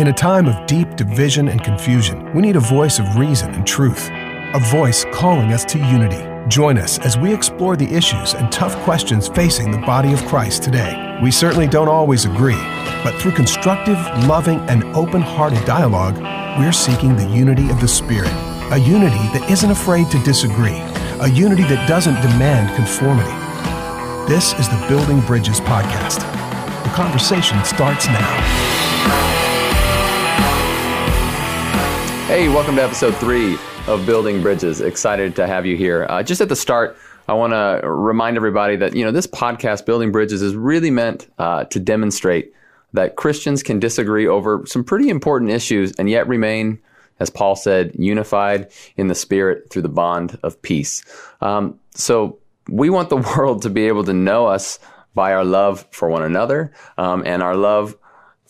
In 0.00 0.08
a 0.08 0.12
time 0.12 0.48
of 0.48 0.66
deep 0.66 0.96
division 0.96 1.46
and 1.46 1.62
confusion, 1.62 2.32
we 2.34 2.42
need 2.42 2.56
a 2.56 2.60
voice 2.60 2.98
of 2.98 3.14
reason 3.14 3.54
and 3.54 3.64
truth, 3.64 4.10
a 4.10 4.60
voice 4.72 5.06
calling 5.12 5.52
us 5.52 5.64
to 5.66 5.78
unity. 5.78 6.28
Join 6.48 6.78
us 6.78 6.98
as 6.98 7.16
we 7.16 7.32
explore 7.32 7.76
the 7.76 7.86
issues 7.94 8.34
and 8.34 8.50
tough 8.50 8.74
questions 8.82 9.28
facing 9.28 9.70
the 9.70 9.78
body 9.78 10.12
of 10.12 10.24
Christ 10.26 10.64
today. 10.64 11.20
We 11.22 11.30
certainly 11.30 11.68
don't 11.68 11.86
always 11.86 12.24
agree, 12.24 12.60
but 13.04 13.14
through 13.20 13.36
constructive, 13.36 13.96
loving, 14.26 14.58
and 14.68 14.82
open 14.96 15.22
hearted 15.22 15.64
dialogue, 15.64 16.18
we're 16.58 16.72
seeking 16.72 17.14
the 17.14 17.28
unity 17.28 17.70
of 17.70 17.80
the 17.80 17.86
Spirit, 17.86 18.32
a 18.72 18.78
unity 18.78 19.28
that 19.38 19.48
isn't 19.48 19.70
afraid 19.70 20.10
to 20.10 20.18
disagree, 20.24 20.82
a 21.20 21.28
unity 21.28 21.62
that 21.62 21.88
doesn't 21.88 22.20
demand 22.20 22.74
conformity. 22.74 23.30
This 24.26 24.54
is 24.54 24.68
the 24.68 24.86
Building 24.88 25.20
Bridges 25.20 25.60
podcast. 25.60 26.18
The 26.82 26.90
conversation 26.90 27.64
starts 27.64 28.08
now. 28.08 29.33
Hey, 32.34 32.48
welcome 32.48 32.74
to 32.74 32.82
episode 32.82 33.14
three 33.18 33.56
of 33.86 34.04
Building 34.06 34.42
Bridges. 34.42 34.80
Excited 34.80 35.36
to 35.36 35.46
have 35.46 35.66
you 35.66 35.76
here. 35.76 36.04
Uh, 36.10 36.20
just 36.20 36.40
at 36.40 36.48
the 36.48 36.56
start, 36.56 36.96
I 37.28 37.32
want 37.32 37.52
to 37.52 37.88
remind 37.88 38.36
everybody 38.36 38.74
that 38.74 38.96
you 38.96 39.04
know 39.04 39.12
this 39.12 39.28
podcast, 39.28 39.86
Building 39.86 40.10
Bridges, 40.10 40.42
is 40.42 40.56
really 40.56 40.90
meant 40.90 41.28
uh, 41.38 41.62
to 41.66 41.78
demonstrate 41.78 42.52
that 42.92 43.14
Christians 43.14 43.62
can 43.62 43.78
disagree 43.78 44.26
over 44.26 44.64
some 44.66 44.82
pretty 44.82 45.10
important 45.10 45.52
issues 45.52 45.92
and 45.92 46.10
yet 46.10 46.26
remain, 46.26 46.80
as 47.20 47.30
Paul 47.30 47.54
said, 47.54 47.92
unified 47.96 48.68
in 48.96 49.06
the 49.06 49.14
Spirit 49.14 49.70
through 49.70 49.82
the 49.82 49.88
bond 49.88 50.36
of 50.42 50.60
peace. 50.60 51.04
Um, 51.40 51.78
so 51.94 52.40
we 52.68 52.90
want 52.90 53.10
the 53.10 53.16
world 53.36 53.62
to 53.62 53.70
be 53.70 53.86
able 53.86 54.02
to 54.02 54.12
know 54.12 54.46
us 54.46 54.80
by 55.14 55.34
our 55.34 55.44
love 55.44 55.86
for 55.92 56.08
one 56.08 56.24
another 56.24 56.72
um, 56.98 57.22
and 57.24 57.44
our 57.44 57.54
love 57.54 57.96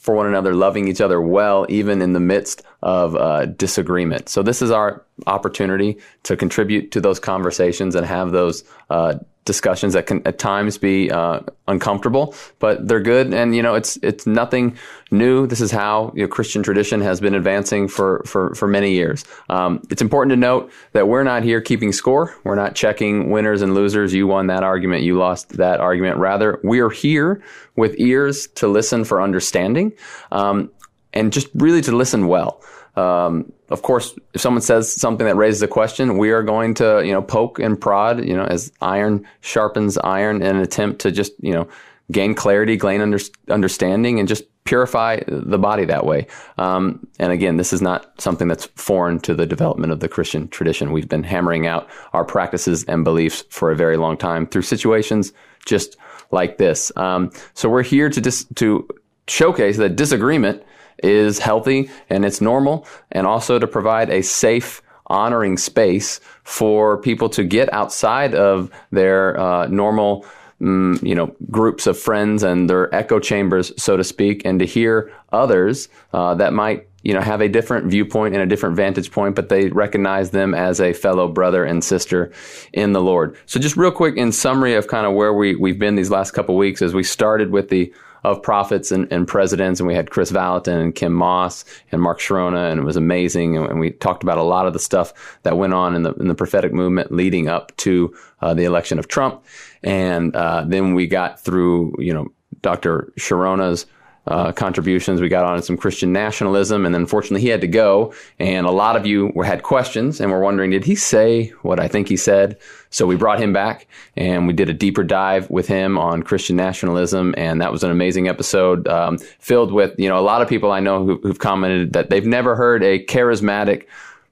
for 0.05 0.15
one 0.15 0.27
another, 0.27 0.55
loving 0.55 0.87
each 0.87 1.01
other 1.01 1.19
well, 1.19 1.65
even 1.71 2.03
in 2.03 2.13
the 2.13 2.21
midst 2.21 2.63
of 2.85 3.17
uh, 3.17 3.47
disagreement. 3.47 4.29
So 4.29 4.43
this 4.43 4.61
is 4.61 4.71
our 4.71 5.03
opportunity 5.27 5.97
to 6.25 6.37
contribute 6.37 6.93
to 6.93 7.01
those 7.01 7.19
conversations 7.19 7.95
and 7.95 8.07
have 8.07 8.31
those 8.31 8.63
uh, 8.91 9.15
discussions 9.47 9.93
that 9.93 10.07
can 10.07 10.27
at 10.27 10.39
times 10.39 10.79
be 10.79 11.11
uh, 11.11 11.41
uncomfortable, 11.69 12.35
but 12.59 12.87
they're 12.87 13.01
good. 13.01 13.33
And 13.33 13.55
you 13.57 13.63
know, 13.63 13.75
it's 13.75 13.97
it's 14.03 14.27
nothing 14.27 14.77
new. 15.11 15.47
This 15.47 15.63
is 15.63 15.71
how 15.71 16.13
you 16.15 16.23
know, 16.23 16.29
Christian 16.29 16.63
tradition 16.63 17.01
has 17.01 17.21
been 17.21 17.35
advancing 17.35 17.89
for 17.89 18.23
for 18.27 18.55
for 18.55 18.69
many 18.69 18.93
years. 18.93 19.25
Um, 19.49 19.83
it's 19.91 20.03
important 20.03 20.31
to 20.33 20.37
note 20.37 20.71
that 20.93 21.09
we're 21.09 21.25
not 21.25 21.43
here 21.43 21.63
keeping 21.63 21.93
score. 21.93 22.35
We're 22.45 22.55
not 22.55 22.75
checking 22.75 23.31
winners 23.31 23.63
and 23.63 23.75
losers. 23.75 24.13
You 24.13 24.27
won 24.27 24.47
that 24.49 24.63
argument. 24.63 25.05
You 25.05 25.17
lost 25.17 25.51
that 25.57 25.81
argument. 25.81 26.19
Rather, 26.19 26.61
we 26.63 26.81
are 26.81 26.91
here 26.91 27.43
with 27.77 27.95
ears 27.99 28.47
to 28.57 28.69
listen 28.69 29.05
for 29.05 29.23
understanding, 29.23 29.93
um, 30.33 30.71
and 31.15 31.33
just 31.33 31.49
really 31.55 31.81
to 31.83 31.93
listen 31.93 32.29
well. 32.29 32.63
Um, 32.97 33.53
of 33.71 33.83
course, 33.83 34.17
if 34.35 34.41
someone 34.41 34.61
says 34.61 34.93
something 34.93 35.27
that 35.27 35.37
raises 35.37 35.63
a 35.63 35.69
question, 35.69 36.17
we 36.17 36.31
are 36.31 36.43
going 36.43 36.75
to, 36.75 37.03
you 37.05 37.13
know, 37.13 37.23
poke 37.23 37.59
and 37.59 37.81
prod, 37.81 38.25
you 38.25 38.37
know, 38.37 38.45
as 38.45 38.73
iron 38.81 39.27
sharpens 39.41 39.99
iron 39.99 40.43
in 40.43 40.57
an 40.57 40.63
attempt 40.63 41.01
to 41.01 41.11
just, 41.11 41.33
you 41.41 41.53
know, 41.53 41.69
gain 42.13 42.35
clarity, 42.35 42.77
gain 42.77 43.01
under, 43.01 43.19
understanding, 43.49 44.19
and 44.21 44.29
just 44.29 44.45
purify 44.65 45.21
the 45.27 45.59
body 45.59 45.85
that 45.85 46.07
way. 46.07 46.27
Um, 46.57 47.07
and 47.19 47.33
again, 47.33 47.57
this 47.57 47.73
is 47.73 47.83
not 47.83 48.19
something 48.21 48.49
that's 48.49 48.67
foreign 48.77 49.21
to 49.21 49.35
the 49.35 49.47
development 49.47 49.93
of 49.93 50.01
the 50.01 50.09
Christian 50.09 50.49
tradition. 50.49 50.93
We've 50.93 51.09
been 51.09 51.23
hammering 51.23 51.67
out 51.67 51.89
our 52.13 52.25
practices 52.25 52.85
and 52.85 53.05
beliefs 53.05 53.45
for 53.51 53.71
a 53.71 53.77
very 53.77 53.97
long 53.97 54.17
time 54.17 54.47
through 54.47 54.63
situations 54.63 55.33
just 55.67 55.97
like 56.31 56.59
this. 56.59 56.93
Um, 56.97 57.31
so 57.53 57.69
we're 57.69 57.83
here 57.83 58.09
to 58.09 58.21
dis- 58.21 58.47
to 58.57 58.89
showcase 59.29 59.77
that 59.79 59.97
disagreement 59.97 60.63
is 61.05 61.39
healthy 61.39 61.91
and 62.11 62.25
it's 62.25 62.41
normal, 62.41 62.87
and 63.13 63.27
also 63.27 63.59
to 63.59 63.67
provide 63.67 64.11
a 64.11 64.23
safe, 64.23 64.83
honoring 65.07 65.57
space 65.57 66.19
for 66.43 66.99
people 66.99 67.29
to 67.29 67.45
get 67.45 67.73
outside 67.73 68.35
of 68.35 68.71
their 68.91 69.39
uh, 69.39 69.67
normal. 69.67 70.27
Mm, 70.61 71.03
you 71.03 71.17
know, 71.17 71.35
groups 71.51 71.87
of 71.89 71.99
friends 71.99 72.45
and 72.45 72.71
their 72.71 72.95
echo 72.95 73.19
chambers, 73.19 73.73
so 73.77 73.97
to 73.97 74.05
speak, 74.05 74.43
and 74.45 74.61
to 74.61 74.65
hear 74.65 75.13
others 75.33 75.89
uh, 76.13 76.33
that 76.37 76.53
might 76.53 76.87
you 77.05 77.13
know 77.13 77.21
have 77.21 77.41
a 77.41 77.49
different 77.49 77.87
viewpoint 77.87 78.35
and 78.35 78.43
a 78.43 78.47
different 78.47 78.75
vantage 78.75 79.13
point 79.13 79.37
but 79.37 79.49
they 79.49 79.69
recognize 79.69 80.31
them 80.31 80.55
as 80.55 80.81
a 80.81 80.93
fellow 80.93 81.29
brother 81.29 81.65
and 81.65 81.85
sister 81.85 82.33
in 82.73 82.93
the 82.93 83.01
lord 83.01 83.37
so 83.47 83.61
just 83.61 83.77
real 83.77 83.93
quick 83.93 84.17
in 84.17 84.33
summary 84.33 84.75
of 84.75 84.89
kind 84.89 85.07
of 85.07 85.13
where 85.13 85.33
we, 85.33 85.55
we've 85.55 85.79
been 85.79 85.95
these 85.95 86.11
last 86.11 86.33
couple 86.33 86.57
weeks 86.57 86.83
as 86.83 86.95
we 86.95 87.05
started 87.05 87.51
with 87.51 87.69
the 87.69 87.93
of 88.25 88.43
prophets 88.43 88.91
and, 88.91 89.11
and, 89.13 89.29
presidents, 89.29 89.81
and 89.81 89.87
we 89.87 89.95
had 89.95 90.11
Kris 90.11 90.33
Vallotton 90.33 90.81
and 90.81 90.95
Kim 90.95 91.13
Maas 91.13 91.65
and 91.93 92.01
Mark 92.01 92.19
Chironna, 92.19 92.71
and 92.71 92.81
it 92.81 92.85
was 92.85 92.97
amazing. 92.97 93.57
And, 93.57 93.67
and, 93.67 93.79
we 93.81 93.91
talked 93.91 94.23
about 94.23 94.39
a 94.39 94.43
lot 94.43 94.67
of 94.67 94.73
the 94.73 94.79
stuff 94.79 95.39
that 95.43 95.59
went 95.59 95.75
on 95.75 95.95
in 95.95 96.03
the 96.03 96.15
in 96.15 96.29
the 96.29 96.35
prophetic 96.35 96.73
movement 96.73 97.13
leading 97.13 97.49
up 97.49 97.77
to 97.79 98.15
uh, 98.41 98.55
the 98.55 98.65
election 98.65 98.99
of 98.99 99.09
Trump, 99.09 99.45
and 99.83 100.35
uh, 100.35 100.65
then 100.67 100.95
we 100.95 101.07
got 101.07 101.39
through 101.39 101.95
you 101.99 102.15
know 102.15 102.33
Dr. 102.63 103.13
Chironna's 103.19 103.87
uh, 104.27 104.53
contributions. 104.53 105.21
We 105.21 105.29
got 105.29 105.45
on 105.45 105.63
some 105.63 105.77
Christian 105.77 106.13
nationalism, 106.13 106.87
and 106.87 106.95
then 106.95 107.03
unfortunately 107.03 107.43
he 107.43 107.49
had 107.49 107.61
to 107.61 107.67
go. 107.67 108.15
And 108.39 108.67
a 108.67 108.71
lot 108.71 108.97
of 108.97 109.07
you 109.07 109.33
were, 109.35 109.45
had 109.45 109.63
questions 109.63 110.21
and 110.21 110.31
were 110.31 110.41
wondering, 110.41 110.71
did 110.71 110.85
he 110.85 110.95
say 110.95 111.49
what 111.63 111.79
I 111.79 111.89
think 111.89 112.09
he 112.09 112.17
said? 112.17 112.59
So 112.91 113.07
we 113.07 113.17
brought 113.17 113.41
him 113.41 113.53
back 113.53 113.89
and 114.17 114.47
we 114.47 114.53
did 114.53 114.69
a 114.69 114.73
deeper 114.73 115.03
dive 115.03 115.51
with 115.51 115.67
him 115.67 115.99
on 115.99 116.23
Christian 116.23 116.57
nationalism, 116.57 117.35
and 117.37 117.61
that 117.61 117.73
was 117.73 117.83
an 117.85 117.91
amazing 117.91 118.29
episode 118.29 118.87
um, 118.89 119.19
filled 119.19 119.73
with 119.73 119.99
you 119.99 120.09
know 120.09 120.19
a 120.19 120.23
lot 120.23 120.43
of 120.43 120.49
people 120.49 120.73
I 120.73 120.81
know 120.81 121.05
who, 121.05 121.21
who've 121.23 121.39
commented 121.39 121.93
that 121.93 122.11
they've 122.11 122.27
never 122.27 122.55
heard 122.57 122.83
a 122.83 123.05
charismatic 123.05 123.87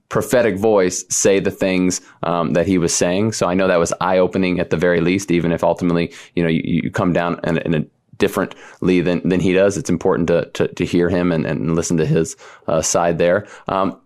prophetic 0.08 0.58
voice 0.58 1.06
say 1.08 1.40
the 1.40 1.50
things 1.50 2.02
um, 2.22 2.52
that 2.52 2.66
he 2.66 2.76
was 2.76 2.94
saying. 2.94 3.32
So 3.32 3.48
I 3.48 3.54
know 3.54 3.66
that 3.66 3.78
was 3.78 3.94
eye 3.98 4.18
opening 4.18 4.60
at 4.60 4.68
the 4.68 4.76
very 4.76 5.00
least, 5.00 5.30
even 5.30 5.52
if 5.52 5.64
ultimately, 5.64 6.12
you 6.36 6.42
know, 6.42 6.50
you, 6.50 6.82
you 6.84 6.90
come 6.90 7.14
down 7.14 7.40
in, 7.44 7.56
in 7.58 7.74
a 7.74 7.84
differently 8.18 9.00
than, 9.00 9.26
than 9.28 9.40
he 9.40 9.52
does. 9.52 9.76
It's 9.76 9.90
important 9.90 10.28
to, 10.28 10.46
to, 10.54 10.68
to 10.68 10.84
hear 10.84 11.08
him 11.08 11.32
and, 11.32 11.46
and 11.46 11.74
listen 11.74 11.96
to 11.96 12.06
his 12.06 12.36
uh, 12.66 12.82
side 12.82 13.18
there. 13.18 13.46
Um, 13.68 13.98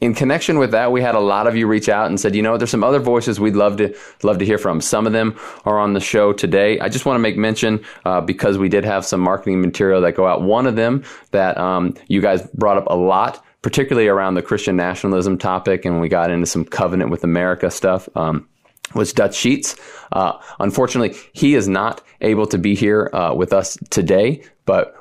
in 0.00 0.14
connection 0.14 0.58
with 0.58 0.70
that, 0.70 0.92
we 0.92 1.02
had 1.02 1.14
a 1.14 1.20
lot 1.20 1.46
of 1.46 1.56
you 1.56 1.66
reach 1.66 1.88
out 1.88 2.06
and 2.06 2.18
said, 2.18 2.34
you 2.34 2.40
know, 2.40 2.56
there's 2.56 2.70
some 2.70 2.84
other 2.84 2.98
voices 2.98 3.38
we'd 3.38 3.54
love 3.54 3.76
to 3.76 3.94
love 4.22 4.38
to 4.38 4.46
hear 4.46 4.56
from. 4.56 4.80
Some 4.80 5.06
of 5.06 5.12
them 5.12 5.38
are 5.66 5.78
on 5.78 5.92
the 5.92 6.00
show 6.00 6.32
today. 6.32 6.80
I 6.80 6.88
just 6.88 7.04
want 7.04 7.16
to 7.16 7.20
make 7.20 7.36
mention 7.36 7.84
uh, 8.06 8.22
because 8.22 8.56
we 8.56 8.70
did 8.70 8.84
have 8.84 9.04
some 9.04 9.20
marketing 9.20 9.60
material 9.60 10.00
that 10.00 10.12
go 10.12 10.26
out. 10.26 10.40
One 10.40 10.66
of 10.66 10.74
them 10.74 11.04
that 11.32 11.58
um, 11.58 11.94
you 12.08 12.22
guys 12.22 12.42
brought 12.54 12.78
up 12.78 12.86
a 12.86 12.96
lot, 12.96 13.44
particularly 13.60 14.08
around 14.08 14.34
the 14.34 14.42
Christian 14.42 14.74
nationalism 14.74 15.36
topic, 15.36 15.84
and 15.84 16.00
we 16.00 16.08
got 16.08 16.30
into 16.30 16.46
some 16.46 16.64
covenant 16.64 17.10
with 17.10 17.22
America 17.22 17.70
stuff. 17.70 18.08
Um, 18.14 18.48
was 18.94 19.12
Dutch 19.12 19.34
Sheets. 19.34 19.76
Uh, 20.12 20.38
unfortunately, 20.58 21.16
he 21.32 21.54
is 21.54 21.68
not 21.68 22.02
able 22.20 22.46
to 22.46 22.58
be 22.58 22.74
here 22.74 23.10
uh, 23.12 23.34
with 23.34 23.52
us 23.52 23.78
today, 23.90 24.42
but 24.66 24.96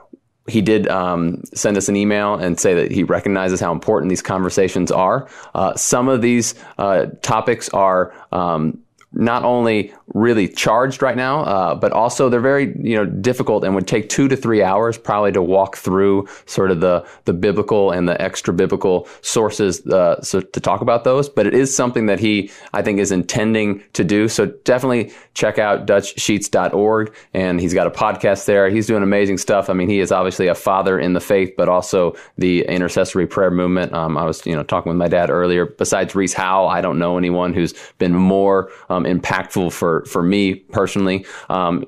he 0.48 0.62
did 0.62 0.88
um, 0.88 1.44
send 1.54 1.78
us 1.78 1.90
an 1.90 1.96
email 1.96 2.36
and 2.36 2.60
say 2.60 2.74
that 2.74 2.92
he 2.92 3.04
recognizes 3.04 3.60
how 3.60 3.72
important 3.72 4.10
these 4.10 4.22
conversations 4.22 4.92
are. 4.92 5.30
Uh, 5.54 5.76
some 5.76 6.10
of 6.10 6.22
these 6.22 6.56
uh, 6.78 7.08
topics 7.22 7.70
are 7.70 8.14
um, 8.32 8.80
not 9.12 9.44
only 9.44 9.94
really 10.14 10.48
charged 10.48 11.02
right 11.02 11.18
now, 11.18 11.42
uh, 11.42 11.76
but 11.76 11.92
also 11.92 12.30
they're 12.30 12.40
very 12.40 12.76
you 12.80 12.96
know 12.96 13.06
difficult 13.06 13.64
and 13.64 13.74
would 13.74 13.88
take 13.88 14.10
two 14.10 14.28
to 14.28 14.36
three 14.36 14.62
hours 14.62 14.98
probably 14.98 15.32
to 15.32 15.42
walk 15.42 15.78
through 15.78 16.28
sort 16.46 16.72
of 16.72 16.80
the 16.80 17.06
the 17.26 17.34
biblical 17.34 17.92
and 17.92 18.08
the 18.08 18.20
extra 18.22 18.54
biblical 18.54 19.08
sources 19.22 19.86
uh, 19.88 20.22
so 20.22 20.42
to 20.42 20.60
talk 20.60 20.82
about 20.82 21.04
those. 21.04 21.28
But 21.28 21.48
it 21.48 21.54
is 21.54 21.76
something 21.76 22.06
that 22.06 22.20
he 22.20 22.52
I 22.74 22.82
think 22.82 23.00
is 23.00 23.12
intending 23.12 23.84
to 23.94 24.04
do. 24.04 24.28
So 24.28 24.48
definitely 24.64 25.12
check 25.34 25.58
out 25.58 25.88
DutchSheets.org 25.88 27.14
and 27.34 27.60
he's 27.60 27.74
got 27.74 27.88
a 27.88 27.92
podcast 27.92 28.46
there. 28.46 28.70
He's 28.70 28.88
doing 28.88 29.04
amazing 29.04 29.38
stuff. 29.38 29.70
I 29.70 29.74
mean, 29.74 29.90
he 29.90 30.00
is 30.00 30.12
obviously 30.12 30.48
a 30.48 30.56
father 30.56 31.00
in 31.00 31.14
the 31.14 31.22
faith, 31.22 31.54
but 31.58 31.68
also 31.68 32.16
the 32.38 32.66
intercessory 32.66 33.26
prayer 33.26 33.52
movement. 33.52 33.94
Um, 33.94 34.18
I 34.18 34.26
was 34.26 34.46
you 34.46 34.56
know 34.56 34.64
talking 34.64 34.90
with 34.92 34.98
my 34.98 35.08
dad 35.08 35.30
earlier. 35.30 35.66
Besides 35.66 36.14
Rees 36.14 36.34
Howells, 36.34 36.72
I 36.72 36.82
don't 36.82 37.00
know 37.00 37.18
anyone 37.18 37.54
who's 37.54 37.74
been 37.98 38.14
more 38.14 38.72
um, 38.90 38.99
um, 39.06 39.20
impactful 39.20 39.72
for 39.72 40.06
for 40.06 40.24
me 40.24 40.56
personally, 40.56 41.26
um, 41.50 41.86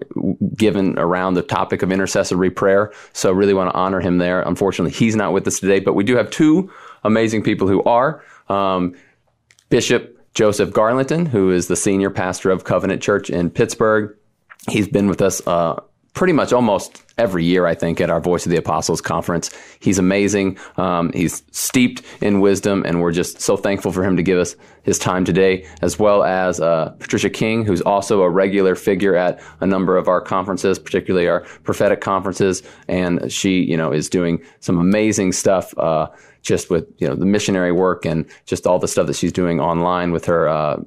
given 0.56 0.98
around 0.98 1.34
the 1.36 1.42
topic 1.42 1.82
of 1.82 1.92
intercessory 1.92 2.50
prayer. 2.50 2.92
So 3.14 3.32
really 3.32 3.54
want 3.54 3.72
to 3.72 3.78
honor 3.78 4.00
him 4.00 4.18
there. 4.18 4.42
Unfortunately, 4.42 4.92
he's 4.92 5.16
not 5.16 5.34
with 5.34 5.48
us 5.48 5.60
today, 5.60 5.80
but 5.80 5.94
we 5.94 6.04
do 6.04 6.16
have 6.16 6.30
two 6.30 6.72
amazing 7.04 7.44
people 7.44 7.68
who 7.68 7.84
are 7.84 8.24
um, 8.50 8.96
Bishop 9.70 10.18
Joseph 10.34 10.72
Garlington, 10.72 11.28
who 11.28 11.52
is 11.52 11.68
the 11.68 11.76
senior 11.76 12.10
pastor 12.10 12.52
of 12.52 12.64
Covenant 12.64 13.02
Church 13.02 13.30
in 13.30 13.50
Pittsburgh. 13.50 14.16
He's 14.70 14.88
been 14.88 15.08
with 15.08 15.22
us. 15.22 15.46
Uh, 15.46 15.82
pretty 16.14 16.34
much 16.34 16.52
almost 16.52 17.04
every 17.18 17.46
year, 17.46 17.66
I 17.66 17.76
think, 17.76 18.02
at 18.02 18.10
our 18.10 18.20
Voice 18.20 18.46
of 18.46 18.52
the 18.52 18.58
Apostles 18.58 19.00
conference. 19.02 19.50
He's 19.80 19.98
amazing. 19.98 20.58
Um, 20.78 21.12
he's 21.14 21.44
steeped 21.52 22.02
in 22.22 22.42
wisdom, 22.42 22.84
and 22.86 23.02
we're 23.02 23.12
just 23.12 23.40
so 23.40 23.56
thankful 23.56 23.92
for 23.92 24.04
him 24.04 24.18
to 24.18 24.24
give 24.24 24.38
us 24.38 24.56
his 24.84 25.00
time 25.00 25.24
today, 25.24 25.66
as 25.82 26.00
well 26.00 26.24
as 26.24 26.60
uh, 26.60 26.90
Patricia 27.00 27.30
King, 27.30 27.64
who's 27.64 27.82
also 27.82 28.24
a 28.24 28.30
regular 28.30 28.76
figure 28.76 29.16
at 29.16 29.42
a 29.62 29.68
number 29.68 29.98
of 29.98 30.08
our 30.08 30.20
conferences, 30.20 30.80
particularly 30.80 31.28
our 31.28 31.42
prophetic 31.64 32.02
conferences, 32.02 32.64
and 32.88 33.32
she, 33.32 33.62
you 33.62 33.78
know, 33.78 33.92
is 33.94 34.10
doing 34.10 34.42
some 34.60 34.80
amazing 34.80 35.32
stuff. 35.32 35.78
Uh, 35.78 36.08
just 36.42 36.72
with 36.72 36.88
you 36.98 37.08
know 37.08 37.14
the 37.14 37.26
missionary 37.26 37.72
work 37.72 38.04
and 38.04 38.26
just 38.48 38.66
all 38.66 38.80
the 38.80 38.88
stuff 38.88 39.06
that 39.06 39.16
she's 39.16 39.32
doing 39.32 39.60
online 39.60 40.12
with 40.12 40.26
her 40.26 40.48
uh, 40.50 40.82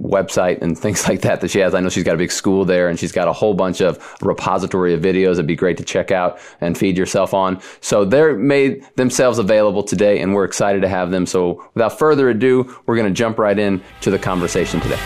website 0.00 0.60
and 0.62 0.78
things 0.78 1.08
like 1.08 1.20
that 1.22 1.40
that 1.40 1.50
she 1.50 1.58
has. 1.60 1.74
I 1.74 1.80
know 1.80 1.88
she's 1.88 2.04
got 2.04 2.14
a 2.14 2.18
big 2.18 2.32
school 2.32 2.64
there 2.64 2.88
and 2.88 2.98
she's 2.98 3.12
got 3.12 3.28
a 3.28 3.32
whole 3.32 3.54
bunch 3.54 3.80
of 3.80 3.98
repository 4.22 4.94
of 4.94 5.00
videos 5.00 5.32
that'd 5.32 5.46
be 5.46 5.56
great 5.56 5.76
to 5.78 5.84
check 5.84 6.10
out 6.10 6.38
and 6.60 6.76
feed 6.76 6.96
yourself 6.96 7.34
on. 7.34 7.60
So 7.80 8.04
they're 8.04 8.36
made 8.36 8.86
themselves 8.96 9.38
available 9.38 9.82
today 9.82 10.20
and 10.20 10.34
we're 10.34 10.44
excited 10.44 10.82
to 10.82 10.88
have 10.88 11.10
them. 11.10 11.26
So 11.26 11.68
without 11.74 11.98
further 11.98 12.30
ado, 12.30 12.76
we're 12.86 12.96
going 12.96 13.08
to 13.08 13.14
jump 13.14 13.38
right 13.38 13.58
in 13.58 13.82
to 14.02 14.10
the 14.10 14.18
conversation 14.18 14.80
today. 14.80 15.00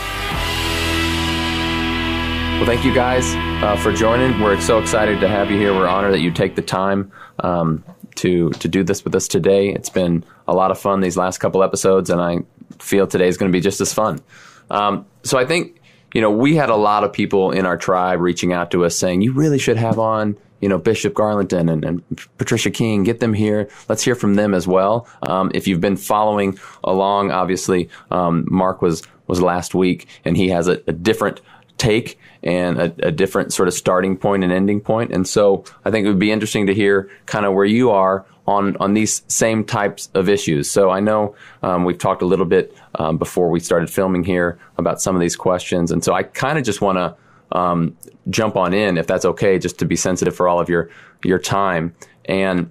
Well, 2.55 2.65
thank 2.65 2.85
you 2.85 2.95
guys 2.95 3.25
uh, 3.63 3.75
for 3.75 3.91
joining. 3.91 4.39
We're 4.39 4.59
so 4.61 4.79
excited 4.79 5.19
to 5.19 5.27
have 5.27 5.51
you 5.51 5.57
here. 5.57 5.73
We're 5.73 5.89
honored 5.89 6.13
that 6.13 6.21
you 6.21 6.31
take 6.31 6.55
the 6.55 6.61
time 6.61 7.11
um, 7.39 7.83
to 8.15 8.49
to 8.51 8.67
do 8.69 8.81
this 8.81 9.03
with 9.03 9.13
us 9.13 9.27
today. 9.27 9.69
It's 9.69 9.89
been 9.89 10.23
a 10.47 10.53
lot 10.53 10.71
of 10.71 10.79
fun 10.79 11.01
these 11.01 11.17
last 11.17 11.39
couple 11.39 11.63
episodes, 11.63 12.09
and 12.09 12.21
I 12.21 12.39
feel 12.79 13.07
today 13.07 13.27
is 13.27 13.37
going 13.37 13.51
to 13.51 13.55
be 13.55 13.59
just 13.59 13.81
as 13.81 13.93
fun. 13.93 14.21
Um, 14.69 15.05
so 15.23 15.37
I 15.37 15.45
think, 15.45 15.81
you 16.13 16.21
know, 16.21 16.31
we 16.31 16.55
had 16.55 16.69
a 16.69 16.75
lot 16.75 17.03
of 17.03 17.13
people 17.13 17.51
in 17.51 17.65
our 17.65 17.77
tribe 17.77 18.19
reaching 18.19 18.53
out 18.53 18.71
to 18.71 18.85
us 18.85 18.97
saying, 18.97 19.21
you 19.21 19.33
really 19.33 19.59
should 19.59 19.77
have 19.77 19.99
on, 19.99 20.37
you 20.61 20.69
know, 20.69 20.77
Bishop 20.77 21.13
Garlington 21.13 21.71
and, 21.71 21.83
and 21.83 22.03
Patricia 22.37 22.71
King, 22.71 23.03
get 23.03 23.19
them 23.19 23.33
here. 23.33 23.69
Let's 23.89 24.03
hear 24.03 24.15
from 24.15 24.35
them 24.35 24.53
as 24.53 24.67
well. 24.67 25.07
Um, 25.23 25.51
if 25.53 25.67
you've 25.67 25.81
been 25.81 25.97
following 25.97 26.57
along, 26.83 27.31
obviously, 27.31 27.89
um, 28.11 28.45
Mark 28.49 28.81
was, 28.81 29.03
was 29.27 29.41
last 29.41 29.75
week 29.75 30.07
and 30.23 30.37
he 30.37 30.49
has 30.49 30.67
a, 30.67 30.81
a 30.87 30.93
different 30.93 31.41
take 31.77 32.17
and 32.43 32.79
a, 32.79 33.07
a, 33.07 33.11
different 33.11 33.51
sort 33.51 33.67
of 33.67 33.73
starting 33.73 34.15
point 34.15 34.43
and 34.43 34.53
ending 34.53 34.79
point. 34.79 35.11
And 35.11 35.27
so 35.27 35.65
I 35.83 35.91
think 35.91 36.05
it 36.05 36.09
would 36.09 36.19
be 36.19 36.31
interesting 36.31 36.67
to 36.67 36.73
hear 36.73 37.09
kind 37.25 37.45
of 37.45 37.53
where 37.53 37.65
you 37.65 37.91
are 37.91 38.25
on 38.47 38.77
on 38.77 38.93
these 38.93 39.23
same 39.27 39.63
types 39.63 40.09
of 40.13 40.29
issues. 40.29 40.69
So 40.69 40.89
I 40.89 40.99
know 40.99 41.35
um, 41.63 41.83
we've 41.83 41.97
talked 41.97 42.21
a 42.21 42.25
little 42.25 42.45
bit 42.45 42.75
um, 42.95 43.17
before 43.17 43.49
we 43.49 43.59
started 43.59 43.89
filming 43.89 44.23
here 44.23 44.59
about 44.77 45.01
some 45.01 45.15
of 45.15 45.21
these 45.21 45.35
questions, 45.35 45.91
and 45.91 46.03
so 46.03 46.13
I 46.13 46.23
kind 46.23 46.57
of 46.57 46.63
just 46.63 46.81
want 46.81 46.97
to 46.97 47.57
um, 47.57 47.95
jump 48.29 48.55
on 48.55 48.73
in 48.73 48.97
if 48.97 49.07
that's 49.07 49.25
okay, 49.25 49.59
just 49.59 49.79
to 49.79 49.85
be 49.85 49.95
sensitive 49.95 50.35
for 50.35 50.47
all 50.47 50.59
of 50.59 50.69
your 50.69 50.89
your 51.23 51.39
time. 51.39 51.95
And 52.25 52.69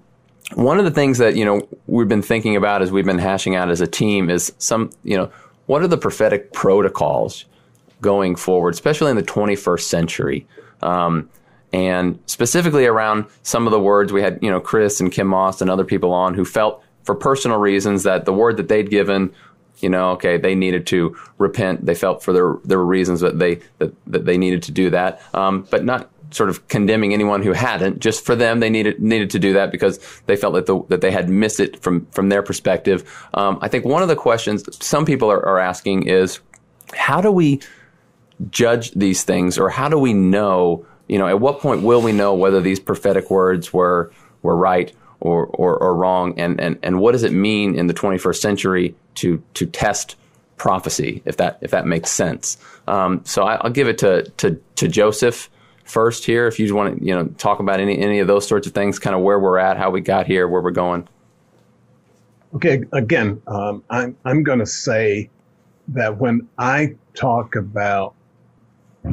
one 0.55 0.79
of 0.79 0.85
the 0.85 0.91
things 0.91 1.19
that 1.19 1.37
you 1.37 1.45
know 1.45 1.67
we've 1.87 2.09
been 2.09 2.23
thinking 2.23 2.57
about 2.57 2.83
as 2.83 2.93
we've 2.93 3.05
been 3.05 3.19
hashing 3.19 3.57
out 3.57 3.71
as 3.71 3.81
a 3.81 3.87
team 3.87 4.31
is 4.31 4.53
some 4.59 4.91
you 5.03 5.17
know 5.17 5.31
what 5.67 5.83
are 5.83 5.89
the 5.89 5.99
prophetic 5.99 6.53
protocols 6.53 7.47
going 8.01 8.37
forward, 8.37 8.75
especially 8.75 9.11
in 9.11 9.17
the 9.17 9.23
21st 9.23 9.81
century. 9.81 10.47
Um, 10.83 11.31
and 11.75 12.21
specifically 12.27 12.87
around 12.87 13.27
some 13.43 13.67
of 13.67 13.73
the 13.73 13.81
words 13.81 14.13
we 14.13 14.23
had, 14.23 14.39
you 14.41 14.49
know, 14.49 14.61
Chris 14.61 15.01
and 15.01 15.11
Kim 15.11 15.27
Maas 15.27 15.61
and 15.61 15.69
other 15.69 15.85
people 15.85 16.13
on 16.13 16.33
who 16.33 16.45
felt 16.45 16.81
for 17.03 17.17
personal 17.17 17.59
reasons 17.59 18.05
that 18.05 18.27
the 18.27 18.33
word 18.33 18.57
that 18.59 18.69
they'd 18.69 18.91
given, 18.91 19.35
you 19.81 19.89
know, 19.89 20.13
okay, 20.13 20.39
they 20.39 20.55
needed 20.55 20.87
to 20.87 21.17
repent. 21.37 21.85
They 21.85 21.97
felt 21.97 22.23
for 22.23 22.33
their 22.33 22.55
their 22.65 22.79
reasons 22.79 23.21
that 23.21 23.41
they 23.41 23.57
that, 23.79 23.93
that 24.07 24.25
they 24.25 24.39
needed 24.39 24.63
to 24.63 24.73
do 24.73 24.89
that, 24.91 25.21
um, 25.35 25.67
but 25.69 25.85
not 25.85 26.09
sort 26.31 26.49
of 26.49 26.67
condemning 26.69 27.13
anyone 27.13 27.43
who 27.43 27.53
hadn't. 27.53 27.99
Just 27.99 28.25
for 28.25 28.37
them, 28.37 28.61
they 28.61 28.71
needed 28.71 29.03
needed 29.03 29.31
to 29.31 29.41
do 29.41 29.53
that 29.55 29.73
because 29.73 29.99
they 30.27 30.37
felt 30.37 30.55
that 30.55 30.67
the, 30.67 30.81
that 30.91 31.01
they 31.01 31.11
had 31.11 31.29
missed 31.29 31.59
it 31.59 31.83
from 31.83 32.07
from 32.13 32.29
their 32.29 32.43
perspective. 32.43 33.03
Um, 33.35 33.59
I 33.61 33.69
think 33.69 33.85
one 33.85 34.03
of 34.03 34.09
the 34.09 34.17
questions 34.17 34.63
some 34.81 35.05
people 35.05 35.29
are, 35.29 35.45
are 35.45 35.59
asking 35.59 36.07
is, 36.07 36.39
how 36.93 37.21
do 37.21 37.33
we 37.33 37.61
judge 38.51 38.93
these 38.93 39.25
things, 39.25 39.59
or 39.59 39.71
how 39.71 39.89
do 39.89 39.99
we 39.99 40.13
know? 40.13 40.87
You 41.09 41.19
know, 41.19 41.27
at 41.27 41.41
what 41.41 41.61
point 41.61 41.83
will 41.83 42.01
we 42.01 42.13
know 42.13 42.35
whether 42.35 42.61
these 42.61 42.81
prophetic 42.81 43.31
words 43.31 43.73
were 43.73 44.11
were 44.43 44.57
right 44.57 44.93
or, 45.21 45.47
or, 45.47 45.79
or 45.79 45.95
wrong, 45.95 46.39
and, 46.39 46.61
and, 46.61 46.79
and 46.83 47.01
what 47.01 47.13
does 47.13 47.23
it 47.23 47.33
mean 47.33 47.75
in 47.75 47.87
the 47.87 47.95
21st 47.95 48.37
century 48.37 48.95
to 49.15 49.43
to 49.55 49.65
test 49.67 50.17
prophecy, 50.57 51.23
if 51.25 51.37
that 51.39 51.59
if 51.61 51.71
that 51.71 51.87
makes 51.87 52.11
sense? 52.11 52.59
Um, 52.87 53.23
so 53.25 53.45
I, 53.45 53.63
will 53.63 53.71
give 53.71 53.89
it 53.89 53.99
to, 53.99 54.25
to 54.39 54.61
to 54.77 54.89
Joseph 54.89 55.51
first 55.85 56.25
here, 56.25 56.47
if 56.47 56.59
you 56.59 56.75
want 56.75 56.99
to 56.99 57.05
you 57.05 57.15
know 57.15 57.27
talk 57.39 57.61
about 57.61 57.81
any 57.81 57.99
any 57.99 58.19
of 58.19 58.27
those 58.27 58.47
sorts 58.47 58.67
of 58.67 58.75
things, 58.75 58.99
kind 58.99 59.15
of 59.15 59.23
where 59.23 59.39
we're 59.39 59.59
at, 59.59 59.77
how 59.77 59.91
we 59.91 60.01
got 60.01 60.27
here, 60.27 60.49
where 60.49 60.61
we're 60.61 60.71
going. 60.71 61.07
Okay, 62.55 62.83
again, 62.93 63.41
um, 63.47 63.83
I'm 63.91 64.17
I'm 64.25 64.43
going 64.43 64.59
to 64.59 64.67
say 64.67 65.31
that 65.89 66.19
when 66.19 66.49
I 66.59 66.95
talk 67.15 67.57
about 67.57 68.15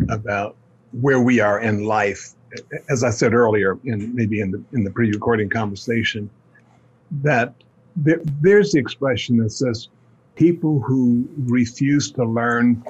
about 0.10 0.56
where 0.92 1.22
we 1.22 1.40
are 1.40 1.60
in 1.60 1.86
life, 1.86 2.34
as 2.90 3.04
I 3.04 3.10
said 3.10 3.34
earlier, 3.34 3.78
in 3.86 4.14
maybe 4.14 4.42
in 4.42 4.52
the 4.52 4.64
in 4.74 4.84
the 4.84 4.92
pre-recording 4.92 5.50
conversation, 5.50 6.30
that 7.24 7.54
there, 7.96 8.20
there's 8.42 8.72
the 8.72 8.80
expression 8.80 9.38
that 9.38 9.52
says 9.52 9.90
people 10.36 10.80
who 10.80 11.28
refuse 11.38 12.12
to 12.12 12.24
learn 12.26 12.84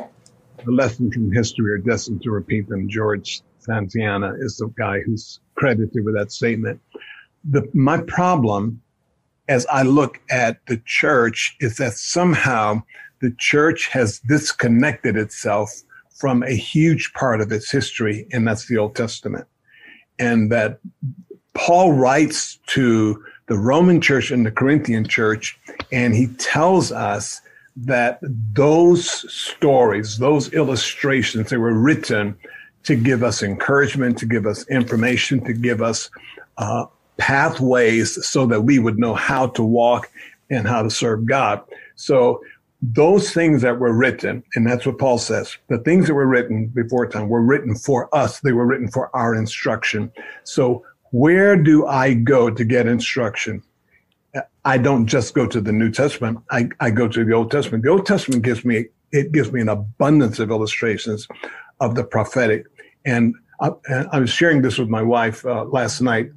the 0.65 0.71
lessons 0.71 1.13
from 1.13 1.31
history 1.31 1.71
are 1.73 1.77
destined 1.77 2.21
to 2.23 2.31
repeat 2.31 2.67
them. 2.69 2.87
George 2.87 3.41
Santayana 3.59 4.35
is 4.39 4.57
the 4.57 4.67
guy 4.77 4.99
who's 5.01 5.39
credited 5.55 6.05
with 6.05 6.15
that 6.15 6.31
statement. 6.31 6.79
The, 7.43 7.67
my 7.73 8.01
problem 8.01 8.81
as 9.47 9.65
I 9.67 9.81
look 9.83 10.21
at 10.29 10.65
the 10.67 10.81
church 10.85 11.55
is 11.59 11.77
that 11.77 11.93
somehow 11.93 12.83
the 13.21 13.35
church 13.37 13.87
has 13.87 14.19
disconnected 14.19 15.17
itself 15.17 15.71
from 16.21 16.43
a 16.43 16.55
huge 16.55 17.11
part 17.13 17.41
of 17.41 17.51
its 17.51 17.71
history, 17.71 18.27
and 18.31 18.47
that's 18.47 18.67
the 18.67 18.77
Old 18.77 18.95
Testament. 18.95 19.47
And 20.19 20.51
that 20.51 20.79
Paul 21.55 21.93
writes 21.93 22.59
to 22.67 23.25
the 23.47 23.57
Roman 23.57 23.99
church 23.99 24.29
and 24.29 24.45
the 24.45 24.51
Corinthian 24.51 25.07
church, 25.07 25.59
and 25.91 26.13
he 26.13 26.27
tells 26.27 26.91
us 26.91 27.41
that 27.75 28.19
those 28.53 29.09
stories, 29.33 30.19
those 30.19 30.53
illustrations, 30.53 31.49
they 31.49 31.57
were 31.57 31.73
written 31.73 32.37
to 32.83 32.95
give 32.95 33.23
us 33.23 33.41
encouragement, 33.41 34.19
to 34.19 34.27
give 34.27 34.45
us 34.45 34.67
information, 34.69 35.43
to 35.45 35.53
give 35.53 35.81
us 35.81 36.11
uh, 36.59 36.85
pathways 37.17 38.23
so 38.25 38.45
that 38.45 38.61
we 38.61 38.77
would 38.77 38.99
know 38.99 39.15
how 39.15 39.47
to 39.47 39.63
walk 39.63 40.11
and 40.51 40.67
how 40.67 40.83
to 40.83 40.91
serve 40.91 41.25
God. 41.25 41.61
So 41.95 42.41
those 42.81 43.31
things 43.31 43.61
that 43.61 43.79
were 43.79 43.93
written, 43.93 44.43
and 44.55 44.65
that's 44.65 44.85
what 44.85 44.97
Paul 44.97 45.19
says, 45.19 45.55
the 45.67 45.77
things 45.77 46.07
that 46.07 46.15
were 46.15 46.27
written 46.27 46.67
before 46.67 47.07
time 47.07 47.29
were 47.29 47.43
written 47.43 47.75
for 47.75 48.13
us. 48.15 48.39
They 48.39 48.53
were 48.53 48.65
written 48.65 48.89
for 48.89 49.15
our 49.15 49.35
instruction. 49.35 50.11
So 50.43 50.83
where 51.11 51.55
do 51.55 51.85
I 51.85 52.13
go 52.13 52.49
to 52.49 52.63
get 52.65 52.87
instruction? 52.87 53.61
I 54.65 54.77
don't 54.77 55.05
just 55.05 55.33
go 55.33 55.45
to 55.45 55.61
the 55.61 55.71
New 55.71 55.91
Testament. 55.91 56.39
I, 56.49 56.69
I 56.79 56.89
go 56.89 57.07
to 57.07 57.23
the 57.23 57.33
Old 57.33 57.51
Testament. 57.51 57.83
The 57.83 57.89
Old 57.89 58.05
Testament 58.05 58.43
gives 58.43 58.65
me, 58.65 58.85
it 59.11 59.31
gives 59.31 59.51
me 59.51 59.61
an 59.61 59.69
abundance 59.69 60.39
of 60.39 60.49
illustrations 60.49 61.27
of 61.81 61.95
the 61.95 62.03
prophetic. 62.03 62.65
And 63.05 63.35
I, 63.59 63.71
I 64.11 64.19
was 64.19 64.29
sharing 64.29 64.61
this 64.63 64.79
with 64.79 64.89
my 64.89 65.03
wife 65.03 65.45
uh, 65.45 65.65
last 65.65 66.01
night. 66.01 66.31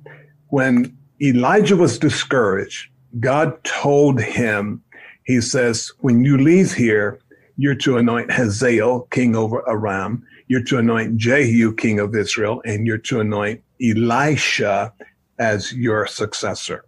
When 0.48 0.96
Elijah 1.22 1.76
was 1.76 1.98
discouraged, 1.98 2.90
God 3.20 3.62
told 3.64 4.20
him 4.20 4.82
he 5.24 5.40
says, 5.40 5.90
when 6.00 6.24
you 6.24 6.38
leave 6.38 6.72
here, 6.72 7.18
you're 7.56 7.74
to 7.76 7.98
anoint 7.98 8.30
Hazael, 8.32 9.02
king 9.10 9.36
over 9.36 9.66
Aram. 9.68 10.26
You're 10.48 10.64
to 10.64 10.78
anoint 10.78 11.16
Jehu, 11.16 11.74
king 11.74 11.98
of 11.98 12.14
Israel, 12.14 12.60
and 12.64 12.86
you're 12.86 12.98
to 12.98 13.20
anoint 13.20 13.62
Elisha 13.82 14.92
as 15.38 15.72
your 15.72 16.06
successor. 16.06 16.84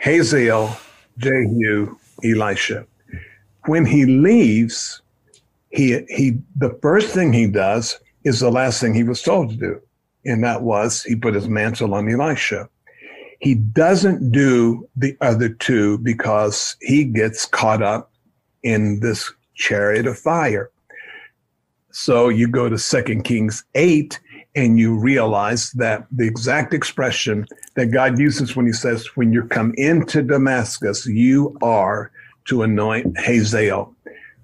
Hazael, 0.00 0.78
Jehu, 1.18 1.96
Elisha. 2.24 2.86
When 3.66 3.84
he 3.84 4.06
leaves, 4.06 5.02
he, 5.70 6.00
he, 6.08 6.38
the 6.56 6.78
first 6.80 7.12
thing 7.12 7.32
he 7.32 7.46
does 7.46 7.98
is 8.24 8.40
the 8.40 8.50
last 8.50 8.80
thing 8.80 8.94
he 8.94 9.02
was 9.02 9.22
told 9.22 9.50
to 9.50 9.56
do. 9.56 9.80
And 10.24 10.44
that 10.44 10.62
was 10.62 11.02
he 11.02 11.16
put 11.16 11.34
his 11.34 11.48
mantle 11.48 11.94
on 11.94 12.08
Elisha. 12.08 12.68
He 13.40 13.54
doesn't 13.54 14.30
do 14.30 14.88
the 14.96 15.16
other 15.20 15.48
two 15.48 15.98
because 15.98 16.76
he 16.80 17.04
gets 17.04 17.46
caught 17.46 17.82
up 17.82 18.12
in 18.62 19.00
this 19.00 19.32
chariot 19.54 20.06
of 20.06 20.18
fire. 20.18 20.70
So 21.90 22.28
you 22.28 22.48
go 22.48 22.68
to 22.68 22.78
Second 22.78 23.24
Kings 23.24 23.64
8 23.74 24.20
and 24.54 24.78
you 24.78 24.96
realize 24.96 25.72
that 25.72 26.06
the 26.10 26.26
exact 26.26 26.74
expression 26.74 27.46
that 27.76 27.86
God 27.86 28.18
uses 28.18 28.54
when 28.54 28.66
he 28.66 28.72
says, 28.72 29.06
when 29.16 29.32
you 29.32 29.44
come 29.44 29.72
into 29.76 30.22
Damascus, 30.22 31.06
you 31.06 31.56
are 31.62 32.10
to 32.46 32.62
anoint 32.62 33.18
Hazael. 33.18 33.94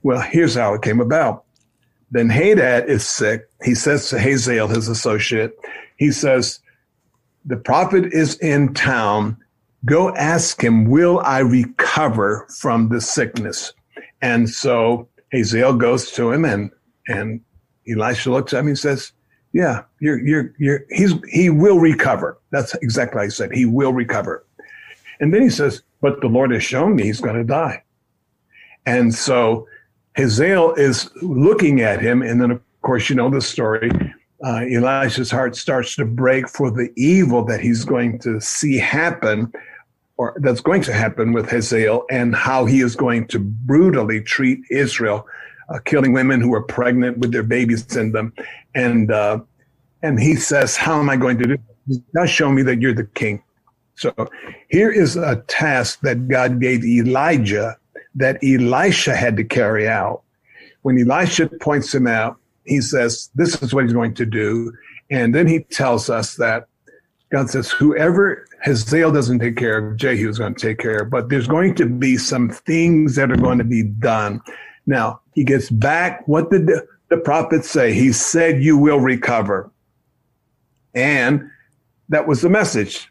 Well, 0.03 0.21
here's 0.21 0.55
how 0.55 0.75
it 0.75 0.83
came 0.83 1.01
about. 1.01 1.45
Then 2.11 2.31
Hadad 2.31 2.89
is 2.89 3.07
sick. 3.07 3.49
He 3.65 3.75
says 3.75 4.09
to 4.11 4.19
Hazael, 4.19 4.69
his 4.69 4.89
associate, 4.89 5.59
he 5.97 6.13
says, 6.13 6.61
The 7.47 7.57
prophet 7.57 8.13
is 8.13 8.37
in 8.39 8.75
town. 8.75 9.37
Go 9.85 10.15
ask 10.17 10.63
him, 10.63 10.87
Will 10.87 11.21
I 11.21 11.39
recover 11.39 12.47
from 12.59 12.89
the 12.89 13.01
sickness? 13.01 13.73
And 14.21 14.51
so 14.51 15.09
Hazael 15.33 15.75
goes 15.75 16.11
to 16.13 16.33
him, 16.33 16.45
and, 16.45 16.71
and 17.07 17.41
Elisha 17.89 18.31
looks 18.31 18.53
at 18.53 18.61
him 18.61 18.69
and 18.69 18.79
says, 18.79 19.13
Yeah, 19.53 19.85
you're, 20.01 20.19
you're, 20.27 20.53
you're, 20.59 20.85
he's, 20.91 21.15
he 21.31 21.51
will 21.51 21.79
recover. 21.79 22.39
That's 22.51 22.75
exactly 22.83 23.23
I 23.23 23.29
said. 23.29 23.53
He 23.53 23.65
will 23.65 23.93
recover. 23.93 24.45
And 25.21 25.33
then 25.33 25.43
he 25.43 25.51
says, 25.51 25.83
But 26.01 26.21
the 26.21 26.29
Lord 26.29 26.51
has 26.51 26.65
shown 26.65 26.97
me 26.97 27.05
he's 27.05 27.21
going 27.21 27.37
to 27.37 27.45
die. 27.45 27.83
And 28.87 29.15
so 29.15 29.69
Hazael 30.17 30.75
is 30.75 31.11
looking 31.23 31.81
at 31.81 32.01
him, 32.01 32.23
and 32.23 32.41
then, 32.41 32.51
of 32.51 32.61
course, 32.83 33.09
you 33.09 33.17
know 33.17 33.31
the 33.31 33.41
story. 33.41 33.91
Uh, 34.45 34.65
Elisha's 34.71 35.31
heart 35.31 35.57
starts 35.57 35.97
to 35.97 36.05
break 36.05 36.49
for 36.49 36.71
the 36.71 36.93
evil 36.97 37.45
that 37.45 37.61
he's 37.61 37.85
going 37.85 38.19
to 38.21 38.41
see 38.41 38.77
happen, 38.77 39.51
or 40.19 40.37
that's 40.41 40.61
going 40.61 40.83
to 40.83 40.93
happen 40.93 41.33
with 41.33 41.49
Hazael, 41.49 42.05
and 42.11 42.35
how 42.35 42.67
he 42.67 42.81
is 42.81 42.95
going 42.95 43.29
to 43.29 43.39
brutally 43.39 44.21
treat 44.21 44.61
Israel, 44.71 45.27
uh, 45.71 45.79
killing 45.85 46.13
women 46.13 46.41
who 46.41 46.53
are 46.55 46.63
pregnant 46.63 47.19
with 47.19 47.33
their 47.33 47.43
babies 47.43 47.97
in 47.97 48.13
them, 48.13 48.33
and 48.75 49.11
uh, 49.11 49.41
and 50.03 50.21
he 50.21 50.37
says, 50.37 50.77
"How 50.77 50.99
am 51.01 51.09
I 51.09 51.17
going 51.17 51.39
to 51.39 51.47
do? 51.47 51.59
This? 51.87 51.99
Now 52.15 52.27
show 52.27 52.53
me 52.53 52.63
that 52.63 52.81
you're 52.81 52.95
the 52.95 53.05
king." 53.05 53.43
So 53.95 54.13
here 54.69 54.91
is 54.91 55.17
a 55.17 55.37
task 55.49 56.01
that 56.01 56.29
God 56.29 56.61
gave 56.61 56.85
Elijah 56.85 57.79
that 58.17 58.39
Elisha 58.43 59.17
had 59.17 59.37
to 59.39 59.45
carry 59.45 59.89
out. 59.89 60.23
When 60.83 60.99
Elisha 60.99 61.49
points 61.61 61.95
him 61.95 62.07
out, 62.07 62.37
he 62.67 62.81
says, 62.81 63.31
This 63.35 63.63
is 63.63 63.73
what 63.73 63.85
he's 63.85 63.93
going 63.93 64.15
to 64.15 64.27
do. 64.27 64.73
And 65.11 65.35
then 65.35 65.47
he 65.47 65.61
tells 65.61 66.11
us 66.11 66.37
that 66.37 66.69
God 67.31 67.51
says, 67.51 67.71
Whoever 67.71 68.47
Hazael 68.63 69.13
doesn't 69.13 69.39
take 69.39 69.57
care 69.57 69.79
of, 69.79 69.97
Jehu 69.97 70.29
is 70.29 70.39
going 70.39 70.55
to 70.55 70.61
take 70.61 70.79
care 70.79 71.03
of. 71.03 71.11
But 71.11 71.29
there's 71.29 71.47
going 71.47 71.75
to 71.77 71.87
be 71.87 72.17
some 72.17 72.49
things 72.49 73.15
that 73.17 73.31
are 73.31 73.37
going 73.37 73.59
to 73.59 73.65
be 73.65 73.85
done. 73.85 74.41
Now, 74.87 75.21
he 75.35 75.45
gets 75.45 75.71
back. 75.71 76.27
What 76.27 76.51
did 76.51 76.67
the, 76.67 76.87
the 77.09 77.19
prophet 77.19 77.65
say? 77.65 77.93
He 77.93 78.13
said, 78.13 78.63
You 78.63 78.77
will 78.77 79.01
recover. 79.01 79.71
And 80.95 81.51
that 82.09 82.27
was 82.27 82.41
the 82.41 82.49
message. 82.49 83.09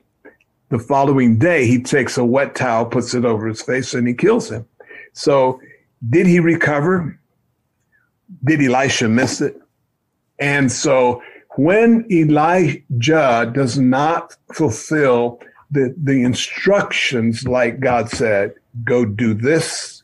The 0.70 0.80
following 0.80 1.38
day, 1.38 1.68
he 1.68 1.82
takes 1.82 2.18
a 2.18 2.26
wet 2.26 2.56
towel, 2.56 2.86
puts 2.86 3.14
it 3.14 3.24
over 3.24 3.48
his 3.48 3.62
face, 3.62 3.94
and 3.94 4.08
he 4.08 4.16
kills 4.16 4.50
him. 4.50 4.66
So, 5.14 5.60
did 6.10 6.26
he 6.26 6.40
recover? 6.40 7.20
Did 8.44 8.62
Elisha 8.62 9.08
miss 9.08 9.42
it? 9.42 9.60
And 10.40 10.72
so, 10.72 11.22
when 11.56 12.06
Elijah 12.12 13.50
does 13.54 13.80
not 13.80 14.36
fulfill 14.54 15.40
the, 15.72 15.94
the 16.02 16.24
instructions 16.24 17.48
like 17.48 17.80
God 17.80 18.10
said, 18.10 18.54
go 18.84 19.06
do 19.06 19.34
this, 19.34 20.04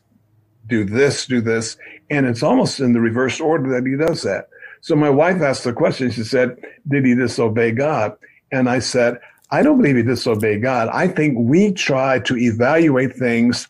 do 0.66 0.84
this, 0.84 1.26
do 1.26 1.40
this, 1.40 1.76
and 2.10 2.26
it's 2.26 2.42
almost 2.42 2.80
in 2.80 2.92
the 2.92 3.00
reverse 3.00 3.40
order 3.40 3.70
that 3.70 3.88
he 3.88 3.96
does 3.96 4.22
that. 4.22 4.48
So 4.80 4.96
my 4.96 5.10
wife 5.10 5.40
asked 5.40 5.64
the 5.64 5.72
question. 5.72 6.10
She 6.10 6.24
said, 6.24 6.56
Did 6.88 7.06
he 7.06 7.14
disobey 7.14 7.72
God? 7.72 8.16
And 8.50 8.68
I 8.68 8.80
said, 8.80 9.18
I 9.50 9.62
don't 9.62 9.78
believe 9.78 9.96
he 9.96 10.02
disobeyed 10.02 10.62
God. 10.62 10.88
I 10.92 11.08
think 11.08 11.36
we 11.38 11.72
try 11.72 12.18
to 12.20 12.36
evaluate 12.36 13.14
things 13.14 13.68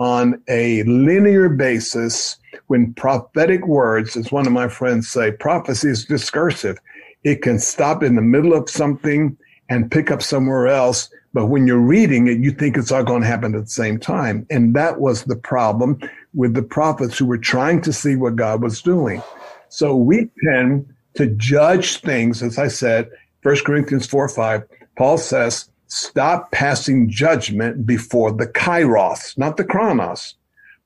on 0.00 0.42
a 0.48 0.82
linear 0.84 1.50
basis 1.50 2.36
when 2.66 2.92
prophetic 2.94 3.66
words, 3.66 4.16
as 4.16 4.32
one 4.32 4.46
of 4.46 4.52
my 4.52 4.66
friends 4.66 5.08
say, 5.08 5.30
prophecy 5.30 5.88
is 5.88 6.06
discursive. 6.06 6.78
It 7.22 7.42
can 7.42 7.58
stop 7.58 8.02
in 8.02 8.16
the 8.16 8.22
middle 8.22 8.54
of 8.54 8.70
something 8.70 9.36
and 9.68 9.90
pick 9.90 10.10
up 10.10 10.22
somewhere 10.22 10.68
else. 10.68 11.10
But 11.34 11.46
when 11.46 11.66
you're 11.66 11.78
reading 11.78 12.26
it, 12.28 12.38
you 12.38 12.50
think 12.50 12.76
it's 12.76 12.90
all 12.90 13.04
going 13.04 13.20
to 13.20 13.28
happen 13.28 13.54
at 13.54 13.60
the 13.60 13.70
same 13.70 14.00
time. 14.00 14.46
And 14.50 14.74
that 14.74 15.00
was 15.00 15.24
the 15.24 15.36
problem 15.36 16.00
with 16.32 16.54
the 16.54 16.62
prophets 16.62 17.18
who 17.18 17.26
were 17.26 17.38
trying 17.38 17.82
to 17.82 17.92
see 17.92 18.16
what 18.16 18.36
God 18.36 18.62
was 18.62 18.80
doing. 18.80 19.22
So 19.68 19.94
we 19.94 20.30
tend 20.44 20.92
to 21.14 21.26
judge 21.26 22.00
things, 22.00 22.42
as 22.42 22.58
I 22.58 22.68
said, 22.68 23.10
1 23.42 23.56
Corinthians 23.64 24.06
4 24.06 24.28
5, 24.28 24.62
Paul 24.96 25.18
says, 25.18 25.69
stop 25.90 26.52
passing 26.52 27.10
judgment 27.10 27.84
before 27.84 28.32
the 28.32 28.46
kairos, 28.46 29.36
not 29.36 29.56
the 29.56 29.64
chronos, 29.64 30.36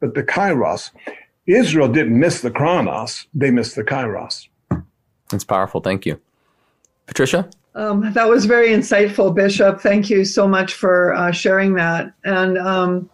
but 0.00 0.14
the 0.14 0.22
kairos. 0.22 0.90
Israel 1.46 1.88
didn't 1.88 2.18
miss 2.18 2.40
the 2.40 2.50
chronos, 2.50 3.26
they 3.34 3.50
missed 3.50 3.76
the 3.76 3.84
kairos. 3.84 4.48
That's 5.28 5.44
powerful. 5.44 5.80
Thank 5.80 6.06
you. 6.06 6.20
Patricia? 7.06 7.48
Um, 7.74 8.12
that 8.12 8.28
was 8.28 8.46
very 8.46 8.68
insightful, 8.68 9.34
Bishop. 9.34 9.80
Thank 9.80 10.08
you 10.08 10.24
so 10.24 10.48
much 10.48 10.74
for 10.74 11.12
uh, 11.14 11.32
sharing 11.32 11.74
that. 11.74 12.12
And 12.24 12.56
um, 12.56 13.10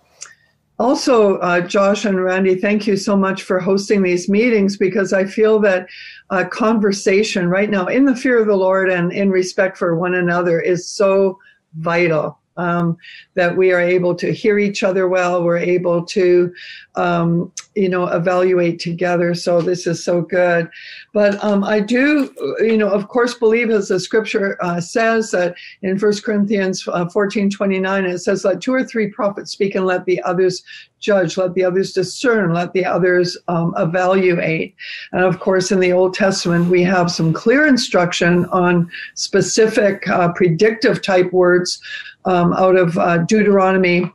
also, 0.78 1.38
uh, 1.38 1.60
Josh 1.62 2.04
and 2.04 2.22
Randy, 2.22 2.54
thank 2.54 2.86
you 2.86 2.96
so 2.96 3.16
much 3.16 3.42
for 3.42 3.58
hosting 3.58 4.02
these 4.02 4.28
meetings 4.28 4.76
because 4.76 5.12
I 5.12 5.24
feel 5.24 5.58
that 5.60 5.88
uh, 6.28 6.44
conversation 6.44 7.48
right 7.48 7.70
now 7.70 7.86
in 7.86 8.04
the 8.04 8.14
fear 8.14 8.38
of 8.40 8.46
the 8.46 8.56
Lord 8.56 8.90
and 8.90 9.12
in 9.12 9.30
respect 9.30 9.76
for 9.76 9.96
one 9.96 10.14
another 10.14 10.60
is 10.60 10.88
so 10.88 11.38
vital. 11.72 12.39
Um, 12.60 12.96
that 13.34 13.56
we 13.56 13.72
are 13.72 13.80
able 13.80 14.14
to 14.16 14.32
hear 14.32 14.58
each 14.58 14.82
other 14.82 15.08
well, 15.08 15.42
we're 15.42 15.56
able 15.56 16.04
to, 16.04 16.52
um, 16.94 17.50
you 17.74 17.88
know, 17.88 18.06
evaluate 18.08 18.78
together. 18.78 19.34
So 19.34 19.62
this 19.62 19.86
is 19.86 20.04
so 20.04 20.20
good. 20.20 20.68
But 21.12 21.42
um, 21.42 21.64
I 21.64 21.80
do, 21.80 22.32
you 22.60 22.76
know, 22.76 22.90
of 22.90 23.08
course, 23.08 23.34
believe 23.34 23.70
as 23.70 23.88
the 23.88 23.98
scripture 23.98 24.58
uh, 24.62 24.80
says 24.80 25.30
that 25.30 25.54
in 25.82 25.98
First 25.98 26.24
Corinthians 26.24 26.86
uh, 26.86 27.08
14 27.08 27.50
29, 27.50 28.04
it 28.04 28.18
says, 28.18 28.44
Let 28.44 28.60
two 28.60 28.74
or 28.74 28.84
three 28.84 29.08
prophets 29.08 29.52
speak 29.52 29.74
and 29.74 29.86
let 29.86 30.04
the 30.04 30.22
others 30.22 30.62
judge, 31.00 31.36
let 31.36 31.54
the 31.54 31.64
others 31.64 31.92
discern, 31.92 32.52
let 32.52 32.72
the 32.72 32.84
others 32.84 33.36
um, 33.48 33.74
evaluate. 33.78 34.74
And 35.12 35.24
of 35.24 35.40
course, 35.40 35.72
in 35.72 35.80
the 35.80 35.92
Old 35.92 36.14
Testament, 36.14 36.68
we 36.68 36.82
have 36.84 37.10
some 37.10 37.32
clear 37.32 37.66
instruction 37.66 38.44
on 38.46 38.90
specific 39.14 40.06
uh, 40.08 40.32
predictive 40.32 41.02
type 41.02 41.32
words 41.32 41.80
um, 42.24 42.52
out 42.52 42.76
of 42.76 42.96
uh, 42.98 43.18
Deuteronomy 43.18 44.10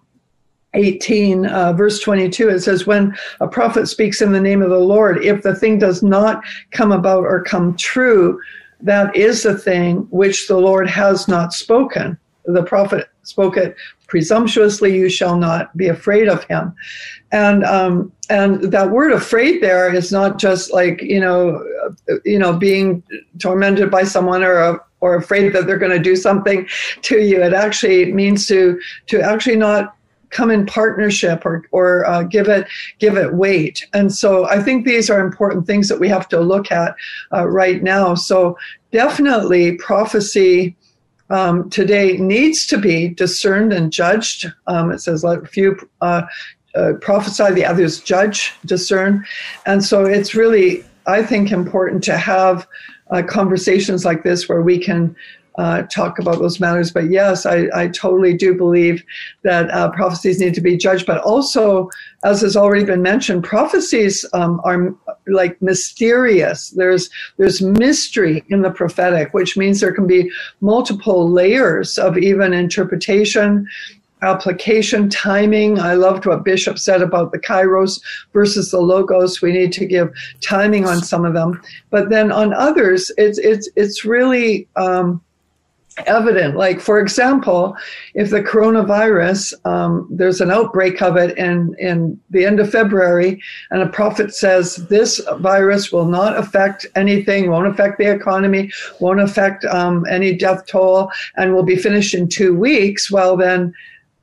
18, 0.75 1.45
uh, 1.45 1.73
verse 1.73 1.99
22, 1.99 2.49
it 2.49 2.59
says, 2.59 2.85
When 2.85 3.15
a 3.39 3.47
prophet 3.47 3.87
speaks 3.87 4.21
in 4.21 4.31
the 4.31 4.41
name 4.41 4.61
of 4.61 4.69
the 4.69 4.79
Lord, 4.79 5.23
if 5.23 5.41
the 5.41 5.55
thing 5.55 5.79
does 5.79 6.03
not 6.03 6.43
come 6.71 6.91
about 6.91 7.23
or 7.23 7.43
come 7.43 7.75
true, 7.77 8.39
that 8.81 9.15
is 9.15 9.43
the 9.43 9.57
thing 9.57 9.99
which 10.09 10.47
the 10.47 10.57
Lord 10.57 10.89
has 10.89 11.27
not 11.27 11.53
spoken. 11.53 12.17
The 12.45 12.63
prophet 12.63 13.09
spoke 13.27 13.57
it 13.57 13.75
presumptuously, 14.07 14.95
you 14.95 15.09
shall 15.09 15.37
not 15.37 15.75
be 15.75 15.87
afraid 15.87 16.27
of 16.27 16.43
him. 16.45 16.73
And 17.31 17.63
um, 17.63 18.11
and 18.29 18.63
that 18.71 18.91
word 18.91 19.11
afraid 19.11 19.61
there 19.61 19.93
is 19.93 20.11
not 20.11 20.39
just 20.39 20.73
like, 20.73 21.01
you 21.01 21.19
know, 21.19 21.63
you 22.23 22.39
know, 22.39 22.53
being 22.53 23.03
tormented 23.39 23.91
by 23.91 24.03
someone 24.03 24.43
or 24.43 24.57
a, 24.57 24.79
or 25.01 25.15
afraid 25.15 25.53
that 25.53 25.67
they're 25.67 25.77
going 25.77 25.91
to 25.91 25.99
do 25.99 26.15
something 26.15 26.67
to 27.03 27.19
you. 27.19 27.43
It 27.43 27.53
actually 27.53 28.13
means 28.13 28.47
to 28.47 28.79
to 29.07 29.21
actually 29.21 29.57
not 29.57 29.95
come 30.29 30.51
in 30.51 30.65
partnership 30.65 31.45
or 31.45 31.63
or 31.71 32.05
uh, 32.05 32.23
give 32.23 32.47
it 32.47 32.67
give 32.99 33.17
it 33.17 33.33
weight. 33.33 33.85
And 33.93 34.13
so 34.13 34.47
I 34.47 34.61
think 34.61 34.85
these 34.85 35.09
are 35.09 35.19
important 35.19 35.65
things 35.65 35.87
that 35.89 35.99
we 35.99 36.09
have 36.09 36.27
to 36.29 36.39
look 36.39 36.71
at 36.71 36.95
uh, 37.33 37.47
right 37.47 37.81
now. 37.81 38.15
So 38.15 38.57
definitely 38.91 39.73
prophecy. 39.77 40.75
Um, 41.29 41.69
today 41.69 42.17
needs 42.17 42.65
to 42.67 42.77
be 42.77 43.09
discerned 43.09 43.73
and 43.73 43.91
judged. 43.91 44.51
Um, 44.67 44.91
it 44.91 44.99
says, 44.99 45.23
let 45.23 45.47
few 45.47 45.77
uh, 46.01 46.23
uh, 46.75 46.93
prophesy, 47.01 47.51
the 47.53 47.65
others 47.65 47.99
judge, 47.99 48.53
discern. 48.65 49.25
And 49.65 49.83
so 49.83 50.05
it's 50.05 50.35
really, 50.35 50.83
I 51.07 51.23
think, 51.23 51.51
important 51.51 52.03
to 52.05 52.17
have 52.17 52.67
uh, 53.11 53.23
conversations 53.23 54.05
like 54.05 54.23
this 54.23 54.49
where 54.49 54.61
we 54.61 54.77
can 54.77 55.15
uh, 55.57 55.83
talk 55.83 56.19
about 56.19 56.39
those 56.39 56.59
matters. 56.59 56.91
But 56.91 57.09
yes, 57.09 57.45
I, 57.45 57.67
I 57.73 57.87
totally 57.87 58.35
do 58.35 58.53
believe 58.53 59.03
that 59.43 59.69
uh, 59.71 59.89
prophecies 59.91 60.39
need 60.39 60.53
to 60.55 60.61
be 60.61 60.75
judged. 60.75 61.05
But 61.05 61.21
also, 61.21 61.89
as 62.23 62.41
has 62.41 62.57
already 62.57 62.83
been 62.83 63.01
mentioned, 63.01 63.43
prophecies 63.43 64.25
um, 64.33 64.59
are 64.63 64.93
like 65.27 65.61
mysterious. 65.61 66.69
There's 66.71 67.09
there's 67.37 67.61
mystery 67.61 68.43
in 68.49 68.61
the 68.61 68.71
prophetic, 68.71 69.33
which 69.33 69.57
means 69.57 69.79
there 69.79 69.93
can 69.93 70.07
be 70.07 70.31
multiple 70.61 71.29
layers 71.29 71.97
of 71.97 72.17
even 72.17 72.53
interpretation 72.53 73.67
application, 74.21 75.09
timing. 75.09 75.79
I 75.79 75.93
loved 75.93 76.25
what 76.25 76.43
Bishop 76.43 76.79
said 76.79 77.01
about 77.01 77.31
the 77.31 77.39
kairos 77.39 78.01
versus 78.33 78.71
the 78.71 78.79
logos. 78.79 79.41
We 79.41 79.51
need 79.51 79.71
to 79.73 79.85
give 79.85 80.11
timing 80.41 80.85
on 80.85 81.01
some 81.01 81.25
of 81.25 81.33
them, 81.33 81.61
but 81.89 82.09
then 82.09 82.31
on 82.31 82.53
others, 82.53 83.11
it's 83.17 83.37
it's 83.37 83.69
it's 83.75 84.05
really 84.05 84.67
um, 84.75 85.21
evident. 86.05 86.55
Like, 86.55 86.79
for 86.79 86.99
example, 86.99 87.75
if 88.13 88.29
the 88.29 88.41
coronavirus, 88.41 89.53
um, 89.65 90.07
there's 90.11 90.41
an 90.41 90.51
outbreak 90.51 91.01
of 91.01 91.15
it 91.17 91.37
in, 91.37 91.75
in 91.79 92.19
the 92.29 92.45
end 92.45 92.59
of 92.59 92.69
February, 92.69 93.41
and 93.71 93.81
a 93.81 93.87
prophet 93.87 94.33
says 94.33 94.75
this 94.87 95.21
virus 95.39 95.91
will 95.91 96.05
not 96.05 96.37
affect 96.37 96.85
anything, 96.95 97.49
won't 97.49 97.67
affect 97.67 97.97
the 97.97 98.11
economy, 98.11 98.71
won't 98.99 99.21
affect 99.21 99.63
um, 99.65 100.05
any 100.09 100.35
death 100.35 100.65
toll, 100.65 101.09
and 101.37 101.53
will 101.53 101.63
be 101.63 101.75
finished 101.75 102.13
in 102.13 102.27
two 102.27 102.55
weeks, 102.55 103.11
well, 103.11 103.37
then 103.37 103.73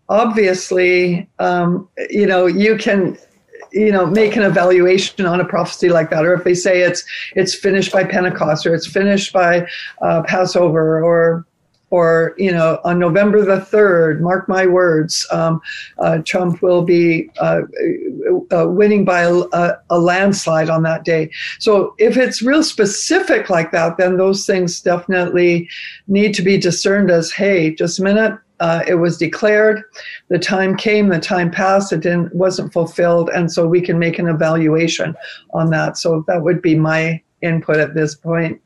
obviously, 0.08 1.28
um, 1.38 1.88
you 2.10 2.26
know, 2.26 2.46
you 2.46 2.76
can 2.76 3.16
you 3.72 3.90
know 3.90 4.04
make 4.04 4.36
an 4.36 4.42
evaluation 4.42 5.24
on 5.24 5.40
a 5.40 5.46
prophecy 5.46 5.88
like 5.88 6.10
that 6.10 6.26
or 6.26 6.34
if 6.34 6.44
they 6.44 6.52
say 6.52 6.82
it's 6.82 7.02
it's 7.36 7.54
finished 7.54 7.90
by 7.90 8.04
pentecost 8.04 8.66
or 8.66 8.74
it's 8.74 8.86
finished 8.86 9.32
by 9.32 9.66
uh, 10.02 10.22
passover 10.24 11.02
or 11.02 11.46
or 11.92 12.34
you 12.38 12.50
know 12.50 12.80
on 12.84 12.98
November 12.98 13.44
the 13.44 13.60
third, 13.60 14.22
mark 14.22 14.48
my 14.48 14.66
words, 14.66 15.26
um, 15.30 15.60
uh, 15.98 16.18
Trump 16.24 16.62
will 16.62 16.82
be 16.82 17.30
uh, 17.38 17.60
uh, 18.50 18.66
winning 18.66 19.04
by 19.04 19.20
a, 19.20 19.74
a, 19.90 19.98
landslide 19.98 20.70
on 20.70 20.82
that 20.84 21.04
day. 21.04 21.30
So 21.58 21.94
if 21.98 22.16
it's 22.16 22.40
real 22.40 22.62
specific 22.62 23.50
like 23.50 23.72
that, 23.72 23.98
then 23.98 24.16
those 24.16 24.46
things 24.46 24.80
definitely 24.80 25.68
need 26.08 26.32
to 26.34 26.42
be 26.42 26.56
discerned 26.56 27.10
as, 27.10 27.30
hey, 27.30 27.74
just 27.74 27.98
a 27.98 28.02
minute. 28.02 28.38
Uh, 28.58 28.82
it 28.86 28.94
was 28.94 29.18
declared, 29.18 29.82
the 30.28 30.38
time 30.38 30.76
came, 30.76 31.08
the 31.08 31.18
time 31.18 31.50
passed, 31.50 31.92
it 31.92 32.00
didn't 32.00 32.34
wasn't 32.34 32.72
fulfilled, 32.72 33.28
and 33.34 33.52
so 33.52 33.66
we 33.66 33.82
can 33.82 33.98
make 33.98 34.18
an 34.18 34.28
evaluation 34.28 35.14
on 35.52 35.68
that. 35.70 35.98
So 35.98 36.24
that 36.26 36.42
would 36.42 36.62
be 36.62 36.76
my 36.76 37.20
input 37.42 37.78
at 37.78 37.94
this 37.94 38.14
point. 38.14 38.62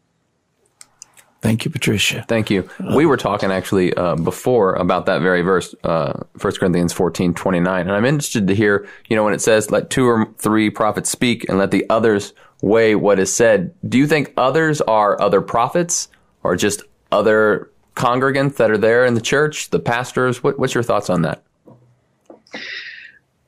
Thank 1.47 1.65
you, 1.65 1.71
Patricia. 1.71 2.25
Thank 2.27 2.51
you. 2.51 2.69
We 2.97 3.07
were 3.07 3.17
talking 3.17 3.53
actually 3.53 3.95
uh, 3.95 4.17
before 4.17 4.75
about 4.75 5.07
that 5.07 5.23
very 5.23 5.43
verse, 5.43 5.77
uh, 5.85 6.25
1 6.41 6.55
Corinthians 6.55 6.93
14, 6.93 7.35
29. 7.35 7.83
And 7.83 7.93
I'm 7.93 8.05
interested 8.05 8.49
to 8.49 8.55
hear, 8.57 8.89
you 9.09 9.15
know, 9.15 9.23
when 9.23 9.33
it 9.33 9.41
says, 9.41 9.71
let 9.71 9.89
two 9.89 10.09
or 10.09 10.27
three 10.39 10.71
prophets 10.71 11.09
speak 11.09 11.49
and 11.49 11.57
let 11.57 11.71
the 11.71 11.87
others 11.89 12.33
weigh 12.63 12.97
what 12.97 13.21
is 13.21 13.33
said. 13.33 13.73
Do 13.89 13.97
you 13.97 14.09
think 14.09 14.33
others 14.37 14.81
are 14.81 15.23
other 15.23 15.41
prophets 15.41 16.09
or 16.43 16.57
just 16.57 16.83
other 17.13 17.71
congregants 17.95 18.57
that 18.57 18.73
are 18.73 18.79
there 18.79 19.07
in 19.07 19.15
the 19.15 19.21
church, 19.21 19.71
the 19.71 19.79
pastors? 19.79 20.43
What, 20.43 20.59
what's 20.59 20.75
your 20.75 20.83
thoughts 20.83 21.09
on 21.09 21.23
that? 21.23 21.45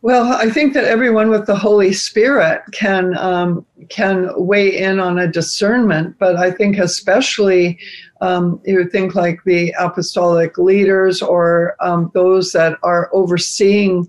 Well, 0.00 0.32
I 0.32 0.48
think 0.48 0.74
that 0.74 0.84
everyone 0.84 1.28
with 1.28 1.46
the 1.46 1.56
Holy 1.56 1.92
Spirit 1.92 2.62
can 2.70 3.16
um, 3.18 3.66
can 3.88 4.30
weigh 4.36 4.78
in 4.78 5.00
on 5.00 5.18
a 5.18 5.26
discernment, 5.26 6.16
but 6.20 6.36
I 6.36 6.52
think 6.52 6.78
especially 6.78 7.78
um, 8.20 8.60
you 8.64 8.76
would 8.76 8.92
think 8.92 9.16
like 9.16 9.42
the 9.44 9.74
apostolic 9.76 10.56
leaders 10.56 11.20
or 11.20 11.74
um, 11.80 12.12
those 12.14 12.52
that 12.52 12.78
are 12.84 13.10
overseeing 13.12 14.06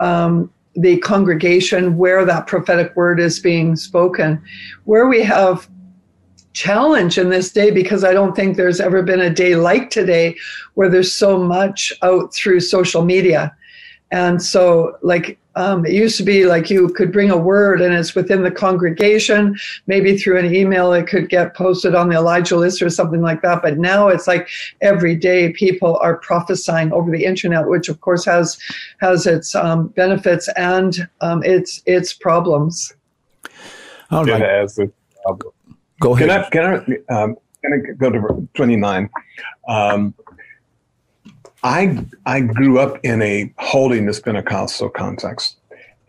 um, 0.00 0.52
the 0.74 0.98
congregation 0.98 1.96
where 1.96 2.26
that 2.26 2.46
prophetic 2.46 2.94
word 2.94 3.18
is 3.18 3.40
being 3.40 3.74
spoken, 3.74 4.42
where 4.84 5.06
we 5.06 5.22
have 5.22 5.66
challenge 6.52 7.16
in 7.16 7.30
this 7.30 7.50
day 7.50 7.70
because 7.70 8.04
I 8.04 8.12
don't 8.12 8.36
think 8.36 8.58
there's 8.58 8.80
ever 8.80 9.02
been 9.02 9.20
a 9.20 9.30
day 9.30 9.56
like 9.56 9.88
today 9.88 10.36
where 10.74 10.90
there's 10.90 11.14
so 11.14 11.38
much 11.38 11.90
out 12.02 12.34
through 12.34 12.60
social 12.60 13.02
media 13.02 13.56
and 14.12 14.42
so, 14.42 14.98
like, 15.02 15.38
um, 15.56 15.86
it 15.86 15.92
used 15.92 16.18
to 16.18 16.22
be 16.22 16.44
like 16.44 16.68
you 16.68 16.88
could 16.90 17.10
bring 17.10 17.30
a 17.30 17.36
word 17.36 17.80
and 17.80 17.94
it's 17.94 18.14
within 18.14 18.42
the 18.42 18.50
congregation. 18.50 19.56
Maybe 19.86 20.18
through 20.18 20.38
an 20.38 20.54
email, 20.54 20.92
it 20.92 21.06
could 21.06 21.30
get 21.30 21.54
posted 21.54 21.94
on 21.94 22.10
the 22.10 22.16
Elijah 22.16 22.56
list 22.56 22.82
or 22.82 22.90
something 22.90 23.22
like 23.22 23.40
that. 23.40 23.62
But 23.62 23.78
now 23.78 24.08
it's 24.08 24.26
like 24.26 24.48
every 24.82 25.16
day 25.16 25.52
people 25.52 25.96
are 26.02 26.16
prophesying 26.18 26.92
over 26.92 27.10
the 27.10 27.24
internet, 27.24 27.68
which 27.68 27.88
of 27.88 28.00
course 28.02 28.24
has 28.26 28.58
has 29.00 29.26
its 29.26 29.54
um, 29.54 29.88
benefits 29.88 30.48
and 30.56 31.08
um, 31.22 31.42
its 31.42 31.82
its 31.86 32.12
problems. 32.12 32.94
All 34.10 34.24
right. 34.24 34.42
It 34.42 34.48
has 34.48 34.78
its 34.78 34.92
problems. 35.22 35.54
Go 36.00 36.14
ahead. 36.14 36.50
Can 36.50 36.64
I, 36.64 36.78
can 36.78 37.04
I, 37.08 37.14
um, 37.14 37.36
can 37.62 37.72
I 37.72 37.92
go 37.94 38.10
to 38.10 38.48
29? 38.54 39.08
I 41.62 42.04
I 42.26 42.40
grew 42.40 42.78
up 42.78 42.98
in 43.04 43.22
a 43.22 43.52
holiness 43.58 44.20
Pentecostal 44.20 44.90
context, 44.90 45.58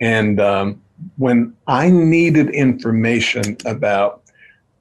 and 0.02 0.40
um, 0.40 0.82
when 1.18 1.56
I 1.68 1.90
needed 1.90 2.50
information 2.50 3.58
about 3.66 4.24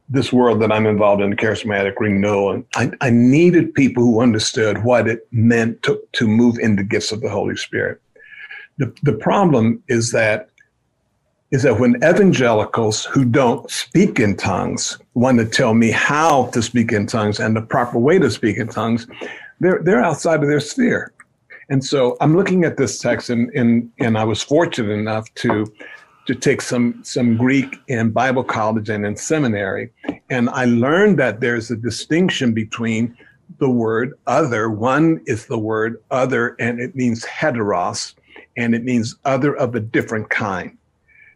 this 0.08 0.32
world 0.32 0.60
that 0.60 0.70
I'm 0.70 0.86
involved 0.86 1.22
in, 1.22 1.34
charismatic 1.36 1.94
renewal, 1.98 2.62
I, 2.76 2.90
I 3.00 3.10
needed 3.10 3.74
people 3.74 4.02
who 4.02 4.20
understood 4.20 4.84
what 4.84 5.08
it 5.08 5.26
meant 5.32 5.82
to, 5.84 6.00
to 6.12 6.28
move 6.28 6.58
in 6.58 6.76
the 6.76 6.84
gifts 6.84 7.12
of 7.12 7.22
the 7.22 7.30
Holy 7.30 7.56
Spirit. 7.56 8.00
The, 8.76 8.92
the 9.02 9.14
problem 9.14 9.82
is 9.88 10.12
that 10.12 10.48
is 11.50 11.62
that 11.64 11.78
when 11.78 11.96
evangelicals 11.96 13.04
who 13.04 13.26
don't 13.26 13.70
speak 13.70 14.18
in 14.18 14.34
tongues 14.36 14.98
want 15.12 15.38
to 15.38 15.44
tell 15.44 15.74
me 15.74 15.90
how 15.90 16.46
to 16.46 16.62
speak 16.62 16.92
in 16.92 17.06
tongues 17.06 17.38
and 17.38 17.54
the 17.54 17.60
proper 17.60 17.98
way 17.98 18.18
to 18.18 18.30
speak 18.30 18.56
in 18.56 18.68
tongues, 18.68 19.06
they're 19.62 19.80
they're 19.82 20.02
outside 20.02 20.42
of 20.42 20.48
their 20.48 20.60
sphere. 20.60 21.12
And 21.70 21.82
so 21.84 22.16
I'm 22.20 22.36
looking 22.36 22.64
at 22.64 22.76
this 22.76 22.98
text, 22.98 23.30
and 23.30 23.48
and, 23.54 23.90
and 23.98 24.18
I 24.18 24.24
was 24.24 24.42
fortunate 24.42 24.92
enough 24.92 25.32
to 25.36 25.72
to 26.26 26.34
take 26.34 26.60
some 26.60 27.00
some 27.02 27.36
Greek 27.36 27.76
in 27.88 28.10
Bible 28.10 28.44
college 28.44 28.88
and 28.88 29.06
in 29.06 29.16
seminary, 29.16 29.90
and 30.28 30.50
I 30.50 30.64
learned 30.64 31.18
that 31.20 31.40
there's 31.40 31.70
a 31.70 31.76
distinction 31.76 32.52
between 32.52 33.16
the 33.58 33.70
word 33.70 34.14
other. 34.26 34.68
One 34.68 35.20
is 35.26 35.46
the 35.46 35.58
word 35.58 36.02
other, 36.10 36.56
and 36.58 36.80
it 36.80 36.96
means 36.96 37.24
heteros, 37.24 38.14
and 38.56 38.74
it 38.74 38.82
means 38.82 39.16
other 39.24 39.54
of 39.56 39.76
a 39.76 39.80
different 39.80 40.28
kind. 40.30 40.76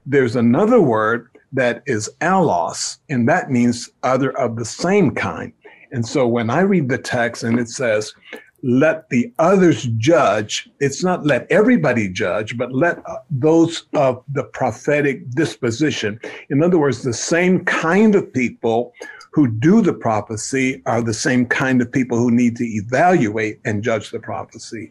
There's 0.04 0.34
another 0.34 0.80
word 0.80 1.28
that 1.52 1.82
is 1.86 2.10
allos, 2.20 2.98
and 3.08 3.28
that 3.28 3.50
means 3.50 3.88
other 4.02 4.36
of 4.36 4.56
the 4.56 4.64
same 4.64 5.12
kind. 5.12 5.52
And 5.92 6.06
so 6.06 6.26
when 6.26 6.50
I 6.50 6.60
read 6.60 6.88
the 6.88 6.98
text 6.98 7.42
and 7.42 7.58
it 7.58 7.68
says, 7.68 8.14
let 8.62 9.08
the 9.10 9.32
others 9.38 9.84
judge, 9.98 10.68
it's 10.80 11.04
not 11.04 11.26
let 11.26 11.50
everybody 11.50 12.08
judge, 12.08 12.56
but 12.56 12.72
let 12.72 12.98
uh, 13.06 13.18
those 13.30 13.84
of 13.94 14.24
the 14.32 14.44
prophetic 14.44 15.28
disposition. 15.30 16.18
In 16.50 16.62
other 16.62 16.78
words, 16.78 17.02
the 17.02 17.12
same 17.12 17.64
kind 17.64 18.14
of 18.14 18.32
people 18.32 18.92
who 19.32 19.48
do 19.48 19.82
the 19.82 19.92
prophecy 19.92 20.82
are 20.86 21.02
the 21.02 21.14
same 21.14 21.46
kind 21.46 21.82
of 21.82 21.92
people 21.92 22.18
who 22.18 22.30
need 22.30 22.56
to 22.56 22.64
evaluate 22.64 23.60
and 23.64 23.84
judge 23.84 24.10
the 24.10 24.18
prophecy. 24.18 24.90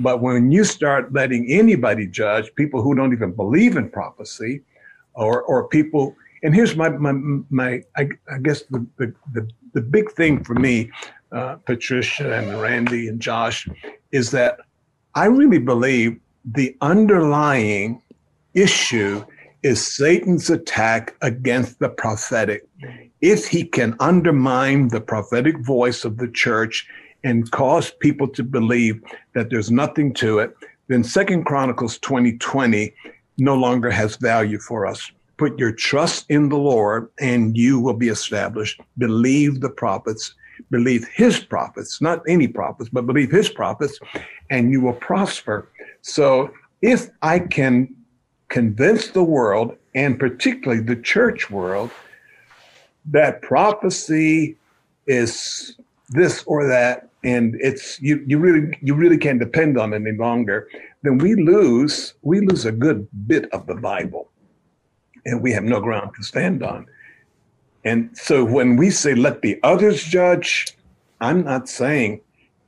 But 0.00 0.20
when 0.20 0.50
you 0.50 0.64
start 0.64 1.12
letting 1.12 1.50
anybody 1.50 2.08
judge, 2.08 2.52
people 2.56 2.82
who 2.82 2.94
don't 2.94 3.12
even 3.12 3.32
believe 3.32 3.76
in 3.76 3.88
prophecy, 3.88 4.62
or, 5.14 5.42
or 5.42 5.68
people 5.68 6.16
and 6.44 6.54
here's 6.54 6.76
my 6.76 6.90
my, 6.90 7.12
my 7.50 7.82
I, 7.96 8.08
I 8.30 8.38
guess 8.42 8.62
the, 8.70 8.86
the, 8.98 9.14
the 9.32 9.48
the 9.74 9.82
big 9.82 10.10
thing 10.12 10.42
for 10.42 10.54
me, 10.54 10.90
uh, 11.32 11.56
Patricia 11.66 12.34
and 12.34 12.60
Randy 12.60 13.08
and 13.08 13.20
Josh, 13.20 13.68
is 14.12 14.30
that 14.30 14.58
I 15.14 15.26
really 15.26 15.58
believe 15.58 16.18
the 16.44 16.76
underlying 16.80 18.00
issue 18.54 19.24
is 19.62 19.84
Satan's 19.84 20.50
attack 20.50 21.14
against 21.22 21.78
the 21.78 21.88
prophetic. 21.88 22.66
If 23.20 23.46
he 23.46 23.64
can 23.64 23.96
undermine 23.98 24.88
the 24.88 25.00
prophetic 25.00 25.58
voice 25.58 26.04
of 26.04 26.18
the 26.18 26.28
church 26.28 26.86
and 27.24 27.50
cause 27.50 27.90
people 27.90 28.28
to 28.28 28.42
believe 28.42 29.02
that 29.34 29.50
there's 29.50 29.70
nothing 29.70 30.12
to 30.14 30.38
it, 30.38 30.54
then 30.88 31.02
Second 31.02 31.44
Chronicles 31.44 31.98
2020 31.98 32.94
no 33.38 33.54
longer 33.54 33.90
has 33.90 34.16
value 34.16 34.58
for 34.58 34.86
us. 34.86 35.10
Put 35.36 35.58
your 35.58 35.72
trust 35.72 36.26
in 36.28 36.48
the 36.48 36.56
Lord 36.56 37.10
and 37.18 37.56
you 37.56 37.80
will 37.80 37.94
be 37.94 38.08
established. 38.08 38.80
Believe 38.98 39.60
the 39.60 39.70
prophets, 39.70 40.34
believe 40.70 41.06
his 41.12 41.40
prophets, 41.40 42.00
not 42.00 42.22
any 42.28 42.46
prophets, 42.46 42.90
but 42.92 43.06
believe 43.06 43.30
his 43.30 43.48
prophets, 43.48 43.98
and 44.50 44.70
you 44.70 44.80
will 44.80 44.92
prosper. 44.92 45.68
So 46.02 46.52
if 46.82 47.10
I 47.22 47.40
can 47.40 47.94
convince 48.48 49.08
the 49.08 49.24
world, 49.24 49.76
and 49.94 50.18
particularly 50.18 50.82
the 50.82 50.96
church 50.96 51.50
world, 51.50 51.90
that 53.06 53.42
prophecy 53.42 54.56
is 55.06 55.76
this 56.10 56.44
or 56.46 56.66
that, 56.66 57.08
and 57.24 57.56
it's 57.60 58.00
you, 58.00 58.22
you 58.26 58.38
really 58.38 58.78
you 58.82 58.94
really 58.94 59.18
can't 59.18 59.38
depend 59.38 59.78
on 59.78 59.92
it 59.92 59.96
any 59.96 60.12
longer, 60.12 60.68
then 61.02 61.18
we 61.18 61.34
lose 61.34 62.14
we 62.22 62.40
lose 62.40 62.64
a 62.64 62.72
good 62.72 63.08
bit 63.26 63.50
of 63.52 63.66
the 63.66 63.74
Bible 63.74 64.28
and 65.26 65.42
we 65.42 65.52
have 65.52 65.64
no 65.64 65.80
ground 65.80 66.10
to 66.16 66.22
stand 66.22 66.62
on. 66.62 66.86
And 67.84 68.16
so 68.16 68.44
when 68.44 68.76
we 68.76 68.90
say 68.90 69.14
let 69.14 69.42
the 69.42 69.58
others 69.62 70.02
judge, 70.02 70.76
I'm 71.20 71.44
not 71.44 71.68
saying 71.68 72.20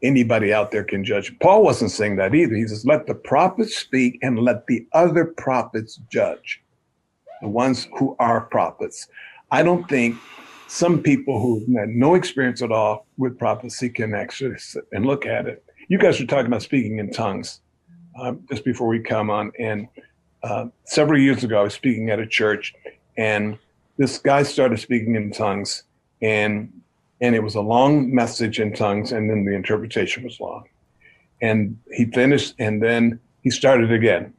anybody 0.03 0.53
out 0.53 0.71
there 0.71 0.85
can 0.85 1.05
judge. 1.05 1.37
Paul 1.41 1.63
wasn't 1.63 1.91
saying 1.91 2.17
that 2.17 2.35
either. 2.35 2.55
He 2.55 2.67
says, 2.67 2.85
let 2.85 3.07
the 3.07 3.15
prophets 3.15 3.77
speak 3.77 4.19
and 4.23 4.39
let 4.39 4.67
the 4.67 4.87
other 4.93 5.25
prophets 5.25 6.01
judge, 6.11 6.63
the 7.41 7.49
ones 7.49 7.89
who 7.99 8.15
are 8.19 8.43
prophets. 8.43 9.09
I 9.51 9.63
don't 9.63 9.89
think 9.89 10.17
some 10.69 11.03
people 11.03 11.41
who 11.41 11.79
had 11.79 11.89
no 11.89 12.15
experience 12.15 12.61
at 12.61 12.73
all 12.73 13.07
with 13.17 13.39
prophecy 13.39 13.89
can 13.89 14.15
actually 14.15 14.59
sit 14.59 14.85
and 14.93 15.07
look 15.07 15.25
at 15.25 15.47
it. 15.47 15.65
You 15.89 15.99
guys 15.99 16.21
were 16.21 16.27
talking 16.27 16.47
about 16.47 16.63
speaking 16.63 16.99
in 16.99 17.11
tongues 17.11 17.61
um, 18.21 18.45
just 18.51 18.65
before 18.65 18.89
we 18.89 19.01
come 19.01 19.31
on, 19.31 19.53
and 19.59 19.89
uh, 20.47 20.67
several 20.85 21.21
years 21.21 21.43
ago, 21.43 21.59
I 21.59 21.65
was 21.65 21.75
speaking 21.75 22.09
at 22.11 22.21
a 22.21 22.27
church, 22.27 22.73
and 23.19 23.59
this 23.97 24.19
guy 24.19 24.45
started 24.45 24.79
speaking 24.79 25.17
in 25.17 25.33
tongues, 25.33 25.83
and 26.23 26.73
and 27.21 27.35
it 27.35 27.43
was 27.43 27.57
a 27.57 27.61
long 27.61 28.15
message 28.15 28.61
in 28.61 28.73
tongues, 28.73 29.11
and 29.11 29.29
then 29.29 29.45
the 29.45 29.55
interpretation 29.55 30.23
was 30.23 30.39
long, 30.39 30.65
and 31.43 31.77
he 31.93 32.05
finished, 32.05 32.55
and 32.61 32.81
then 32.81 33.19
he 33.43 33.51
started 33.51 33.91
again, 33.91 34.33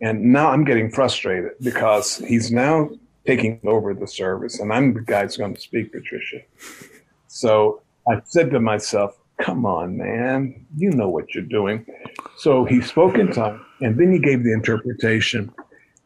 and 0.00 0.22
now 0.22 0.50
I'm 0.50 0.64
getting 0.64 0.90
frustrated 0.90 1.52
because 1.60 2.16
he's 2.16 2.50
now 2.50 2.88
taking 3.26 3.60
over 3.66 3.92
the 3.92 4.06
service, 4.06 4.58
and 4.60 4.72
I'm 4.72 4.94
the 4.94 5.02
guy 5.02 5.24
who's 5.24 5.36
going 5.36 5.54
to 5.54 5.60
speak, 5.60 5.92
Patricia. 5.92 6.40
So 7.26 7.82
I 8.08 8.22
said 8.24 8.50
to 8.52 8.60
myself, 8.60 9.18
"Come 9.38 9.66
on, 9.66 9.98
man, 9.98 10.66
you 10.76 10.90
know 10.92 11.10
what 11.10 11.34
you're 11.34 11.52
doing." 11.58 11.84
So 12.38 12.64
he 12.64 12.80
spoke 12.80 13.18
in 13.18 13.32
tongues, 13.32 13.60
and 13.80 13.98
then 13.98 14.12
he 14.12 14.18
gave 14.18 14.44
the 14.44 14.52
interpretation. 14.52 15.52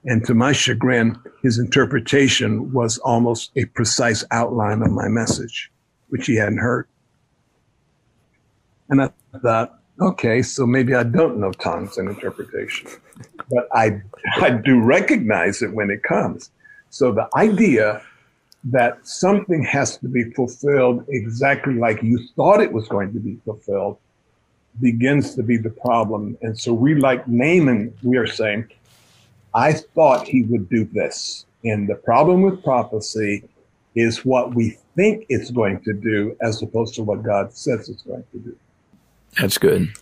And 0.04 0.24
to 0.26 0.34
my 0.34 0.52
chagrin, 0.52 1.18
his 1.42 1.58
interpretation 1.58 2.72
was 2.72 2.98
almost 2.98 3.50
a 3.56 3.64
precise 3.66 4.24
outline 4.30 4.82
of 4.82 4.90
my 4.90 5.08
message, 5.08 5.70
which 6.08 6.26
he 6.26 6.36
hadn't 6.36 6.58
heard. 6.58 6.86
And 8.90 9.02
I 9.02 9.10
thought, 9.42 9.78
okay, 10.00 10.42
so 10.42 10.66
maybe 10.66 10.94
I 10.94 11.04
don't 11.04 11.38
know 11.38 11.52
tongues 11.52 11.96
and 11.96 12.08
interpretation, 12.08 12.88
but 13.50 13.66
I, 13.72 14.02
I 14.36 14.50
do 14.50 14.80
recognize 14.80 15.62
it 15.62 15.72
when 15.72 15.90
it 15.90 16.02
comes. 16.02 16.50
So 16.90 17.12
the 17.12 17.28
idea 17.34 18.02
that 18.64 19.06
something 19.06 19.62
has 19.62 19.98
to 19.98 20.08
be 20.08 20.24
fulfilled 20.32 21.04
exactly 21.08 21.74
like 21.74 22.02
you 22.02 22.18
thought 22.36 22.60
it 22.60 22.72
was 22.72 22.88
going 22.88 23.12
to 23.12 23.20
be 23.20 23.36
fulfilled 23.44 23.98
begins 24.80 25.34
to 25.34 25.42
be 25.42 25.56
the 25.56 25.70
problem. 25.70 26.36
And 26.42 26.58
so 26.58 26.74
we, 26.74 26.94
like 26.94 27.26
Naaman, 27.28 27.94
we 28.02 28.16
are 28.16 28.26
saying, 28.26 28.68
I 29.54 29.72
thought 29.72 30.26
he 30.26 30.42
would 30.42 30.68
do 30.68 30.84
this. 30.84 31.46
And 31.64 31.88
the 31.88 31.94
problem 31.94 32.42
with 32.42 32.62
prophecy 32.62 33.48
is 33.94 34.24
what 34.24 34.54
we 34.54 34.76
think 34.96 35.26
it's 35.28 35.50
going 35.50 35.80
to 35.82 35.92
do 35.92 36.36
as 36.42 36.60
opposed 36.62 36.94
to 36.96 37.02
what 37.02 37.22
God 37.22 37.52
says 37.52 37.88
it's 37.88 38.02
going 38.02 38.24
to 38.32 38.38
do. 38.38 38.56
That's 39.40 39.58
good. 39.58 39.92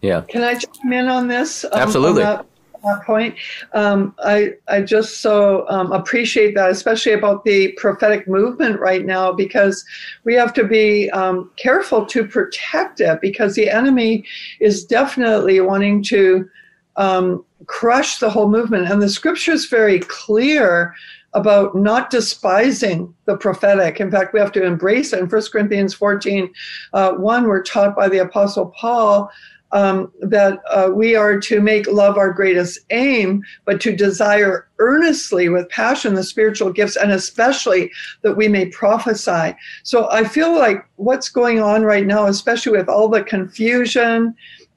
Yeah. 0.00 0.22
Can 0.22 0.42
I 0.42 0.54
chime 0.54 0.92
in 0.92 1.08
on 1.08 1.28
this? 1.28 1.64
Um, 1.64 1.70
Absolutely. 1.74 2.24
On 2.24 2.44
that, 2.82 3.02
point. 3.04 3.34
Um, 3.72 4.14
I 4.18 4.54
I 4.68 4.82
just 4.82 5.20
so 5.20 5.68
um, 5.68 5.92
appreciate 5.92 6.54
that, 6.54 6.70
especially 6.70 7.12
about 7.12 7.44
the 7.44 7.72
prophetic 7.72 8.28
movement 8.28 8.80
right 8.80 9.04
now, 9.04 9.32
because 9.32 9.84
we 10.24 10.34
have 10.34 10.52
to 10.54 10.64
be 10.64 11.10
um, 11.10 11.50
careful 11.56 12.06
to 12.06 12.26
protect 12.26 13.00
it, 13.00 13.20
because 13.20 13.54
the 13.54 13.70
enemy 13.70 14.24
is 14.60 14.84
definitely 14.84 15.60
wanting 15.60 16.02
to 16.04 16.48
um, 16.96 17.44
crush 17.66 18.18
the 18.18 18.30
whole 18.30 18.48
movement, 18.48 18.90
and 18.90 19.00
the 19.00 19.08
scripture 19.08 19.52
is 19.52 19.66
very 19.66 20.00
clear 20.00 20.94
about 21.34 21.74
not 21.74 22.10
despising 22.10 23.14
the 23.24 23.36
prophetic. 23.36 24.00
In 24.00 24.10
fact, 24.10 24.34
we 24.34 24.40
have 24.40 24.52
to 24.52 24.64
embrace 24.64 25.12
it. 25.12 25.20
In 25.20 25.28
1 25.28 25.42
Corinthians 25.50 25.94
14, 25.94 26.52
uh, 26.92 27.12
1, 27.12 27.44
we're 27.44 27.62
taught 27.62 27.96
by 27.96 28.08
the 28.08 28.18
Apostle 28.18 28.66
Paul 28.76 29.30
um, 29.72 30.12
that 30.20 30.60
uh, 30.70 30.90
we 30.92 31.16
are 31.16 31.38
to 31.40 31.60
make 31.60 31.86
love 31.86 32.16
our 32.16 32.32
greatest 32.32 32.80
aim, 32.90 33.42
but 33.64 33.80
to 33.80 33.96
desire 33.96 34.68
earnestly 34.78 35.48
with 35.48 35.68
passion 35.68 36.14
the 36.14 36.22
spiritual 36.22 36.72
gifts, 36.72 36.96
and 36.96 37.12
especially 37.12 37.90
that 38.22 38.36
we 38.36 38.48
may 38.48 38.66
prophesy. 38.66 39.54
So 39.82 40.10
I 40.10 40.24
feel 40.24 40.54
like 40.54 40.86
what's 40.96 41.28
going 41.28 41.60
on 41.60 41.82
right 41.82 42.06
now, 42.06 42.26
especially 42.26 42.72
with 42.72 42.88
all 42.88 43.08
the 43.08 43.22
confusion 43.22 44.34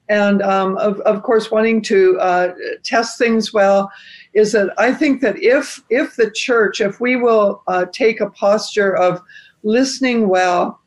and, 0.08 0.40
um, 0.42 0.78
of, 0.78 1.00
of 1.00 1.22
course, 1.24 1.50
wanting 1.50 1.82
to 1.82 2.18
uh, 2.20 2.54
test 2.84 3.18
things 3.18 3.52
well, 3.52 3.90
is 4.34 4.52
that 4.52 4.72
I 4.78 4.94
think 4.94 5.20
that 5.22 5.42
if 5.42 5.82
if 5.90 6.14
the 6.14 6.30
church, 6.30 6.80
if 6.80 7.00
we 7.00 7.16
will 7.16 7.62
uh, 7.66 7.86
take 7.92 8.20
a 8.20 8.30
posture 8.30 8.94
of 8.96 9.20
listening 9.64 10.28
well 10.28 10.80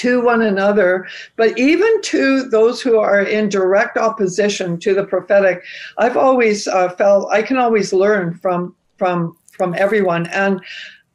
to 0.00 0.20
one 0.22 0.42
another, 0.42 1.06
but 1.36 1.58
even 1.58 2.00
to 2.02 2.44
those 2.44 2.80
who 2.80 2.98
are 2.98 3.22
in 3.22 3.48
direct 3.48 3.96
opposition 3.96 4.78
to 4.80 4.94
the 4.94 5.04
prophetic. 5.04 5.62
I've 5.98 6.16
always 6.16 6.66
uh, 6.66 6.90
felt 6.90 7.30
I 7.30 7.42
can 7.42 7.56
always 7.56 7.92
learn 7.92 8.34
from 8.34 8.74
from 8.96 9.36
from 9.52 9.74
everyone, 9.74 10.26
and 10.28 10.60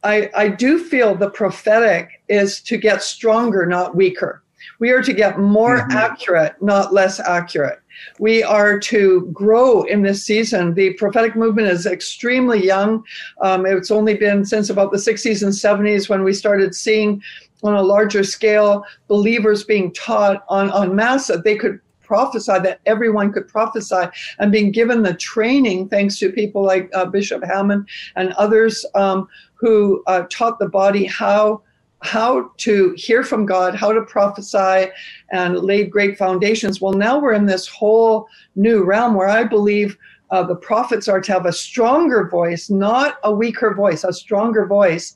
I, 0.04 0.30
I 0.36 0.48
do 0.48 0.78
feel 0.78 1.16
the 1.16 1.30
prophetic 1.30 2.22
is 2.28 2.60
to 2.62 2.76
get 2.76 3.02
stronger, 3.02 3.66
not 3.66 3.96
weaker. 3.96 4.42
We 4.78 4.90
are 4.90 5.02
to 5.02 5.12
get 5.12 5.40
more 5.40 5.78
mm-hmm. 5.78 5.96
accurate, 5.96 6.54
not 6.62 6.92
less 6.92 7.18
accurate. 7.18 7.80
We 8.18 8.42
are 8.42 8.78
to 8.78 9.28
grow 9.32 9.82
in 9.82 10.02
this 10.02 10.22
season. 10.22 10.74
The 10.74 10.92
prophetic 10.94 11.34
movement 11.34 11.68
is 11.68 11.86
extremely 11.86 12.64
young. 12.64 13.04
Um, 13.40 13.66
it's 13.66 13.90
only 13.90 14.14
been 14.14 14.44
since 14.44 14.70
about 14.70 14.92
the 14.92 14.98
60s 14.98 15.42
and 15.42 15.52
70s 15.52 16.08
when 16.08 16.22
we 16.22 16.32
started 16.32 16.74
seeing 16.74 17.22
on 17.66 17.74
a 17.74 17.82
larger 17.82 18.24
scale, 18.24 18.84
believers 19.08 19.64
being 19.64 19.92
taught 19.92 20.44
on, 20.48 20.70
on 20.70 20.94
mass 20.94 21.26
that 21.26 21.44
they 21.44 21.56
could 21.56 21.80
prophesy, 22.02 22.58
that 22.60 22.80
everyone 22.86 23.32
could 23.32 23.48
prophesy, 23.48 24.08
and 24.38 24.52
being 24.52 24.70
given 24.70 25.02
the 25.02 25.14
training, 25.14 25.88
thanks 25.88 26.18
to 26.18 26.30
people 26.30 26.62
like 26.62 26.88
uh, 26.94 27.04
Bishop 27.04 27.42
Hamon 27.44 27.84
and 28.14 28.32
others 28.34 28.86
um, 28.94 29.28
who 29.54 30.02
uh, 30.06 30.22
taught 30.30 30.58
the 30.58 30.68
body 30.68 31.04
how 31.04 31.62
how 32.02 32.52
to 32.58 32.94
hear 32.96 33.22
from 33.22 33.46
God, 33.46 33.74
how 33.74 33.90
to 33.90 34.02
prophesy, 34.02 34.90
and 35.32 35.58
laid 35.58 35.90
great 35.90 36.18
foundations. 36.18 36.80
Well, 36.80 36.92
now 36.92 37.18
we're 37.18 37.32
in 37.32 37.46
this 37.46 37.66
whole 37.66 38.28
new 38.54 38.84
realm 38.84 39.14
where 39.14 39.28
I 39.28 39.44
believe 39.44 39.96
uh, 40.30 40.42
the 40.42 40.56
prophets 40.56 41.08
are 41.08 41.20
to 41.20 41.32
have 41.32 41.46
a 41.46 41.52
stronger 41.52 42.28
voice, 42.28 42.68
not 42.68 43.18
a 43.22 43.32
weaker 43.32 43.74
voice, 43.74 44.04
a 44.04 44.12
stronger 44.12 44.66
voice, 44.66 45.14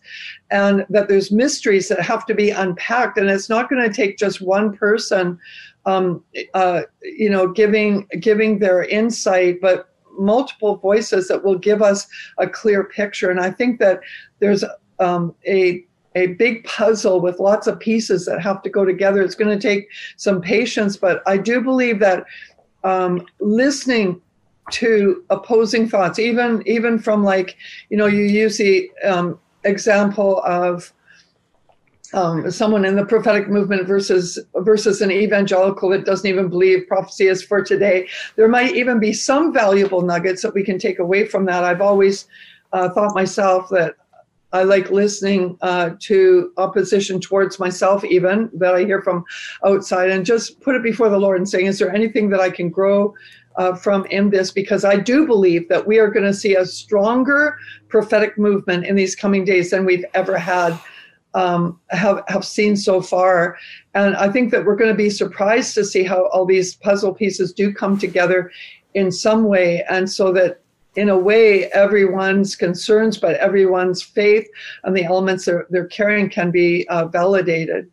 and 0.51 0.87
that 0.89 1.09
there's 1.09 1.33
mysteries 1.33 1.89
that 1.89 2.01
have 2.01 2.25
to 2.27 2.35
be 2.35 2.51
unpacked. 2.51 3.19
And 3.19 3.29
it's 3.29 3.49
not 3.49 3.69
going 3.69 3.83
to 3.83 3.95
take 3.95 4.19
just 4.19 4.41
one 4.41 4.77
person, 4.77 5.39
um, 5.87 6.23
uh, 6.55 6.83
you 7.03 7.31
know, 7.31 7.49
giving 7.49 8.07
giving 8.21 8.59
their 8.59 8.85
insight, 8.85 9.61
but 9.61 9.89
multiple 10.19 10.77
voices 10.77 11.29
that 11.29 11.43
will 11.45 11.59
give 11.59 11.83
us 11.83 12.07
a 12.39 12.47
clear 12.47 12.85
picture. 12.85 13.31
And 13.31 13.41
I 13.41 13.51
think 13.51 13.81
that 13.81 14.01
there's 14.39 14.65
um, 14.99 15.35
a 15.47 15.85
a 16.17 16.29
big 16.29 16.65
puzzle 16.65 17.21
with 17.21 17.39
lots 17.39 17.69
of 17.69 17.79
pieces 17.79 18.27
that 18.27 18.41
have 18.41 18.63
to 18.63 18.71
go 18.71 18.85
together. 18.85 19.23
It's 19.23 19.37
going 19.37 19.57
to 19.57 19.69
take 19.69 19.89
some 20.17 20.41
patience, 20.41 20.97
but 20.97 21.23
I 21.25 21.37
do 21.37 21.61
believe 21.61 22.01
that 22.01 22.25
um, 22.83 23.27
listening 23.41 24.21
to 24.73 25.25
opposing 25.31 25.89
thoughts, 25.89 26.19
even 26.19 26.63
even 26.67 26.99
from 26.99 27.25
like 27.25 27.57
you 27.89 27.97
know 27.97 28.07
you 28.07 28.23
use 28.23 28.59
the 28.59 28.91
um, 29.05 29.39
example 29.65 30.43
of 30.45 30.93
um, 32.13 32.51
someone 32.51 32.85
in 32.85 32.97
the 32.97 33.05
prophetic 33.05 33.49
movement 33.49 33.87
versus 33.87 34.39
versus 34.57 35.01
an 35.01 35.11
evangelical 35.11 35.89
that 35.91 36.05
doesn't 36.05 36.29
even 36.29 36.49
believe 36.49 36.87
prophecy 36.89 37.27
is 37.27 37.43
for 37.43 37.63
today. 37.63 38.09
There 38.37 38.49
might 38.49 38.75
even 38.75 38.99
be 38.99 39.13
some 39.13 39.53
valuable 39.53 40.03
nuggets 40.03 40.43
that 40.43 40.55
we 40.55 40.65
can 40.65 40.79
take 40.79 40.99
away 40.99 41.27
from 41.27 41.45
that. 41.47 41.65
I've 41.65 41.81
always 41.81 42.27
uh, 42.73 42.89
thought 42.91 43.15
myself 43.15 43.69
that 43.71 43.95
I 44.53 44.65
like 44.65 44.91
listening 44.91 45.57
uh, 45.63 45.91
to 46.01 46.53
opposition 46.57 47.21
towards 47.21 47.61
myself, 47.61 48.05
even 48.05 48.51
that 48.55 48.75
I 48.75 48.85
hear 48.85 49.01
from 49.03 49.25
outside, 49.65 50.11
and 50.11 50.27
just 50.27 50.61
put 50.61 50.75
it 50.75 50.83
before 50.83 51.09
the 51.09 51.19
Lord 51.19 51.39
and 51.39 51.49
saying, 51.49 51.67
"Is 51.67 51.79
there 51.79 51.95
anything 51.95 52.31
that 52.31 52.41
I 52.41 52.51
can 52.51 52.69
grow 52.69 53.15
uh, 53.57 53.75
from 53.75 54.05
in 54.07 54.31
this 54.31 54.51
because 54.51 54.85
I 54.85 54.97
do 54.97 55.27
believe 55.27 55.69
that 55.69 55.87
we 55.87 55.99
are 55.99 56.09
going 56.09 56.27
to 56.27 56.35
see 56.35 56.57
a 56.57 56.65
stronger 56.65 57.59
prophetic 57.89 58.39
movement 58.39 58.87
in 58.87 58.97
these 58.97 59.17
coming 59.17 59.45
days 59.45 59.71
than 59.71 59.85
we've 59.85 60.05
ever 60.15 60.39
had. 60.39 60.79
Um, 61.33 61.79
have 61.91 62.25
have 62.27 62.45
seen 62.45 62.77
so 62.77 63.01
far, 63.01 63.57
and 63.95 64.17
I 64.17 64.33
think 64.33 64.51
that 64.51 64.65
we're 64.65 64.75
going 64.75 64.91
to 64.91 64.97
be 64.97 65.11
surprised 65.11 65.77
to 65.77 65.85
see 65.85 66.03
how 66.03 66.27
all 66.31 66.45
these 66.45 66.75
puzzle 66.75 67.15
pieces 67.15 67.53
do 67.53 67.73
come 67.73 67.97
together 67.97 68.51
in 68.95 69.13
some 69.13 69.45
way, 69.45 69.85
and 69.89 70.11
so 70.11 70.33
that 70.33 70.61
in 70.97 71.09
a 71.09 71.17
way 71.17 71.67
everyone's 71.67 72.57
concerns, 72.57 73.17
but 73.17 73.37
everyone's 73.37 74.03
faith 74.03 74.49
and 74.83 74.97
the 74.97 75.05
elements 75.05 75.45
they're, 75.45 75.67
they're 75.71 75.87
carrying 75.87 76.29
can 76.29 76.51
be 76.51 76.87
uh, 76.89 77.07
validated. 77.07 77.89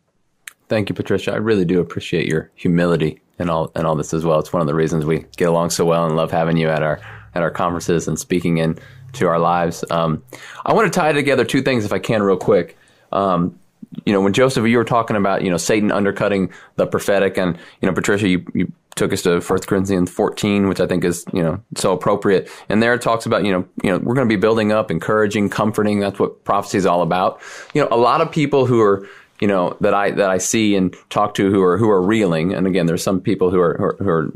Thank 0.68 0.88
you, 0.88 0.96
Patricia. 0.96 1.32
I 1.32 1.36
really 1.36 1.64
do 1.64 1.80
appreciate 1.80 2.26
your 2.26 2.50
humility 2.56 3.20
and 3.38 3.50
all 3.50 3.70
and 3.74 3.86
all 3.86 3.94
this 3.94 4.12
as 4.14 4.24
well. 4.24 4.38
It's 4.38 4.52
one 4.52 4.60
of 4.60 4.66
the 4.66 4.74
reasons 4.74 5.04
we 5.04 5.24
get 5.36 5.48
along 5.48 5.70
so 5.70 5.84
well 5.84 6.06
and 6.06 6.16
love 6.16 6.30
having 6.30 6.56
you 6.56 6.68
at 6.68 6.82
our 6.82 7.00
at 7.34 7.42
our 7.42 7.50
conferences 7.50 8.08
and 8.08 8.18
speaking 8.18 8.58
in 8.58 8.78
to 9.14 9.26
our 9.26 9.38
lives. 9.38 9.84
Um, 9.90 10.22
I 10.64 10.72
want 10.72 10.92
to 10.92 10.98
tie 10.98 11.12
together 11.12 11.44
two 11.44 11.62
things 11.62 11.84
if 11.84 11.92
I 11.92 11.98
can, 11.98 12.22
real 12.22 12.36
quick. 12.36 12.76
Um, 13.12 13.58
you 14.04 14.12
know, 14.12 14.20
when 14.20 14.34
Joseph, 14.34 14.66
you 14.66 14.76
were 14.76 14.84
talking 14.84 15.16
about 15.16 15.42
you 15.42 15.50
know 15.50 15.56
Satan 15.56 15.90
undercutting 15.90 16.52
the 16.76 16.86
prophetic, 16.86 17.38
and 17.38 17.56
you 17.80 17.88
know 17.88 17.94
Patricia, 17.94 18.28
you, 18.28 18.44
you 18.54 18.72
took 18.98 19.12
us 19.12 19.22
to 19.22 19.40
1 19.40 19.58
Corinthians 19.60 20.10
14, 20.10 20.68
which 20.68 20.80
I 20.80 20.86
think 20.86 21.04
is, 21.04 21.24
you 21.32 21.42
know, 21.42 21.62
so 21.76 21.92
appropriate. 21.92 22.50
And 22.68 22.82
there 22.82 22.92
it 22.94 23.00
talks 23.00 23.26
about, 23.26 23.44
you 23.44 23.52
know, 23.52 23.64
you 23.82 23.90
know, 23.90 23.98
we're 23.98 24.14
going 24.14 24.28
to 24.28 24.32
be 24.32 24.40
building 24.40 24.72
up, 24.72 24.90
encouraging, 24.90 25.48
comforting. 25.48 26.00
That's 26.00 26.18
what 26.18 26.44
prophecy 26.44 26.78
is 26.78 26.86
all 26.86 27.02
about. 27.02 27.40
You 27.74 27.82
know, 27.82 27.88
a 27.90 27.96
lot 27.96 28.20
of 28.20 28.30
people 28.30 28.66
who 28.66 28.80
are, 28.80 29.08
you 29.40 29.48
know, 29.48 29.76
that 29.80 29.94
I, 29.94 30.10
that 30.12 30.30
I 30.30 30.38
see 30.38 30.74
and 30.74 30.94
talk 31.10 31.34
to 31.34 31.50
who 31.50 31.62
are, 31.62 31.78
who 31.78 31.88
are 31.90 32.02
reeling. 32.02 32.54
And 32.54 32.66
again, 32.66 32.86
there's 32.86 33.02
some 33.02 33.20
people 33.20 33.50
who 33.50 33.60
are, 33.60 33.76
who 33.76 33.84
are, 33.84 33.96
who 33.98 34.08
are 34.08 34.32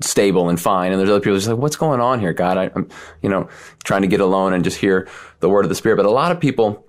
stable 0.00 0.48
and 0.48 0.60
fine. 0.60 0.92
And 0.92 1.00
there's 1.00 1.10
other 1.10 1.20
people 1.20 1.36
just 1.36 1.48
like, 1.48 1.58
what's 1.58 1.76
going 1.76 2.00
on 2.00 2.20
here, 2.20 2.32
God? 2.32 2.58
I, 2.58 2.64
am 2.74 2.88
you 3.22 3.28
know, 3.28 3.48
trying 3.84 4.02
to 4.02 4.08
get 4.08 4.20
alone 4.20 4.52
and 4.52 4.62
just 4.62 4.78
hear 4.78 5.08
the 5.40 5.48
word 5.48 5.64
of 5.64 5.68
the 5.68 5.74
Spirit. 5.74 5.96
But 5.96 6.06
a 6.06 6.10
lot 6.10 6.32
of 6.32 6.40
people 6.40 6.86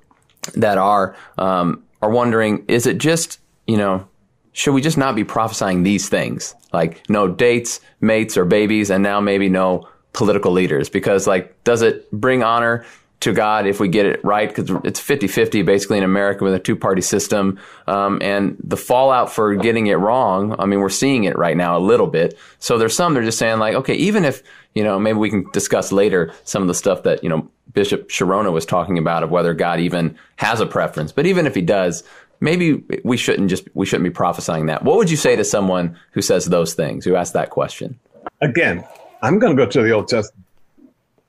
that 0.56 0.78
are, 0.78 1.15
um, 1.38 1.84
are 2.02 2.10
wondering, 2.10 2.65
is 2.67 2.86
it 2.86 2.97
just, 2.97 3.39
you 3.67 3.78
know, 3.78 4.08
should 4.52 4.73
we 4.73 4.82
just 4.82 4.97
not 4.97 5.15
be 5.15 5.23
prophesying 5.23 5.84
these 5.84 6.10
things? 6.10 6.56
Like 6.73 7.08
no 7.10 7.28
dates, 7.28 7.80
mates, 8.02 8.38
or 8.38 8.45
babies, 8.45 8.89
and 8.89 9.04
now 9.04 9.19
maybe 9.21 9.49
no 9.49 9.88
political 10.13 10.52
leaders? 10.52 10.89
Because 10.89 11.28
like, 11.28 11.63
does 11.63 11.82
it 11.82 12.10
bring 12.12 12.43
honor 12.43 12.86
to 13.22 13.34
God 13.34 13.68
if 13.68 13.80
we 13.80 13.90
get 13.90 14.06
it 14.06 14.24
right, 14.24 14.48
because 14.48 14.70
it's 14.84 15.00
50-50 15.00 15.66
basically 15.66 15.98
in 15.98 16.04
America 16.04 16.44
with 16.44 16.54
a 16.54 16.60
two-party 16.60 17.02
system. 17.02 17.60
Um, 17.88 18.20
and 18.22 18.56
the 18.64 18.78
fallout 18.78 19.32
for 19.32 19.56
getting 19.56 19.88
it 19.88 19.96
wrong, 19.96 20.56
I 20.58 20.66
mean, 20.66 20.80
we're 20.80 20.90
seeing 20.90 21.26
it 21.26 21.38
right 21.38 21.58
now 21.58 21.78
a 21.78 21.80
little 21.80 22.08
bit. 22.08 22.38
So 22.60 22.78
there's 22.78 22.96
some 22.96 23.14
they're 23.14 23.24
just 23.24 23.38
saying 23.38 23.60
like, 23.60 23.76
okay, 23.76 23.96
even 23.96 24.24
if, 24.24 24.42
you 24.74 24.84
know, 24.84 24.98
maybe 25.00 25.18
we 25.18 25.30
can 25.30 25.46
discuss 25.52 25.92
later 25.92 26.34
some 26.46 26.62
of 26.62 26.68
the 26.68 26.74
stuff 26.74 27.04
that, 27.04 27.24
you 27.24 27.30
know, 27.30 27.50
Bishop 27.74 28.10
Chironna 28.10 28.52
was 28.52 28.66
talking 28.66 28.98
about 28.98 29.24
of 29.24 29.32
whether 29.32 29.54
God 29.54 29.80
even 29.80 30.18
has 30.38 30.62
a 30.62 30.66
preference. 30.66 31.12
But 31.12 31.26
even 31.26 31.46
if 31.46 31.54
he 31.54 31.62
does, 31.62 32.04
maybe 32.40 32.84
we 33.04 33.18
shouldn't 33.18 33.50
just, 33.50 33.68
we 33.74 33.86
shouldn't 33.86 34.06
be 34.06 34.16
prophesying 34.16 34.68
that. 34.68 34.84
What 34.84 34.96
would 34.96 35.12
you 35.12 35.18
say 35.18 35.36
to 35.36 35.44
someone 35.44 35.98
who 36.12 36.22
says 36.22 36.46
those 36.46 36.74
things, 36.74 37.04
who 37.04 37.16
asks 37.16 37.34
that 37.34 37.50
question? 37.50 38.00
Again, 38.42 38.86
I'm 39.22 39.40
going 39.40 39.56
to 39.56 39.66
go 39.66 39.70
to 39.70 39.82
the 39.84 39.92
Old 39.92 40.08
Testament 40.08 40.46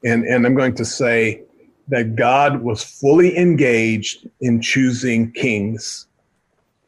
and, 0.04 0.24
and 0.24 0.46
I'm 0.46 0.54
going 0.54 0.74
to 0.76 0.84
say, 0.84 1.42
that 1.90 2.16
God 2.16 2.62
was 2.62 2.82
fully 2.82 3.36
engaged 3.36 4.28
in 4.40 4.60
choosing 4.60 5.32
kings, 5.32 6.06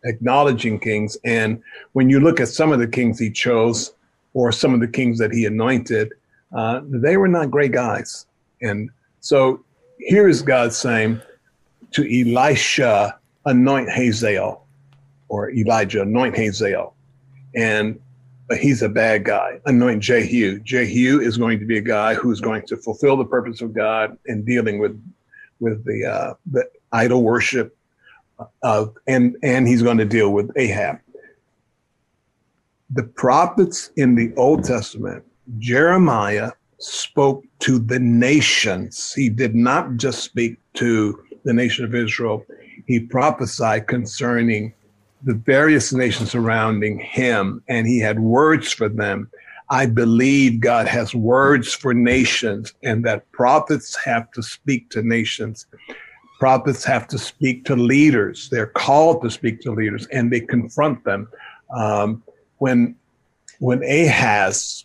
acknowledging 0.04 0.78
kings. 0.78 1.16
And 1.24 1.62
when 1.92 2.08
you 2.08 2.20
look 2.20 2.40
at 2.40 2.48
some 2.48 2.72
of 2.72 2.78
the 2.78 2.88
kings 2.88 3.18
he 3.18 3.30
chose, 3.30 3.92
or 4.34 4.50
some 4.50 4.72
of 4.72 4.80
the 4.80 4.88
kings 4.88 5.18
that 5.18 5.32
he 5.32 5.44
anointed, 5.44 6.12
uh, 6.56 6.80
they 6.84 7.16
were 7.16 7.28
not 7.28 7.50
great 7.50 7.72
guys. 7.72 8.26
And 8.62 8.90
so 9.20 9.64
here 9.98 10.28
is 10.28 10.42
God 10.42 10.72
saying 10.72 11.20
to 11.92 12.02
Elisha, 12.02 13.18
anoint 13.44 13.90
Hazael, 13.90 14.66
or 15.28 15.50
Elijah, 15.50 16.02
anoint 16.02 16.36
Hazael. 16.36 16.94
And 17.54 18.00
he's 18.58 18.82
a 18.82 18.88
bad 18.88 19.24
guy. 19.24 19.60
Anoint 19.66 20.02
Jehu. 20.02 20.60
Jehu 20.60 21.20
is 21.20 21.36
going 21.36 21.58
to 21.60 21.66
be 21.66 21.78
a 21.78 21.82
guy 21.82 22.14
who's 22.14 22.40
going 22.40 22.62
to 22.66 22.76
fulfill 22.76 23.16
the 23.16 23.24
purpose 23.24 23.60
of 23.60 23.72
God 23.72 24.16
in 24.26 24.44
dealing 24.44 24.78
with 24.78 25.00
with 25.60 25.84
the 25.84 26.04
uh, 26.04 26.34
the 26.50 26.64
idol 26.92 27.22
worship, 27.22 27.76
uh, 28.62 28.86
and 29.06 29.36
and 29.42 29.68
he's 29.68 29.82
going 29.82 29.98
to 29.98 30.04
deal 30.04 30.32
with 30.32 30.50
Ahab. 30.56 30.98
The 32.90 33.04
prophets 33.04 33.90
in 33.96 34.16
the 34.16 34.34
Old 34.36 34.64
Testament, 34.64 35.24
Jeremiah 35.58 36.52
spoke 36.78 37.44
to 37.60 37.78
the 37.78 37.98
nations. 37.98 39.14
He 39.14 39.28
did 39.28 39.54
not 39.54 39.96
just 39.96 40.22
speak 40.22 40.58
to 40.74 41.22
the 41.44 41.52
nation 41.52 41.84
of 41.84 41.94
Israel. 41.94 42.44
He 42.86 43.00
prophesied 43.00 43.86
concerning 43.86 44.74
the 45.24 45.34
various 45.34 45.92
nations 45.92 46.30
surrounding 46.30 46.98
him, 46.98 47.62
and 47.68 47.86
he 47.86 47.98
had 47.98 48.20
words 48.20 48.72
for 48.72 48.88
them. 48.88 49.30
I 49.70 49.86
believe 49.86 50.60
God 50.60 50.86
has 50.88 51.14
words 51.14 51.72
for 51.72 51.94
nations, 51.94 52.74
and 52.82 53.04
that 53.04 53.30
prophets 53.32 53.96
have 54.04 54.30
to 54.32 54.42
speak 54.42 54.90
to 54.90 55.02
nations. 55.02 55.66
Prophets 56.38 56.84
have 56.84 57.06
to 57.08 57.18
speak 57.18 57.64
to 57.66 57.76
leaders. 57.76 58.50
They're 58.50 58.66
called 58.66 59.22
to 59.22 59.30
speak 59.30 59.60
to 59.62 59.72
leaders, 59.72 60.06
and 60.08 60.32
they 60.32 60.40
confront 60.40 61.04
them. 61.04 61.28
Um, 61.74 62.22
when 62.58 62.96
when 63.60 63.82
Ahaz, 63.84 64.84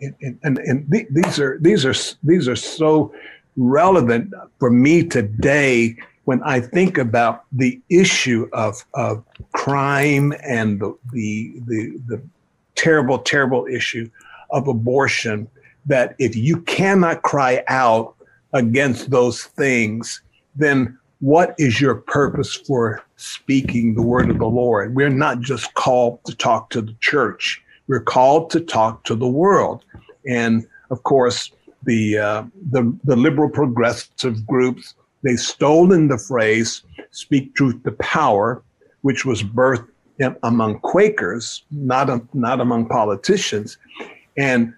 and, 0.00 0.38
and, 0.42 0.58
and 0.58 1.06
these 1.10 1.40
are 1.40 1.58
these 1.60 1.84
are 1.84 2.16
these 2.22 2.48
are 2.48 2.56
so 2.56 3.12
relevant 3.56 4.32
for 4.58 4.70
me 4.70 5.02
today 5.02 5.96
when 6.26 6.42
I 6.42 6.58
think 6.58 6.98
about 6.98 7.44
the 7.52 7.80
issue 7.88 8.48
of, 8.52 8.84
of 8.94 9.24
crime 9.52 10.34
and 10.42 10.80
the, 10.80 10.96
the, 11.12 11.54
the, 11.66 12.00
the 12.08 12.22
terrible, 12.74 13.20
terrible 13.20 13.64
issue 13.66 14.10
of 14.50 14.66
abortion, 14.66 15.48
that 15.86 16.16
if 16.18 16.34
you 16.34 16.62
cannot 16.62 17.22
cry 17.22 17.62
out 17.68 18.16
against 18.52 19.10
those 19.10 19.44
things, 19.44 20.20
then 20.56 20.98
what 21.20 21.54
is 21.58 21.80
your 21.80 21.94
purpose 21.94 22.54
for 22.54 23.04
speaking 23.16 23.94
the 23.94 24.02
word 24.02 24.28
of 24.28 24.38
the 24.38 24.46
Lord? 24.46 24.96
We're 24.96 25.08
not 25.08 25.40
just 25.40 25.74
called 25.74 26.24
to 26.24 26.34
talk 26.34 26.70
to 26.70 26.82
the 26.82 26.96
church. 27.00 27.62
We're 27.86 28.00
called 28.00 28.50
to 28.50 28.60
talk 28.60 29.04
to 29.04 29.14
the 29.14 29.28
world. 29.28 29.84
And 30.28 30.66
of 30.90 31.04
course, 31.04 31.52
the, 31.84 32.18
uh, 32.18 32.44
the, 32.72 32.98
the 33.04 33.14
liberal 33.14 33.48
progressive 33.48 34.44
groups 34.44 34.94
They've 35.26 35.40
stolen 35.40 36.06
the 36.06 36.18
phrase, 36.18 36.82
speak 37.10 37.56
truth 37.56 37.82
to 37.82 37.90
power, 37.90 38.62
which 39.00 39.24
was 39.24 39.42
birthed 39.42 39.88
among 40.44 40.78
Quakers, 40.78 41.64
not, 41.72 42.32
not 42.32 42.60
among 42.60 42.86
politicians. 42.86 43.76
And 44.38 44.72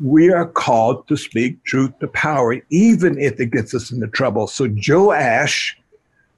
we 0.00 0.32
are 0.32 0.46
called 0.46 1.06
to 1.08 1.16
speak 1.18 1.62
truth 1.64 1.92
to 2.00 2.08
power, 2.08 2.56
even 2.70 3.20
if 3.20 3.38
it 3.38 3.50
gets 3.50 3.74
us 3.74 3.92
into 3.92 4.06
trouble. 4.08 4.46
So 4.46 4.66
Joash, 4.88 5.76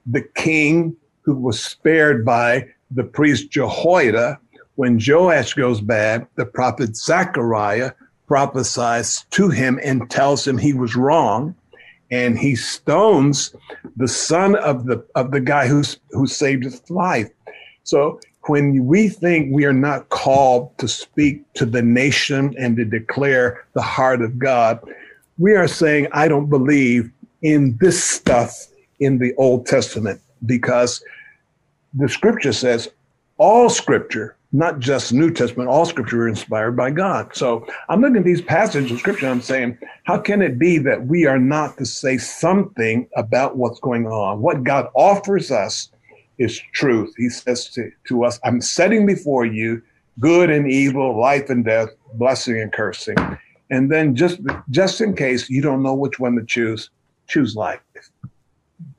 the 0.04 0.22
king 0.22 0.96
who 1.22 1.36
was 1.36 1.62
spared 1.62 2.24
by 2.24 2.66
the 2.90 3.04
priest 3.04 3.52
Jehoiada, 3.52 4.40
when 4.74 4.98
Joash 4.98 5.54
goes 5.54 5.80
bad, 5.80 6.26
the 6.34 6.44
prophet 6.44 6.96
Zechariah 6.96 7.92
prophesies 8.26 9.26
to 9.30 9.48
him 9.48 9.78
and 9.84 10.10
tells 10.10 10.44
him 10.44 10.58
he 10.58 10.72
was 10.72 10.96
wrong 10.96 11.54
and 12.10 12.38
he 12.38 12.54
stones 12.54 13.54
the 13.96 14.08
son 14.08 14.56
of 14.56 14.86
the 14.86 15.04
of 15.14 15.30
the 15.30 15.40
guy 15.40 15.66
who's 15.66 15.98
who 16.10 16.26
saved 16.26 16.64
his 16.64 16.90
life. 16.90 17.30
So 17.84 18.20
when 18.46 18.86
we 18.86 19.08
think 19.08 19.54
we 19.54 19.64
are 19.64 19.72
not 19.72 20.08
called 20.10 20.76
to 20.78 20.88
speak 20.88 21.50
to 21.54 21.64
the 21.64 21.82
nation 21.82 22.54
and 22.58 22.76
to 22.76 22.84
declare 22.84 23.64
the 23.74 23.82
heart 23.82 24.22
of 24.22 24.38
God, 24.38 24.80
we 25.38 25.54
are 25.54 25.68
saying, 25.68 26.08
I 26.12 26.28
don't 26.28 26.50
believe 26.50 27.10
in 27.42 27.76
this 27.80 28.02
stuff 28.02 28.66
in 29.00 29.18
the 29.18 29.34
Old 29.36 29.66
Testament 29.66 30.20
because 30.46 31.02
the 31.94 32.08
scripture 32.08 32.52
says 32.52 32.88
all 33.38 33.68
scripture 33.68 34.36
not 34.54 34.78
just 34.78 35.12
New 35.12 35.32
Testament, 35.32 35.68
all 35.68 35.84
scripture 35.84 36.22
are 36.22 36.28
inspired 36.28 36.76
by 36.76 36.92
God. 36.92 37.34
So 37.34 37.66
I'm 37.88 38.00
looking 38.00 38.18
at 38.18 38.24
these 38.24 38.40
passages 38.40 38.92
of 38.92 39.00
scripture 39.00 39.26
I'm 39.26 39.42
saying, 39.42 39.76
how 40.04 40.18
can 40.18 40.42
it 40.42 40.60
be 40.60 40.78
that 40.78 41.08
we 41.08 41.26
are 41.26 41.40
not 41.40 41.76
to 41.78 41.84
say 41.84 42.18
something 42.18 43.08
about 43.16 43.56
what's 43.56 43.80
going 43.80 44.06
on? 44.06 44.40
What 44.40 44.62
God 44.62 44.86
offers 44.94 45.50
us 45.50 45.90
is 46.38 46.62
truth. 46.72 47.12
He 47.16 47.30
says 47.30 47.68
to, 47.70 47.90
to 48.06 48.24
us, 48.24 48.38
I'm 48.44 48.60
setting 48.60 49.06
before 49.06 49.44
you 49.44 49.82
good 50.20 50.50
and 50.50 50.70
evil, 50.70 51.20
life 51.20 51.50
and 51.50 51.64
death, 51.64 51.88
blessing 52.14 52.60
and 52.60 52.72
cursing. 52.72 53.16
And 53.70 53.90
then 53.90 54.14
just 54.14 54.38
just 54.70 55.00
in 55.00 55.16
case 55.16 55.50
you 55.50 55.62
don't 55.62 55.82
know 55.82 55.94
which 55.94 56.20
one 56.20 56.36
to 56.36 56.44
choose, 56.46 56.90
choose 57.26 57.56
life. 57.56 57.80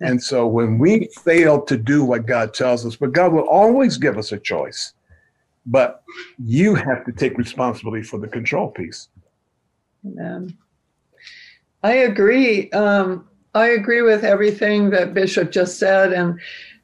And 0.01 0.21
so 0.21 0.47
when 0.47 0.79
we 0.79 1.07
fail 1.23 1.61
to 1.61 1.77
do 1.77 2.03
what 2.03 2.25
God 2.25 2.53
tells 2.53 2.85
us, 2.85 2.97
but 2.97 3.13
God 3.13 3.31
will 3.31 3.47
always 3.47 3.97
give 3.97 4.17
us 4.17 4.33
a 4.33 4.37
choice 4.37 4.94
but 5.65 6.03
you 6.43 6.75
have 6.75 7.05
to 7.05 7.11
take 7.11 7.37
responsibility 7.37 8.03
for 8.03 8.19
the 8.19 8.27
control 8.27 8.69
piece. 8.69 9.09
Amen. 10.05 10.57
I 11.83 11.93
agree. 11.93 12.69
Um, 12.71 13.27
I 13.53 13.67
agree 13.67 14.01
with 14.01 14.23
everything 14.23 14.89
that 14.91 15.13
Bishop 15.13 15.51
just 15.51 15.79
said, 15.79 16.13
and 16.13 16.39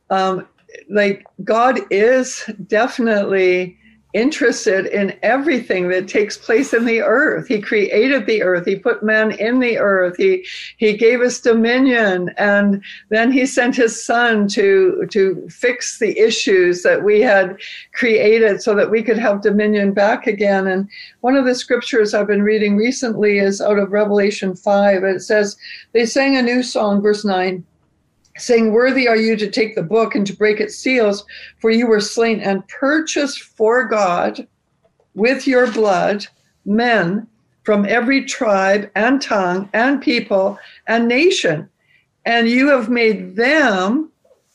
um, 0.10 0.48
like 0.89 1.26
God 1.44 1.80
is 1.89 2.50
definitely 2.67 3.78
interested 4.13 4.86
in 4.88 5.17
everything 5.24 5.89
that 5.89 6.08
takes 6.08 6.38
place 6.38 6.74
in 6.74 6.86
the 6.86 7.02
earth. 7.02 7.47
He 7.47 7.62
created 7.62 8.26
the 8.26 8.43
earth. 8.43 8.65
He 8.65 8.76
put 8.76 9.04
man 9.04 9.32
in 9.32 9.60
the 9.60 9.78
earth. 9.78 10.17
He 10.17 10.45
he 10.78 10.97
gave 10.97 11.21
us 11.21 11.39
dominion, 11.39 12.32
and 12.38 12.84
then 13.10 13.32
he 13.32 13.45
sent 13.45 13.76
his 13.76 14.04
son 14.04 14.47
to 14.50 15.08
to 15.12 15.47
fix 15.50 16.00
the 16.00 16.17
issues 16.19 16.84
that 16.84 17.04
we 17.04 17.21
had 17.21 17.58
created, 17.93 18.62
so 18.62 18.76
that 18.76 18.91
we 18.91 19.04
could 19.04 19.17
have 19.17 19.41
dominion 19.41 19.93
back 19.93 20.28
again. 20.28 20.67
And 20.67 20.89
one 21.21 21.36
of 21.36 21.45
the 21.45 21.56
scriptures 21.56 22.13
I've 22.13 22.28
been 22.28 22.43
reading 22.43 22.76
recently 22.76 23.39
is 23.39 23.62
out 23.62 23.80
of 23.80 23.91
Revelation 23.91 24.56
five. 24.56 25.04
It 25.04 25.21
says 25.21 25.58
they 25.93 26.06
sang 26.06 26.36
a 26.36 26.41
new 26.41 26.63
song, 26.63 27.02
verse 27.02 27.24
nine 27.24 27.65
saying, 28.38 28.72
Worthy 28.72 29.08
are 29.08 29.17
you 29.17 29.36
to 29.36 29.50
take 29.50 29.76
the 29.76 29.84
book 29.84 30.15
and 30.15 30.26
to 30.28 30.36
break 30.36 30.60
its 30.60 30.78
seals, 30.78 31.26
for 31.60 31.70
you 31.70 31.88
were 31.88 32.02
slain 32.02 32.39
and 32.39 32.67
purchased 32.67 33.41
for 33.41 33.86
God 33.86 34.48
with 35.13 35.48
your 35.48 35.72
blood 35.72 36.26
men 36.65 37.28
from 37.63 37.86
every 37.86 38.26
tribe 38.26 38.89
and 38.96 39.22
tongue 39.22 39.70
and 39.74 40.02
people 40.02 40.58
and 40.88 41.08
nation. 41.08 41.70
And 42.26 42.50
you 42.50 42.70
have 42.70 42.89
made 42.89 43.36
them 43.36 44.12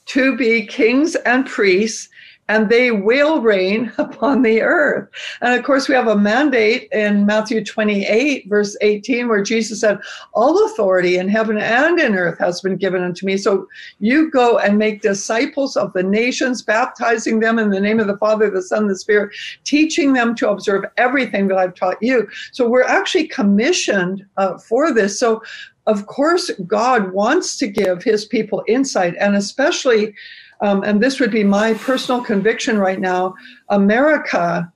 to 0.07 0.37
be 0.37 0.67
kings 0.67 1.15
and 1.17 1.47
priests 1.47 2.09
and 2.49 2.69
they 2.69 2.91
will 2.91 3.41
reign 3.41 3.93
upon 3.99 4.43
the 4.43 4.63
earth. 4.63 5.09
And 5.41 5.59
of 5.59 5.65
course, 5.65 5.89
we 5.89 5.95
have 5.95 6.07
a 6.07 6.17
mandate 6.17 6.89
in 6.93 7.27
Matthew 7.27 7.65
28, 7.65 8.49
verse 8.49 8.77
18, 8.81 9.29
where 9.29 9.43
Jesus 9.43 9.81
said, 9.81 9.99
All 10.35 10.65
authority 10.67 11.19
in 11.19 11.29
heaven 11.29 11.59
and 11.59 11.99
in 11.99 12.15
earth 12.15 12.39
has 12.39 12.61
been 12.61 12.77
given 12.77 13.03
unto 13.03 13.27
me. 13.27 13.37
So 13.37 13.67
you 13.99 14.31
go 14.31 14.59
and 14.59 14.79
make 14.79 15.03
disciples 15.03 15.77
of 15.77 15.93
the 15.93 16.03
nations, 16.03 16.63
baptizing 16.63 17.41
them 17.41 17.59
in 17.59 17.71
the 17.71 17.81
name 17.81 18.01
of 18.01 18.07
the 18.07 18.19
Father, 18.19 18.51
the 18.51 18.63
Son, 18.63 18.89
the 18.89 18.97
Spirit, 18.97 19.35
teaching 19.65 20.13
them 20.13 20.35
to 20.37 20.51
observe 20.51 20.85
everything 20.97 21.49
that 21.49 21.59
I've 21.59 21.75
taught 21.75 22.01
you. 22.01 22.29
So 22.53 22.69
we're 22.69 22.85
actually 22.85 23.29
commissioned 23.29 24.25
uh, 24.37 24.59
for 24.59 24.93
this. 24.93 25.19
So, 25.19 25.43
of 25.87 26.07
course, 26.07 26.51
God 26.67 27.13
wants 27.13 27.57
to 27.59 27.69
give 27.69 28.03
his 28.03 28.25
people 28.25 28.65
insight, 28.67 29.15
and 29.21 29.37
especially 29.37 30.15
um, 30.61 30.83
and 30.83 31.03
this 31.03 31.21
would 31.21 31.31
be 31.31 31.45
my 31.45 31.75
personal 31.75 32.23
conviction 32.23 32.79
right 32.79 33.01
now, 33.01 33.35
America 33.69 34.73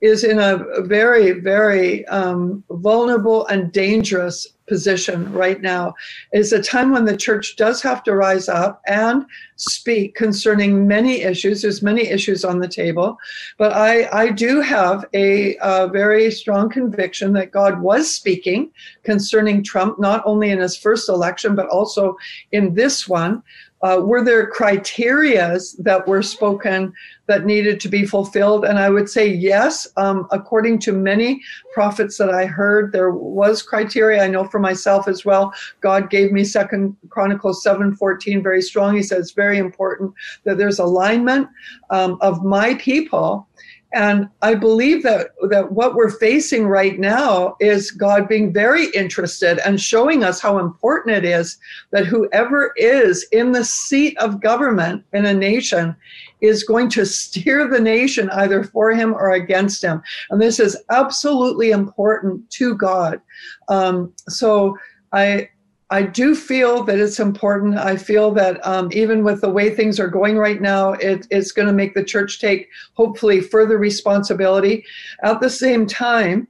is 0.00 0.22
in 0.22 0.38
a 0.38 0.82
very, 0.82 1.32
very 1.32 2.06
um, 2.08 2.62
vulnerable 2.68 3.46
and 3.46 3.72
dangerous 3.72 4.46
position 4.66 5.32
right 5.32 5.60
now. 5.62 5.94
It's 6.32 6.52
a 6.52 6.62
time 6.62 6.92
when 6.92 7.04
the 7.04 7.16
church 7.16 7.56
does 7.56 7.82
have 7.82 8.02
to 8.04 8.14
rise 8.14 8.48
up 8.48 8.82
and 8.86 9.24
speak 9.56 10.14
concerning 10.14 10.86
many 10.86 11.22
issues. 11.22 11.62
There's 11.62 11.82
many 11.82 12.08
issues 12.08 12.44
on 12.44 12.58
the 12.58 12.68
table, 12.68 13.16
but 13.56 13.72
I, 13.72 14.08
I 14.12 14.30
do 14.30 14.60
have 14.60 15.04
a, 15.14 15.56
a 15.62 15.88
very 15.88 16.30
strong 16.30 16.68
conviction 16.68 17.32
that 17.34 17.50
God 17.50 17.80
was 17.80 18.10
speaking 18.10 18.70
concerning 19.04 19.62
Trump, 19.62 19.98
not 19.98 20.22
only 20.26 20.50
in 20.50 20.58
his 20.58 20.76
first 20.76 21.08
election, 21.08 21.54
but 21.54 21.68
also 21.68 22.16
in 22.52 22.74
this 22.74 23.08
one. 23.08 23.42
Uh, 23.84 23.98
were 24.10 24.24
there 24.24 24.50
criterias 24.50 25.76
that 25.78 26.08
were 26.08 26.22
spoken 26.22 26.92
that 27.26 27.44
needed 27.44 27.76
to 27.80 27.88
be 27.88 28.04
fulfilled? 28.06 28.64
And 28.64 28.78
I 28.78 28.88
would 28.94 29.08
say 29.16 29.26
yes. 29.50 29.86
Um, 30.04 30.26
according 30.38 30.76
to 30.80 30.92
many 30.92 31.30
prophets 31.76 32.16
that 32.16 32.30
I 32.30 32.46
heard, 32.46 32.92
there 32.92 33.10
was 33.10 33.62
criteria. 33.62 34.24
I 34.24 34.28
know 34.28 34.44
for 34.44 34.58
myself 34.58 35.06
as 35.06 35.20
well. 35.28 35.52
God 35.80 36.02
gave 36.08 36.32
me 36.32 36.44
Second 36.44 36.96
Chronicles 37.14 37.62
seven 37.62 37.94
fourteen 37.94 38.42
very 38.42 38.62
strong. 38.62 38.96
He 38.96 39.02
says 39.02 39.32
very 39.44 39.58
important 39.58 40.08
that 40.44 40.56
there's 40.58 40.80
alignment 40.80 41.46
um, 41.90 42.16
of 42.28 42.42
my 42.42 42.68
people 42.88 43.46
and 43.94 44.28
I 44.42 44.56
believe 44.56 45.04
that, 45.04 45.28
that 45.50 45.70
what 45.70 45.94
we're 45.94 46.10
facing 46.10 46.66
right 46.66 46.98
now 46.98 47.56
is 47.60 47.92
God 47.92 48.28
being 48.28 48.52
very 48.52 48.86
interested 48.86 49.58
and 49.64 49.80
showing 49.80 50.24
us 50.24 50.40
how 50.40 50.58
important 50.58 51.16
it 51.16 51.24
is 51.24 51.58
that 51.92 52.04
whoever 52.04 52.72
is 52.76 53.24
in 53.30 53.52
the 53.52 53.64
seat 53.64 54.18
of 54.18 54.40
government 54.40 55.04
in 55.12 55.26
a 55.26 55.32
nation 55.32 55.94
is 56.40 56.64
going 56.64 56.90
to 56.90 57.06
steer 57.06 57.68
the 57.68 57.80
nation 57.80 58.28
either 58.30 58.64
for 58.64 58.90
him 58.90 59.14
or 59.14 59.30
against 59.30 59.82
him. 59.82 60.02
And 60.30 60.42
this 60.42 60.58
is 60.58 60.76
absolutely 60.90 61.70
important 61.70 62.50
to 62.50 62.74
God. 62.74 63.20
Um, 63.68 64.12
so 64.28 64.76
I, 65.12 65.48
I 65.90 66.02
do 66.02 66.34
feel 66.34 66.82
that 66.84 66.98
it's 66.98 67.20
important. 67.20 67.76
I 67.76 67.96
feel 67.96 68.32
that 68.32 68.64
um, 68.66 68.88
even 68.92 69.22
with 69.22 69.42
the 69.42 69.50
way 69.50 69.70
things 69.70 70.00
are 70.00 70.08
going 70.08 70.38
right 70.38 70.60
now, 70.60 70.92
it, 70.94 71.26
it's 71.30 71.52
going 71.52 71.68
to 71.68 71.74
make 71.74 71.94
the 71.94 72.04
church 72.04 72.40
take 72.40 72.68
hopefully 72.94 73.40
further 73.40 73.78
responsibility. 73.78 74.84
At 75.22 75.40
the 75.40 75.50
same 75.50 75.86
time, 75.86 76.48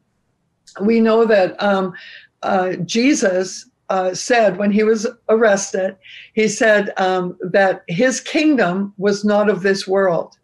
we 0.81 1.01
know 1.01 1.25
that 1.25 1.61
um, 1.63 1.95
uh, 2.43 2.75
Jesus 2.85 3.69
uh, 3.89 4.15
said 4.15 4.57
when 4.57 4.71
he 4.71 4.83
was 4.83 5.07
arrested, 5.29 5.97
he 6.35 6.49
said 6.49 6.93
um, 6.97 7.37
that 7.43 7.83
his 7.89 8.21
kingdom 8.21 8.95
was 8.99 9.25
not 9.25 9.51
of 9.51 9.63
this 9.63 9.87
world. 9.87 10.37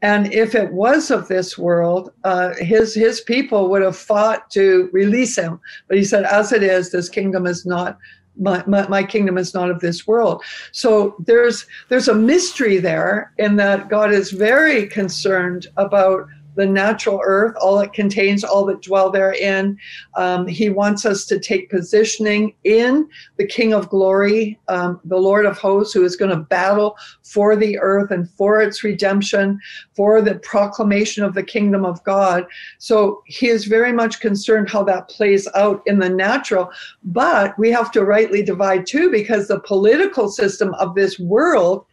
And 0.00 0.32
if 0.32 0.54
it 0.54 0.72
was 0.72 1.10
of 1.10 1.26
this 1.26 1.58
world, 1.58 2.12
uh, 2.22 2.54
his 2.54 2.94
his 2.94 3.20
people 3.20 3.68
would 3.68 3.82
have 3.82 3.96
fought 3.96 4.48
to 4.52 4.88
release 4.92 5.36
him. 5.36 5.60
But 5.88 5.96
he 5.96 6.04
said, 6.04 6.24
as 6.24 6.52
it 6.52 6.62
is, 6.62 6.92
this 6.92 7.08
kingdom 7.08 7.46
is 7.46 7.66
not 7.66 7.98
my, 8.38 8.62
my, 8.66 8.86
my, 8.88 9.02
kingdom 9.02 9.38
is 9.38 9.54
not 9.54 9.70
of 9.70 9.80
this 9.80 10.06
world. 10.06 10.42
So 10.72 11.16
there's 11.18 11.66
there's 11.88 12.08
a 12.08 12.14
mystery 12.14 12.78
there 12.78 13.32
in 13.38 13.56
that 13.56 13.88
god 13.88 14.12
is 14.12 14.30
very 14.30 14.86
concerned 14.86 15.66
about 15.76 16.28
the 16.58 16.66
natural 16.66 17.20
earth, 17.24 17.54
all 17.60 17.78
it 17.78 17.92
contains, 17.92 18.42
all 18.42 18.64
that 18.66 18.82
dwell 18.82 19.10
therein. 19.10 19.78
Um, 20.16 20.48
he 20.48 20.70
wants 20.70 21.06
us 21.06 21.24
to 21.26 21.38
take 21.38 21.70
positioning 21.70 22.52
in 22.64 23.08
the 23.36 23.46
King 23.46 23.72
of 23.72 23.88
Glory, 23.88 24.58
um, 24.66 25.00
the 25.04 25.16
Lord 25.16 25.46
of 25.46 25.56
Hosts, 25.56 25.94
who 25.94 26.04
is 26.04 26.16
going 26.16 26.32
to 26.32 26.36
battle 26.36 26.96
for 27.22 27.54
the 27.54 27.78
earth 27.78 28.10
and 28.10 28.28
for 28.30 28.60
its 28.60 28.82
redemption, 28.82 29.60
for 29.94 30.20
the 30.20 30.34
proclamation 30.40 31.22
of 31.22 31.34
the 31.34 31.44
kingdom 31.44 31.84
of 31.84 32.02
God. 32.02 32.44
So 32.78 33.22
he 33.26 33.46
is 33.46 33.66
very 33.66 33.92
much 33.92 34.18
concerned 34.18 34.68
how 34.68 34.82
that 34.82 35.08
plays 35.08 35.46
out 35.54 35.80
in 35.86 36.00
the 36.00 36.10
natural. 36.10 36.72
But 37.04 37.56
we 37.56 37.70
have 37.70 37.92
to 37.92 38.04
rightly 38.04 38.42
divide 38.42 38.84
too, 38.84 39.12
because 39.12 39.46
the 39.46 39.60
political 39.60 40.28
system 40.28 40.74
of 40.74 40.96
this 40.96 41.20
world 41.20 41.86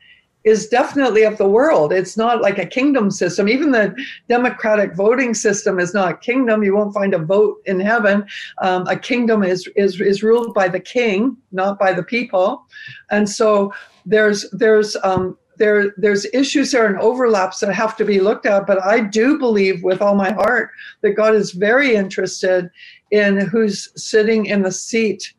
is 0.46 0.68
definitely 0.68 1.24
of 1.24 1.38
the 1.38 1.50
world. 1.50 1.92
It's 1.92 2.16
not 2.16 2.40
like 2.40 2.60
a 2.60 2.66
kingdom 2.66 3.10
system. 3.10 3.50
Even 3.50 3.72
the 3.72 3.96
democratic 4.30 4.96
voting 4.96 5.34
system 5.34 5.80
is 5.80 5.94
not 5.94 6.12
a 6.12 6.18
kingdom. 6.18 6.64
You 6.64 6.76
won't 6.76 6.94
find 6.94 7.16
a 7.16 7.20
vote 7.20 7.58
in 7.66 7.80
heaven. 7.80 8.26
Um, 8.62 8.88
a 8.88 8.96
kingdom 8.96 9.44
is, 9.44 9.68
is 9.76 10.00
is 10.00 10.22
ruled 10.22 10.54
by 10.54 10.68
the 10.68 10.80
king, 10.80 11.36
not 11.52 11.80
by 11.80 11.94
the 11.94 12.04
people. 12.04 12.66
And 13.10 13.28
so 13.28 13.74
there's 14.06 14.50
there's 14.52 14.96
um, 15.04 15.36
there 15.58 15.94
there's 15.98 16.26
issues 16.32 16.72
there 16.72 16.86
and 16.86 17.00
overlaps 17.00 17.60
that 17.60 17.74
have 17.74 17.98
to 17.98 18.06
be 18.06 18.20
looked 18.20 18.46
at. 18.46 18.68
But 18.68 18.84
I 18.84 19.00
do 19.00 19.40
believe 19.40 19.84
with 19.84 20.00
all 20.00 20.16
my 20.16 20.32
heart 20.32 20.70
that 21.02 21.12
God 21.12 21.34
is 21.34 21.52
very 21.54 21.96
interested 21.96 22.70
in 23.10 23.40
who's 23.40 23.90
sitting 23.96 24.46
in 24.46 24.62
the 24.62 24.72
seat 24.72 25.34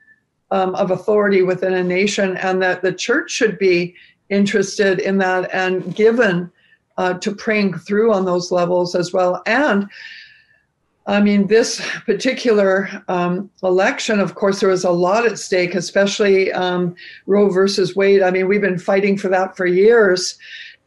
um, 0.50 0.74
of 0.74 0.90
authority 0.90 1.42
within 1.42 1.74
a 1.74 1.84
nation, 1.84 2.36
and 2.38 2.60
that 2.62 2.82
the 2.82 2.92
church 2.92 3.30
should 3.30 3.56
be 3.58 3.94
interested 4.28 4.98
in 4.98 5.18
that 5.18 5.50
and 5.52 5.94
given 5.94 6.50
uh, 6.98 7.14
to 7.14 7.34
praying 7.34 7.78
through 7.78 8.12
on 8.12 8.24
those 8.24 8.50
levels 8.50 8.94
as 8.94 9.12
well. 9.12 9.42
And 9.46 9.88
I 11.06 11.20
mean, 11.20 11.46
this 11.46 11.80
particular 12.04 12.88
um, 13.06 13.48
election, 13.62 14.18
of 14.18 14.34
course, 14.34 14.58
there 14.58 14.70
was 14.70 14.84
a 14.84 14.90
lot 14.90 15.24
at 15.24 15.38
stake, 15.38 15.76
especially 15.76 16.52
um, 16.52 16.96
Roe 17.26 17.48
versus 17.48 17.94
Wade. 17.94 18.22
I 18.22 18.30
mean, 18.32 18.48
we've 18.48 18.60
been 18.60 18.78
fighting 18.78 19.16
for 19.16 19.28
that 19.28 19.56
for 19.56 19.66
years. 19.66 20.36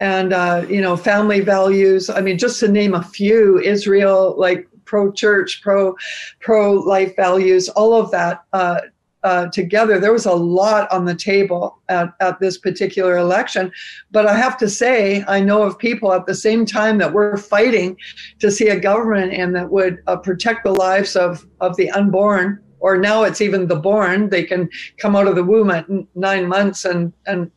And, 0.01 0.33
uh, 0.33 0.65
you 0.69 0.81
know, 0.81 0.95
family 0.95 1.41
values. 1.41 2.09
I 2.09 2.21
mean, 2.21 2.37
just 2.37 2.59
to 2.61 2.67
name 2.69 2.93
a 2.93 3.03
few, 3.03 3.59
Israel, 3.59 4.33
like 4.37 4.67
pro 4.85 5.11
church, 5.11 5.61
pro 5.61 5.95
pro 6.39 6.73
life 6.73 7.15
values, 7.15 7.69
all 7.69 7.93
of 7.93 8.09
that 8.11 8.43
uh, 8.53 8.79
uh, 9.23 9.47
together. 9.47 9.99
There 9.99 10.13
was 10.13 10.25
a 10.25 10.33
lot 10.33 10.91
on 10.91 11.05
the 11.05 11.15
table 11.15 11.79
at, 11.89 12.13
at 12.19 12.39
this 12.39 12.57
particular 12.57 13.17
election. 13.17 13.71
But 14.11 14.25
I 14.25 14.35
have 14.35 14.57
to 14.59 14.69
say, 14.69 15.23
I 15.27 15.39
know 15.39 15.63
of 15.63 15.77
people 15.77 16.13
at 16.13 16.25
the 16.25 16.35
same 16.35 16.65
time 16.65 16.97
that 16.99 17.11
we're 17.11 17.37
fighting 17.37 17.97
to 18.39 18.51
see 18.51 18.69
a 18.69 18.79
government 18.79 19.33
and 19.33 19.55
that 19.55 19.69
would 19.69 20.01
uh, 20.07 20.17
protect 20.17 20.63
the 20.63 20.71
lives 20.71 21.15
of, 21.15 21.45
of 21.59 21.75
the 21.75 21.89
unborn, 21.91 22.61
or 22.79 22.97
now 22.97 23.23
it's 23.23 23.41
even 23.41 23.67
the 23.67 23.75
born. 23.75 24.29
They 24.29 24.43
can 24.43 24.69
come 24.97 25.15
out 25.15 25.27
of 25.27 25.35
the 25.35 25.43
womb 25.43 25.69
at 25.69 25.85
nine 26.15 26.47
months 26.47 26.85
and, 26.85 27.11
and, 27.25 27.51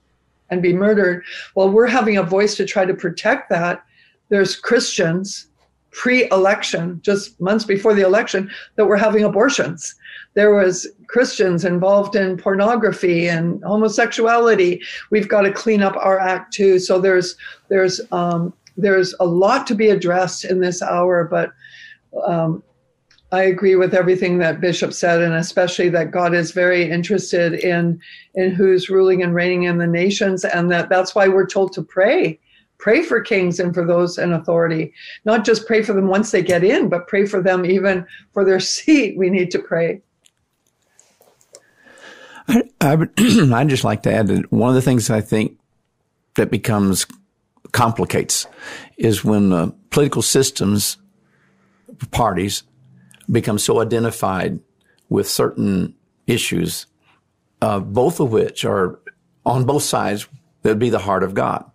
and 0.51 0.63
be 0.63 0.73
murdered. 0.73 1.23
Well, 1.55 1.71
we're 1.71 1.87
having 1.87 2.19
a 2.19 2.23
voice 2.23 2.57
to 2.57 2.65
try 2.65 2.85
to 2.85 2.95
protect 2.95 3.51
that. 3.51 3.85
There's 4.31 4.57
Christians 4.57 5.49
pre-election, 5.93 7.01
just 7.03 7.39
months 7.41 7.65
before 7.65 7.95
the 7.95 8.03
election, 8.03 8.51
that 8.77 8.87
were 8.87 8.97
having 8.97 9.25
abortions. 9.25 9.95
There 10.35 10.55
was 10.55 10.89
Christians 11.09 11.65
involved 11.65 12.17
in 12.17 12.37
pornography 12.37 13.29
and 13.29 13.63
homosexuality. 13.65 14.81
We've 15.11 15.29
got 15.29 15.43
to 15.43 15.53
clean 15.53 15.83
up 15.83 15.97
our 15.97 16.19
act 16.19 16.55
too. 16.55 16.79
So 16.79 16.99
there's 16.99 17.37
there's 17.69 18.01
um, 18.13 18.53
there's 18.77 19.15
a 19.21 19.27
lot 19.27 19.67
to 19.67 19.75
be 19.75 19.89
addressed 19.89 20.45
in 20.45 20.61
this 20.61 20.81
hour, 20.81 21.25
but 21.25 21.53
um, 22.27 22.63
I 23.31 23.43
agree 23.43 23.77
with 23.77 23.95
everything 23.95 24.39
that 24.39 24.61
Bishop 24.61 24.93
said, 24.93 25.23
and 25.23 25.35
especially 25.35 25.89
that 25.91 26.11
God 26.11 26.35
is 26.35 26.53
very 26.53 26.91
interested 26.91 27.55
in 27.55 28.01
in 28.35 28.53
who's 28.53 28.89
ruling 28.89 29.23
and 29.23 29.35
reigning 29.35 29.65
in 29.65 29.79
the 29.79 29.87
nations, 29.87 30.45
and 30.45 30.71
that 30.71 30.89
that's 30.89 31.15
why 31.15 31.29
we're 31.29 31.47
told 31.47 31.73
to 31.75 31.83
pray 31.83 32.39
pray 32.83 33.01
for 33.01 33.21
kings 33.21 33.61
and 33.61 33.73
for 33.73 33.87
those 33.87 34.19
in 34.19 34.33
authority. 34.33 34.93
Not 35.25 35.45
just 35.45 35.69
pray 35.69 35.85
for 35.85 35.93
them 35.93 36.09
once 36.09 36.33
they 36.33 36.43
get 36.43 36.65
in, 36.65 36.89
but 36.89 37.07
pray 37.07 37.27
for 37.27 37.41
them 37.41 37.65
even 37.65 38.05
for 38.33 38.45
their 38.45 38.59
seat. 38.75 39.17
We 39.17 39.31
need 39.31 39.53
to 39.53 39.61
pray. 39.61 40.03
I, 42.53 42.63
I 42.81 42.95
would, 42.95 43.11
I'd 43.19 43.69
just 43.69 43.85
like 43.85 44.03
to 44.03 44.13
add 44.13 44.27
that 44.29 44.53
one 44.53 44.69
of 44.69 44.75
the 44.75 44.83
things 44.83 45.09
I 45.11 45.23
think 45.23 45.59
that 46.35 46.51
becomes 46.51 47.07
complicates 47.73 48.47
is 48.99 49.25
when 49.25 49.53
uh, 49.53 49.71
political 49.91 50.23
systems 50.23 50.99
parties 52.11 52.63
become 53.31 53.59
so 53.59 53.81
identified 53.81 54.61
with 55.09 55.29
certain 55.29 55.95
issues, 56.27 56.87
uh, 57.63 57.81
both 57.81 58.21
of 58.21 58.33
which 58.33 58.65
are 58.65 59.01
on 59.47 59.65
both 59.65 59.83
sides, 59.83 60.29
that 60.63 60.71
would 60.71 60.79
be 60.79 60.91
the 60.91 60.99
heart 60.99 61.23
of 61.23 61.35
God. 61.35 61.71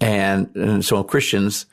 And, 0.00 0.54
and 0.54 0.84
so 0.84 1.02
Christians, 1.02 1.66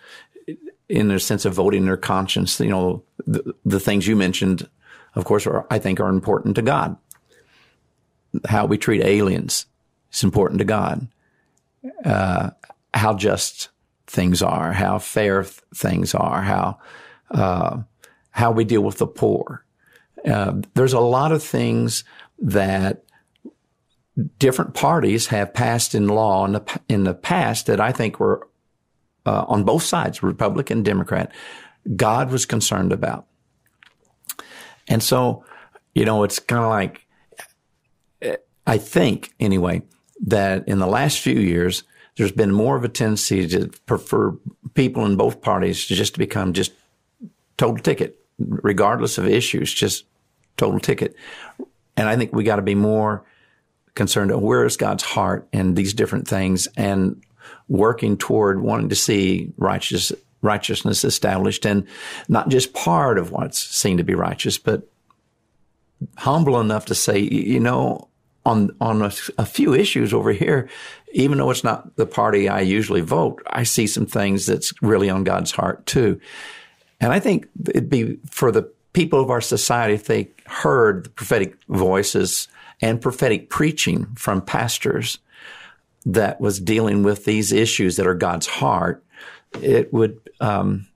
in 0.90 1.08
their 1.08 1.20
sense 1.20 1.46
of 1.46 1.54
voting 1.54 1.86
their 1.86 1.98
conscience, 1.98 2.60
you 2.60 2.70
know, 2.70 3.04
the, 3.28 3.54
the 3.64 3.80
things 3.80 4.08
you 4.08 4.16
mentioned, 4.16 4.68
of 5.14 5.26
course, 5.26 5.46
are, 5.46 5.66
I 5.70 5.78
think 5.78 6.00
are 6.00 6.10
important 6.10 6.56
to 6.56 6.62
God. 6.62 6.98
How 8.48 8.66
we 8.66 8.78
treat 8.78 9.02
aliens 9.02 9.66
is 10.12 10.24
important 10.24 10.60
to 10.60 10.66
God. 10.66 11.08
Uh, 12.04 12.52
how 12.94 13.14
just 13.14 13.70
things 14.08 14.42
are, 14.42 14.74
how 14.74 14.98
fair 15.00 15.44
th- 15.44 15.62
things 15.74 16.16
are, 16.16 16.42
how 16.42 16.80
uh, 17.32 17.82
how 18.32 18.52
we 18.52 18.64
deal 18.64 18.82
with 18.82 18.98
the 18.98 19.08
poor. 19.08 19.66
Uh, 20.26 20.62
there's 20.74 20.94
a 20.94 21.00
lot 21.00 21.32
of 21.32 21.44
things 21.44 22.04
that 22.40 23.04
different 24.40 24.74
parties 24.74 25.28
have 25.28 25.54
passed 25.54 25.94
in 25.94 26.08
law 26.08 26.46
in 26.46 26.54
the 26.54 26.80
in 26.88 27.04
the 27.04 27.14
past 27.14 27.68
that 27.68 27.80
I 27.80 27.92
think 27.92 28.20
were 28.20 28.48
uh, 29.26 29.46
on 29.48 29.64
both 29.64 29.84
sides, 29.84 30.24
Republican, 30.24 30.84
Democrat, 30.84 31.32
God 31.96 32.32
was 32.32 32.46
concerned 32.46 32.92
about. 32.92 33.26
And 34.88 35.02
so, 35.02 35.44
you 35.94 36.06
know, 36.06 36.24
it's 36.24 36.40
kind 36.40 36.64
of 36.64 36.70
like 36.70 37.05
I 38.68 38.78
think 38.78 39.34
anyway 39.40 39.84
that 40.26 40.68
in 40.68 40.80
the 40.80 40.88
last 40.88 41.20
few 41.20 41.40
years 41.40 41.84
there's 42.18 42.32
been 42.32 42.52
more 42.52 42.76
of 42.76 42.84
a 42.84 42.90
tendency 42.90 43.48
to 43.48 43.68
prefer 43.86 44.32
people 44.74 45.06
in 45.06 45.18
both 45.18 45.42
parties 45.42 45.88
to 45.88 45.96
just 45.96 46.18
become 46.18 46.54
just 46.54 46.72
total 47.58 47.78
ticket, 47.78 48.18
regardless 48.40 49.18
of 49.18 49.28
issues, 49.28 49.74
just 49.74 50.06
total 50.58 50.80
ticket. 50.80 51.16
And 51.98 52.08
I 52.08 52.16
think 52.16 52.34
we 52.34 52.44
got 52.44 52.56
to 52.58 52.62
be 52.62 52.76
more 52.76 53.26
concerned 53.96 54.32
of 54.32 54.42
where 54.42 54.66
is 54.66 54.78
God's 54.78 55.04
heart 55.04 55.48
in 55.52 55.76
these 55.76 55.94
different 55.94 56.28
things 56.28 56.68
and 56.78 57.22
working 57.68 58.18
toward 58.18 58.62
wanting 58.62 58.90
to 58.90 58.96
see 58.96 59.54
righteous 59.58 60.12
righteousness 60.42 61.04
established 61.04 61.66
and 61.66 61.88
not 62.28 62.50
just 62.50 62.74
part 62.74 63.18
of 63.18 63.32
what's 63.32 63.58
seen 63.58 63.98
to 63.98 64.04
be 64.04 64.14
righteous, 64.14 64.60
but 64.60 64.88
humble 66.18 66.60
enough 66.62 66.86
to 66.86 66.96
say, 66.96 67.18
you 67.20 67.60
know, 67.60 68.10
on 68.46 68.76
on 68.80 69.02
a, 69.02 69.12
a, 69.38 69.46
few 69.46 69.74
issues 69.74 70.14
over 70.14 70.32
here, 70.32 70.70
even 71.14 71.38
though 71.38 71.50
it's 71.50 71.64
not 71.64 71.96
the 71.96 72.06
party 72.06 72.48
I 72.48 72.62
usually 72.62 73.02
vote, 73.02 73.42
I 73.48 73.64
see 73.64 73.88
some 73.88 74.06
things 74.06 74.46
that's 74.46 74.72
really 74.82 75.10
on 75.10 75.24
God's 75.24 75.52
heart 75.52 75.86
too. 75.86 76.20
And 77.00 77.12
I 77.12 77.20
think 77.20 77.48
it'd 77.70 77.90
be 77.90 78.18
for 78.30 78.52
the 78.52 78.64
people 78.94 79.20
of 79.20 79.30
our 79.30 79.42
society 79.42 79.94
if 79.94 80.06
they 80.06 80.30
heard 80.46 81.06
the 81.06 81.10
prophetic 81.10 81.58
voices 81.68 82.48
and 82.82 83.02
prophetic 83.02 83.50
preaching 83.50 84.06
from 84.16 84.42
pastors 84.42 85.18
that 86.06 86.40
was 86.40 86.60
dealing 86.60 87.04
with 87.04 87.26
these 87.26 87.52
issues 87.52 87.96
that 87.96 88.08
are 88.08 88.16
God's 88.16 88.48
heart, 88.48 89.04
it 89.62 89.92
would 89.92 90.20
um, 90.40 90.88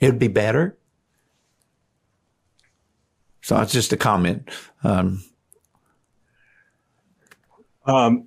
it 0.00 0.06
would 0.06 0.18
be 0.18 0.28
better. 0.28 0.76
So 3.42 3.60
it's 3.60 3.72
just 3.72 3.92
a 3.92 3.96
comment. 3.96 4.48
Um, 4.84 5.22
um, 7.86 8.26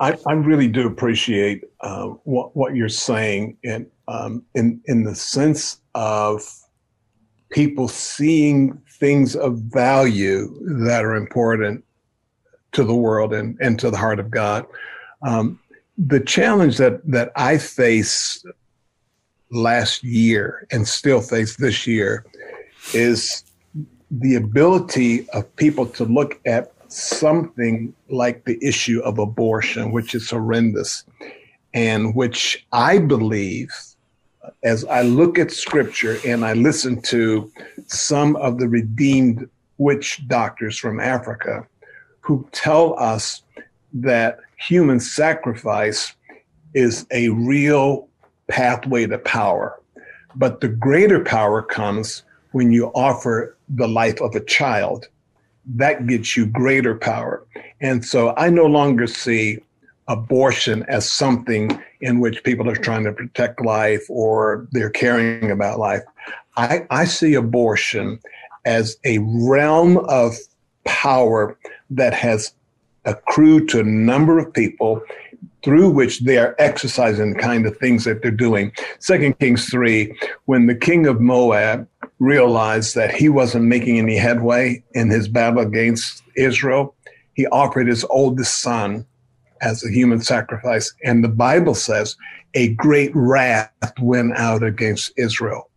I, 0.00 0.16
I, 0.26 0.32
really 0.32 0.68
do 0.68 0.86
appreciate 0.86 1.64
uh, 1.80 2.06
what 2.24 2.54
what 2.56 2.74
you're 2.74 2.88
saying, 2.88 3.56
in 3.62 3.90
um, 4.08 4.44
in 4.54 4.80
in 4.86 5.04
the 5.04 5.14
sense 5.14 5.80
of 5.94 6.42
people 7.50 7.88
seeing 7.88 8.80
things 8.98 9.36
of 9.36 9.58
value 9.58 10.58
that 10.84 11.04
are 11.04 11.14
important 11.14 11.84
to 12.72 12.84
the 12.84 12.94
world 12.94 13.32
and, 13.32 13.56
and 13.60 13.78
to 13.78 13.90
the 13.90 13.96
heart 13.96 14.18
of 14.18 14.30
God. 14.30 14.66
Um, 15.22 15.60
the 15.96 16.20
challenge 16.20 16.76
that 16.78 17.00
that 17.08 17.30
I 17.36 17.58
face 17.58 18.44
last 19.50 20.02
year 20.02 20.66
and 20.72 20.86
still 20.86 21.20
face 21.20 21.56
this 21.56 21.86
year 21.86 22.26
is 22.92 23.44
the 24.10 24.34
ability 24.34 25.28
of 25.30 25.54
people 25.56 25.86
to 25.86 26.04
look 26.04 26.40
at 26.44 26.73
something 26.94 27.94
like 28.08 28.44
the 28.44 28.58
issue 28.62 29.00
of 29.00 29.18
abortion, 29.18 29.92
which 29.92 30.14
is 30.14 30.30
horrendous, 30.30 31.04
and 31.72 32.14
which 32.14 32.66
I 32.72 32.98
believe, 32.98 33.70
as 34.62 34.84
I 34.84 35.02
look 35.02 35.38
at 35.38 35.50
scripture 35.50 36.18
and 36.24 36.44
I 36.44 36.52
listen 36.52 37.02
to 37.02 37.50
some 37.86 38.36
of 38.36 38.58
the 38.58 38.68
redeemed 38.68 39.48
witch 39.78 40.26
doctors 40.28 40.78
from 40.78 41.00
Africa 41.00 41.66
who 42.20 42.48
tell 42.52 42.98
us 42.98 43.42
that 43.92 44.38
human 44.56 45.00
sacrifice 45.00 46.14
is 46.74 47.06
a 47.10 47.28
real 47.30 48.08
pathway 48.48 49.06
to 49.06 49.18
power. 49.18 49.80
But 50.36 50.60
the 50.60 50.68
greater 50.68 51.20
power 51.22 51.62
comes 51.62 52.22
when 52.52 52.72
you 52.72 52.86
offer 52.88 53.56
the 53.68 53.88
life 53.88 54.20
of 54.20 54.34
a 54.34 54.44
child 54.44 55.08
that 55.66 56.06
gets 56.06 56.36
you 56.36 56.46
greater 56.46 56.94
power. 56.94 57.44
And 57.80 58.04
so 58.04 58.34
I 58.36 58.50
no 58.50 58.66
longer 58.66 59.06
see 59.06 59.60
abortion 60.08 60.84
as 60.84 61.10
something 61.10 61.82
in 62.00 62.20
which 62.20 62.44
people 62.44 62.68
are 62.68 62.76
trying 62.76 63.04
to 63.04 63.12
protect 63.12 63.64
life 63.64 64.04
or 64.08 64.68
they're 64.72 64.90
caring 64.90 65.50
about 65.50 65.78
life. 65.78 66.02
I, 66.56 66.86
I 66.90 67.04
see 67.06 67.34
abortion 67.34 68.20
as 68.64 68.96
a 69.04 69.18
realm 69.18 69.98
of 70.08 70.34
power 70.84 71.58
that 71.90 72.14
has 72.14 72.52
accrued 73.04 73.68
to 73.70 73.80
a 73.80 73.84
number 73.84 74.38
of 74.38 74.52
people 74.52 75.02
through 75.62 75.88
which 75.88 76.20
they 76.20 76.36
are 76.36 76.54
exercising 76.58 77.32
the 77.32 77.38
kind 77.38 77.66
of 77.66 77.76
things 77.78 78.04
that 78.04 78.20
they're 78.20 78.30
doing. 78.30 78.70
Second 78.98 79.38
Kings 79.38 79.66
3, 79.70 80.14
when 80.44 80.66
the 80.66 80.74
king 80.74 81.06
of 81.06 81.20
Moab 81.20 81.88
realized 82.24 82.94
that 82.94 83.14
he 83.14 83.28
wasn't 83.28 83.64
making 83.64 83.98
any 83.98 84.16
headway 84.16 84.82
in 84.94 85.10
his 85.10 85.28
battle 85.28 85.60
against 85.60 86.22
Israel, 86.36 86.94
he 87.34 87.46
offered 87.48 87.86
his 87.86 88.04
oldest 88.10 88.60
son 88.60 89.06
as 89.60 89.84
a 89.84 89.90
human 89.90 90.20
sacrifice. 90.20 90.92
And 91.04 91.22
the 91.22 91.28
Bible 91.28 91.74
says 91.74 92.16
a 92.54 92.68
great 92.74 93.10
wrath 93.14 93.70
went 94.00 94.36
out 94.36 94.62
against 94.62 95.12
Israel. 95.16 95.70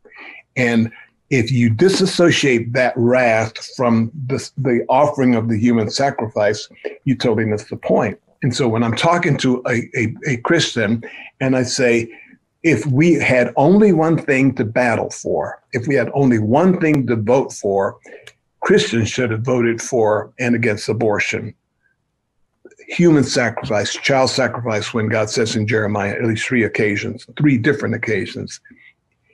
And 0.55 0.91
if 1.29 1.51
you 1.51 1.69
disassociate 1.69 2.73
that 2.73 2.93
wrath 2.95 3.57
from 3.75 4.11
the, 4.27 4.49
the 4.57 4.85
offering 4.87 5.35
of 5.35 5.49
the 5.49 5.57
human 5.57 5.89
sacrifice, 5.89 6.69
you 7.03 7.15
totally 7.15 7.45
miss 7.45 7.65
the 7.65 7.75
point. 7.75 8.19
And 8.43 8.55
so 8.55 8.67
when 8.67 8.83
I'm 8.83 8.95
talking 8.95 9.37
to 9.37 9.61
a, 9.67 9.89
a, 9.97 10.15
a 10.27 10.37
Christian 10.37 11.03
and 11.41 11.55
I 11.55 11.63
say, 11.63 12.09
if 12.63 12.85
we 12.85 13.13
had 13.13 13.53
only 13.55 13.93
one 13.93 14.17
thing 14.17 14.53
to 14.55 14.65
battle 14.65 15.09
for, 15.09 15.61
if 15.73 15.87
we 15.87 15.95
had 15.95 16.09
only 16.13 16.39
one 16.39 16.79
thing 16.79 17.05
to 17.07 17.15
vote 17.15 17.53
for, 17.53 17.97
Christians 18.61 19.09
should 19.09 19.31
have 19.31 19.41
voted 19.41 19.81
for 19.81 20.33
and 20.39 20.55
against 20.55 20.89
abortion. 20.89 21.53
Human 22.89 23.23
sacrifice, 23.23 23.93
child 23.93 24.29
sacrifice, 24.29 24.93
when 24.93 25.09
God 25.09 25.29
says 25.29 25.55
in 25.55 25.67
Jeremiah, 25.67 26.13
at 26.13 26.25
least 26.25 26.47
three 26.47 26.63
occasions, 26.63 27.27
three 27.37 27.57
different 27.57 27.95
occasions. 27.95 28.59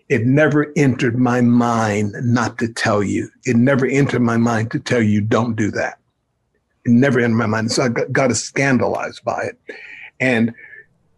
It 0.09 0.25
never 0.25 0.71
entered 0.75 1.17
my 1.17 1.41
mind 1.41 2.13
not 2.21 2.57
to 2.59 2.67
tell 2.67 3.01
you. 3.01 3.29
It 3.45 3.55
never 3.55 3.85
entered 3.85 4.21
my 4.21 4.37
mind 4.37 4.71
to 4.71 4.79
tell 4.79 5.01
you, 5.01 5.21
don't 5.21 5.55
do 5.55 5.71
that. 5.71 5.99
It 6.85 6.91
never 6.91 7.19
entered 7.19 7.37
my 7.37 7.45
mind. 7.45 7.71
So 7.71 7.83
I 7.83 7.89
got, 7.89 8.35
scandalized 8.35 9.23
by 9.23 9.43
it. 9.43 9.59
And 10.19 10.53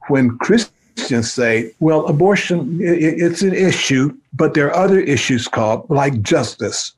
when 0.07 0.37
Christians 0.37 0.74
Christians 0.95 1.31
say, 1.31 1.71
well, 1.79 2.05
abortion, 2.07 2.79
it's 2.81 3.41
an 3.41 3.53
issue, 3.53 4.15
but 4.33 4.53
there 4.53 4.67
are 4.67 4.85
other 4.85 4.99
issues 4.99 5.47
called 5.47 5.89
like 5.89 6.21
justice. 6.21 6.93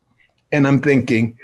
And 0.52 0.68
I'm 0.68 0.82
thinking, 0.82 1.38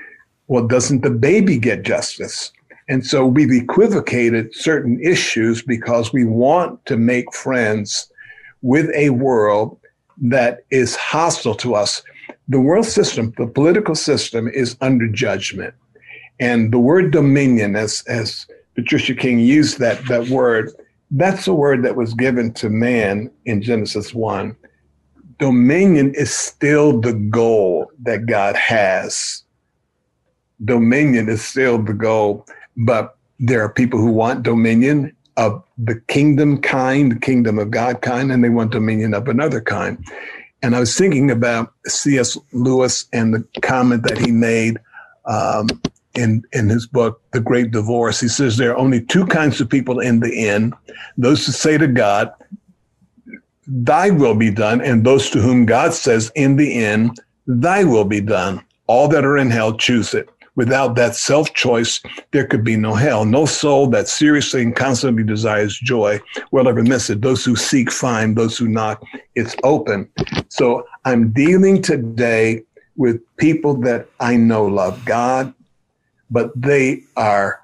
well, 0.48 0.68
doesn't 0.68 1.02
the 1.02 1.10
baby 1.10 1.58
get 1.58 1.84
justice? 1.84 2.52
And 2.88 3.06
so 3.06 3.26
we've 3.26 3.52
equivocated 3.52 4.54
certain 4.54 5.00
issues 5.02 5.62
because 5.62 6.14
we 6.14 6.26
want 6.26 6.86
to 6.86 6.98
make 6.98 7.34
friends 7.34 8.12
with 8.62 8.90
a 8.96 9.10
world 9.10 9.80
that 10.22 10.64
is 10.70 10.96
hostile 10.96 11.56
to 11.56 11.76
us. 11.76 12.04
The 12.48 12.60
world 12.60 12.86
system, 12.86 13.34
the 13.38 13.48
political 13.48 13.96
system 13.96 14.48
is 14.48 14.78
under 14.82 15.08
judgment. 15.08 15.74
And 16.40 16.72
the 16.72 16.80
word 16.80 17.12
dominion, 17.12 17.76
as, 17.76 18.04
as 18.08 18.46
Patricia 18.76 19.16
King 19.16 19.40
used 19.40 19.80
that, 19.80 20.06
that 20.08 20.28
word, 20.28 20.72
that's 21.14 21.48
a 21.48 21.54
word 21.54 21.84
that 21.84 21.96
was 21.96 22.14
given 22.14 22.52
to 22.54 22.70
man 22.70 23.32
in 23.46 23.62
Genesis 23.62 24.14
1. 24.14 24.56
Dominion 25.38 26.14
is 26.16 26.34
still 26.34 27.00
the 27.00 27.14
goal 27.14 27.92
that 28.02 28.26
God 28.26 28.56
has. 28.56 29.44
Dominion 30.66 31.30
is 31.30 31.44
still 31.44 31.78
the 31.78 31.94
goal, 31.94 32.46
but 32.78 33.18
there 33.40 33.62
are 33.62 33.70
people 33.70 34.00
who 34.00 34.12
want 34.12 34.44
dominion 34.44 35.16
of 35.38 35.64
the 35.78 36.00
kingdom 36.08 36.62
kind, 36.62 37.12
the 37.12 37.20
kingdom 37.20 37.60
of 37.60 37.72
God 37.72 38.02
kind, 38.02 38.32
and 38.32 38.44
they 38.44 38.50
want 38.50 38.72
dominion 38.72 39.14
of 39.14 39.28
another 39.28 39.62
kind. 39.62 40.04
And 40.62 40.76
I 40.76 40.80
was 40.80 40.98
thinking 40.98 41.30
about 41.30 41.74
C.S. 41.88 42.38
Lewis 42.54 43.06
and 43.14 43.34
the 43.34 43.46
comment 43.62 44.04
that 44.04 44.18
he 44.18 44.32
made 44.32 44.80
um, 45.26 45.68
in 46.16 46.44
in 46.54 46.70
his 46.70 46.88
book, 46.88 47.22
The 47.32 47.40
Great 47.40 47.72
Divorce. 47.72 48.20
He 48.20 48.28
says 48.28 48.58
there 48.58 48.72
are 48.72 48.78
only 48.78 49.02
two 49.02 49.26
kinds 49.26 49.60
of 49.62 49.70
people 49.70 50.00
in 50.00 50.20
the 50.20 50.48
end: 50.48 50.74
those 51.18 51.46
who 51.46 51.52
say 51.52 51.78
to 51.78 51.88
God, 51.88 52.32
"Thy 53.68 54.10
will 54.10 54.36
be 54.36 54.52
done," 54.52 54.82
and 54.82 55.04
those 55.04 55.30
to 55.32 55.42
whom 55.42 55.66
God 55.66 55.94
says, 55.94 56.32
"In 56.36 56.56
the 56.56 56.84
end, 56.84 57.20
Thy 57.48 57.84
will 57.84 58.06
be 58.06 58.22
done." 58.22 58.62
All 58.88 59.08
that 59.08 59.26
are 59.26 59.38
in 59.38 59.50
hell 59.50 59.78
choose 59.78 60.14
it. 60.14 60.30
Without 60.56 60.96
that 60.96 61.16
self 61.16 61.54
choice, 61.54 62.00
there 62.32 62.46
could 62.46 62.64
be 62.64 62.78
no 62.78 62.94
hell. 62.94 63.26
No 63.26 63.46
soul 63.46 63.88
that 63.88 64.08
seriously 64.08 64.62
and 64.62 64.76
constantly 64.76 65.24
desires 65.24 65.78
joy 65.80 66.20
will 66.52 66.68
ever 66.68 66.84
miss 66.84 67.10
it. 67.10 67.22
Those 67.22 67.44
who 67.44 67.56
seek 67.56 67.92
find, 67.92 68.36
those 68.36 68.58
who 68.58 68.68
knock, 68.68 69.02
it's 69.36 69.56
open. 69.64 70.08
So 70.50 70.86
I'm 71.06 71.32
dealing 71.32 71.82
today 71.82 72.64
with 72.98 73.20
people 73.38 73.74
that 73.82 74.08
I 74.20 74.36
know 74.36 74.66
love 74.66 75.04
God, 75.06 75.54
but 76.34 76.52
they 76.60 77.04
are 77.16 77.62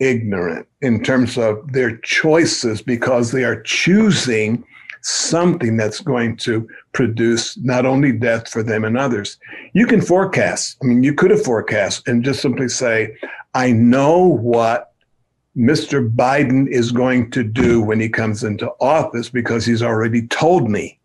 ignorant 0.00 0.66
in 0.80 1.02
terms 1.02 1.38
of 1.38 1.72
their 1.72 1.98
choices 1.98 2.82
because 2.82 3.30
they 3.30 3.44
are 3.44 3.60
choosing 3.62 4.64
something 5.02 5.76
that's 5.76 6.00
going 6.00 6.36
to 6.36 6.68
produce 6.92 7.56
not 7.58 7.86
only 7.86 8.10
death 8.10 8.48
for 8.48 8.62
them 8.62 8.84
and 8.84 8.98
others. 8.98 9.38
You 9.72 9.86
can 9.86 10.00
forecast. 10.00 10.78
I 10.82 10.86
mean, 10.86 11.02
you 11.02 11.14
could 11.14 11.30
have 11.30 11.44
forecast 11.44 12.08
and 12.08 12.24
just 12.24 12.42
simply 12.42 12.68
say, 12.68 13.16
I 13.54 13.70
know 13.70 14.18
what 14.18 14.92
Mr. 15.56 16.10
Biden 16.10 16.68
is 16.68 16.90
going 16.90 17.30
to 17.30 17.44
do 17.44 17.80
when 17.80 18.00
he 18.00 18.08
comes 18.08 18.42
into 18.44 18.70
office 18.80 19.28
because 19.28 19.64
he's 19.64 19.82
already 19.82 20.26
told 20.26 20.68
me. 20.70 20.98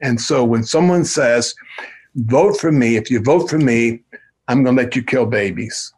And 0.00 0.20
so 0.20 0.44
when 0.44 0.64
someone 0.64 1.04
says, 1.04 1.54
vote 2.14 2.58
for 2.58 2.72
me, 2.72 2.96
if 2.96 3.10
you 3.10 3.20
vote 3.20 3.50
for 3.50 3.58
me, 3.58 4.02
I'm 4.48 4.62
going 4.62 4.76
to 4.76 4.82
let 4.82 4.96
you 4.96 5.02
kill 5.02 5.26
babies. 5.26 5.92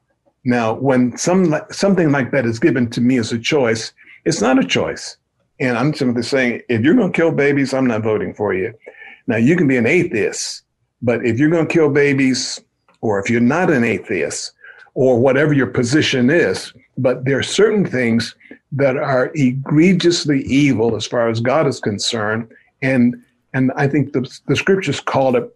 Now, 0.45 0.75
when 0.75 1.17
some 1.17 1.55
something 1.71 2.11
like 2.11 2.31
that 2.31 2.47
is 2.47 2.59
given 2.59 2.89
to 2.91 3.01
me 3.01 3.19
as 3.19 3.33
a 3.33 3.39
choice, 3.39 3.93
it's 4.25 4.41
not 4.41 4.59
a 4.59 4.65
choice. 4.65 5.17
And 5.61 5.77
I'm 5.77 5.93
simply 5.93 6.23
saying, 6.23 6.63
if 6.69 6.83
you're 6.83 6.95
going 6.95 7.13
to 7.13 7.17
kill 7.17 7.33
babies, 7.33 7.75
I'm 7.75 7.87
not 7.87 8.03
voting 8.03 8.33
for 8.33 8.55
you. 8.55 8.73
Now, 9.27 9.37
you 9.37 9.57
can 9.57 9.67
be 9.67 9.77
an 9.77 9.87
atheist, 9.87 10.63
but 11.03 11.25
if 11.27 11.39
you're 11.39 11.51
going 11.51 11.67
to 11.67 11.73
kill 11.73 11.91
babies, 11.91 12.61
or 13.01 13.19
if 13.21 13.29
you're 13.29 13.41
not 13.41 13.71
an 13.71 13.85
atheist, 13.85 14.53
or 14.95 15.19
whatever 15.19 15.53
your 15.53 15.67
position 15.67 16.31
is, 16.31 16.73
but 16.97 17.25
there 17.25 17.39
are 17.39 17.43
certain 17.43 17.85
things 17.85 18.35
that 18.73 18.97
are 18.97 19.31
egregiously 19.35 20.43
evil 20.43 20.97
as 20.97 21.07
far 21.07 21.29
as 21.29 21.41
God 21.41 21.67
is 21.67 21.81
concerned. 21.81 22.49
And, 22.83 23.23
and 23.55 23.73
I 23.77 23.87
think 23.87 24.13
the, 24.13 24.29
the 24.47 24.57
scriptures 24.57 25.01
called 25.01 25.37
it 25.37 25.55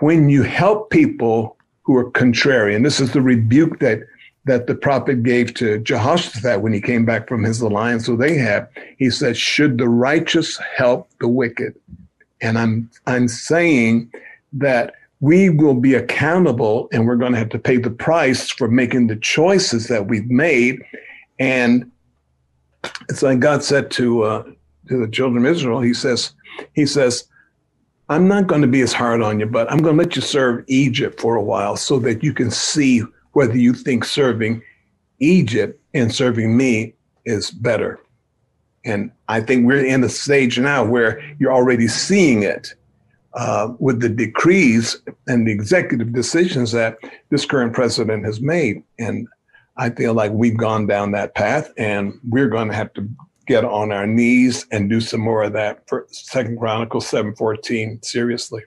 when 0.00 0.28
you 0.28 0.42
help 0.42 0.90
people 0.90 1.56
who 1.82 1.96
are 1.96 2.10
contrary, 2.10 2.74
and 2.74 2.84
this 2.84 3.00
is 3.00 3.12
the 3.12 3.22
rebuke 3.22 3.78
that 3.80 4.00
that 4.46 4.66
the 4.66 4.74
prophet 4.74 5.22
gave 5.22 5.52
to 5.54 5.78
Jehoshaphat 5.78 6.62
when 6.62 6.72
he 6.72 6.80
came 6.80 7.04
back 7.04 7.28
from 7.28 7.44
his 7.44 7.60
alliance 7.60 8.08
with 8.08 8.22
Ahab. 8.22 8.68
He 8.98 9.10
said, 9.10 9.36
Should 9.36 9.78
the 9.78 9.88
righteous 9.88 10.58
help 10.76 11.10
the 11.20 11.28
wicked? 11.28 11.74
And 12.40 12.58
I'm 12.58 12.90
I'm 13.06 13.28
saying 13.28 14.10
that 14.54 14.94
we 15.20 15.50
will 15.50 15.74
be 15.74 15.94
accountable 15.94 16.88
and 16.92 17.06
we're 17.06 17.16
going 17.16 17.32
to 17.32 17.38
have 17.38 17.50
to 17.50 17.58
pay 17.58 17.76
the 17.76 17.90
price 17.90 18.50
for 18.50 18.68
making 18.68 19.08
the 19.08 19.16
choices 19.16 19.88
that 19.88 20.06
we've 20.06 20.30
made. 20.30 20.82
And 21.38 21.90
it's 23.10 23.22
like 23.22 23.40
God 23.40 23.62
said 23.62 23.90
to 23.92 24.22
uh, 24.22 24.42
to 24.88 24.98
the 24.98 25.10
children 25.10 25.44
of 25.44 25.52
Israel, 25.52 25.80
He 25.80 25.92
says, 25.92 26.32
He 26.72 26.86
says, 26.86 27.24
I'm 28.10 28.26
not 28.26 28.48
going 28.48 28.62
to 28.62 28.66
be 28.66 28.80
as 28.80 28.92
hard 28.92 29.22
on 29.22 29.38
you, 29.38 29.46
but 29.46 29.70
I'm 29.70 29.78
going 29.78 29.96
to 29.96 30.02
let 30.02 30.16
you 30.16 30.22
serve 30.22 30.64
Egypt 30.66 31.20
for 31.20 31.36
a 31.36 31.42
while 31.42 31.76
so 31.76 32.00
that 32.00 32.24
you 32.24 32.34
can 32.34 32.50
see 32.50 33.04
whether 33.34 33.56
you 33.56 33.72
think 33.72 34.04
serving 34.04 34.62
Egypt 35.20 35.80
and 35.94 36.12
serving 36.12 36.56
me 36.56 36.94
is 37.24 37.52
better. 37.52 38.00
And 38.84 39.12
I 39.28 39.40
think 39.40 39.64
we're 39.64 39.84
in 39.84 40.02
a 40.02 40.08
stage 40.08 40.58
now 40.58 40.84
where 40.84 41.22
you're 41.38 41.52
already 41.52 41.86
seeing 41.86 42.42
it 42.42 42.74
uh, 43.34 43.74
with 43.78 44.00
the 44.00 44.08
decrees 44.08 45.00
and 45.28 45.46
the 45.46 45.52
executive 45.52 46.12
decisions 46.12 46.72
that 46.72 46.98
this 47.30 47.46
current 47.46 47.74
president 47.74 48.24
has 48.24 48.40
made. 48.40 48.82
And 48.98 49.28
I 49.76 49.90
feel 49.90 50.14
like 50.14 50.32
we've 50.32 50.56
gone 50.56 50.88
down 50.88 51.12
that 51.12 51.36
path 51.36 51.70
and 51.76 52.18
we're 52.28 52.48
going 52.48 52.68
to 52.68 52.74
have 52.74 52.92
to 52.94 53.08
get 53.50 53.64
on 53.64 53.90
our 53.90 54.06
knees 54.06 54.64
and 54.70 54.88
do 54.88 55.00
some 55.00 55.20
more 55.20 55.42
of 55.42 55.54
that 55.54 55.82
for 55.88 56.06
Second 56.12 56.56
Chronicles 56.56 57.08
714 57.08 58.00
seriously. 58.00 58.62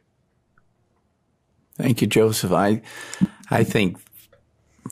Thank 1.77 2.01
you, 2.01 2.07
Joseph. 2.07 2.51
I 2.51 2.81
I 3.49 3.63
think 3.63 3.97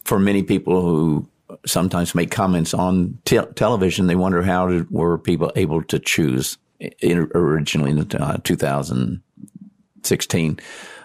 for 0.06 0.18
many 0.18 0.44
people 0.44 0.82
who 0.82 1.28
sometimes 1.66 2.16
make 2.16 2.32
comments 2.32 2.74
on 2.74 3.20
te- 3.26 3.42
television, 3.56 4.08
they 4.08 4.16
wonder 4.16 4.42
how 4.42 4.68
did, 4.68 4.89
were 4.89 5.18
people 5.18 5.52
able 5.58 5.84
to 5.84 6.00
choose 6.00 6.58
in, 6.80 7.30
originally 7.36 7.92
in 7.92 8.00
uh, 8.16 8.38
2016. 8.46 10.60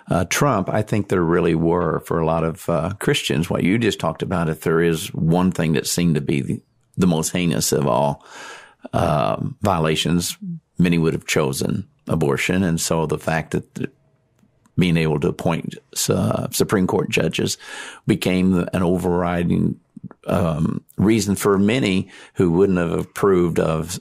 Uh, 0.09 0.24
Trump, 0.26 0.68
I 0.68 0.82
think 0.82 1.09
there 1.09 1.24
really 1.24 1.57
were 1.57 1.99
for 2.01 2.20
a 2.20 2.26
lot 2.26 2.45
of 2.45 2.68
uh, 2.68 2.93
Christians. 3.01 3.51
What 3.51 3.64
you 3.64 3.78
just 3.78 3.99
talked 3.99 4.22
about, 4.22 4.49
if 4.49 4.61
there 4.61 4.80
is 4.80 5.12
one 5.12 5.51
thing 5.51 5.72
that 5.72 5.89
seemed 5.89 6.14
to 6.14 6.20
be 6.20 6.41
the, 6.41 6.62
the 6.97 7.09
most 7.09 7.32
heinous 7.32 7.72
of 7.72 7.89
all 7.89 8.24
uh, 8.93 9.37
violations, 9.62 10.37
many 10.78 10.99
would 10.99 11.12
have 11.12 11.26
chosen 11.26 11.87
abortion. 12.07 12.62
And 12.62 12.80
so 12.80 13.07
the 13.07 13.18
fact 13.18 13.53
that 13.53 13.91
being 14.78 14.97
able 14.97 15.18
to 15.20 15.28
appoint 15.28 15.74
uh, 16.09 16.49
Supreme 16.51 16.87
Court 16.87 17.09
judges 17.09 17.57
became 18.07 18.68
an 18.72 18.82
overriding 18.82 19.80
um, 20.26 20.84
reason 20.97 21.34
for 21.34 21.59
many 21.59 22.11
who 22.34 22.51
wouldn't 22.51 22.78
have 22.78 22.93
approved 22.93 23.59
of 23.59 23.99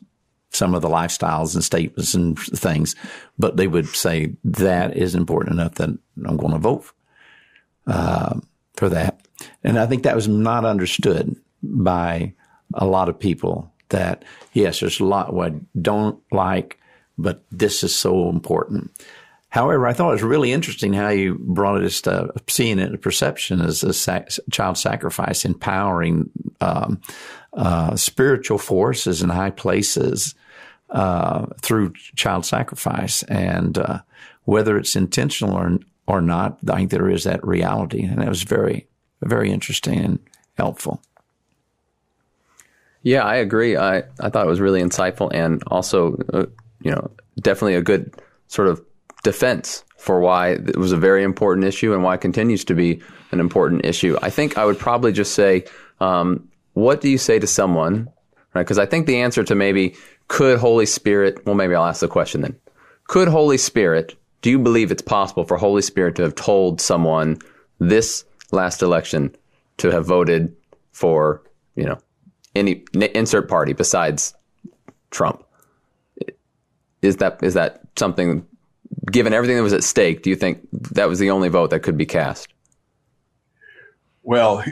some 0.52 0.74
of 0.74 0.82
the 0.82 0.90
lifestyles 0.90 1.54
and 1.54 1.64
statements 1.64 2.14
and 2.14 2.40
things, 2.40 2.96
but 3.38 3.58
they 3.58 3.68
would 3.68 3.88
say 3.88 4.34
that 4.44 4.96
is 4.96 5.16
important 5.16 5.54
enough 5.54 5.76
that 5.76 5.90
I'm 6.26 6.38
going 6.38 6.54
to 6.54 6.60
vote 6.60 6.86
uh, 7.88 8.40
for 8.76 8.90
that. 8.90 9.22
And 9.64 9.78
I 9.78 9.86
think 9.86 10.04
that 10.04 10.16
was 10.16 10.28
not 10.28 10.66
understood 10.66 11.36
by 11.62 12.34
a 12.74 12.86
lot 12.86 13.10
of 13.10 13.20
people. 13.20 13.72
That 13.90 14.26
yes, 14.54 14.80
there's 14.80 15.00
a 15.00 15.06
lot 15.06 15.34
what 15.34 15.54
I 15.54 15.56
don't 15.82 16.20
like, 16.32 16.80
but 17.18 17.44
this 17.52 17.84
is 17.84 17.96
so 17.96 18.30
important. 18.30 18.92
However, 19.50 19.88
I 19.88 19.94
thought 19.94 20.10
it 20.10 20.14
was 20.14 20.24
really 20.24 20.52
interesting 20.52 20.92
how 20.92 21.08
you 21.08 21.38
brought 21.40 21.82
it 21.82 21.90
to 21.90 22.34
seeing 22.50 22.78
it, 22.78 23.02
perception 23.02 23.62
as 23.62 23.84
a 23.84 23.94
sac- 23.94 24.32
child 24.52 24.78
sacrifice, 24.78 25.46
empowering 25.46 26.30
um, 26.60 27.00
uh, 27.54 27.96
spiritual 27.96 28.58
forces 28.58 29.22
in 29.22 29.30
high 29.30 29.52
places 29.52 30.36
uh, 30.90 31.46
through 31.62 31.94
child 32.16 32.46
sacrifice, 32.46 33.24
and 33.24 33.78
uh, 33.78 34.00
whether 34.44 34.78
it's 34.78 34.96
intentional 34.96 35.56
or 35.56 35.80
or 36.08 36.22
not, 36.22 36.60
I 36.70 36.76
think 36.76 36.92
there 36.92 37.10
is 37.10 37.24
that 37.24 37.46
reality, 37.46 38.04
and 38.04 38.22
that 38.22 38.30
was 38.30 38.44
very 38.44 38.88
very 39.22 39.52
interesting 39.52 40.00
and 40.00 40.20
helpful. 40.58 41.02
Yeah, 43.06 43.22
I 43.24 43.36
agree. 43.36 43.78
I, 43.78 44.00
I 44.20 44.30
thought 44.32 44.48
it 44.48 44.50
was 44.50 44.60
really 44.60 44.82
insightful 44.82 45.30
and 45.32 45.64
also, 45.68 46.18
uh, 46.34 46.48
you 46.82 46.90
know, 46.90 47.12
definitely 47.40 47.76
a 47.76 47.84
good 47.84 48.12
sort 48.48 48.68
of 48.68 48.84
defense 49.24 49.86
for 49.98 50.20
why 50.20 50.54
it 50.54 50.76
was 50.76 50.92
a 50.92 50.98
very 50.98 51.24
important 51.24 51.68
issue 51.68 51.94
and 51.94 52.04
why 52.04 52.16
it 52.16 52.22
continues 52.22 52.66
to 52.66 52.74
be 52.74 53.04
an 53.30 53.40
important 53.40 53.86
issue. 53.86 54.18
I 54.24 54.32
think 54.32 54.58
I 54.58 54.66
would 54.66 54.80
probably 54.80 55.12
just 55.12 55.36
say, 55.36 55.66
um, 56.00 56.50
what 56.74 57.00
do 57.00 57.08
you 57.08 57.20
say 57.20 57.38
to 57.38 57.46
someone? 57.46 58.10
Right? 58.56 58.64
Because 58.64 58.80
I 58.80 58.88
think 58.88 59.06
the 59.06 59.22
answer 59.22 59.44
to 59.44 59.54
maybe 59.54 59.96
could 60.28 60.58
Holy 60.58 60.88
Spirit, 60.88 61.46
well, 61.46 61.54
maybe 61.54 61.76
I'll 61.76 61.86
ask 61.86 62.00
the 62.00 62.08
question 62.08 62.42
then. 62.42 62.56
Could 63.06 63.28
Holy 63.28 63.60
Spirit, 63.60 64.16
do 64.42 64.50
you 64.50 64.58
believe 64.58 64.92
it's 64.92 65.04
possible 65.04 65.44
for 65.44 65.58
Holy 65.58 65.84
Spirit 65.84 66.16
to 66.16 66.24
have 66.24 66.34
told 66.34 66.82
someone 66.82 67.38
this 67.78 68.26
last 68.52 68.82
election 68.82 69.36
to 69.78 69.92
have 69.92 70.08
voted 70.08 70.56
for, 70.92 71.44
you 71.76 71.84
know, 71.86 72.00
any 72.56 72.86
insert 73.14 73.50
party 73.50 73.74
besides 73.74 74.34
Trump? 75.12 75.44
Is 77.02 77.18
that 77.18 77.44
is 77.44 77.54
that 77.54 77.82
something 77.98 78.46
given 79.12 79.34
everything 79.34 79.56
that 79.56 79.64
was 79.64 79.74
at 79.74 79.84
stake, 79.84 80.24
do 80.24 80.30
you 80.30 80.36
think 80.36 80.68
that 80.72 81.08
was 81.08 81.20
the 81.20 81.30
only 81.30 81.50
vote 81.50 81.70
that 81.70 81.82
could 81.82 81.98
be 81.98 82.06
cast? 82.06 82.48
Well, 84.24 84.64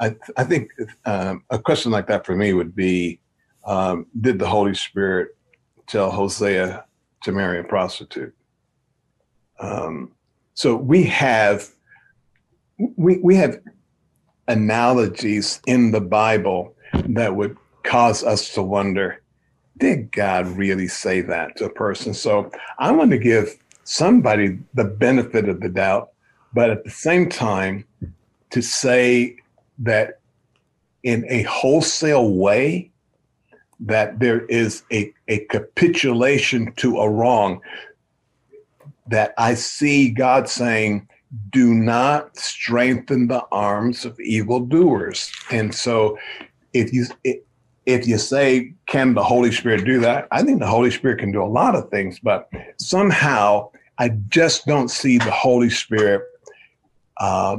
I, 0.00 0.14
I 0.36 0.44
think 0.44 0.70
um, 1.04 1.44
a 1.50 1.58
question 1.58 1.90
like 1.90 2.06
that 2.08 2.26
for 2.26 2.36
me 2.36 2.52
would 2.52 2.74
be 2.74 3.20
um, 3.64 4.06
Did 4.20 4.38
the 4.38 4.48
Holy 4.48 4.74
Spirit 4.74 5.36
tell 5.86 6.10
Hosea 6.10 6.84
to 7.22 7.32
marry 7.32 7.58
a 7.58 7.64
prostitute? 7.64 8.34
Um, 9.58 10.12
so 10.54 10.76
we 10.76 11.04
have 11.04 11.68
we, 12.96 13.18
we 13.18 13.34
have 13.36 13.58
analogies 14.46 15.60
in 15.66 15.90
the 15.90 16.00
Bible 16.00 16.74
that 17.14 17.34
would 17.34 17.56
cause 17.82 18.22
us 18.22 18.52
to 18.54 18.62
wonder 18.62 19.22
did 19.78 20.10
God 20.10 20.48
really 20.48 20.88
say 20.88 21.20
that 21.20 21.56
to 21.56 21.66
a 21.66 21.70
person? 21.70 22.12
So 22.12 22.50
I 22.78 22.90
want 22.90 23.12
to 23.12 23.18
give 23.18 23.56
somebody 23.84 24.58
the 24.74 24.84
benefit 24.84 25.48
of 25.48 25.60
the 25.60 25.68
doubt, 25.68 26.10
but 26.52 26.70
at 26.70 26.84
the 26.84 26.90
same 26.90 27.28
time, 27.28 27.84
to 28.50 28.60
say 28.60 29.36
that 29.78 30.18
in 31.04 31.24
a 31.28 31.42
wholesale 31.42 32.34
way, 32.34 32.90
that 33.80 34.18
there 34.18 34.44
is 34.46 34.82
a, 34.92 35.12
a 35.28 35.44
capitulation 35.44 36.72
to 36.76 36.98
a 36.98 37.08
wrong, 37.08 37.60
that 39.06 39.32
I 39.38 39.54
see 39.54 40.10
God 40.10 40.48
saying, 40.48 41.08
do 41.50 41.74
not 41.74 42.36
strengthen 42.36 43.28
the 43.28 43.44
arms 43.52 44.04
of 44.04 44.18
evildoers. 44.18 45.30
And 45.50 45.74
so 45.74 46.18
if 46.72 46.92
you 46.92 47.06
if 47.86 48.06
you 48.06 48.18
say, 48.18 48.74
can 48.86 49.14
the 49.14 49.24
Holy 49.24 49.50
Spirit 49.50 49.84
do 49.86 49.98
that? 50.00 50.28
I 50.30 50.42
think 50.42 50.60
the 50.60 50.66
Holy 50.66 50.90
Spirit 50.90 51.20
can 51.20 51.32
do 51.32 51.42
a 51.42 51.48
lot 51.48 51.74
of 51.74 51.88
things, 51.88 52.18
but 52.20 52.50
somehow 52.78 53.70
I 53.98 54.10
just 54.28 54.66
don't 54.66 54.90
see 54.90 55.16
the 55.16 55.30
Holy 55.30 55.70
Spirit 55.70 56.22
uh, 57.18 57.56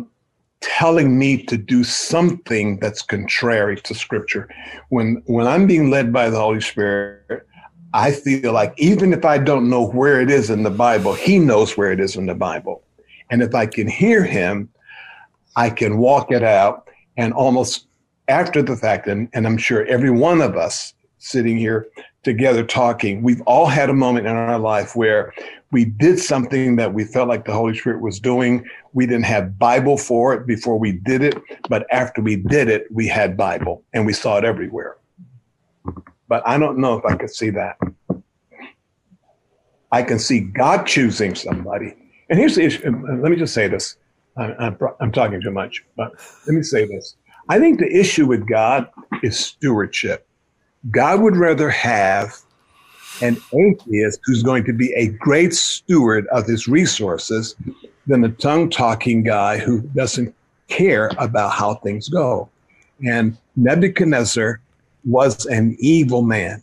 telling 0.62 1.18
me 1.18 1.43
to 1.45 1.57
do 1.57 1.84
something 1.84 2.80
that's 2.80 3.01
contrary 3.01 3.78
to 3.82 3.95
Scripture. 3.95 4.47
When 4.89 5.24
when 5.26 5.47
I'm 5.47 5.66
being 5.66 5.89
led 5.89 6.14
by 6.14 6.30
the 6.30 6.39
Holy 6.39 6.62
Spirit, 6.62 7.47
I 7.93 8.12
feel 8.12 8.53
like 8.53 8.74
even 8.78 9.14
if 9.14 9.26
I 9.26 9.39
don't 9.39 9.70
know 9.70 9.88
where 9.88 10.22
it 10.22 10.30
is 10.30 10.51
in 10.51 10.62
the 10.62 10.70
Bible, 10.70 11.14
He 11.14 11.39
knows 11.39 11.76
where 11.76 11.91
it 11.91 11.99
is 11.99 12.16
in 12.16 12.28
the 12.28 12.36
Bible, 12.36 12.84
and 13.32 13.41
if 13.41 13.55
I 13.55 13.66
can 13.66 13.88
hear 13.88 14.24
Him, 14.24 14.70
I 15.55 15.72
can 15.72 15.97
walk 15.97 16.32
it 16.32 16.43
out 16.43 16.88
and 17.18 17.34
almost 17.34 17.88
after 18.30 18.61
the 18.61 18.77
fact, 18.77 19.07
and, 19.07 19.27
and 19.34 19.45
I'm 19.45 19.57
sure 19.57 19.86
every 19.86 20.11
one 20.11 20.39
of 20.39 20.55
us 20.55 20.93
sitting 21.17 21.57
here 21.57 21.88
together 22.23 22.63
talking, 22.63 23.21
we've 23.23 23.41
all 23.41 23.65
had 23.65 23.89
a 23.89 23.93
moment 23.93 24.27
in 24.27 24.36
our 24.36 24.59
life 24.59 24.95
where 24.95 25.34
we 25.71 25.86
did 25.86 26.19
something 26.19 26.75
that 26.77 26.93
we 26.93 27.03
felt 27.03 27.27
like 27.27 27.45
the 27.45 27.53
Holy 27.53 27.75
Spirit 27.77 28.01
was 28.01 28.19
doing. 28.19 28.65
We 28.93 29.05
didn't 29.05 29.25
have 29.25 29.57
Bible 29.57 29.97
for 29.97 30.34
it 30.34 30.45
before 30.45 30.77
we 30.77 30.93
did 30.93 31.23
it, 31.23 31.36
but 31.67 31.86
after 31.91 32.21
we 32.21 32.38
did 32.38 32.69
it, 32.69 32.88
we 32.91 33.07
had 33.07 33.36
Bible 33.36 33.84
and 33.93 34.05
we 34.05 34.13
saw 34.13 34.38
it 34.38 34.45
everywhere. 34.45 34.97
But 36.27 36.47
I 36.47 36.57
don't 36.57 36.77
know 36.77 36.97
if 36.97 37.05
I 37.05 37.15
could 37.15 37.32
see 37.32 37.49
that. 37.51 37.77
I 39.91 40.03
can 40.03 40.19
see 40.19 40.41
God 40.41 40.86
choosing 40.86 41.34
somebody. 41.34 41.95
And 42.30 42.38
here's 42.38 42.55
the 42.55 42.63
issue. 42.63 42.84
Let 43.21 43.32
me 43.32 43.38
just 43.38 43.55
say 43.55 43.67
this. 43.67 43.97
I'm, 44.38 44.55
I'm, 44.59 44.77
I'm 45.01 45.11
talking 45.11 45.41
too 45.41 45.51
much, 45.51 45.84
but 45.97 46.11
let 46.45 46.55
me 46.55 46.61
say 46.61 46.86
this. 46.86 47.15
I 47.49 47.57
think 47.57 47.79
the 47.79 47.91
issue 47.91 48.27
with 48.27 48.47
God 48.47 48.87
is 49.23 49.39
stewardship. 49.39 50.27
God 50.91 51.21
would 51.21 51.35
rather 51.35 51.69
have 51.69 52.37
an 53.21 53.37
atheist 53.53 54.19
who's 54.23 54.43
going 54.43 54.63
to 54.65 54.73
be 54.73 54.93
a 54.93 55.07
great 55.07 55.53
steward 55.53 56.27
of 56.27 56.45
his 56.45 56.67
resources 56.67 57.55
than 58.05 58.23
a 58.23 58.29
tongue 58.29 58.69
talking 58.69 59.23
guy 59.23 59.57
who 59.57 59.81
doesn't 59.81 60.33
care 60.67 61.11
about 61.17 61.51
how 61.51 61.73
things 61.75 62.07
go. 62.07 62.47
And 63.05 63.35
Nebuchadnezzar 63.55 64.61
was 65.03 65.45
an 65.47 65.75
evil 65.79 66.21
man, 66.21 66.61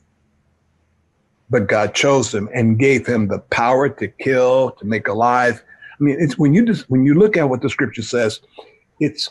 but 1.51 1.66
God 1.66 1.95
chose 1.95 2.32
him 2.32 2.49
and 2.55 2.78
gave 2.78 3.07
him 3.07 3.26
the 3.26 3.41
power 3.41 3.89
to 3.89 4.09
kill, 4.09 4.70
to 4.72 4.84
make 4.84 5.09
alive. 5.09 5.62
I 5.99 6.03
mean, 6.03 6.16
it's 6.20 6.39
when 6.39 6.55
you 6.55 6.64
just 6.64 6.89
when 6.89 7.05
you 7.05 7.14
look 7.14 7.37
at 7.37 7.49
what 7.49 7.61
the 7.61 7.70
scripture 7.70 8.03
says, 8.03 8.41
it's 9.01 9.30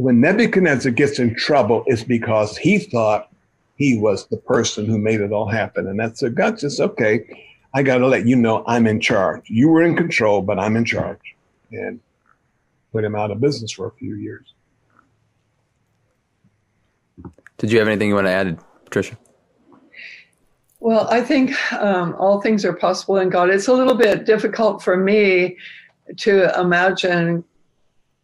when 0.00 0.18
Nebuchadnezzar 0.18 0.92
gets 0.92 1.18
in 1.18 1.34
trouble, 1.34 1.84
it's 1.86 2.02
because 2.02 2.56
he 2.56 2.78
thought 2.78 3.30
he 3.76 3.98
was 3.98 4.26
the 4.28 4.38
person 4.38 4.86
who 4.86 4.98
made 4.98 5.20
it 5.20 5.30
all 5.30 5.46
happen. 5.46 5.86
And 5.86 6.00
that's 6.00 6.22
a 6.22 6.30
God 6.30 6.58
says, 6.58 6.80
okay, 6.80 7.20
I 7.74 7.82
got 7.82 7.98
to 7.98 8.06
let 8.06 8.26
you 8.26 8.34
know 8.34 8.64
I'm 8.66 8.86
in 8.86 8.98
charge. 8.98 9.42
You 9.50 9.68
were 9.68 9.82
in 9.82 9.96
control, 9.96 10.40
but 10.40 10.58
I'm 10.58 10.76
in 10.76 10.86
charge. 10.86 11.20
And 11.70 12.00
put 12.92 13.04
him 13.04 13.14
out 13.14 13.30
of 13.30 13.40
business 13.40 13.72
for 13.72 13.88
a 13.88 13.92
few 13.92 14.14
years. 14.14 14.54
Did 17.58 17.70
you 17.70 17.78
have 17.78 17.86
anything 17.86 18.08
you 18.08 18.14
want 18.14 18.26
to 18.26 18.32
add, 18.32 18.58
Patricia? 18.86 19.18
Well, 20.80 21.08
I 21.10 21.20
think 21.20 21.52
um, 21.74 22.16
all 22.18 22.40
things 22.40 22.64
are 22.64 22.72
possible 22.72 23.18
in 23.18 23.28
God. 23.28 23.50
It's 23.50 23.68
a 23.68 23.74
little 23.74 23.94
bit 23.94 24.24
difficult 24.24 24.82
for 24.82 24.96
me 24.96 25.58
to 26.16 26.58
imagine 26.58 27.44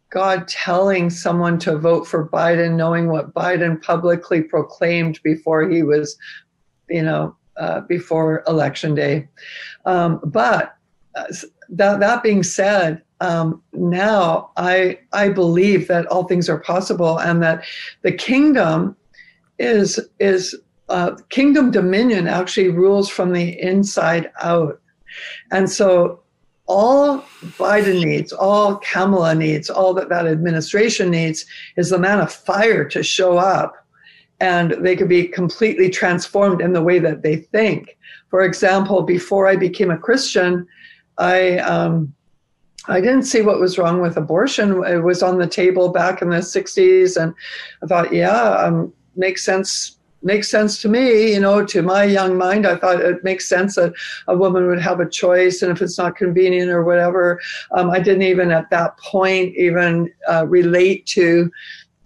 God 0.09 0.47
telling 0.47 1.09
someone 1.09 1.59
to 1.59 1.77
vote 1.77 2.07
for 2.07 2.29
Biden, 2.29 2.75
knowing 2.75 3.09
what 3.09 3.33
Biden 3.33 3.81
publicly 3.81 4.41
proclaimed 4.41 5.19
before 5.23 5.69
he 5.69 5.83
was, 5.83 6.17
you 6.89 7.03
know, 7.03 7.35
uh, 7.57 7.81
before 7.81 8.43
election 8.47 8.95
day. 8.95 9.27
Um, 9.85 10.21
but 10.23 10.75
uh, 11.15 11.25
that, 11.69 11.99
that 11.99 12.23
being 12.23 12.43
said, 12.43 13.01
um, 13.19 13.61
now 13.73 14.51
I 14.57 14.99
I 15.11 15.29
believe 15.29 15.87
that 15.87 16.05
all 16.07 16.25
things 16.25 16.49
are 16.49 16.59
possible 16.59 17.19
and 17.19 17.41
that 17.41 17.63
the 18.03 18.11
kingdom 18.11 18.95
is 19.57 19.99
is 20.19 20.55
uh, 20.89 21.15
kingdom 21.29 21.71
dominion 21.71 22.27
actually 22.27 22.69
rules 22.69 23.09
from 23.09 23.33
the 23.33 23.59
inside 23.59 24.31
out, 24.41 24.79
and 25.51 25.69
so 25.69 26.21
all 26.67 27.21
Biden 27.57 28.03
needs, 28.03 28.33
all 28.33 28.75
Kamala 28.77 29.33
needs, 29.33 29.69
all 29.69 29.93
that 29.93 30.09
that 30.09 30.27
administration 30.27 31.09
needs 31.09 31.45
is 31.77 31.89
the 31.89 31.97
man 31.97 32.19
of 32.19 32.31
fire 32.31 32.85
to 32.89 33.01
show 33.01 33.37
up 33.37 33.87
and 34.39 34.71
they 34.79 34.95
could 34.95 35.09
be 35.09 35.27
completely 35.27 35.89
transformed 35.89 36.61
in 36.61 36.73
the 36.73 36.81
way 36.81 36.99
that 36.99 37.23
they 37.23 37.37
think. 37.37 37.97
For 38.29 38.41
example, 38.43 39.01
before 39.01 39.47
I 39.47 39.55
became 39.55 39.89
a 39.89 39.97
Christian, 39.97 40.67
I 41.17 41.57
um, 41.59 42.13
I 42.87 43.01
didn't 43.01 43.23
see 43.23 43.41
what 43.41 43.59
was 43.59 43.77
wrong 43.77 44.01
with 44.01 44.17
abortion. 44.17 44.83
It 44.85 45.03
was 45.03 45.23
on 45.23 45.39
the 45.39 45.47
table 45.47 45.89
back 45.89 46.21
in 46.21 46.29
the 46.29 46.37
60s, 46.37 47.21
and 47.21 47.33
I 47.83 47.87
thought, 47.87 48.13
yeah, 48.13 48.51
um, 48.51 48.93
makes 49.15 49.43
sense 49.43 49.96
makes 50.27 50.51
sense 50.51 50.79
to 50.81 50.89
me, 50.89 51.33
you 51.33 51.39
know, 51.39 51.65
to 51.65 51.81
my 51.81 52.03
young 52.03 52.37
mind. 52.37 52.67
I 52.67 52.75
thought 52.75 53.01
it 53.01 53.23
makes 53.23 53.47
sense 53.47 53.75
that 53.75 53.93
a 54.27 54.37
woman 54.37 54.67
would 54.67 54.81
have 54.81 54.99
a 54.99 55.09
choice, 55.09 55.63
and 55.63 55.71
if 55.71 55.81
it's 55.81 55.97
not 55.97 56.17
convenient 56.17 56.69
or 56.69 56.83
whatever, 56.83 57.39
um, 57.71 57.89
I 57.89 57.99
didn't 57.99 58.23
even 58.23 58.51
at 58.51 58.69
that 58.69 58.97
point 58.99 59.55
even 59.55 60.13
uh, 60.29 60.45
relate 60.45 61.07
to. 61.17 61.49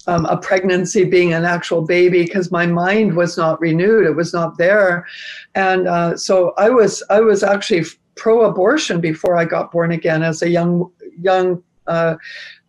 Um, 0.08 0.26
a 0.26 0.36
pregnancy 0.36 1.04
being 1.04 1.34
an 1.34 1.46
actual 1.46 1.84
baby 1.84 2.24
because 2.24 2.50
my 2.50 2.66
mind 2.66 3.16
was 3.16 3.38
not 3.38 3.62
renewed 3.62 4.08
it 4.08 4.16
was 4.16 4.34
not 4.34 4.58
there 4.58 5.06
and 5.54 5.88
uh, 5.88 6.18
so 6.18 6.56
i 6.58 6.72
was 6.72 7.04
i 7.12 7.20
was 7.20 7.44
actually 7.44 7.84
pro-abortion 8.16 9.00
before 9.00 9.38
i 9.38 9.46
got 9.46 9.72
born 9.72 9.92
again 9.92 10.24
as 10.24 10.42
a 10.42 10.50
young 10.50 10.92
young 11.22 11.62
uh, 11.86 12.16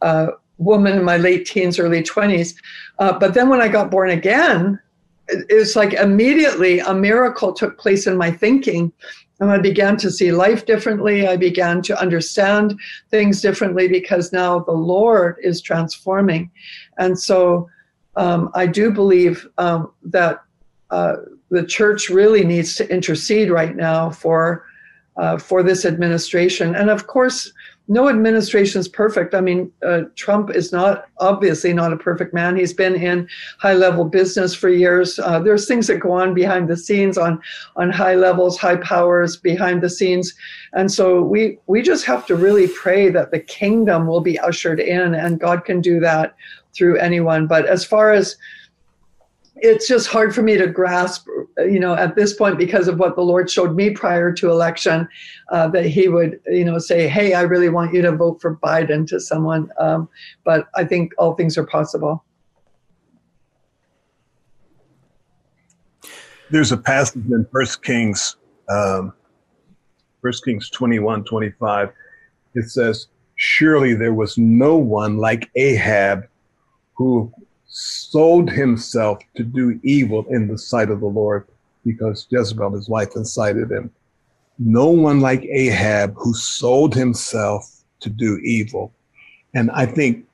uh, 0.03 0.27
woman 0.59 0.99
in 0.99 1.05
my 1.05 1.17
late 1.17 1.47
teens 1.47 1.79
early 1.79 2.03
20s 2.03 2.55
uh, 2.99 3.19
but 3.19 3.33
then 3.33 3.49
when 3.49 3.63
i 3.63 3.67
got 3.67 3.91
born 3.91 4.11
again 4.11 4.79
it's 5.29 5.77
like 5.77 5.95
immediately 5.95 6.81
a 6.81 6.95
miracle 6.95 7.53
took 7.53 7.79
place 7.79 8.07
in 8.07 8.17
my 8.17 8.31
thinking 8.31 8.93
and 9.41 9.51
i 9.51 9.59
began 9.59 9.97
to 9.97 10.11
see 10.11 10.31
life 10.31 10.67
differently. 10.67 11.27
I 11.27 11.37
began 11.37 11.83
to 11.83 12.01
understand 12.01 12.79
things 13.11 13.41
differently 13.41 13.89
because 13.89 14.33
now 14.33 14.61
the 14.61 14.73
lord 14.73 15.37
is 15.43 15.61
transforming. 15.61 16.51
And 16.99 17.19
so 17.19 17.69
um, 18.17 18.51
i 18.55 18.67
do 18.67 18.91
believe 18.91 19.47
um, 19.59 19.93
that 20.05 20.43
uh, 20.91 21.17
the 21.51 21.65
church 21.65 22.09
really 22.09 22.45
needs 22.45 22.75
to 22.77 22.89
intercede 22.91 23.51
right 23.51 23.77
now 23.77 24.11
for 24.11 24.67
uh, 25.17 25.37
for 25.39 25.63
this 25.63 25.85
administration. 25.85 26.75
And 26.75 26.89
of 26.89 27.07
course 27.07 27.53
no 27.89 28.09
administration 28.09 28.81
is 28.81 28.89
perfect. 28.89 29.35
I 29.35 29.41
mean, 29.41 29.71
uh, 29.85 30.03
Trump 30.15 30.51
is 30.51 30.73
not 30.73 31.07
obviously 31.19 31.73
not 31.73 31.93
a 31.93 31.97
perfect 31.97 32.33
man. 32.33 32.57
He's 32.57 32.73
been 32.73 32.95
in 32.95 33.29
high 33.59 33.75
level 33.75 34.05
business 34.05 34.55
for 34.55 34.69
years. 34.69 35.19
Uh, 35.19 35.41
there's 35.41 35.67
things 35.67 35.89
that 35.89 35.99
go 35.99 36.13
on 36.13 36.33
behind 36.33 36.69
the 36.69 36.77
scenes 36.77 37.19
on 37.19 37.41
on 37.77 37.91
high 37.91 38.15
levels, 38.15 38.57
high 38.57 38.77
powers 38.77 39.37
behind 39.37 39.83
the 39.83 39.91
scenes, 39.91 40.33
and 40.73 40.93
so 40.93 41.23
we 41.23 41.59
we 41.67 41.83
just 41.83 42.05
have 42.05 42.25
to 42.27 42.37
really 42.37 42.69
pray 42.69 43.09
that 43.11 43.31
the 43.31 43.41
kingdom 43.41 44.07
will 44.07 44.21
be 44.21 44.39
ushered 44.39 44.79
in, 44.79 45.15
and 45.15 45.41
God 45.41 45.65
can 45.65 45.81
do 45.81 45.99
that 46.01 46.37
through 46.75 46.99
anyone. 46.99 47.47
But 47.47 47.67
as 47.67 47.85
far 47.85 48.13
as 48.13 48.37
it's 49.63 49.87
just 49.87 50.09
hard 50.09 50.35
for 50.35 50.43
me 50.43 50.57
to 50.57 50.67
grasp, 50.67 51.29
you 51.59 51.79
know, 51.79 51.95
at 51.95 52.17
this 52.17 52.35
point 52.35 52.59
because 52.59 52.89
of 52.89 52.99
what 52.99 53.15
the 53.15 53.23
Lord 53.23 53.49
showed 53.49 53.77
me 53.77 53.91
prior 53.91 54.33
to 54.33 54.51
election, 54.51 55.09
uh, 55.51 55.69
that 55.69 55.87
He 55.87 56.09
would, 56.09 56.41
you 56.47 56.65
know, 56.65 56.79
say, 56.79 57.07
"Hey, 57.07 57.33
I 57.35 57.43
really 57.43 57.69
want 57.69 57.95
you 57.95 58.03
to 58.03 58.11
vote 58.11 58.41
for 58.41 58.57
Biden" 58.57 59.07
to 59.07 59.21
someone. 59.21 59.71
Um, 59.79 60.09
but 60.45 60.67
I 60.75 60.85
think 60.85 61.13
all 61.17 61.35
things 61.35 61.57
are 61.57 61.65
possible. 61.65 62.25
There's 66.51 66.73
a 66.73 66.77
passage 66.77 67.25
in 67.31 67.47
First 67.53 67.85
Kings, 67.85 68.37
um, 68.69 69.13
First 70.21 70.45
Kings 70.45 70.71
21, 70.71 71.23
25. 71.23 71.93
It 72.55 72.69
says, 72.69 73.07
"Surely 73.37 73.95
there 73.95 74.13
was 74.13 74.37
no 74.37 74.77
one 74.77 75.19
like 75.19 75.49
Ahab, 75.55 76.27
who 76.95 77.33
sold 77.75 78.51
himself 78.51 79.19
to 79.35 79.43
do 79.43 79.81
evil 79.83 80.27
in 80.29 80.47
the 80.47 80.59
sight 80.59 80.91
of 80.91 81.01
the 81.01 81.07
Lord 81.07 81.49
because 81.87 82.27
Jezebel, 82.29 82.73
his 82.73 82.87
wife, 82.89 83.17
incited 83.17 83.71
him. 83.71 83.91
no 84.59 84.89
one 84.89 85.21
like 85.21 85.43
Ahab 85.45 86.15
who 86.17 86.35
sold 86.35 86.95
himself 86.95 87.83
to 88.01 88.11
do 88.11 88.39
evil. 88.45 88.93
And 89.55 89.71
I 89.71 89.87
think 89.87 90.27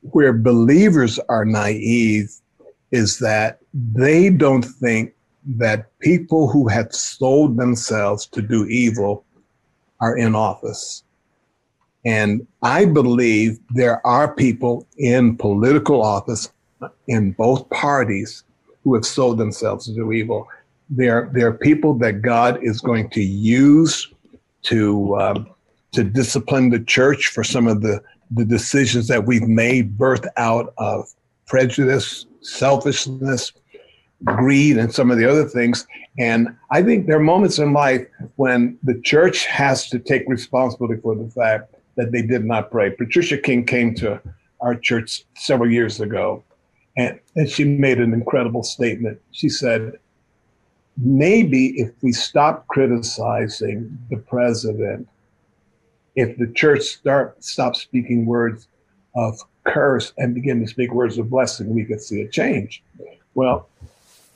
where 0.00 0.32
believers 0.32 1.20
are 1.28 1.44
naive 1.44 2.34
is 2.90 3.18
that 3.20 3.60
they 3.72 4.28
don't 4.28 4.64
think 4.64 5.14
that 5.56 5.96
people 6.00 6.48
who 6.48 6.66
have 6.66 6.92
sold 6.92 7.56
themselves 7.56 8.26
to 8.26 8.42
do 8.42 8.66
evil 8.66 9.24
are 10.00 10.16
in 10.16 10.34
office. 10.34 11.04
And 12.04 12.46
I 12.62 12.84
believe 12.84 13.60
there 13.70 14.04
are 14.04 14.34
people 14.34 14.86
in 14.98 15.36
political 15.36 16.02
office 16.02 16.50
in 17.08 17.32
both 17.32 17.68
parties 17.70 18.44
who 18.82 18.94
have 18.94 19.04
sold 19.04 19.38
themselves 19.38 19.92
to 19.92 20.12
evil. 20.12 20.48
There 20.90 21.30
are 21.36 21.52
people 21.52 21.94
that 21.98 22.22
God 22.22 22.62
is 22.62 22.80
going 22.80 23.08
to 23.10 23.22
use 23.22 24.12
to 24.64 25.16
um, 25.18 25.50
to 25.92 26.04
discipline 26.04 26.70
the 26.70 26.80
church 26.80 27.28
for 27.28 27.44
some 27.44 27.66
of 27.66 27.80
the 27.80 28.02
the 28.30 28.44
decisions 28.44 29.08
that 29.08 29.26
we've 29.26 29.48
made, 29.48 29.96
birthed 29.96 30.26
out 30.36 30.74
of 30.78 31.08
prejudice, 31.46 32.26
selfishness, 32.40 33.52
greed, 34.24 34.76
and 34.76 34.92
some 34.92 35.10
of 35.10 35.18
the 35.18 35.28
other 35.28 35.44
things. 35.44 35.86
And 36.18 36.48
I 36.70 36.82
think 36.82 37.06
there 37.06 37.16
are 37.16 37.22
moments 37.22 37.58
in 37.58 37.72
life 37.72 38.06
when 38.36 38.78
the 38.82 39.00
church 39.00 39.46
has 39.46 39.88
to 39.90 39.98
take 39.98 40.24
responsibility 40.28 41.00
for 41.00 41.14
the 41.14 41.30
fact 41.30 41.74
that 41.96 42.12
they 42.12 42.22
did 42.22 42.44
not 42.44 42.70
pray. 42.70 42.90
Patricia 42.90 43.38
King 43.38 43.64
came 43.64 43.94
to 43.96 44.20
our 44.60 44.74
church 44.74 45.24
several 45.36 45.70
years 45.70 46.00
ago, 46.00 46.42
and, 46.96 47.18
and 47.34 47.48
she 47.48 47.64
made 47.64 47.98
an 47.98 48.12
incredible 48.12 48.62
statement. 48.62 49.20
She 49.32 49.48
said, 49.48 49.98
Maybe 50.96 51.70
if 51.80 51.90
we 52.02 52.12
stop 52.12 52.68
criticizing 52.68 53.98
the 54.10 54.16
president, 54.16 55.08
if 56.14 56.36
the 56.38 56.46
church 56.52 56.82
start 56.82 57.42
stop 57.42 57.74
speaking 57.74 58.26
words 58.26 58.68
of 59.16 59.40
curse 59.64 60.12
and 60.18 60.34
begin 60.34 60.60
to 60.60 60.68
speak 60.68 60.92
words 60.92 61.18
of 61.18 61.30
blessing, 61.30 61.74
we 61.74 61.84
could 61.84 62.00
see 62.00 62.20
a 62.20 62.28
change. 62.28 62.82
Well, 63.34 63.68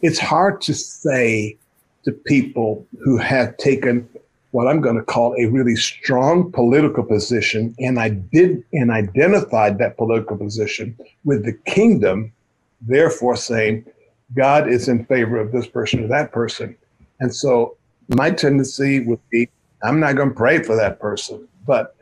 it's 0.02 0.18
hard 0.18 0.60
to 0.62 0.74
say 0.74 1.56
to 2.04 2.12
people 2.12 2.86
who 3.04 3.16
have 3.18 3.56
taken 3.58 4.08
what 4.52 4.66
I'm 4.66 4.80
going 4.80 4.96
to 4.96 5.02
call 5.02 5.34
a 5.38 5.46
really 5.46 5.76
strong 5.76 6.50
political 6.50 7.04
position, 7.04 7.74
and 7.78 8.00
I 8.00 8.08
did 8.08 8.64
and 8.72 8.90
identified 8.90 9.78
that 9.78 9.96
political 9.96 10.36
position 10.36 10.96
with 11.24 11.44
the 11.44 11.52
kingdom, 11.52 12.32
therefore 12.80 13.36
saying 13.36 13.84
God 14.34 14.68
is 14.68 14.88
in 14.88 15.04
favor 15.06 15.38
of 15.38 15.52
this 15.52 15.66
person 15.66 16.04
or 16.04 16.08
that 16.08 16.32
person. 16.32 16.76
And 17.20 17.34
so 17.34 17.76
my 18.08 18.30
tendency 18.30 19.00
would 19.00 19.20
be 19.30 19.48
I'm 19.82 20.00
not 20.00 20.16
going 20.16 20.30
to 20.30 20.34
pray 20.34 20.62
for 20.62 20.74
that 20.76 20.98
person, 20.98 21.46
but 21.66 21.94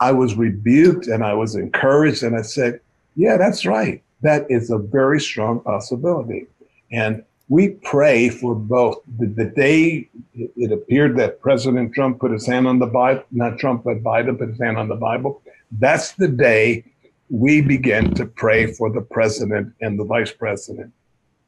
I 0.00 0.12
was 0.12 0.34
rebuked 0.34 1.06
and 1.06 1.22
I 1.22 1.34
was 1.34 1.54
encouraged, 1.54 2.22
and 2.22 2.36
I 2.36 2.42
said, 2.42 2.80
Yeah, 3.14 3.36
that's 3.36 3.66
right. 3.66 4.02
That 4.22 4.46
is 4.50 4.70
a 4.70 4.78
very 4.78 5.20
strong 5.20 5.60
possibility. 5.60 6.46
And 6.90 7.22
we 7.48 7.70
pray 7.70 8.28
for 8.28 8.54
both. 8.54 8.98
The, 9.18 9.26
the 9.26 9.44
day 9.44 10.08
it 10.34 10.72
appeared 10.72 11.16
that 11.18 11.40
President 11.40 11.94
Trump 11.94 12.20
put 12.20 12.30
his 12.30 12.46
hand 12.46 12.66
on 12.66 12.78
the 12.78 12.86
Bible, 12.86 13.24
not 13.30 13.58
Trump, 13.58 13.84
but 13.84 14.02
Biden 14.02 14.38
put 14.38 14.48
his 14.48 14.60
hand 14.60 14.78
on 14.78 14.88
the 14.88 14.94
Bible, 14.94 15.42
that's 15.72 16.12
the 16.12 16.28
day 16.28 16.84
we 17.30 17.60
begin 17.60 18.12
to 18.14 18.26
pray 18.26 18.66
for 18.72 18.90
the 18.90 19.00
president 19.00 19.72
and 19.80 19.98
the 19.98 20.04
vice 20.04 20.32
president. 20.32 20.92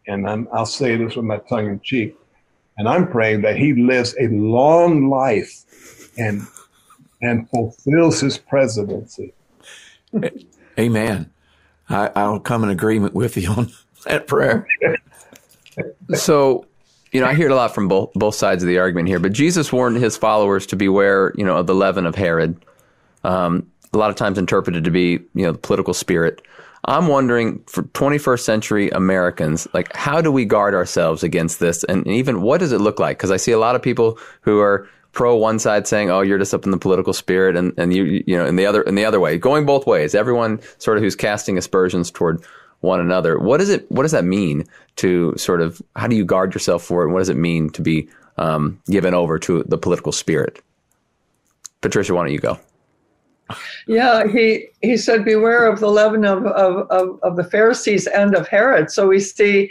And 0.07 0.29
i 0.29 0.37
will 0.37 0.67
say 0.67 0.97
this 0.97 1.17
with 1.17 1.25
my 1.25 1.39
tongue 1.39 1.69
in 1.69 1.81
cheek. 1.81 2.17
And 2.79 2.89
I'm 2.89 3.09
praying 3.09 3.43
that 3.43 3.57
he 3.57 3.75
lives 3.75 4.15
a 4.19 4.29
long 4.29 5.11
life 5.11 6.11
and 6.19 6.43
and 7.21 7.49
fulfills 7.51 8.21
his 8.21 8.37
presidency. 8.39 9.33
Amen. 10.79 11.31
I, 11.89 12.11
I'll 12.17 12.41
come 12.41 12.65
in 12.65 12.71
agreement 12.71 13.15
with 13.15 13.37
you 13.37 13.51
on 13.51 13.71
that 14.05 14.27
prayer 14.27 14.67
so, 16.15 16.67
you 17.13 17.21
know, 17.21 17.27
I 17.27 17.35
hear 17.35 17.47
it 17.47 17.53
a 17.53 17.55
lot 17.55 17.75
from 17.75 17.89
both 17.89 18.13
both 18.15 18.35
sides 18.35 18.63
of 18.63 18.69
the 18.69 18.79
argument 18.79 19.09
here. 19.09 19.19
But 19.19 19.33
Jesus 19.33 19.73
warned 19.73 19.97
his 19.99 20.17
followers 20.17 20.67
to 20.67 20.77
beware, 20.77 21.33
you 21.37 21.45
know, 21.45 21.57
of 21.57 21.67
the 21.67 21.75
leaven 21.75 22.07
of 22.07 22.15
Herod. 22.15 22.65
Um, 23.25 23.71
a 23.93 23.99
lot 23.99 24.11
of 24.11 24.17
times 24.17 24.39
interpreted 24.39 24.85
to 24.85 24.91
be, 24.91 25.21
you 25.35 25.45
know, 25.45 25.53
the 25.53 25.59
political 25.59 25.95
spirit. 25.95 26.43
I'm 26.87 27.07
wondering 27.07 27.63
for 27.67 27.83
21st 27.83 28.41
century 28.41 28.91
Americans, 28.91 29.69
like, 29.73 29.95
how 29.95 30.21
do 30.21 30.33
we 30.33 30.45
guard 30.45 30.75
ourselves 30.75 31.23
against 31.23 31.61
this? 31.61 31.85
And 31.85 32.07
even 32.09 32.43
what 32.43 32.59
does 32.59 32.73
it 32.73 32.81
look 32.81 32.99
like? 32.99 33.19
Because 33.19 33.31
I 33.31 33.37
see 33.37 33.53
a 33.53 33.59
lot 33.59 33.77
of 33.77 33.83
people 33.83 34.19
who 34.41 34.59
are 34.59 34.89
pro 35.13 35.37
one 35.37 35.59
side 35.59 35.87
saying, 35.87 36.11
"Oh, 36.11 36.23
you're 36.23 36.39
just 36.39 36.55
up 36.55 36.65
in 36.65 36.71
the 36.71 36.79
political 36.79 37.13
spirit," 37.13 37.57
and 37.57 37.73
and 37.77 37.95
you 37.95 38.25
you 38.27 38.37
know, 38.37 38.47
in 38.47 38.57
the 38.57 38.67
other 38.67 38.83
in 38.83 38.95
the 38.95 39.05
other 39.05 39.21
way, 39.21 39.39
going 39.39 39.65
both 39.65 39.87
ways. 39.87 40.15
Everyone 40.15 40.61
sort 40.79 40.97
of 40.97 41.03
who's 41.03 41.15
casting 41.15 41.57
aspersions 41.57 42.11
toward 42.11 42.43
one 42.81 43.01
another. 43.01 43.39
What 43.39 43.59
does 43.59 43.69
it? 43.69 43.91
What 43.91 44.03
does 44.03 44.13
that 44.13 44.25
mean 44.25 44.65
to 44.97 45.35
sort 45.37 45.61
of? 45.61 45.81
How 45.97 46.09
do 46.09 46.17
you 46.17 46.25
guard 46.25 46.55
yourself 46.55 46.83
for 46.83 47.03
it? 47.03 47.07
And 47.07 47.13
what 47.15 47.21
does 47.21 47.29
it 47.29 47.37
mean 47.37 47.71
to 47.71 47.83
be 47.83 48.09
um, 48.39 48.81
given 48.87 49.15
over 49.15 49.39
to 49.41 49.63
the 49.65 49.79
political 49.79 50.13
spirit? 50.13 50.61
Patricia, 51.81 52.15
why 52.15 52.25
don't 52.25 52.33
you 52.33 52.41
go? 52.41 52.59
Yeah, 53.87 54.27
he 54.27 54.69
he 54.81 54.97
said, 54.97 55.25
"Beware 55.25 55.67
of 55.67 55.81
the 55.81 55.91
leaven 55.91 56.25
of 56.25 56.47
of, 56.47 56.87
of, 56.91 57.21
of 57.23 57.37
the 57.37 57.45
Pharisees 57.45 58.07
and 58.07 58.35
of 58.35 58.49
Herod." 58.49 58.91
So 58.91 59.09
we 59.09 59.21
see 59.21 59.71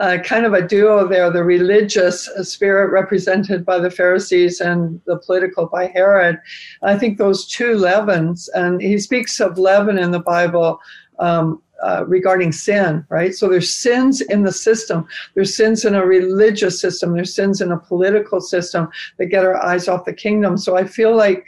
uh, 0.00 0.18
kind 0.24 0.46
of 0.46 0.54
a 0.54 0.66
duo 0.66 1.06
there: 1.06 1.30
the 1.30 1.44
religious 1.44 2.28
spirit 2.42 2.90
represented 2.90 3.64
by 3.64 3.78
the 3.78 3.90
Pharisees 3.90 4.60
and 4.60 5.00
the 5.06 5.18
political 5.18 5.66
by 5.66 5.88
Herod. 5.88 6.40
I 6.82 6.98
think 6.98 7.18
those 7.18 7.46
two 7.46 7.74
leavens, 7.74 8.48
and 8.48 8.80
he 8.80 8.98
speaks 8.98 9.40
of 9.40 9.58
leaven 9.58 9.98
in 9.98 10.10
the 10.10 10.20
Bible. 10.20 10.80
Um, 11.18 11.62
uh, 11.82 12.04
regarding 12.06 12.52
sin, 12.52 13.04
right? 13.08 13.34
So 13.34 13.48
there's 13.48 13.72
sins 13.72 14.20
in 14.20 14.42
the 14.42 14.52
system. 14.52 15.06
There's 15.34 15.56
sins 15.56 15.86
in 15.86 15.94
a 15.94 16.04
religious 16.04 16.78
system. 16.78 17.14
There's 17.14 17.34
sins 17.34 17.62
in 17.62 17.72
a 17.72 17.78
political 17.78 18.40
system 18.42 18.90
that 19.16 19.26
get 19.26 19.44
our 19.44 19.56
eyes 19.56 19.88
off 19.88 20.04
the 20.04 20.12
kingdom. 20.12 20.58
So 20.58 20.76
I 20.76 20.84
feel 20.84 21.16
like, 21.16 21.46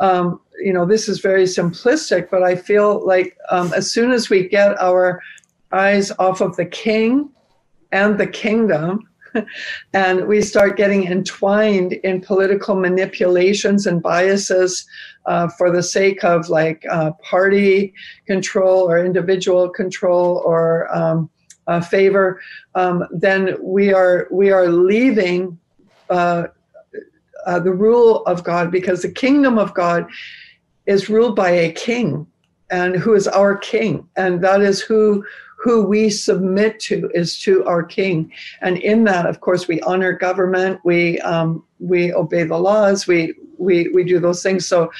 um, 0.00 0.40
you 0.58 0.72
know, 0.72 0.86
this 0.86 1.08
is 1.08 1.20
very 1.20 1.44
simplistic, 1.44 2.30
but 2.30 2.42
I 2.42 2.56
feel 2.56 3.06
like 3.06 3.36
um, 3.50 3.72
as 3.74 3.90
soon 3.92 4.12
as 4.12 4.30
we 4.30 4.48
get 4.48 4.80
our 4.80 5.22
eyes 5.72 6.12
off 6.18 6.40
of 6.40 6.56
the 6.56 6.66
king 6.66 7.30
and 7.92 8.18
the 8.18 8.26
kingdom, 8.26 9.08
and 9.92 10.26
we 10.26 10.40
start 10.40 10.76
getting 10.76 11.06
entwined 11.06 11.92
in 11.92 12.20
political 12.20 12.74
manipulations 12.74 13.86
and 13.86 14.02
biases 14.02 14.86
uh, 15.26 15.48
for 15.48 15.70
the 15.70 15.82
sake 15.82 16.24
of 16.24 16.48
like 16.48 16.84
uh, 16.90 17.12
party 17.22 17.92
control 18.26 18.88
or 18.88 19.04
individual 19.04 19.68
control 19.68 20.42
or 20.44 20.94
um, 20.96 21.28
uh, 21.66 21.80
favor, 21.80 22.40
um, 22.74 23.04
then 23.10 23.56
we 23.60 23.92
are 23.92 24.28
we 24.30 24.52
are 24.52 24.68
leaving 24.68 25.58
uh, 26.10 26.44
uh, 27.46 27.58
the 27.60 27.72
rule 27.72 28.24
of 28.24 28.44
God 28.44 28.70
because 28.70 29.02
the 29.02 29.10
kingdom 29.10 29.58
of 29.58 29.74
God 29.74 30.06
is 30.86 31.08
ruled 31.08 31.36
by 31.36 31.50
a 31.50 31.72
king, 31.72 32.26
and 32.70 32.96
who 32.96 33.14
is 33.14 33.28
our 33.28 33.56
king, 33.56 34.08
and 34.16 34.42
that 34.42 34.60
is 34.60 34.80
who 34.80 35.24
who 35.58 35.84
we 35.84 36.10
submit 36.10 36.78
to 36.78 37.10
is 37.14 37.38
to 37.40 37.64
our 37.64 37.82
king. 37.82 38.30
And 38.60 38.78
in 38.78 39.04
that 39.04 39.26
of 39.26 39.40
course 39.40 39.66
we 39.66 39.80
honor 39.80 40.12
government. 40.12 40.80
We 40.84 41.18
um, 41.20 41.64
we 41.80 42.12
obey 42.12 42.44
the 42.44 42.58
laws. 42.58 43.06
We 43.06 43.34
we 43.58 43.88
we 43.88 44.04
do 44.04 44.20
those 44.20 44.42
things. 44.42 44.66
So 44.66 44.90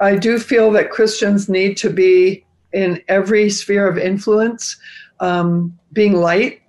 I 0.00 0.16
do 0.16 0.38
feel 0.38 0.70
that 0.72 0.90
Christians 0.90 1.48
need 1.48 1.76
to 1.78 1.90
be 1.90 2.44
in 2.72 3.02
every 3.08 3.50
sphere 3.50 3.86
of 3.88 3.98
influence, 3.98 4.76
um, 5.18 5.76
being 5.92 6.14
light, 6.14 6.62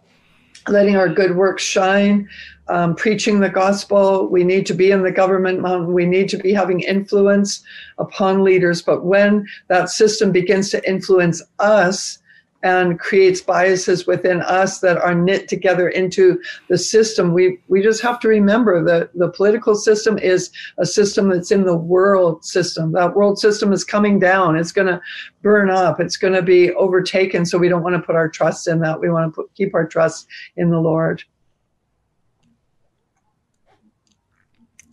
letting 0.68 0.96
our 0.96 1.10
good 1.10 1.36
works 1.36 1.64
shine, 1.64 2.28
um, 2.68 2.96
preaching 2.96 3.40
the 3.40 3.50
gospel. 3.50 4.28
We 4.28 4.44
need 4.44 4.66
to 4.68 4.74
be 4.74 4.92
in 4.92 5.04
the 5.04 5.12
government 5.12 5.62
mountain. 5.62 5.94
We 5.94 6.06
need 6.06 6.30
to 6.30 6.38
be 6.38 6.54
having 6.54 6.82
influence 6.82 7.64
upon 7.98 8.44
leaders. 8.44 8.82
But 8.82 9.04
when 9.04 9.48
that 9.68 9.90
system 9.90 10.32
begins 10.32 10.70
to 10.72 10.90
influence 10.90 11.42
us, 11.60 12.18
and 12.64 13.00
creates 13.00 13.42
biases 13.42 14.06
within 14.06 14.42
us 14.42 14.80
that 14.80 14.98
are 14.98 15.16
knit 15.16 15.48
together 15.48 15.90
into 15.90 16.40
the 16.70 16.78
system. 16.78 17.34
We 17.34 17.60
we 17.68 17.82
just 17.82 18.02
have 18.02 18.20
to 18.22 18.28
remember 18.28 18.84
that 18.84 19.14
the 19.14 19.30
political 19.30 19.76
system 19.76 20.18
is 20.18 20.52
a 20.78 20.86
system 20.86 21.30
that's 21.30 21.52
in 21.52 21.64
the 21.64 21.76
world 21.76 22.46
system. 22.46 22.92
That 22.92 23.16
world 23.16 23.40
system 23.40 23.74
is 23.74 23.84
coming 23.84 24.20
down. 24.20 24.56
It's 24.56 24.72
going 24.72 24.88
to 24.88 25.02
burn 25.42 25.70
up. 25.70 26.00
It's 26.00 26.18
going 26.18 26.34
to 26.34 26.42
be 26.42 26.72
overtaken. 26.74 27.46
So 27.46 27.58
we 27.58 27.70
don't 27.70 27.84
want 27.84 27.96
to 27.96 28.02
put 28.02 28.16
our 28.16 28.30
trust 28.30 28.68
in 28.68 28.80
that. 28.82 29.00
We 29.00 29.10
want 29.10 29.34
to 29.34 29.36
put, 29.36 29.54
keep 29.56 29.74
our 29.74 29.88
trust 29.88 30.28
in 30.58 30.70
the 30.70 30.80
Lord. 30.80 31.24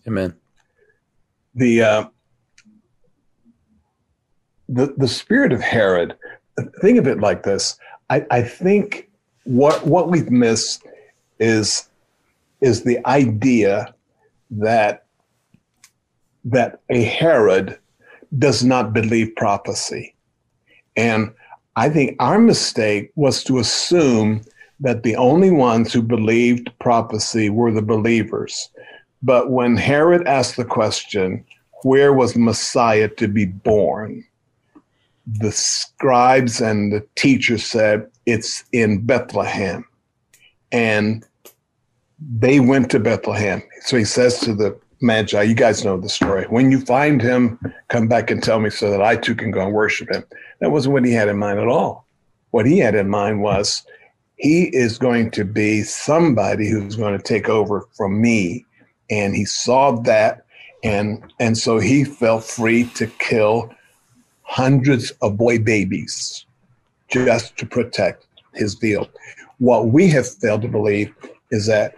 Amen. 0.07 0.35
The 1.55 1.83
uh, 1.83 2.05
the 4.69 4.95
the 4.97 5.09
spirit 5.09 5.53
of 5.53 5.61
Herod 5.61 6.18
think 6.81 6.99
of 6.99 7.07
it 7.07 7.21
like 7.21 7.43
this. 7.43 7.79
I, 8.11 8.25
I 8.31 8.43
think 8.43 9.09
what 9.45 9.87
what 9.87 10.09
we've 10.09 10.31
missed 10.31 10.87
is 11.39 11.89
is 12.61 12.83
the 12.83 13.05
idea 13.07 13.95
that 14.51 15.05
that 16.45 16.81
a 16.89 17.03
Herod 17.03 17.79
does 18.39 18.65
not 18.65 18.93
believe 18.93 19.35
prophecy. 19.37 20.15
And 20.97 21.33
I 21.77 21.89
think 21.89 22.17
our 22.19 22.39
mistake 22.39 23.13
was 23.15 23.45
to 23.45 23.59
assume 23.59 24.43
that 24.81 25.03
the 25.03 25.17
only 25.17 25.51
ones 25.51 25.93
who 25.93 26.03
believed 26.03 26.71
prophecy 26.81 27.51
were 27.51 27.73
the 27.73 27.83
believers. 27.83 28.71
But 29.23 29.51
when 29.51 29.77
Herod 29.77 30.27
asked 30.27 30.57
the 30.57 30.65
question, 30.65 31.45
where 31.83 32.13
was 32.13 32.37
Messiah 32.37 33.09
to 33.09 33.29
be 33.29 33.47
born? 33.47 34.25
The 35.41 35.53
scribes 35.53 36.61
and 36.61 36.93
the 36.93 37.07
teachers 37.17 37.65
said, 37.65 38.09
it's 38.25 38.65
in 38.73 39.05
Bethlehem. 39.05 39.85
And 40.73 41.25
they 42.21 42.61
went 42.61 42.91
to 42.91 43.01
Bethlehem. 43.01 43.63
So 43.81 43.97
he 43.97 44.05
says 44.05 44.41
to 44.41 44.55
the 44.55 44.79
Magi, 45.01 45.43
you 45.43 45.55
guys 45.55 45.85
know 45.85 45.97
the 45.97 46.09
story. 46.09 46.45
When 46.47 46.73
you 46.73 46.81
find 46.81 47.23
him, 47.23 47.59
come 47.89 48.09
back 48.09 48.31
and 48.31 48.43
tell 48.43 48.59
me 48.59 48.71
so 48.71 48.91
that 48.91 49.03
I 49.03 49.17
too 49.17 49.35
can 49.35 49.51
go 49.51 49.65
and 49.65 49.73
worship 49.73 50.11
him. 50.11 50.25
That 50.61 50.71
wasn't 50.71 50.95
what 50.95 51.05
he 51.05 51.13
had 51.13 51.29
in 51.29 51.39
mind 51.39 51.61
at 51.61 51.69
all. 51.69 52.07
What 52.51 52.67
he 52.67 52.79
had 52.79 52.95
in 52.95 53.09
mind 53.09 53.41
was 53.43 53.85
he 54.37 54.65
is 54.75 54.99
going 54.99 55.31
to 55.33 55.45
be 55.45 55.83
somebody 55.83 56.69
who's 56.69 56.97
going 56.97 57.17
to 57.17 57.23
take 57.23 57.49
over 57.49 57.87
from 57.97 58.21
me. 58.21 58.65
And 59.11 59.35
he 59.35 59.45
saw 59.45 59.93
that. 60.03 60.45
And, 60.83 61.23
and 61.39 61.57
so 61.57 61.79
he 61.79 62.05
felt 62.05 62.45
free 62.45 62.85
to 62.95 63.07
kill 63.07 63.71
hundreds 64.49 65.11
of 65.23 65.37
boy 65.37 65.59
babies 65.59 66.47
just 67.11 67.57
to 67.59 67.67
protect 67.67 68.27
his 68.55 68.75
deal. 68.75 69.09
What 69.59 69.89
we 69.89 70.09
have 70.09 70.27
failed 70.27 70.63
to 70.63 70.69
believe 70.69 71.15
is 71.51 71.67
that 71.67 71.95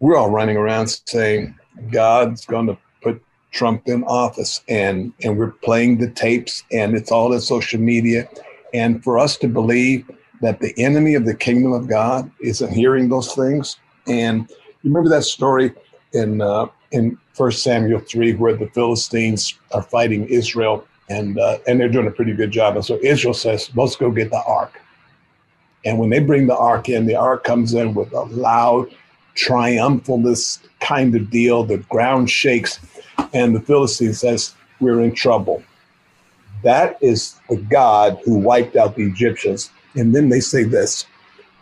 we're 0.00 0.16
all 0.16 0.30
running 0.30 0.56
around 0.56 0.88
saying 1.06 1.58
God's 1.90 2.46
going 2.46 2.68
to 2.68 2.78
put 3.02 3.22
Trump 3.50 3.88
in 3.88 4.04
office, 4.04 4.62
and 4.68 5.12
and 5.22 5.36
we're 5.36 5.50
playing 5.50 5.98
the 5.98 6.10
tapes, 6.10 6.62
and 6.70 6.94
it's 6.94 7.10
all 7.10 7.32
in 7.32 7.40
social 7.40 7.80
media, 7.80 8.28
and 8.72 9.02
for 9.02 9.18
us 9.18 9.36
to 9.38 9.48
believe 9.48 10.08
that 10.40 10.60
the 10.60 10.72
enemy 10.78 11.14
of 11.14 11.24
the 11.24 11.34
kingdom 11.34 11.72
of 11.72 11.88
God 11.88 12.30
isn't 12.40 12.72
hearing 12.72 13.08
those 13.08 13.34
things, 13.34 13.76
and 14.06 14.48
you 14.82 14.90
remember 14.90 15.10
that 15.10 15.24
story 15.24 15.72
in 16.12 16.40
uh, 16.40 16.66
in 16.92 17.18
First 17.32 17.62
Samuel 17.62 18.00
three 18.00 18.34
where 18.34 18.56
the 18.56 18.68
Philistines 18.68 19.58
are 19.72 19.82
fighting 19.82 20.28
Israel, 20.28 20.86
and 21.08 21.38
uh, 21.38 21.58
and 21.66 21.80
they're 21.80 21.88
doing 21.88 22.06
a 22.06 22.10
pretty 22.10 22.34
good 22.34 22.50
job, 22.50 22.76
and 22.76 22.84
so 22.84 22.98
Israel 23.02 23.34
says, 23.34 23.70
"Let's 23.74 23.96
go 23.96 24.10
get 24.10 24.30
the 24.30 24.42
ark." 24.44 24.80
And 25.84 25.98
when 25.98 26.10
they 26.10 26.18
bring 26.18 26.46
the 26.46 26.56
ark 26.56 26.88
in, 26.88 27.06
the 27.06 27.14
ark 27.14 27.44
comes 27.44 27.74
in 27.74 27.94
with 27.94 28.12
a 28.12 28.22
loud 28.22 28.90
triumphalist 29.38 30.60
kind 30.80 31.14
of 31.14 31.30
deal. 31.30 31.64
The 31.64 31.78
ground 31.78 32.30
shakes, 32.30 32.80
and 33.32 33.54
the 33.54 33.60
Philistine 33.60 34.14
says, 34.14 34.54
We're 34.80 35.00
in 35.02 35.14
trouble. 35.14 35.62
That 36.62 36.98
is 37.00 37.36
the 37.48 37.56
God 37.56 38.18
who 38.24 38.34
wiped 38.34 38.76
out 38.76 38.96
the 38.96 39.04
Egyptians. 39.04 39.70
And 39.94 40.14
then 40.14 40.28
they 40.28 40.40
say 40.40 40.64
this 40.64 41.06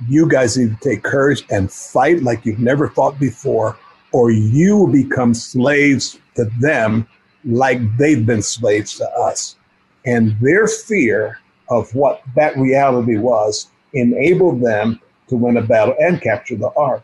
You 0.08 0.28
guys 0.28 0.56
need 0.56 0.70
to 0.80 0.88
take 0.88 1.02
courage 1.02 1.44
and 1.50 1.70
fight 1.70 2.22
like 2.22 2.46
you've 2.46 2.58
never 2.58 2.88
fought 2.88 3.18
before, 3.18 3.76
or 4.12 4.30
you 4.30 4.78
will 4.78 4.92
become 4.92 5.34
slaves 5.34 6.18
to 6.34 6.50
them 6.60 7.06
like 7.46 7.80
they've 7.96 8.26
been 8.26 8.42
slaves 8.42 8.96
to 8.98 9.08
us. 9.10 9.56
And 10.04 10.38
their 10.40 10.66
fear 10.66 11.38
of 11.70 11.92
what 11.94 12.22
that 12.34 12.56
reality 12.56 13.16
was 13.16 13.70
enabled 13.92 14.60
them 14.60 15.00
to 15.28 15.36
win 15.36 15.56
a 15.56 15.62
battle 15.62 15.96
and 15.98 16.20
capture 16.20 16.56
the 16.56 16.70
ark. 16.76 17.02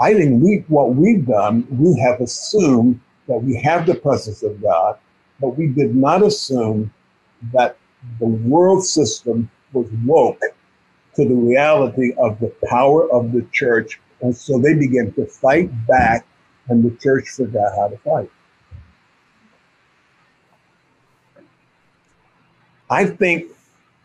I 0.00 0.14
think 0.14 0.42
we 0.42 0.64
what 0.68 0.94
we've 0.94 1.24
done, 1.24 1.66
we 1.70 1.98
have 2.00 2.20
assumed 2.20 3.00
that 3.28 3.38
we 3.38 3.56
have 3.62 3.86
the 3.86 3.94
presence 3.94 4.42
of 4.42 4.60
God, 4.60 4.98
but 5.40 5.56
we 5.56 5.68
did 5.68 5.94
not 5.94 6.22
assume 6.22 6.92
that 7.52 7.76
the 8.18 8.26
world 8.26 8.84
system 8.84 9.50
was 9.72 9.88
woke 10.04 10.42
to 11.14 11.28
the 11.28 11.34
reality 11.34 12.12
of 12.18 12.38
the 12.40 12.52
power 12.68 13.10
of 13.12 13.32
the 13.32 13.42
church. 13.52 14.00
And 14.20 14.36
so 14.36 14.58
they 14.58 14.74
began 14.74 15.12
to 15.12 15.26
fight 15.26 15.70
back, 15.86 16.26
and 16.68 16.82
the 16.84 16.96
church 16.96 17.28
forgot 17.30 17.72
how 17.76 17.88
to 17.88 17.96
fight. 17.98 18.30
I 22.90 23.06
think 23.06 23.46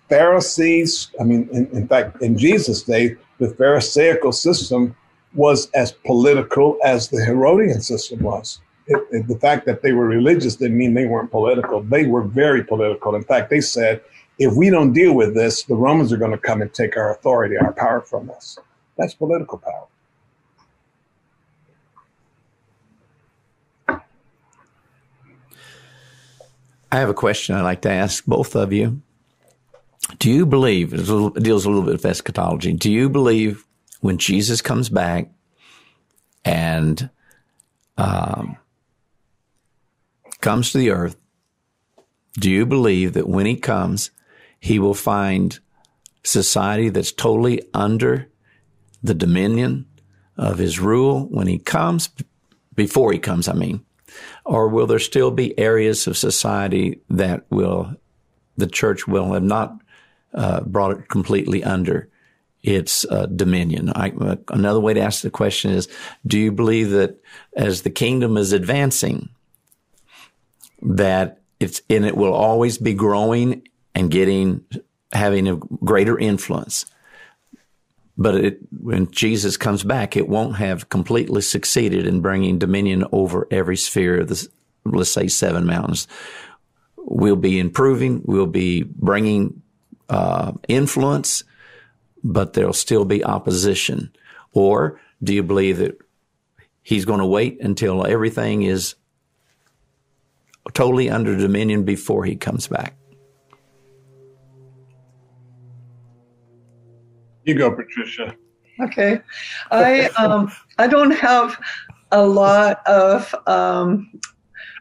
Pharisees, 0.09 1.11
I 1.19 1.23
mean, 1.23 1.49
in, 1.51 1.67
in 1.67 1.87
fact, 1.87 2.21
in 2.21 2.37
Jesus' 2.37 2.83
day, 2.83 3.15
the 3.39 3.49
Pharisaical 3.49 4.31
system 4.31 4.95
was 5.33 5.69
as 5.71 5.91
political 5.91 6.77
as 6.83 7.09
the 7.09 7.23
Herodian 7.23 7.81
system 7.81 8.19
was. 8.19 8.59
It, 8.87 9.07
it, 9.11 9.27
the 9.27 9.37
fact 9.37 9.65
that 9.67 9.83
they 9.83 9.91
were 9.91 10.07
religious 10.07 10.55
didn't 10.55 10.77
mean 10.77 10.95
they 10.95 11.05
weren't 11.05 11.29
political. 11.29 11.81
They 11.81 12.07
were 12.07 12.23
very 12.23 12.63
political. 12.63 13.15
In 13.15 13.23
fact, 13.23 13.51
they 13.51 13.61
said, 13.61 14.01
if 14.39 14.55
we 14.55 14.69
don't 14.69 14.93
deal 14.93 15.13
with 15.13 15.35
this, 15.35 15.63
the 15.63 15.75
Romans 15.75 16.11
are 16.11 16.17
going 16.17 16.31
to 16.31 16.37
come 16.37 16.61
and 16.61 16.73
take 16.73 16.97
our 16.97 17.11
authority, 17.11 17.55
our 17.57 17.73
power 17.73 18.01
from 18.01 18.29
us. 18.31 18.57
That's 18.97 19.13
political 19.13 19.59
power. 19.59 19.85
I 26.91 26.97
have 26.97 27.09
a 27.09 27.13
question 27.13 27.55
I'd 27.55 27.61
like 27.61 27.81
to 27.81 27.91
ask 27.91 28.25
both 28.25 28.55
of 28.55 28.73
you. 28.73 29.01
Do 30.17 30.31
you 30.31 30.45
believe, 30.45 30.93
it 30.93 31.05
deals 31.43 31.65
a 31.65 31.69
little 31.69 31.83
bit 31.83 31.93
with 31.93 32.05
eschatology, 32.05 32.73
do 32.73 32.91
you 32.91 33.09
believe 33.09 33.65
when 34.01 34.17
Jesus 34.17 34.61
comes 34.61 34.89
back 34.89 35.29
and 36.43 37.09
um, 37.97 38.57
comes 40.41 40.71
to 40.71 40.77
the 40.79 40.89
earth, 40.89 41.15
do 42.39 42.49
you 42.49 42.65
believe 42.65 43.13
that 43.13 43.27
when 43.27 43.45
he 43.45 43.55
comes, 43.55 44.09
he 44.59 44.79
will 44.79 44.93
find 44.93 45.59
society 46.23 46.89
that's 46.89 47.11
totally 47.11 47.61
under 47.73 48.29
the 49.03 49.13
dominion 49.13 49.85
of 50.37 50.57
his 50.57 50.79
rule 50.79 51.27
when 51.27 51.47
he 51.47 51.59
comes, 51.59 52.09
before 52.73 53.11
he 53.11 53.19
comes, 53.19 53.47
I 53.47 53.53
mean? 53.53 53.85
Or 54.49 54.67
will 54.67 54.87
there 54.87 54.97
still 54.97 55.29
be 55.29 55.57
areas 55.59 56.07
of 56.07 56.17
society 56.17 57.01
that 57.09 57.45
will, 57.51 57.95
the 58.57 58.65
church 58.65 59.07
will 59.07 59.33
have 59.33 59.43
not 59.43 59.79
uh, 60.33 60.61
brought 60.61 60.97
it 60.97 61.07
completely 61.07 61.63
under? 61.63 62.09
its 62.61 63.05
uh, 63.05 63.25
dominion. 63.27 63.89
I, 63.95 64.09
uh, 64.09 64.35
another 64.49 64.81
way 64.81 64.93
to 64.93 64.99
ask 64.99 65.21
the 65.21 65.29
question 65.29 65.71
is, 65.71 65.87
do 66.27 66.37
you 66.37 66.51
believe 66.51 66.89
that 66.89 67.15
as 67.55 67.83
the 67.83 67.89
kingdom 67.89 68.35
is 68.35 68.51
advancing, 68.51 69.29
that 70.81 71.39
it's, 71.61 71.81
and 71.89 72.05
it 72.05 72.17
will 72.17 72.33
always 72.33 72.77
be 72.77 72.93
growing 72.93 73.65
and 73.95 74.11
getting, 74.11 74.65
having 75.13 75.47
a 75.47 75.55
greater 75.55 76.17
influence. 76.17 76.85
But 78.19 78.35
it, 78.35 78.59
when 78.79 79.09
Jesus 79.11 79.57
comes 79.57 79.83
back, 79.83 80.17
it 80.17 80.27
won't 80.27 80.57
have 80.57 80.89
completely 80.89 81.41
succeeded 81.41 82.05
in 82.05 82.21
bringing 82.21 82.59
dominion 82.59 83.05
over 83.11 83.47
every 83.49 83.77
sphere 83.77 84.19
of 84.21 84.27
the, 84.27 84.47
let's 84.85 85.11
say, 85.11 85.27
seven 85.27 85.65
mountains. 85.65 86.07
We'll 86.97 87.37
be 87.37 87.59
improving. 87.59 88.21
We'll 88.25 88.45
be 88.45 88.83
bringing 88.83 89.61
uh, 90.09 90.51
influence 90.67 91.43
but 92.23 92.53
there'll 92.53 92.73
still 92.73 93.05
be 93.05 93.23
opposition? 93.23 94.11
Or 94.53 94.99
do 95.23 95.33
you 95.33 95.43
believe 95.43 95.77
that 95.77 95.97
he's 96.81 97.05
going 97.05 97.19
to 97.19 97.25
wait 97.25 97.59
until 97.61 98.05
everything 98.05 98.63
is 98.63 98.95
totally 100.73 101.09
under 101.09 101.35
dominion 101.35 101.83
before 101.83 102.25
he 102.25 102.35
comes 102.35 102.67
back? 102.67 102.95
You 107.43 107.55
go, 107.55 107.75
Patricia. 107.75 108.35
Okay, 108.81 109.21
I 109.71 110.05
um, 110.17 110.51
I 110.77 110.87
don't 110.87 111.11
have 111.11 111.59
a 112.11 112.25
lot 112.25 112.85
of 112.87 113.33
um, 113.47 114.11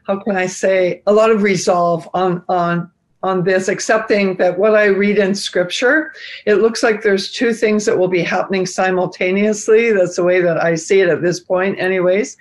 how 0.06 0.20
can 0.20 0.36
I 0.36 0.46
say 0.46 1.02
a 1.06 1.12
lot 1.12 1.30
of 1.30 1.42
resolve 1.42 2.08
on 2.14 2.44
on 2.48 2.90
on 3.22 3.42
this, 3.42 3.66
accepting 3.66 4.36
that 4.36 4.58
what 4.58 4.76
I 4.76 4.84
read 4.84 5.18
in 5.18 5.34
scripture, 5.34 6.12
it 6.46 6.56
looks 6.56 6.84
like 6.84 7.02
there's 7.02 7.32
two 7.32 7.52
things 7.52 7.84
that 7.84 7.98
will 7.98 8.08
be 8.08 8.22
happening 8.22 8.64
simultaneously. 8.64 9.90
That's 9.92 10.16
the 10.16 10.22
way 10.22 10.40
that 10.40 10.62
I 10.62 10.76
see 10.76 11.00
it 11.00 11.08
at 11.08 11.20
this 11.20 11.40
point, 11.40 11.80
anyways. 11.80 12.36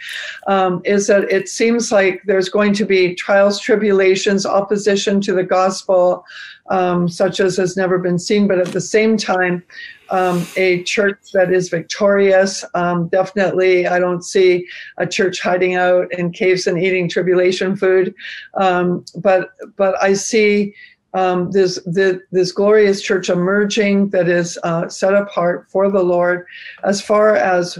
Um, 0.45 0.82
is 0.86 1.07
that 1.07 1.32
it 1.32 1.49
seems 1.49 1.91
like 1.91 2.22
there's 2.26 2.49
going 2.49 2.74
to 2.74 2.86
be 2.86 3.15
trials, 3.15 3.59
tribulations, 3.59 4.45
opposition 4.45 5.20
to 5.22 5.34
the 5.34 5.43
gospel, 5.43 6.24
um, 6.70 7.07
such 7.07 7.39
as 7.39 7.57
has 7.57 7.78
never 7.78 7.97
been 7.97 8.20
seen, 8.20 8.47
but 8.47 8.59
at 8.59 8.68
the 8.68 8.82
same 8.82 9.18
time, 9.18 9.63
um, 10.09 10.45
a 10.55 10.84
church 10.84 11.20
that 11.34 11.51
is 11.51 11.70
victorious. 11.70 12.63
Um, 12.74 13.07
definitely, 13.09 13.88
I 13.88 13.99
don't 13.99 14.24
see 14.24 14.65
a 14.97 15.05
church 15.05 15.41
hiding 15.41 15.76
out 15.76 16.11
in 16.13 16.32
caves 16.32 16.68
and 16.68 16.82
eating 16.82 17.09
tribulation 17.09 17.76
food, 17.76 18.13
um, 18.55 19.03
but 19.15 19.49
but 19.76 20.01
I 20.01 20.13
see 20.13 20.74
um, 21.13 21.51
this 21.51 21.76
the, 21.86 22.22
this 22.32 22.51
glorious 22.51 23.01
church 23.01 23.30
emerging 23.30 24.09
that 24.09 24.28
is 24.28 24.57
uh, 24.63 24.88
set 24.88 25.13
apart 25.13 25.68
for 25.70 25.89
the 25.89 26.03
Lord. 26.03 26.45
As 26.84 27.01
far 27.01 27.36
as 27.36 27.80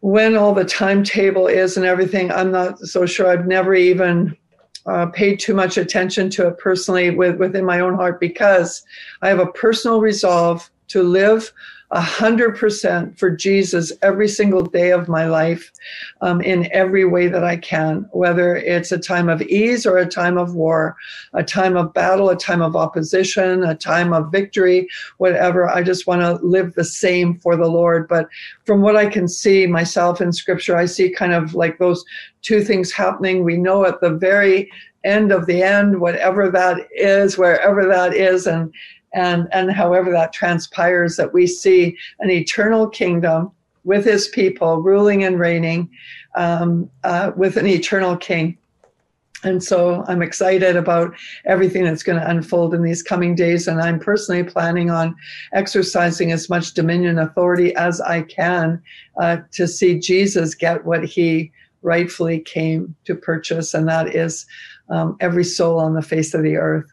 when 0.00 0.36
all 0.36 0.54
the 0.54 0.64
timetable 0.64 1.48
is 1.48 1.76
and 1.76 1.84
everything, 1.84 2.30
I'm 2.30 2.52
not 2.52 2.78
so 2.80 3.04
sure. 3.04 3.28
I've 3.28 3.46
never 3.46 3.74
even 3.74 4.36
uh, 4.88 5.06
paid 5.06 5.38
too 5.38 5.54
much 5.54 5.76
attention 5.76 6.30
to 6.30 6.48
it 6.48 6.58
personally 6.58 7.10
with, 7.10 7.36
within 7.36 7.64
my 7.64 7.80
own 7.80 7.94
heart 7.94 8.20
because 8.20 8.84
I 9.22 9.28
have 9.28 9.38
a 9.38 9.52
personal 9.52 10.00
resolve 10.00 10.70
to 10.88 11.02
live 11.02 11.52
100% 11.92 13.18
for 13.18 13.30
Jesus 13.30 13.92
every 14.02 14.28
single 14.28 14.62
day 14.62 14.90
of 14.90 15.08
my 15.08 15.26
life 15.26 15.72
um, 16.20 16.42
in 16.42 16.70
every 16.72 17.06
way 17.06 17.28
that 17.28 17.44
I 17.44 17.56
can, 17.56 18.06
whether 18.12 18.56
it's 18.56 18.92
a 18.92 18.98
time 18.98 19.30
of 19.30 19.40
ease 19.42 19.86
or 19.86 19.96
a 19.96 20.06
time 20.06 20.36
of 20.36 20.54
war, 20.54 20.96
a 21.32 21.42
time 21.42 21.78
of 21.78 21.94
battle, 21.94 22.28
a 22.28 22.36
time 22.36 22.60
of 22.60 22.76
opposition, 22.76 23.64
a 23.64 23.74
time 23.74 24.12
of 24.12 24.30
victory, 24.30 24.86
whatever. 25.16 25.68
I 25.68 25.82
just 25.82 26.06
want 26.06 26.20
to 26.20 26.34
live 26.44 26.74
the 26.74 26.84
same 26.84 27.38
for 27.38 27.56
the 27.56 27.68
Lord. 27.68 28.06
But 28.06 28.28
from 28.66 28.82
what 28.82 28.96
I 28.96 29.06
can 29.06 29.26
see 29.26 29.66
myself 29.66 30.20
in 30.20 30.30
scripture, 30.32 30.76
I 30.76 30.84
see 30.84 31.10
kind 31.10 31.32
of 31.32 31.54
like 31.54 31.78
those 31.78 32.04
two 32.48 32.64
things 32.64 32.90
happening. 32.90 33.44
We 33.44 33.58
know 33.58 33.84
at 33.84 34.00
the 34.00 34.10
very 34.10 34.70
end 35.04 35.32
of 35.32 35.44
the 35.44 35.62
end, 35.62 36.00
whatever 36.00 36.50
that 36.50 36.88
is, 36.96 37.36
wherever 37.36 37.86
that 37.86 38.14
is, 38.14 38.46
and 38.46 38.72
and 39.12 39.48
and 39.52 39.70
however 39.70 40.10
that 40.10 40.32
transpires 40.32 41.16
that 41.16 41.34
we 41.34 41.46
see 41.46 41.96
an 42.20 42.30
eternal 42.30 42.88
kingdom 42.88 43.52
with 43.84 44.04
his 44.04 44.28
people 44.28 44.78
ruling 44.78 45.24
and 45.24 45.38
reigning 45.38 45.90
um, 46.36 46.90
uh, 47.04 47.32
with 47.36 47.56
an 47.56 47.66
eternal 47.66 48.16
king 48.16 48.56
and 49.44 49.62
so 49.62 50.04
i'm 50.08 50.20
excited 50.20 50.76
about 50.76 51.14
everything 51.46 51.84
that's 51.84 52.02
going 52.02 52.20
to 52.20 52.30
unfold 52.30 52.74
in 52.74 52.82
these 52.82 53.02
coming 53.02 53.34
days 53.34 53.68
and 53.68 53.80
i'm 53.80 53.98
personally 53.98 54.42
planning 54.42 54.90
on 54.90 55.14
exercising 55.52 56.32
as 56.32 56.50
much 56.50 56.74
dominion 56.74 57.18
authority 57.18 57.74
as 57.76 58.00
i 58.00 58.20
can 58.22 58.82
uh, 59.22 59.38
to 59.52 59.66
see 59.66 59.98
jesus 59.98 60.54
get 60.54 60.84
what 60.84 61.04
he 61.04 61.50
rightfully 61.82 62.40
came 62.40 62.94
to 63.04 63.14
purchase 63.14 63.74
and 63.74 63.88
that 63.88 64.14
is 64.14 64.46
um, 64.90 65.16
every 65.20 65.44
soul 65.44 65.78
on 65.78 65.94
the 65.94 66.02
face 66.02 66.34
of 66.34 66.42
the 66.42 66.56
earth 66.56 66.90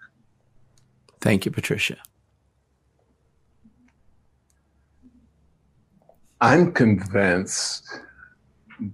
Thank 1.25 1.43
you, 1.43 1.51
Patricia. 1.51 1.97
I'm 6.39 6.71
convinced 6.71 7.89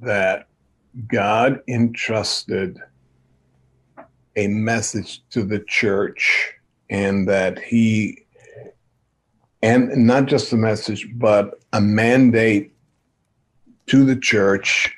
that 0.02 0.48
God 1.10 1.60
entrusted 1.68 2.80
a 4.38 4.48
message 4.48 5.28
to 5.32 5.44
the 5.44 5.60
church 5.68 6.54
and 6.90 7.28
that 7.28 7.60
he, 7.60 8.26
and 9.62 9.90
not 10.08 10.28
just 10.28 10.54
a 10.54 10.58
message, 10.58 11.10
but 11.16 11.60
a 11.74 11.82
mandate 11.82 12.74
to 13.88 14.06
the 14.06 14.16
church 14.16 14.96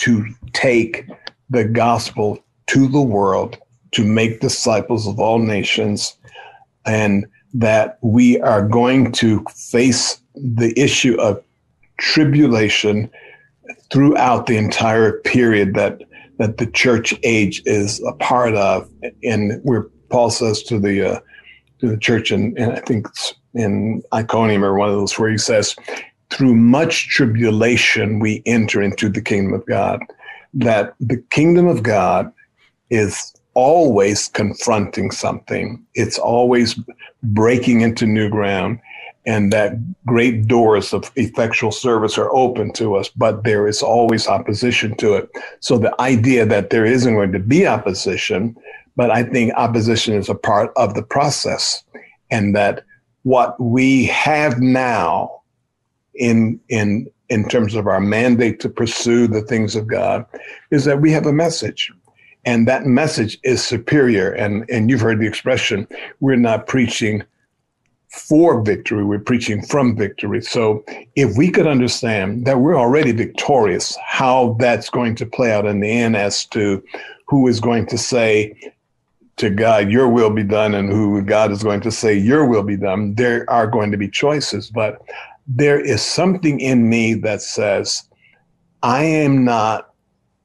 to 0.00 0.26
take 0.52 1.06
the 1.50 1.64
gospel 1.64 2.42
to 2.68 2.88
the 2.88 3.00
world, 3.00 3.58
to 3.92 4.04
make 4.04 4.40
disciples 4.40 5.06
of 5.06 5.18
all 5.18 5.38
nations, 5.38 6.16
and 6.86 7.26
that 7.52 7.98
we 8.02 8.40
are 8.40 8.66
going 8.66 9.12
to 9.12 9.44
face 9.54 10.20
the 10.34 10.72
issue 10.76 11.20
of 11.20 11.42
tribulation 11.98 13.10
throughout 13.92 14.46
the 14.46 14.56
entire 14.56 15.20
period 15.20 15.74
that 15.74 16.02
that 16.38 16.56
the 16.56 16.66
church 16.66 17.12
age 17.22 17.60
is 17.66 18.02
a 18.06 18.14
part 18.14 18.54
of, 18.54 18.88
and 19.22 19.60
where 19.62 19.88
Paul 20.08 20.30
says 20.30 20.62
to 20.64 20.78
the 20.78 21.16
uh, 21.16 21.20
to 21.80 21.88
the 21.88 21.98
church, 21.98 22.30
and 22.30 22.58
I 22.58 22.80
think 22.80 23.08
it's 23.08 23.34
in 23.54 24.02
Iconium 24.14 24.64
or 24.64 24.74
one 24.78 24.88
of 24.88 24.94
those 24.94 25.18
where 25.18 25.30
he 25.30 25.36
says, 25.36 25.76
"Through 26.30 26.54
much 26.54 27.08
tribulation 27.08 28.18
we 28.18 28.42
enter 28.46 28.80
into 28.82 29.08
the 29.08 29.22
kingdom 29.22 29.54
of 29.54 29.66
God." 29.66 30.00
That 30.54 30.94
the 31.00 31.18
kingdom 31.30 31.66
of 31.66 31.82
God 31.82 32.32
is 32.88 33.32
always 33.54 34.28
confronting 34.28 35.10
something. 35.10 35.80
It's 35.94 36.18
always 36.18 36.78
breaking 37.22 37.82
into 37.82 38.06
new 38.06 38.28
ground 38.28 38.80
and 39.26 39.52
that 39.52 39.74
great 40.06 40.46
doors 40.46 40.92
of 40.92 41.10
effectual 41.16 41.72
service 41.72 42.16
are 42.16 42.34
open 42.34 42.72
to 42.72 42.96
us, 42.96 43.08
but 43.08 43.44
there 43.44 43.68
is 43.68 43.82
always 43.82 44.26
opposition 44.26 44.96
to 44.96 45.14
it. 45.14 45.28
So 45.60 45.78
the 45.78 45.94
idea 46.00 46.46
that 46.46 46.70
there 46.70 46.86
isn't 46.86 47.14
going 47.14 47.32
to 47.32 47.38
be 47.38 47.66
opposition, 47.66 48.56
but 48.96 49.10
I 49.10 49.22
think 49.24 49.52
opposition 49.54 50.14
is 50.14 50.28
a 50.28 50.34
part 50.34 50.72
of 50.76 50.94
the 50.94 51.02
process, 51.02 51.84
and 52.30 52.56
that 52.56 52.82
what 53.22 53.60
we 53.60 54.06
have 54.06 54.58
now 54.60 55.39
in 56.20 56.60
in 56.68 57.10
in 57.30 57.48
terms 57.48 57.74
of 57.74 57.86
our 57.86 58.00
mandate 58.00 58.60
to 58.60 58.68
pursue 58.68 59.26
the 59.26 59.42
things 59.42 59.76
of 59.76 59.86
God 59.86 60.26
is 60.70 60.84
that 60.84 61.00
we 61.00 61.12
have 61.12 61.26
a 61.26 61.32
message. 61.32 61.90
And 62.44 62.66
that 62.66 62.86
message 62.86 63.38
is 63.44 63.64
superior. 63.64 64.32
And, 64.32 64.68
and 64.68 64.90
you've 64.90 65.00
heard 65.00 65.20
the 65.20 65.28
expression, 65.28 65.86
we're 66.18 66.36
not 66.36 66.66
preaching 66.66 67.22
for 68.08 68.60
victory, 68.62 69.04
we're 69.04 69.20
preaching 69.20 69.62
from 69.62 69.96
victory. 69.96 70.42
So 70.42 70.84
if 71.14 71.36
we 71.36 71.48
could 71.50 71.68
understand 71.68 72.44
that 72.46 72.58
we're 72.58 72.76
already 72.76 73.12
victorious, 73.12 73.96
how 74.04 74.56
that's 74.58 74.90
going 74.90 75.14
to 75.16 75.26
play 75.26 75.52
out 75.52 75.66
in 75.66 75.78
the 75.78 75.90
end 75.90 76.16
as 76.16 76.44
to 76.46 76.82
who 77.28 77.46
is 77.46 77.60
going 77.60 77.86
to 77.86 77.96
say 77.96 78.72
to 79.36 79.48
God, 79.48 79.90
your 79.90 80.08
will 80.08 80.30
be 80.30 80.42
done, 80.42 80.74
and 80.74 80.90
who 80.90 81.22
God 81.22 81.52
is 81.52 81.62
going 81.62 81.80
to 81.82 81.90
say, 81.92 82.14
your 82.14 82.44
will 82.44 82.64
be 82.64 82.76
done, 82.76 83.14
there 83.14 83.48
are 83.48 83.68
going 83.68 83.92
to 83.92 83.96
be 83.96 84.08
choices. 84.08 84.68
But 84.68 85.00
there 85.52 85.80
is 85.80 86.00
something 86.00 86.60
in 86.60 86.88
me 86.88 87.14
that 87.14 87.42
says, 87.42 88.02
I 88.82 89.02
am 89.02 89.44
not 89.44 89.90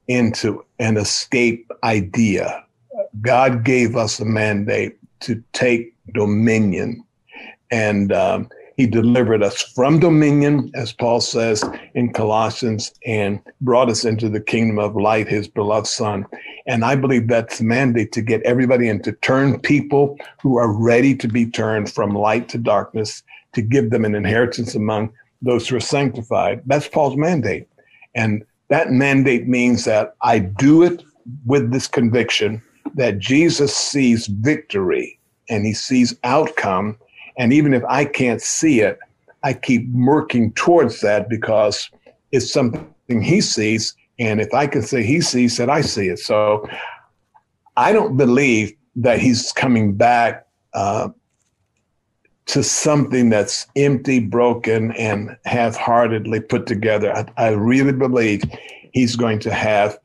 into 0.07 0.65
an 0.79 0.97
escape 0.97 1.69
idea. 1.83 2.63
God 3.21 3.63
gave 3.63 3.95
us 3.95 4.19
a 4.19 4.25
mandate 4.25 4.97
to 5.21 5.43
take 5.53 5.93
dominion 6.13 7.05
and 7.71 8.11
um, 8.11 8.49
he 8.77 8.85
delivered 8.85 9.41
us 9.41 9.61
from 9.61 9.99
dominion, 9.99 10.69
as 10.75 10.91
Paul 10.91 11.21
says 11.21 11.63
in 11.93 12.11
Colossians, 12.11 12.93
and 13.05 13.39
brought 13.61 13.89
us 13.89 14.03
into 14.03 14.27
the 14.27 14.41
kingdom 14.41 14.79
of 14.79 14.95
light, 14.95 15.27
his 15.27 15.47
beloved 15.47 15.87
Son. 15.87 16.25
And 16.67 16.83
I 16.83 16.95
believe 16.95 17.27
that's 17.27 17.59
the 17.59 17.63
mandate 17.63 18.11
to 18.13 18.21
get 18.21 18.41
everybody 18.43 18.89
and 18.89 19.03
to 19.05 19.13
turn 19.13 19.59
people 19.61 20.17
who 20.41 20.57
are 20.57 20.71
ready 20.71 21.15
to 21.15 21.27
be 21.27 21.49
turned 21.49 21.91
from 21.91 22.15
light 22.15 22.49
to 22.49 22.57
darkness, 22.57 23.23
to 23.55 23.61
give 23.61 23.89
them 23.89 24.05
an 24.05 24.15
inheritance 24.15 24.75
among 24.75 25.11
those 25.41 25.67
who 25.67 25.75
are 25.75 25.81
sanctified. 25.81 26.61
That's 26.65 26.87
Paul's 26.87 27.17
mandate. 27.17 27.67
And 28.13 28.45
that 28.69 28.91
mandate 28.91 29.47
means 29.47 29.85
that 29.85 30.15
I 30.21 30.39
do 30.39 30.83
it 30.83 31.03
with 31.45 31.71
this 31.71 31.87
conviction 31.87 32.61
that 32.93 33.19
Jesus 33.19 33.75
sees 33.75 34.27
victory 34.27 35.19
and 35.49 35.65
he 35.65 35.73
sees 35.73 36.15
outcome 36.23 36.97
and 37.37 37.51
even 37.51 37.73
if 37.73 37.83
I 37.87 38.05
can't 38.05 38.41
see 38.41 38.81
it, 38.81 38.99
I 39.43 39.53
keep 39.53 39.89
working 39.91 40.53
towards 40.53 41.01
that 41.01 41.29
because 41.29 41.89
it's 42.31 42.51
something 42.51 43.21
he 43.21 43.41
sees. 43.41 43.95
And 44.19 44.39
if 44.39 44.53
I 44.53 44.67
can 44.67 44.81
say 44.81 45.03
he 45.03 45.21
sees 45.21 45.59
it, 45.59 45.69
I 45.69 45.81
see 45.81 46.07
it. 46.07 46.19
So 46.19 46.67
I 47.77 47.91
don't 47.91 48.17
believe 48.17 48.73
that 48.95 49.19
he's 49.19 49.51
coming 49.51 49.95
back 49.95 50.47
uh, 50.73 51.09
to 52.47 52.63
something 52.63 53.29
that's 53.29 53.67
empty, 53.75 54.19
broken, 54.19 54.91
and 54.93 55.35
half 55.45 55.75
heartedly 55.75 56.39
put 56.39 56.67
together. 56.67 57.11
I, 57.13 57.25
I 57.37 57.49
really 57.49 57.91
believe 57.91 58.43
he's 58.93 59.15
going 59.15 59.39
to 59.39 59.53
have 59.53 59.97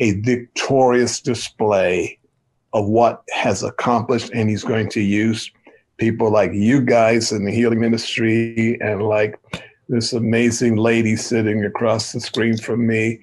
a 0.00 0.20
victorious 0.20 1.20
display 1.20 2.18
of 2.72 2.86
what 2.86 3.24
has 3.32 3.62
accomplished, 3.62 4.30
and 4.32 4.48
he's 4.48 4.64
going 4.64 4.88
to 4.90 5.00
use 5.00 5.50
people 5.96 6.30
like 6.30 6.52
you 6.52 6.80
guys 6.80 7.32
in 7.32 7.44
the 7.44 7.50
healing 7.50 7.80
ministry 7.80 8.78
and 8.80 9.02
like 9.02 9.38
this 9.88 10.12
amazing 10.12 10.76
lady 10.76 11.16
sitting 11.16 11.64
across 11.64 12.12
the 12.12 12.20
screen 12.20 12.56
from 12.56 12.86
me 12.86 13.18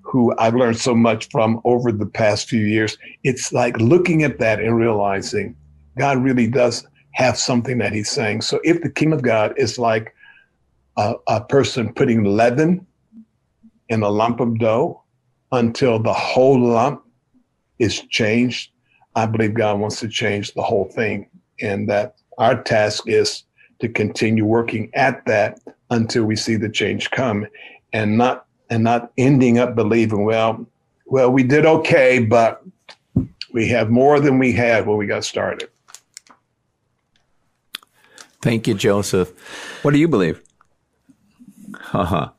who 0.00 0.34
I've 0.38 0.54
learned 0.54 0.78
so 0.78 0.94
much 0.94 1.28
from 1.30 1.60
over 1.64 1.90
the 1.90 2.06
past 2.06 2.48
few 2.48 2.64
years. 2.64 2.96
It's 3.24 3.52
like 3.52 3.76
looking 3.78 4.22
at 4.22 4.38
that 4.38 4.60
and 4.60 4.76
realizing 4.76 5.56
God 5.98 6.22
really 6.22 6.46
does 6.46 6.86
have 7.14 7.38
something 7.38 7.78
that 7.78 7.92
he's 7.92 8.10
saying. 8.10 8.42
So 8.42 8.60
if 8.64 8.82
the 8.82 8.90
kingdom 8.90 9.18
of 9.18 9.22
God 9.22 9.54
is 9.56 9.78
like 9.78 10.14
a, 10.96 11.14
a 11.28 11.40
person 11.44 11.92
putting 11.92 12.24
leaven 12.24 12.86
in 13.88 14.02
a 14.02 14.08
lump 14.08 14.40
of 14.40 14.58
dough 14.58 15.02
until 15.52 15.98
the 15.98 16.12
whole 16.12 16.60
lump 16.60 17.04
is 17.78 18.00
changed, 18.08 18.70
I 19.14 19.26
believe 19.26 19.54
God 19.54 19.78
wants 19.78 20.00
to 20.00 20.08
change 20.08 20.54
the 20.54 20.62
whole 20.62 20.86
thing 20.86 21.28
and 21.60 21.88
that 21.88 22.16
our 22.38 22.62
task 22.62 23.04
is 23.08 23.44
to 23.78 23.88
continue 23.88 24.44
working 24.44 24.90
at 24.94 25.24
that 25.26 25.60
until 25.90 26.24
we 26.24 26.36
see 26.36 26.56
the 26.56 26.68
change 26.68 27.10
come 27.10 27.46
and 27.92 28.18
not 28.18 28.46
and 28.70 28.82
not 28.82 29.12
ending 29.18 29.58
up 29.58 29.74
believing 29.74 30.24
well 30.24 30.66
well 31.06 31.30
we 31.30 31.42
did 31.42 31.66
okay 31.66 32.18
but 32.18 32.62
we 33.52 33.68
have 33.68 33.90
more 33.90 34.18
than 34.20 34.38
we 34.38 34.52
had 34.52 34.86
when 34.86 34.96
we 34.96 35.06
got 35.06 35.24
started 35.24 35.68
thank 38.44 38.68
you 38.68 38.74
joseph 38.74 39.32
what 39.82 39.92
do 39.92 39.98
you 39.98 40.08
believe 40.08 40.40
Uh-huh. 41.92 42.30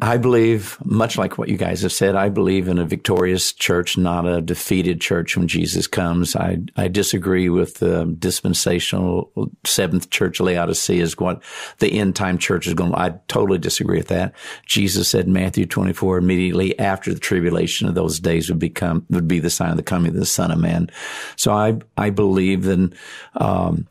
I 0.00 0.16
believe, 0.18 0.78
much 0.84 1.18
like 1.18 1.36
what 1.36 1.48
you 1.48 1.56
guys 1.56 1.82
have 1.82 1.92
said, 1.92 2.14
I 2.14 2.28
believe 2.28 2.68
in 2.68 2.78
a 2.78 2.84
victorious 2.84 3.52
church, 3.52 3.98
not 3.98 4.26
a 4.26 4.40
defeated 4.40 5.00
church 5.00 5.36
when 5.36 5.48
Jesus 5.48 5.86
comes. 5.86 6.36
I, 6.36 6.58
I 6.76 6.88
disagree 6.88 7.48
with 7.48 7.74
the 7.74 8.04
dispensational 8.18 9.32
seventh 9.64 10.10
church 10.10 10.40
Laodicea 10.40 11.02
is 11.02 11.18
what 11.18 11.42
the 11.78 11.92
end 11.92 12.14
time 12.14 12.38
church 12.38 12.66
is 12.66 12.74
going. 12.74 12.94
I 12.94 13.14
totally 13.26 13.58
disagree 13.58 13.98
with 13.98 14.08
that. 14.08 14.34
Jesus 14.66 15.08
said 15.08 15.26
in 15.26 15.32
Matthew 15.32 15.66
24, 15.66 16.18
immediately 16.18 16.78
after 16.78 17.12
the 17.12 17.20
tribulation 17.20 17.88
of 17.88 17.94
those 17.94 18.20
days 18.20 18.48
would 18.48 18.60
become, 18.60 19.06
would 19.10 19.28
be 19.28 19.40
the 19.40 19.50
sign 19.50 19.70
of 19.70 19.76
the 19.76 19.82
coming 19.82 20.10
of 20.10 20.16
the 20.16 20.26
Son 20.26 20.52
of 20.52 20.58
Man. 20.58 20.90
So 21.36 21.52
I, 21.52 21.78
I 21.96 22.10
believe 22.10 22.64
then, 22.64 22.94
um, 23.34 23.88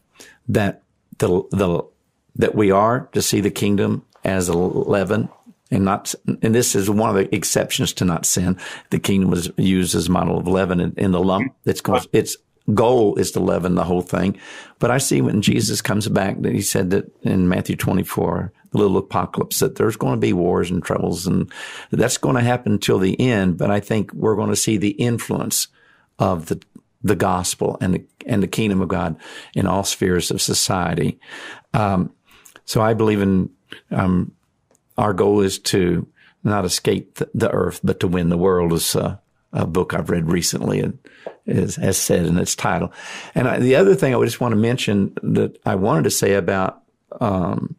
that 0.50 0.84
the, 1.20 1.44
the, 1.52 1.84
that 2.36 2.56
we 2.56 2.72
are 2.72 3.10
to 3.14 3.22
see 3.22 3.42
the 3.42 3.52
kingdom 3.52 4.06
as 4.24 4.50
leaven 4.50 5.30
and 5.70 5.84
not, 5.84 6.16
and 6.26 6.56
this 6.56 6.76
is 6.76 6.90
one 6.90 7.10
of 7.10 7.16
the 7.16 7.34
exceptions 7.36 7.94
to 7.94 8.06
not 8.06 8.26
sin. 8.26 8.58
The 8.90 9.00
kingdom 9.00 9.30
was 9.30 9.52
used 9.58 9.96
as 9.96 10.08
a 10.08 10.12
model 10.12 10.38
of 10.38 10.48
leaven 10.48 10.94
in, 10.98 11.12
the 11.12 11.20
lump. 11.20 11.54
It's 11.66 11.82
going, 11.82 12.04
its 12.14 12.38
goal 12.74 13.16
is 13.16 13.32
to 13.32 13.40
leaven 13.40 13.76
the 13.76 13.84
whole 13.84 14.02
thing. 14.02 14.38
But 14.80 14.92
I 14.92 14.98
see 14.98 15.22
when 15.22 15.42
Jesus 15.42 15.82
comes 15.82 16.08
back 16.08 16.42
that 16.42 16.54
he 16.54 16.62
said 16.62 16.92
that 16.92 17.12
in 17.24 17.50
Matthew 17.50 17.76
24, 17.76 18.52
the 18.72 18.78
little 18.78 18.98
apocalypse, 18.98 19.60
that 19.60 19.76
there's 19.76 19.98
going 19.98 20.14
to 20.14 20.20
be 20.20 20.34
wars 20.34 20.72
and 20.72 20.84
troubles 20.84 21.28
and 21.28 21.52
that's 21.92 22.18
going 22.18 22.36
to 22.36 22.42
happen 22.42 22.74
until 22.74 23.00
the 23.00 23.20
end. 23.20 23.58
But 23.58 23.72
I 23.72 23.80
think 23.80 24.14
we're 24.14 24.36
going 24.36 24.50
to 24.50 24.56
see 24.56 24.78
the 24.78 24.92
influence 24.92 25.68
of 26.20 26.48
the, 26.48 26.62
the 27.04 27.16
gospel 27.16 27.78
and 27.82 27.94
the, 27.94 28.06
and 28.26 28.42
the 28.42 28.48
kingdom 28.48 28.82
of 28.82 28.88
God 28.88 29.18
in 29.54 29.68
all 29.68 29.84
spheres 29.84 30.32
of 30.32 30.42
society. 30.42 31.20
Um, 31.74 32.14
so 32.66 32.82
I 32.82 32.94
believe 32.94 33.22
in, 33.22 33.50
um, 33.92 34.34
our 34.98 35.14
goal 35.14 35.42
is 35.42 35.60
to 35.60 36.08
not 36.44 36.66
escape 36.66 37.20
the, 37.34 37.52
earth, 37.52 37.80
but 37.84 38.00
to 38.00 38.08
win 38.08 38.30
the 38.30 38.38
world 38.38 38.74
is 38.74 38.96
a, 38.96 39.22
a 39.54 39.66
book 39.66 39.94
I've 39.94 40.10
read 40.10 40.32
recently 40.32 40.80
and 40.80 41.00
is, 41.46 41.76
has 41.76 41.98
said 41.98 42.26
in 42.26 42.38
its 42.38 42.56
title. 42.56 42.92
And 43.36 43.48
I, 43.48 43.60
the 43.60 43.76
other 43.76 43.96
thing 43.96 44.16
I 44.16 44.24
just 44.24 44.42
want 44.42 44.54
to 44.54 44.58
mention 44.58 45.14
that 45.24 45.60
I 45.66 45.76
wanted 45.76 46.04
to 46.06 46.12
say 46.12 46.34
about, 46.34 46.82
um, 47.20 47.76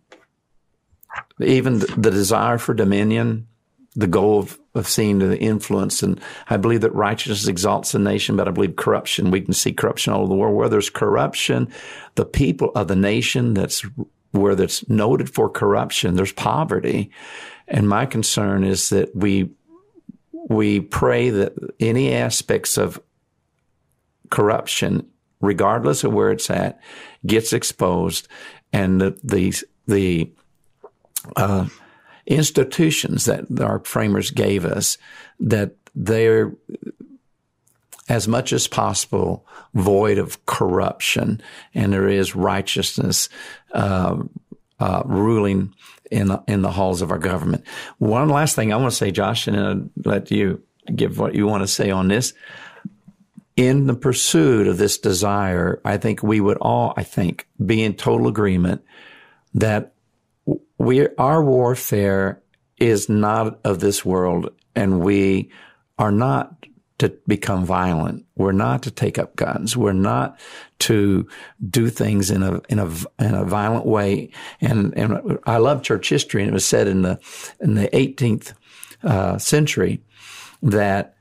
even 1.41 1.81
the, 1.81 1.87
the, 1.97 2.11
desire 2.11 2.59
for 2.59 2.75
dominion, 2.75 3.47
the 3.95 4.07
goal 4.07 4.39
of, 4.39 4.59
of 4.75 4.87
seeing 4.87 5.19
the 5.19 5.39
influence. 5.39 6.03
And 6.03 6.21
I 6.49 6.57
believe 6.57 6.83
that 6.83 6.95
righteousness 6.95 7.49
exalts 7.49 7.95
a 7.95 7.99
nation, 7.99 8.37
but 8.37 8.47
I 8.47 8.53
believe 8.53 8.77
corruption, 8.77 9.31
we 9.31 9.41
can 9.41 9.55
see 9.55 9.73
corruption 9.73 10.13
all 10.13 10.21
over 10.21 10.29
the 10.29 10.35
world. 10.35 10.55
Where 10.55 10.69
there's 10.69 10.91
corruption, 10.91 11.69
the 12.15 12.25
people 12.25 12.71
of 12.75 12.89
the 12.89 12.97
nation 12.97 13.55
that's 13.55 13.85
where 14.31 14.55
that's 14.55 14.89
noted 14.89 15.35
for 15.35 15.49
corruption, 15.49 16.15
there's 16.15 16.33
poverty. 16.33 17.11
And 17.67 17.89
my 17.89 18.07
concern 18.07 18.63
is 18.63 18.91
that 18.91 19.15
we, 19.17 19.51
we 20.33 20.81
pray 20.81 21.31
that 21.31 21.55
any 21.81 22.13
aspects 22.13 22.77
of 22.77 23.01
corruption, 24.31 25.09
regardless 25.41 26.05
of 26.05 26.13
where 26.13 26.31
it's 26.31 26.51
at, 26.51 26.79
gets 27.27 27.53
exposed 27.53 28.29
and 28.73 29.01
the, 29.01 29.19
the, 29.25 29.55
the, 29.87 30.31
uh, 31.37 31.67
institutions 32.29 33.25
that 33.25 33.47
our 33.61 33.81
framers 33.81 34.31
gave 34.31 34.65
us 34.65 34.99
that 35.41 35.73
they're 35.95 36.53
as 38.09 38.29
much 38.29 38.53
as 38.53 38.69
possible 38.69 39.47
void 39.75 40.19
of 40.19 40.45
corruption, 40.47 41.43
and 41.75 41.93
there 41.93 42.09
is 42.09 42.35
righteousness 42.35 43.29
uh, 43.73 44.17
uh, 44.79 45.03
ruling 45.05 45.75
in 46.11 46.29
the, 46.29 46.43
in 46.47 46.63
the 46.63 46.71
halls 46.71 47.03
of 47.03 47.11
our 47.11 47.19
government. 47.19 47.67
One 47.99 48.29
last 48.29 48.55
thing 48.55 48.73
I 48.73 48.77
want 48.77 48.91
to 48.91 48.97
say, 48.97 49.11
Josh, 49.11 49.47
and 49.47 49.57
I'll 49.57 49.89
let 50.05 50.31
you 50.31 50.63
give 50.95 51.19
what 51.19 51.35
you 51.35 51.47
want 51.47 51.63
to 51.63 51.69
say 51.69 51.91
on 51.91 52.09
this. 52.09 52.33
In 53.57 53.87
the 53.87 53.95
pursuit 53.95 54.69
of 54.69 54.79
this 54.79 54.99
desire, 54.99 55.81
I 55.85 55.97
think 55.97 56.23
we 56.23 56.41
would 56.41 56.59
all, 56.59 56.95
I 56.97 57.03
think, 57.03 57.47
be 57.65 57.83
in 57.83 57.95
total 57.95 58.29
agreement 58.29 58.85
that 59.55 59.93
we, 60.79 61.09
our 61.17 61.43
warfare 61.43 62.43
is 62.79 63.09
not 63.09 63.59
of 63.65 63.81
this 63.81 64.05
world 64.05 64.51
and 64.75 65.01
we 65.01 65.51
are 65.99 66.13
not 66.13 66.67
to 66.99 67.17
become 67.27 67.65
violent. 67.65 68.27
We're 68.37 68.53
not 68.53 68.83
to 68.85 68.91
take 68.91 69.19
up 69.19 69.37
guns. 69.37 69.77
We're 69.77 69.93
not 69.93 70.39
to 70.81 71.29
do 71.69 71.91
things 71.91 72.31
in 72.31 72.43
a 72.43 72.61
in 72.69 72.79
a 72.79 72.89
in 73.21 73.35
a 73.35 73.45
violent 73.45 73.87
way. 73.87 74.31
And 74.61 74.97
and 74.97 75.39
I 75.45 75.59
love 75.59 75.83
church 75.83 76.09
history, 76.09 76.43
and 76.43 76.51
it 76.51 76.55
was 76.55 76.65
said 76.65 76.89
in 76.89 77.03
the 77.03 77.21
in 77.61 77.75
the 77.75 77.89
18th 77.89 78.53
uh, 79.05 79.39
century 79.39 80.03
that 80.63 81.15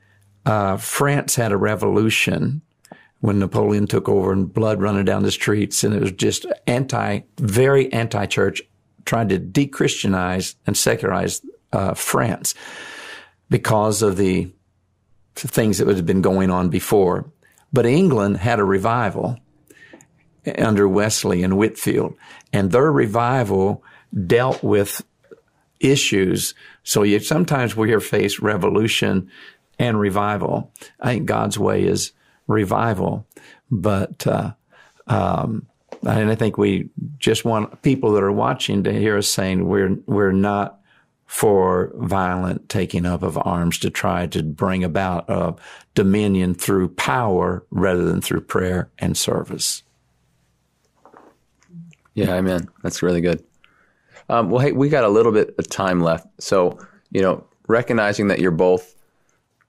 uh, 0.46 0.78
France 0.78 1.36
had 1.36 1.52
a 1.52 1.58
revolution 1.58 2.62
when 3.20 3.40
Napoleon 3.40 3.88
took 3.88 4.08
over 4.08 4.32
and 4.32 4.52
blood 4.52 4.82
running 4.82 5.06
down 5.06 5.24
the 5.24 5.32
streets, 5.32 5.84
and 5.84 5.94
it 5.94 6.02
was 6.02 6.12
just 6.12 6.46
anti, 6.68 7.22
very 7.38 7.92
anti-church, 7.92 8.62
trying 9.08 9.30
to 9.30 9.40
de-Christianize 9.40 10.56
and 10.68 10.78
secularize 10.78 11.42
uh, 11.74 11.96
France 11.96 12.54
because 13.50 14.02
of 14.02 14.18
the 14.18 14.52
things 15.36 15.78
that 15.78 15.88
had 15.88 16.06
been 16.06 16.22
going 16.22 16.52
on 16.52 16.70
before. 16.70 17.32
But 17.74 17.86
England 17.86 18.38
had 18.38 18.60
a 18.60 18.64
revival 18.64 19.40
under 20.58 20.88
Wesley 20.88 21.44
and 21.44 21.58
Whitefield, 21.58 22.16
and 22.54 22.72
their 22.72 22.92
revival 22.92 23.84
dealt 24.26 24.64
with 24.64 25.04
issues. 25.80 26.54
So 26.84 27.04
you 27.04 27.20
sometimes 27.20 27.76
we 27.76 27.94
are 27.94 28.00
faced 28.00 28.40
revolution 28.40 29.30
and 29.78 30.00
revival. 30.00 30.72
I 31.00 31.14
think 31.14 31.26
God's 31.26 31.60
way 31.60 31.84
is 31.84 32.14
revival, 32.48 33.28
but 33.70 34.26
uh, 34.26 34.54
um, 35.08 35.68
and 36.04 36.32
I 36.32 36.36
think 36.36 36.58
we 36.58 36.90
just 37.18 37.46
want 37.46 37.82
people 37.82 38.12
that 38.14 38.24
are 38.24 38.32
watching 38.32 38.84
to 38.84 38.94
hear 38.94 39.18
us 39.18 39.28
saying 39.28 39.68
we're 39.68 39.98
we're 40.06 40.32
not 40.32 40.80
for 41.26 41.92
violent 41.96 42.70
taking 42.70 43.06
up 43.06 43.22
of 43.22 43.38
arms 43.38 43.78
to 43.80 43.90
try 43.90 44.26
to 44.28 44.42
bring 44.42 44.84
about 44.84 45.60
dominion 45.94 46.54
through 46.54 46.88
power 46.88 47.66
rather 47.70 48.06
than 48.06 48.22
through 48.22 48.42
prayer 48.42 48.90
and 48.98 49.18
service. 49.18 49.84
Yeah, 52.14 52.34
amen. 52.34 52.68
That's 52.82 53.04
really 53.04 53.22
good. 53.22 53.44
Um, 54.30 54.50
well, 54.50 54.60
hey, 54.60 54.72
we 54.72 54.90
got 54.90 55.04
a 55.04 55.10
little 55.10 55.32
bit 55.32 55.54
of 55.60 55.70
time 55.70 56.02
left. 56.02 56.28
So, 56.42 56.80
you 57.12 57.22
know, 57.22 57.46
recognizing 57.68 58.30
that 58.30 58.40
you're 58.40 58.52
both 58.52 58.96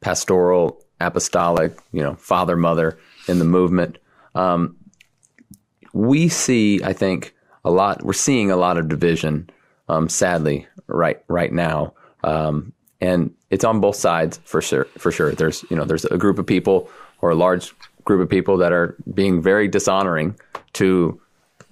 pastoral, 0.00 0.82
apostolic, 1.00 1.76
you 1.92 2.02
know, 2.02 2.14
father, 2.14 2.56
mother 2.56 2.98
in 3.26 3.38
the 3.38 3.44
movement, 3.44 3.98
um, 4.34 4.76
we 5.98 6.28
see, 6.28 6.80
I 6.84 6.92
think, 6.92 7.34
a 7.64 7.72
lot, 7.72 8.04
we're 8.04 8.12
seeing 8.12 8.52
a 8.52 8.56
lot 8.56 8.78
of 8.78 8.88
division, 8.88 9.50
um, 9.88 10.08
sadly, 10.08 10.66
right 10.86 11.20
right 11.26 11.52
now. 11.52 11.92
Um, 12.22 12.72
and 13.00 13.34
it's 13.50 13.64
on 13.64 13.80
both 13.80 13.96
sides 13.96 14.38
for 14.44 14.62
sure. 14.62 14.84
For 14.96 15.10
sure, 15.10 15.32
there's 15.32 15.64
you 15.70 15.76
know 15.76 15.84
there's 15.84 16.04
a 16.04 16.16
group 16.16 16.38
of 16.38 16.46
people 16.46 16.88
or 17.20 17.30
a 17.30 17.34
large 17.34 17.74
group 18.04 18.22
of 18.22 18.28
people 18.28 18.56
that 18.58 18.72
are 18.72 18.96
being 19.12 19.42
very 19.42 19.66
dishonoring 19.66 20.38
to 20.74 21.20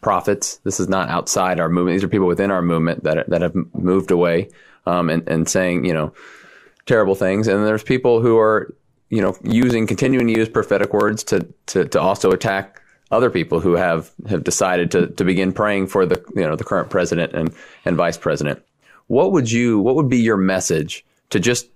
prophets. 0.00 0.56
This 0.64 0.80
is 0.80 0.88
not 0.88 1.08
outside 1.08 1.60
our 1.60 1.68
movement. 1.68 1.94
These 1.94 2.04
are 2.04 2.08
people 2.08 2.26
within 2.26 2.50
our 2.50 2.62
movement 2.62 3.04
that 3.04 3.28
that 3.30 3.42
have 3.42 3.54
moved 3.74 4.10
away 4.10 4.48
um, 4.86 5.08
and 5.08 5.26
and 5.28 5.48
saying 5.48 5.84
you 5.84 5.92
know 5.92 6.12
terrible 6.84 7.14
things. 7.14 7.46
And 7.46 7.64
there's 7.64 7.84
people 7.84 8.20
who 8.20 8.38
are 8.38 8.74
you 9.08 9.22
know 9.22 9.36
using 9.44 9.86
continuing 9.86 10.26
to 10.26 10.32
use 10.32 10.48
prophetic 10.48 10.92
words 10.92 11.22
to 11.24 11.46
to 11.66 11.84
to 11.86 12.00
also 12.00 12.32
attack 12.32 12.82
other 13.10 13.30
people 13.30 13.60
who 13.60 13.74
have 13.74 14.10
have 14.28 14.44
decided 14.44 14.90
to 14.90 15.08
to 15.08 15.24
begin 15.24 15.52
praying 15.52 15.86
for 15.86 16.06
the 16.06 16.22
you 16.34 16.42
know 16.42 16.56
the 16.56 16.64
current 16.64 16.90
president 16.90 17.32
and 17.34 17.54
and 17.84 17.96
vice 17.96 18.16
president. 18.16 18.62
What 19.06 19.32
would 19.32 19.50
you 19.50 19.78
what 19.80 19.94
would 19.94 20.08
be 20.08 20.18
your 20.18 20.36
message 20.36 21.04
to 21.30 21.40
just 21.40 21.68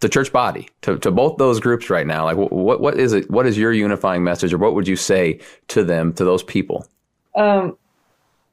the 0.00 0.08
church 0.08 0.32
body 0.32 0.68
to, 0.82 0.98
to 0.98 1.10
both 1.10 1.38
those 1.38 1.60
groups 1.60 1.88
right 1.88 2.06
now? 2.06 2.24
Like 2.24 2.36
what 2.36 2.80
what 2.80 2.98
is 2.98 3.12
it 3.12 3.30
what 3.30 3.46
is 3.46 3.56
your 3.56 3.72
unifying 3.72 4.24
message 4.24 4.52
or 4.52 4.58
what 4.58 4.74
would 4.74 4.86
you 4.86 4.96
say 4.96 5.40
to 5.68 5.82
them 5.84 6.12
to 6.14 6.24
those 6.24 6.42
people? 6.42 6.86
Um, 7.34 7.76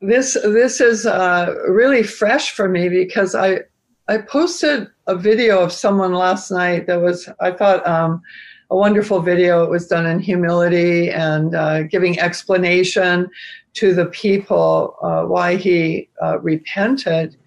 this 0.01 0.33
this 0.33 0.79
is 0.79 1.05
uh, 1.05 1.53
really 1.67 2.03
fresh 2.03 2.51
for 2.51 2.69
me 2.69 2.89
because 2.89 3.35
I 3.35 3.61
I 4.07 4.17
posted 4.19 4.87
a 5.07 5.15
video 5.15 5.61
of 5.61 5.71
someone 5.71 6.13
last 6.13 6.51
night 6.51 6.87
that 6.87 7.01
was 7.01 7.29
I 7.39 7.51
thought 7.51 7.85
um, 7.87 8.21
a 8.69 8.75
wonderful 8.75 9.19
video. 9.19 9.63
It 9.63 9.69
was 9.69 9.87
done 9.87 10.05
in 10.05 10.19
humility 10.19 11.09
and 11.09 11.55
uh, 11.55 11.83
giving 11.83 12.19
explanation 12.19 13.29
to 13.75 13.93
the 13.93 14.07
people 14.07 14.97
uh, 15.01 15.23
why 15.23 15.55
he 15.55 16.09
uh, 16.21 16.39
repented 16.39 17.37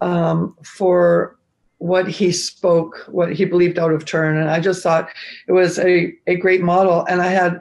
um, 0.00 0.56
for 0.62 1.38
what 1.78 2.08
he 2.08 2.30
spoke, 2.30 3.04
what 3.08 3.32
he 3.32 3.44
believed 3.44 3.78
out 3.78 3.92
of 3.92 4.04
turn. 4.04 4.36
And 4.36 4.48
I 4.48 4.60
just 4.60 4.82
thought 4.82 5.08
it 5.48 5.52
was 5.52 5.78
a, 5.78 6.14
a 6.26 6.36
great 6.36 6.62
model. 6.62 7.04
And 7.06 7.20
I 7.20 7.28
had, 7.28 7.60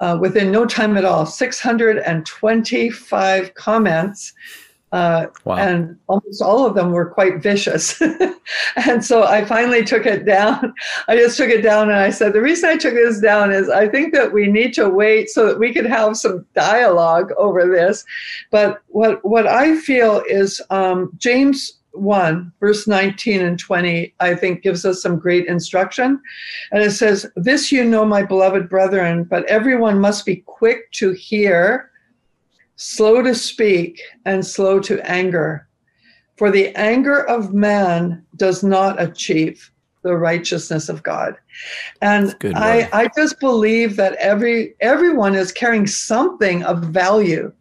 uh, 0.00 0.18
within 0.20 0.50
no 0.50 0.64
time 0.64 0.96
at 0.96 1.04
all, 1.04 1.26
625 1.26 3.54
comments 3.54 4.32
Uh, 4.90 5.26
wow. 5.44 5.56
And 5.56 5.98
almost 6.08 6.40
all 6.40 6.64
of 6.66 6.74
them 6.74 6.92
were 6.92 7.10
quite 7.10 7.42
vicious. 7.42 8.00
and 8.76 9.04
so 9.04 9.24
I 9.24 9.44
finally 9.44 9.84
took 9.84 10.06
it 10.06 10.24
down. 10.24 10.72
I 11.08 11.16
just 11.16 11.36
took 11.36 11.50
it 11.50 11.62
down 11.62 11.90
and 11.90 11.98
I 11.98 12.10
said, 12.10 12.32
the 12.32 12.40
reason 12.40 12.70
I 12.70 12.76
took 12.76 12.94
this 12.94 13.20
down 13.20 13.52
is 13.52 13.68
I 13.68 13.88
think 13.88 14.14
that 14.14 14.32
we 14.32 14.46
need 14.46 14.72
to 14.74 14.88
wait 14.88 15.28
so 15.28 15.46
that 15.46 15.58
we 15.58 15.74
could 15.74 15.86
have 15.86 16.16
some 16.16 16.46
dialogue 16.54 17.32
over 17.36 17.66
this. 17.66 18.04
But 18.50 18.80
what, 18.88 19.22
what 19.24 19.46
I 19.46 19.76
feel 19.76 20.22
is 20.26 20.60
um, 20.70 21.12
James 21.18 21.78
1, 21.92 22.52
verse 22.60 22.86
19 22.86 23.42
and 23.42 23.58
20, 23.58 24.14
I 24.20 24.34
think 24.34 24.62
gives 24.62 24.84
us 24.84 25.02
some 25.02 25.18
great 25.18 25.46
instruction. 25.46 26.20
And 26.72 26.82
it 26.82 26.92
says, 26.92 27.26
This 27.36 27.72
you 27.72 27.84
know, 27.84 28.04
my 28.04 28.22
beloved 28.22 28.68
brethren, 28.68 29.24
but 29.24 29.44
everyone 29.46 30.00
must 30.00 30.24
be 30.24 30.36
quick 30.46 30.90
to 30.92 31.12
hear 31.12 31.87
slow 32.78 33.22
to 33.22 33.34
speak, 33.34 34.00
and 34.24 34.46
slow 34.46 34.80
to 34.80 34.98
anger. 35.08 35.68
For 36.36 36.50
the 36.50 36.68
anger 36.76 37.24
of 37.28 37.52
man 37.52 38.24
does 38.36 38.62
not 38.62 39.02
achieve 39.02 39.70
the 40.02 40.16
righteousness 40.16 40.88
of 40.88 41.02
God. 41.02 41.36
And 42.00 42.36
I, 42.54 42.88
I 42.92 43.10
just 43.16 43.40
believe 43.40 43.96
that 43.96 44.14
every 44.14 44.74
everyone 44.80 45.34
is 45.34 45.52
carrying 45.52 45.88
something 45.88 46.62
of 46.62 46.84
value. 46.84 47.52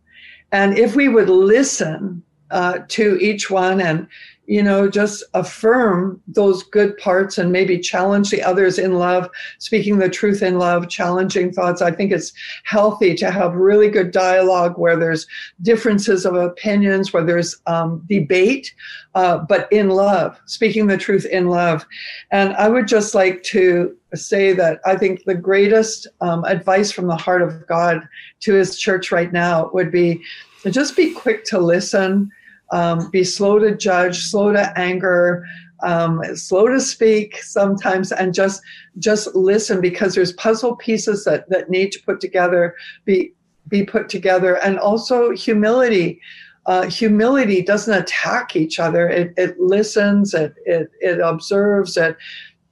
And 0.51 0.77
if 0.77 0.95
we 0.95 1.09
would 1.09 1.29
listen 1.29 2.21
uh, 2.51 2.79
to 2.89 3.17
each 3.19 3.49
one 3.49 3.81
and 3.81 4.07
you 4.47 4.63
know, 4.63 4.89
just 4.89 5.25
affirm 5.33 6.21
those 6.25 6.63
good 6.63 6.97
parts 6.97 7.37
and 7.37 7.51
maybe 7.51 7.77
challenge 7.77 8.29
the 8.29 8.41
others 8.41 8.79
in 8.79 8.93
love, 8.93 9.29
speaking 9.59 9.97
the 9.97 10.09
truth 10.09 10.41
in 10.41 10.57
love, 10.57 10.87
challenging 10.87 11.51
thoughts. 11.51 11.81
I 11.81 11.91
think 11.91 12.13
it's 12.13 12.31
healthy 12.63 13.13
to 13.15 13.29
have 13.29 13.55
really 13.55 13.89
good 13.89 14.11
dialogue 14.11 14.77
where 14.77 14.95
there's 14.95 15.27
differences 15.61 16.25
of 16.25 16.35
opinions, 16.35 17.11
where 17.11 17.25
there's 17.25 17.57
um, 17.67 18.05
debate, 18.07 18.73
uh, 19.15 19.39
but 19.39 19.67
in 19.71 19.89
love, 19.89 20.39
speaking 20.45 20.87
the 20.87 20.97
truth 20.97 21.25
in 21.25 21.49
love. 21.49 21.85
And 22.31 22.53
I 22.53 22.69
would 22.69 22.87
just 22.87 23.13
like 23.13 23.43
to 23.43 23.97
say 24.15 24.53
that 24.53 24.79
I 24.85 24.95
think 24.95 25.25
the 25.25 25.35
greatest 25.35 26.07
um, 26.21 26.45
advice 26.45 26.89
from 26.89 27.07
the 27.07 27.17
heart 27.17 27.41
of 27.41 27.67
God 27.67 28.07
to 28.41 28.53
his 28.53 28.79
church 28.79 29.11
right 29.11 29.33
now 29.33 29.69
would 29.73 29.91
be 29.91 30.23
just 30.71 30.95
be 30.95 31.13
quick 31.13 31.43
to 31.45 31.59
listen 31.59 32.31
um, 32.71 33.09
be 33.11 33.23
slow 33.23 33.59
to 33.59 33.75
judge, 33.75 34.19
slow 34.19 34.51
to 34.51 34.77
anger, 34.77 35.45
um, 35.83 36.21
slow 36.35 36.67
to 36.67 36.81
speak 36.81 37.41
sometimes, 37.43 38.11
and 38.11 38.33
just 38.33 38.61
just 38.99 39.33
listen 39.35 39.79
because 39.81 40.15
there's 40.15 40.33
puzzle 40.33 40.75
pieces 40.75 41.23
that 41.25 41.49
that 41.49 41.69
need 41.69 41.91
to 41.91 41.99
put 42.03 42.19
together, 42.19 42.75
be 43.05 43.33
be 43.67 43.83
put 43.85 44.09
together, 44.09 44.55
and 44.55 44.79
also 44.79 45.31
humility. 45.31 46.21
Uh, 46.65 46.89
humility 46.89 47.61
doesn't 47.61 47.93
attack 47.93 48.57
each 48.57 48.77
other. 48.77 49.07
It, 49.07 49.33
it 49.37 49.57
listens. 49.57 50.33
It, 50.33 50.53
it 50.65 50.89
it 50.99 51.19
observes. 51.19 51.95
It 51.95 52.17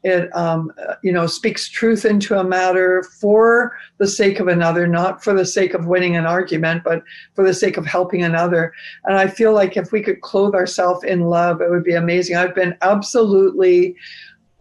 it 0.06 0.34
um, 0.36 0.72
you 1.02 1.12
know 1.12 1.26
speaks 1.26 1.68
truth 1.68 2.06
into 2.06 2.38
a 2.40 2.44
matter 2.44 3.04
for 3.20 3.76
the 3.98 4.08
sake 4.08 4.40
of 4.40 4.48
another 4.48 4.86
not 4.88 5.24
for 5.24 5.34
the 5.34 5.46
sake 5.46 5.74
of 5.74 5.88
winning 5.88 6.16
an 6.16 6.28
argument 6.28 6.84
but 6.84 7.04
for 7.34 7.44
the 7.44 7.54
sake 7.54 7.76
of 7.76 7.86
helping 7.86 8.24
another. 8.24 8.72
And 9.06 9.18
i 9.18 9.28
feel 9.28 9.54
like 9.54 9.76
if 9.76 9.92
we 9.92 10.02
could 10.02 10.22
clothe 10.22 10.54
ourselves 10.54 11.04
in 11.04 11.22
love 11.22 11.60
it 11.60 11.70
would 11.70 11.84
be 11.84 11.96
amazing. 11.96 12.38
I've 12.38 12.56
been 12.56 12.78
absolutely 12.82 13.96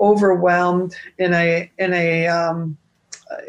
overwhelmed 0.00 0.96
in 1.18 1.34
a 1.34 1.70
in 1.78 1.92
a 1.92 2.26
um, 2.26 2.76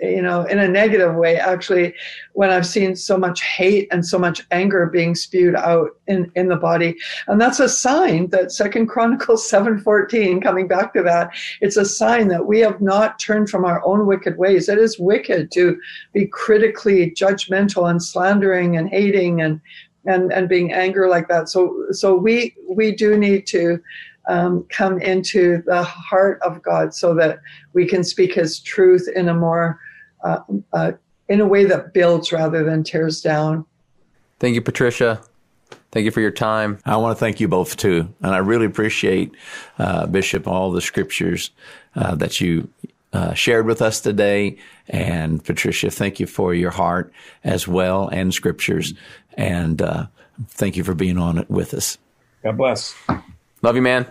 you 0.01 0.21
know, 0.21 0.43
in 0.43 0.59
a 0.59 0.67
negative 0.67 1.15
way, 1.15 1.37
actually, 1.37 1.93
when 2.33 2.49
I've 2.49 2.67
seen 2.67 2.95
so 2.95 3.17
much 3.17 3.41
hate 3.41 3.87
and 3.91 4.05
so 4.05 4.17
much 4.17 4.45
anger 4.51 4.85
being 4.87 5.15
spewed 5.15 5.55
out 5.55 5.91
in, 6.07 6.31
in 6.35 6.47
the 6.47 6.55
body. 6.55 6.95
And 7.27 7.39
that's 7.39 7.59
a 7.59 7.69
sign 7.69 8.29
that 8.29 8.51
Second 8.51 8.87
Chronicles 8.87 9.49
7.14, 9.51 10.41
coming 10.41 10.67
back 10.67 10.93
to 10.93 11.03
that, 11.03 11.31
it's 11.61 11.77
a 11.77 11.85
sign 11.85 12.27
that 12.29 12.45
we 12.45 12.59
have 12.59 12.81
not 12.81 13.19
turned 13.19 13.49
from 13.49 13.65
our 13.65 13.85
own 13.85 14.05
wicked 14.05 14.37
ways. 14.37 14.69
It 14.69 14.77
is 14.77 14.99
wicked 14.99 15.51
to 15.53 15.79
be 16.13 16.27
critically 16.27 17.11
judgmental 17.11 17.89
and 17.89 18.01
slandering 18.01 18.77
and 18.77 18.89
hating 18.89 19.41
and 19.41 19.61
and, 20.07 20.31
and 20.31 20.47
being 20.47 20.71
angry 20.71 21.09
like 21.09 21.27
that. 21.29 21.49
So 21.49 21.87
so 21.91 22.15
we 22.15 22.55
we 22.69 22.95
do 22.95 23.17
need 23.17 23.47
to 23.47 23.81
um, 24.27 24.65
come 24.69 24.99
into 25.01 25.61
the 25.65 25.83
heart 25.83 26.41
of 26.41 26.61
God 26.61 26.93
so 26.93 27.13
that 27.15 27.39
we 27.73 27.85
can 27.85 28.03
speak 28.03 28.33
His 28.33 28.59
truth 28.59 29.07
in 29.15 29.29
a 29.29 29.33
more, 29.33 29.79
uh, 30.23 30.39
uh, 30.73 30.91
in 31.29 31.41
a 31.41 31.45
way 31.45 31.65
that 31.65 31.93
builds 31.93 32.31
rather 32.31 32.63
than 32.63 32.83
tears 32.83 33.21
down. 33.21 33.65
Thank 34.39 34.55
you, 34.55 34.61
Patricia. 34.61 35.21
Thank 35.91 36.05
you 36.05 36.11
for 36.11 36.21
your 36.21 36.31
time. 36.31 36.79
I 36.85 36.97
want 36.97 37.17
to 37.17 37.19
thank 37.19 37.39
you 37.39 37.47
both 37.47 37.77
too, 37.77 38.13
and 38.21 38.35
I 38.35 38.39
really 38.39 38.65
appreciate 38.65 39.33
uh, 39.79 40.07
Bishop 40.07 40.47
all 40.47 40.71
the 40.71 40.81
scriptures 40.81 41.51
uh, 41.95 42.15
that 42.15 42.41
you 42.41 42.69
uh, 43.15 43.33
shared 43.33 43.65
with 43.65 43.81
us 43.81 44.01
today. 44.01 44.57
And 44.89 45.43
Patricia, 45.43 45.89
thank 45.89 46.19
you 46.19 46.27
for 46.27 46.53
your 46.53 46.71
heart 46.71 47.13
as 47.43 47.65
well 47.67 48.09
and 48.09 48.33
scriptures. 48.33 48.93
And 49.37 49.81
uh, 49.81 50.07
thank 50.49 50.75
you 50.75 50.83
for 50.83 50.93
being 50.93 51.17
on 51.17 51.37
it 51.37 51.49
with 51.49 51.73
us. 51.73 51.97
God 52.43 52.57
bless. 52.57 52.93
Love 53.65 53.75
you, 53.75 53.81
man. 53.81 54.05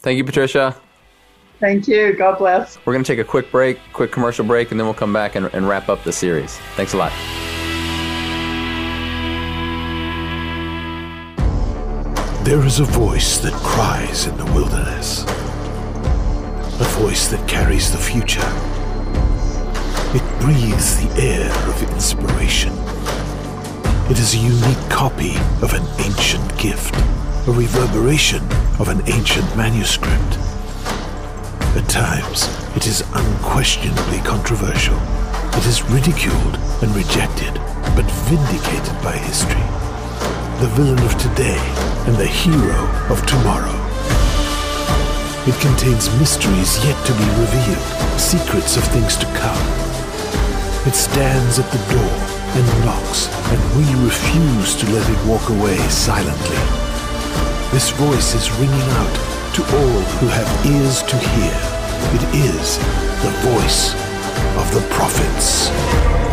Thank 0.00 0.18
you, 0.18 0.24
Patricia. 0.24 0.74
Thank 1.60 1.86
you. 1.86 2.12
God 2.14 2.38
bless. 2.38 2.76
We're 2.84 2.92
going 2.92 3.04
to 3.04 3.06
take 3.06 3.20
a 3.20 3.28
quick 3.28 3.52
break, 3.52 3.78
quick 3.92 4.10
commercial 4.10 4.44
break, 4.44 4.72
and 4.72 4.80
then 4.80 4.84
we'll 4.84 4.94
come 4.94 5.12
back 5.12 5.36
and, 5.36 5.46
and 5.54 5.68
wrap 5.68 5.88
up 5.88 6.02
the 6.02 6.12
series. 6.12 6.58
Thanks 6.74 6.92
a 6.92 6.96
lot. 6.96 7.12
There 12.44 12.66
is 12.66 12.80
a 12.80 12.84
voice 12.84 13.38
that 13.38 13.52
cries 13.52 14.26
in 14.26 14.36
the 14.36 14.44
wilderness, 14.46 15.22
a 15.22 16.88
voice 16.98 17.28
that 17.28 17.48
carries 17.48 17.92
the 17.92 17.98
future. 17.98 18.40
It 20.16 20.40
breathes 20.40 20.96
the 21.00 21.22
air 21.22 21.52
of 21.68 21.80
inspiration. 21.94 22.72
It 24.10 24.18
is 24.18 24.34
a 24.34 24.38
unique 24.38 24.90
copy 24.90 25.36
of 25.62 25.74
an 25.74 25.86
ancient 26.04 26.58
gift 26.58 26.96
a 27.46 27.52
reverberation 27.52 28.42
of 28.80 28.88
an 28.88 29.00
ancient 29.06 29.46
manuscript. 29.56 30.34
At 31.78 31.86
times, 31.88 32.50
it 32.74 32.88
is 32.88 33.06
unquestionably 33.14 34.18
controversial. 34.26 34.98
It 35.54 35.64
is 35.64 35.86
ridiculed 35.86 36.58
and 36.82 36.90
rejected, 36.90 37.54
but 37.94 38.10
vindicated 38.26 38.98
by 38.98 39.14
history. 39.14 39.62
The 40.58 40.74
villain 40.74 40.98
of 41.06 41.14
today 41.22 41.62
and 42.10 42.16
the 42.16 42.26
hero 42.26 42.82
of 43.14 43.24
tomorrow. 43.30 43.78
It 45.46 45.54
contains 45.62 46.10
mysteries 46.18 46.82
yet 46.84 46.98
to 47.06 47.12
be 47.14 47.28
revealed, 47.38 47.86
secrets 48.18 48.76
of 48.76 48.82
things 48.90 49.14
to 49.18 49.26
come. 49.38 49.66
It 50.82 50.98
stands 50.98 51.60
at 51.60 51.70
the 51.70 51.94
door 51.94 52.16
and 52.58 52.84
knocks, 52.84 53.30
and 53.54 53.60
we 53.78 53.86
refuse 54.04 54.74
to 54.82 54.90
let 54.90 55.08
it 55.08 55.26
walk 55.28 55.48
away 55.48 55.78
silently. 55.86 56.85
This 57.72 57.90
voice 57.90 58.34
is 58.34 58.50
ringing 58.52 58.80
out 58.80 59.14
to 59.54 59.62
all 59.62 60.00
who 60.18 60.28
have 60.28 60.66
ears 60.66 61.02
to 61.02 61.16
hear. 61.16 61.76
It 62.14 62.22
is 62.34 62.78
the 63.22 63.30
voice 63.50 63.92
of 64.56 64.72
the 64.72 64.86
prophets. 64.94 66.25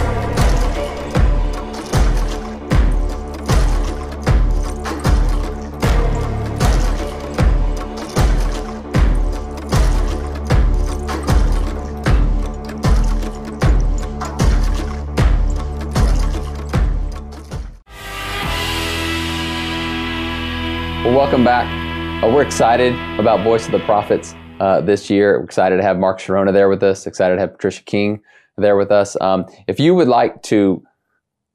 Welcome 21.14 21.44
back. 21.44 22.23
Uh, 22.23 22.27
we're 22.27 22.41
excited 22.41 22.91
about 23.19 23.44
Voice 23.44 23.68
of 23.68 23.72
the 23.72 23.80
Prophets 23.81 24.34
uh, 24.60 24.81
this 24.81 25.11
year. 25.11 25.38
We're 25.38 25.45
excited 25.45 25.77
to 25.77 25.84
have 25.84 25.99
Mark 25.99 26.19
Chironna 26.19 26.52
there 26.52 26.69
with 26.69 26.81
us. 26.81 27.06
Excited 27.06 27.35
to 27.35 27.40
have 27.40 27.52
Patricia 27.53 27.84
King 27.84 28.19
there 28.57 28.76
with 28.76 28.91
us. 28.91 29.15
Um, 29.22 29.45
if 29.68 29.80
you 29.80 29.94
would 29.94 30.07
like 30.07 30.41
to 30.44 30.84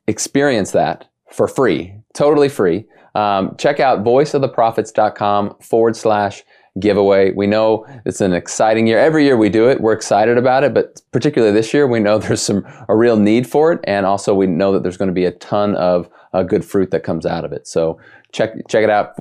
experience 0.07 0.71
that 0.71 1.11
for 1.33 1.49
free, 1.49 1.93
totally 2.15 2.49
free, 2.49 2.85
um, 3.17 3.57
check 3.59 3.81
out 3.81 4.05
voiceoftheprophets.com 4.05 5.57
forward 5.61 5.97
slash 5.97 6.45
giveaway. 6.79 7.33
We 7.33 7.49
know 7.49 7.85
it's 8.07 8.21
an 8.21 8.35
exciting 8.35 8.87
year. 8.87 9.01
Every 9.01 9.25
year 9.25 9.37
we 9.37 9.49
do 9.49 9.69
it. 9.69 9.81
We're 9.81 9.93
excited 9.93 10.39
about 10.39 10.63
it, 10.63 10.73
but 10.73 11.03
particularly 11.11 11.53
this 11.53 11.75
year, 11.75 11.89
we 11.89 11.99
know 11.99 12.19
there's 12.21 12.43
some 12.43 12.65
a 12.89 12.95
real 12.95 13.17
need 13.17 13.45
for 13.45 13.73
it, 13.73 13.81
and 13.89 14.07
also 14.07 14.35
we 14.35 14.47
know 14.47 14.71
that 14.71 14.85
there's 14.85 14.97
going 14.97 15.09
to 15.09 15.13
be 15.13 15.25
a 15.25 15.33
ton 15.33 15.75
of 15.75 16.09
uh, 16.33 16.45
good 16.45 16.65
fruit 16.65 16.93
that 16.93 17.03
comes 17.03 17.27
out 17.27 17.45
of 17.45 17.51
it. 17.51 17.67
So 17.67 17.99
check 18.31 18.53
check 18.69 18.85
it 18.85 18.91
out 18.91 19.17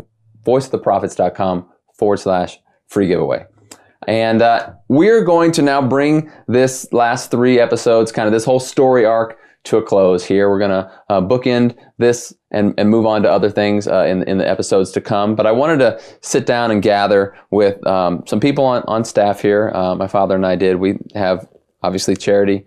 voiceoftheprophets.com 0.48 1.68
forward 1.94 2.18
slash 2.18 2.60
free 2.88 3.08
giveaway. 3.08 3.46
And 4.08 4.42
uh, 4.42 4.74
we're 4.88 5.24
going 5.24 5.52
to 5.54 5.62
now 5.62 5.82
bring 5.82 6.32
this 6.48 6.92
last 6.94 7.30
three 7.30 7.60
episodes, 7.60 8.12
kind 8.12 8.26
of 8.26 8.32
this 8.32 8.46
whole 8.46 8.60
story 8.60 9.06
arc, 9.06 9.38
to 9.66 9.78
a 9.78 9.84
close 9.84 10.24
here. 10.24 10.50
We're 10.50 10.60
going 10.60 10.72
to 10.72 10.92
uh, 11.10 11.22
bookend 11.22 11.76
this 11.98 12.34
and, 12.52 12.74
and 12.78 12.90
move 12.90 13.06
on 13.06 13.22
to 13.24 13.30
other 13.30 13.50
things 13.50 13.86
uh, 13.88 14.06
in, 14.06 14.24
in 14.24 14.38
the 14.38 14.48
episodes 14.50 14.92
to 14.92 15.02
come. 15.02 15.36
But 15.36 15.46
I 15.46 15.52
wanted 15.52 15.80
to 15.80 16.02
sit 16.22 16.46
down 16.46 16.72
and 16.72 16.82
gather 16.82 17.36
with 17.52 17.86
um, 17.86 18.24
some 18.26 18.40
people 18.40 18.64
on, 18.64 18.84
on 18.88 19.04
staff 19.04 19.42
here. 19.42 19.72
Uh, 19.76 19.96
my 19.96 20.08
father 20.08 20.36
and 20.36 20.46
I 20.46 20.56
did. 20.56 20.78
We 20.78 20.98
have 21.16 21.50
obviously 21.84 22.16
Charity 22.16 22.66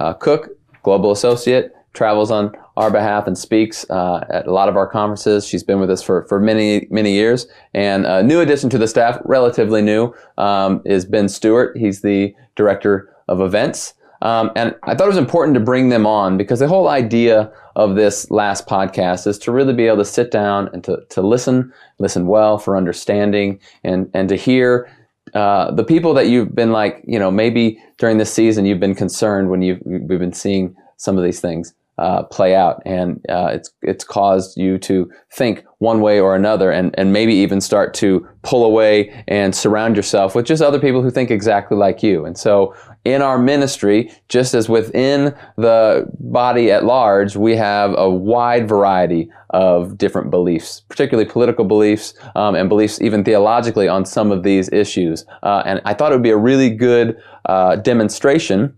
uh, 0.00 0.14
Cook, 0.14 0.48
Global 0.82 1.12
Associate, 1.12 1.72
travels 1.92 2.32
on 2.32 2.52
our 2.76 2.90
behalf 2.90 3.26
and 3.26 3.36
speaks 3.36 3.88
uh, 3.90 4.24
at 4.30 4.46
a 4.46 4.52
lot 4.52 4.68
of 4.68 4.76
our 4.76 4.86
conferences. 4.86 5.46
She's 5.46 5.62
been 5.62 5.80
with 5.80 5.90
us 5.90 6.02
for, 6.02 6.24
for 6.24 6.40
many, 6.40 6.86
many 6.90 7.12
years. 7.12 7.46
And 7.74 8.06
a 8.06 8.22
new 8.22 8.40
addition 8.40 8.70
to 8.70 8.78
the 8.78 8.88
staff, 8.88 9.18
relatively 9.24 9.82
new, 9.82 10.14
um, 10.38 10.82
is 10.84 11.04
Ben 11.04 11.28
Stewart. 11.28 11.76
He's 11.76 12.02
the 12.02 12.34
director 12.56 13.14
of 13.28 13.40
events. 13.40 13.94
Um, 14.22 14.50
and 14.54 14.74
I 14.82 14.94
thought 14.94 15.04
it 15.04 15.08
was 15.08 15.16
important 15.16 15.54
to 15.54 15.60
bring 15.60 15.88
them 15.88 16.06
on 16.06 16.36
because 16.36 16.58
the 16.58 16.68
whole 16.68 16.88
idea 16.88 17.50
of 17.76 17.94
this 17.94 18.30
last 18.30 18.66
podcast 18.66 19.26
is 19.26 19.38
to 19.38 19.52
really 19.52 19.72
be 19.72 19.86
able 19.86 19.96
to 19.98 20.04
sit 20.04 20.30
down 20.30 20.68
and 20.74 20.84
to, 20.84 21.02
to 21.08 21.22
listen, 21.22 21.72
listen 21.98 22.26
well 22.26 22.58
for 22.58 22.76
understanding 22.76 23.58
and, 23.82 24.10
and 24.12 24.28
to 24.28 24.36
hear 24.36 24.90
uh, 25.34 25.70
the 25.70 25.84
people 25.84 26.12
that 26.12 26.28
you've 26.28 26.54
been 26.54 26.72
like, 26.72 27.02
you 27.06 27.18
know, 27.18 27.30
maybe 27.30 27.82
during 27.98 28.18
this 28.18 28.32
season 28.32 28.66
you've 28.66 28.80
been 28.80 28.94
concerned 28.94 29.48
when 29.48 29.62
you've, 29.62 29.80
we've 29.84 30.18
been 30.18 30.32
seeing 30.32 30.76
some 30.96 31.16
of 31.16 31.24
these 31.24 31.40
things 31.40 31.72
uh, 32.00 32.22
play 32.24 32.54
out, 32.54 32.82
and 32.86 33.20
uh, 33.28 33.50
it's 33.52 33.70
it's 33.82 34.04
caused 34.04 34.58
you 34.58 34.78
to 34.78 35.10
think 35.30 35.64
one 35.78 36.00
way 36.00 36.18
or 36.18 36.34
another, 36.34 36.70
and 36.70 36.94
and 36.98 37.12
maybe 37.12 37.34
even 37.34 37.60
start 37.60 37.92
to 37.94 38.26
pull 38.42 38.64
away 38.64 39.22
and 39.28 39.54
surround 39.54 39.96
yourself 39.96 40.34
with 40.34 40.46
just 40.46 40.62
other 40.62 40.80
people 40.80 41.02
who 41.02 41.10
think 41.10 41.30
exactly 41.30 41.76
like 41.76 42.02
you. 42.02 42.24
And 42.24 42.38
so, 42.38 42.74
in 43.04 43.20
our 43.20 43.38
ministry, 43.38 44.10
just 44.30 44.54
as 44.54 44.66
within 44.66 45.34
the 45.58 46.10
body 46.18 46.70
at 46.70 46.84
large, 46.84 47.36
we 47.36 47.54
have 47.56 47.94
a 47.98 48.08
wide 48.08 48.66
variety 48.66 49.30
of 49.50 49.98
different 49.98 50.30
beliefs, 50.30 50.80
particularly 50.88 51.28
political 51.28 51.66
beliefs 51.66 52.14
um, 52.34 52.54
and 52.54 52.70
beliefs 52.70 52.98
even 53.02 53.24
theologically 53.24 53.88
on 53.88 54.06
some 54.06 54.32
of 54.32 54.42
these 54.42 54.72
issues. 54.72 55.26
Uh, 55.42 55.62
and 55.66 55.82
I 55.84 55.92
thought 55.92 56.12
it 56.12 56.14
would 56.14 56.22
be 56.22 56.30
a 56.30 56.36
really 56.38 56.70
good 56.70 57.20
uh, 57.44 57.76
demonstration 57.76 58.74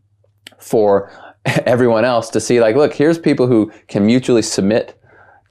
for 0.58 1.10
everyone 1.66 2.04
else 2.04 2.30
to 2.30 2.40
see 2.40 2.60
like, 2.60 2.76
look, 2.76 2.94
here's 2.94 3.18
people 3.18 3.46
who 3.46 3.72
can 3.88 4.06
mutually 4.06 4.42
submit 4.42 4.98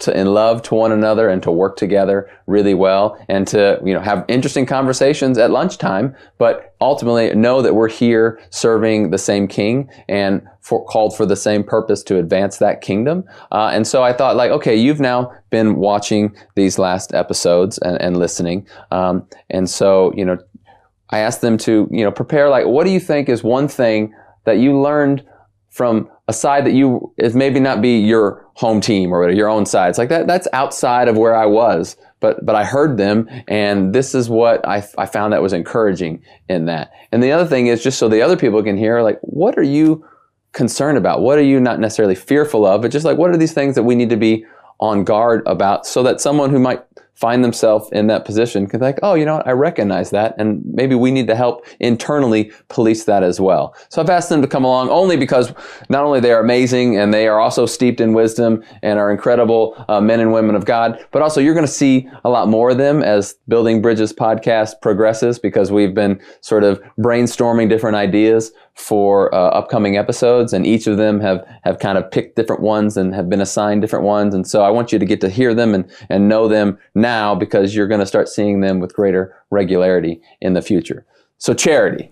to 0.01 0.19
in 0.19 0.33
love 0.33 0.61
to 0.63 0.75
one 0.75 0.91
another 0.91 1.29
and 1.29 1.41
to 1.43 1.51
work 1.51 1.77
together 1.77 2.29
really 2.47 2.73
well 2.73 3.17
and 3.29 3.47
to 3.47 3.79
you 3.85 3.93
know 3.93 3.99
have 3.99 4.25
interesting 4.27 4.65
conversations 4.65 5.37
at 5.37 5.51
lunchtime 5.51 6.15
but 6.37 6.75
ultimately 6.81 7.33
know 7.35 7.61
that 7.61 7.75
we're 7.75 7.87
here 7.89 8.39
serving 8.49 9.11
the 9.11 9.17
same 9.17 9.47
king 9.47 9.89
and 10.09 10.41
for, 10.59 10.83
called 10.85 11.15
for 11.15 11.25
the 11.25 11.35
same 11.35 11.63
purpose 11.63 12.03
to 12.03 12.17
advance 12.17 12.57
that 12.57 12.81
kingdom. 12.81 13.23
Uh, 13.51 13.69
and 13.71 13.87
so 13.87 14.03
i 14.03 14.11
thought 14.11 14.35
like 14.35 14.51
okay 14.51 14.75
you've 14.75 14.99
now 14.99 15.31
been 15.49 15.75
watching 15.75 16.35
these 16.55 16.79
last 16.79 17.13
episodes 17.13 17.77
and, 17.79 18.01
and 18.01 18.17
listening. 18.17 18.67
Um, 18.89 19.27
and 19.49 19.69
so 19.69 20.13
you 20.15 20.25
know 20.25 20.37
i 21.11 21.19
asked 21.19 21.41
them 21.41 21.57
to 21.59 21.87
you 21.91 22.03
know 22.03 22.11
prepare 22.11 22.49
like 22.49 22.65
what 22.65 22.85
do 22.85 22.91
you 22.91 22.99
think 22.99 23.29
is 23.29 23.43
one 23.43 23.67
thing 23.67 24.13
that 24.45 24.57
you 24.57 24.79
learned 24.79 25.23
from 25.71 26.09
a 26.27 26.33
side 26.33 26.65
that 26.65 26.73
you 26.73 27.11
is 27.17 27.33
maybe 27.33 27.59
not 27.59 27.81
be 27.81 27.97
your 27.97 28.45
home 28.55 28.81
team 28.81 29.11
or 29.13 29.29
your 29.29 29.49
own 29.49 29.65
side. 29.65 29.89
It's 29.89 29.97
like 29.97 30.09
that. 30.09 30.27
That's 30.27 30.47
outside 30.53 31.07
of 31.07 31.17
where 31.17 31.35
I 31.35 31.45
was, 31.45 31.95
but 32.19 32.45
but 32.45 32.55
I 32.55 32.63
heard 32.65 32.97
them, 32.97 33.27
and 33.47 33.95
this 33.95 34.13
is 34.13 34.29
what 34.29 34.65
I 34.67 34.85
I 34.97 35.05
found 35.05 35.33
that 35.33 35.41
was 35.41 35.53
encouraging 35.53 36.21
in 36.49 36.65
that. 36.65 36.91
And 37.11 37.23
the 37.23 37.31
other 37.31 37.47
thing 37.47 37.67
is 37.67 37.81
just 37.81 37.97
so 37.97 38.07
the 38.09 38.21
other 38.21 38.37
people 38.37 38.61
can 38.61 38.77
hear, 38.77 39.01
like, 39.01 39.19
what 39.21 39.57
are 39.57 39.63
you 39.63 40.05
concerned 40.51 40.97
about? 40.97 41.21
What 41.21 41.39
are 41.39 41.43
you 41.43 41.59
not 41.61 41.79
necessarily 41.79 42.15
fearful 42.15 42.65
of, 42.65 42.81
but 42.81 42.91
just 42.91 43.05
like 43.05 43.17
what 43.17 43.31
are 43.31 43.37
these 43.37 43.53
things 43.53 43.75
that 43.75 43.83
we 43.83 43.95
need 43.95 44.09
to 44.09 44.17
be 44.17 44.45
on 44.79 45.05
guard 45.05 45.41
about, 45.45 45.87
so 45.87 46.03
that 46.03 46.19
someone 46.19 46.49
who 46.49 46.59
might 46.59 46.83
find 47.21 47.43
themselves 47.43 47.87
in 47.91 48.07
that 48.07 48.25
position 48.25 48.65
can 48.65 48.79
think, 48.79 48.97
oh, 49.03 49.13
you 49.13 49.25
know 49.25 49.35
what, 49.35 49.47
I 49.47 49.51
recognize 49.51 50.09
that, 50.09 50.33
and 50.39 50.63
maybe 50.65 50.95
we 50.95 51.11
need 51.11 51.27
to 51.27 51.35
help 51.35 51.63
internally 51.79 52.51
police 52.67 53.03
that 53.03 53.21
as 53.21 53.39
well. 53.39 53.75
So 53.89 54.01
I've 54.01 54.09
asked 54.09 54.29
them 54.29 54.41
to 54.41 54.47
come 54.47 54.65
along 54.65 54.89
only 54.89 55.17
because 55.17 55.53
not 55.87 56.03
only 56.03 56.19
they 56.19 56.31
are 56.31 56.39
amazing 56.39 56.97
and 56.97 57.13
they 57.13 57.27
are 57.27 57.39
also 57.39 57.67
steeped 57.67 58.01
in 58.01 58.13
wisdom 58.13 58.63
and 58.81 58.97
are 58.97 59.11
incredible 59.11 59.85
uh, 59.87 60.01
men 60.01 60.19
and 60.19 60.33
women 60.33 60.55
of 60.55 60.65
God, 60.65 61.05
but 61.11 61.21
also 61.21 61.39
you're 61.39 61.53
going 61.53 61.65
to 61.65 61.71
see 61.71 62.09
a 62.25 62.29
lot 62.29 62.47
more 62.47 62.71
of 62.71 62.79
them 62.79 63.03
as 63.03 63.35
Building 63.47 63.83
Bridges 63.83 64.11
podcast 64.11 64.81
progresses 64.81 65.37
because 65.37 65.71
we've 65.71 65.93
been 65.93 66.19
sort 66.41 66.63
of 66.63 66.81
brainstorming 66.97 67.69
different 67.69 67.97
ideas 67.97 68.51
for 68.73 69.33
uh, 69.33 69.49
upcoming 69.49 69.97
episodes, 69.97 70.53
and 70.53 70.65
each 70.65 70.87
of 70.87 70.97
them 70.97 71.19
have 71.19 71.45
have 71.63 71.79
kind 71.79 71.97
of 71.97 72.09
picked 72.09 72.35
different 72.35 72.61
ones 72.61 72.97
and 72.97 73.13
have 73.13 73.29
been 73.29 73.41
assigned 73.41 73.81
different 73.81 74.05
ones. 74.05 74.33
And 74.33 74.47
so 74.47 74.63
I 74.63 74.69
want 74.69 74.91
you 74.91 74.99
to 74.99 75.05
get 75.05 75.21
to 75.21 75.29
hear 75.29 75.53
them 75.53 75.73
and 75.73 75.89
and 76.09 76.29
know 76.29 76.47
them 76.47 76.77
now 76.95 77.35
because 77.35 77.75
you're 77.75 77.87
going 77.87 77.99
to 77.99 78.05
start 78.05 78.29
seeing 78.29 78.61
them 78.61 78.79
with 78.79 78.95
greater 78.95 79.35
regularity 79.49 80.21
in 80.41 80.53
the 80.53 80.61
future. 80.61 81.05
So 81.37 81.53
charity. 81.53 82.11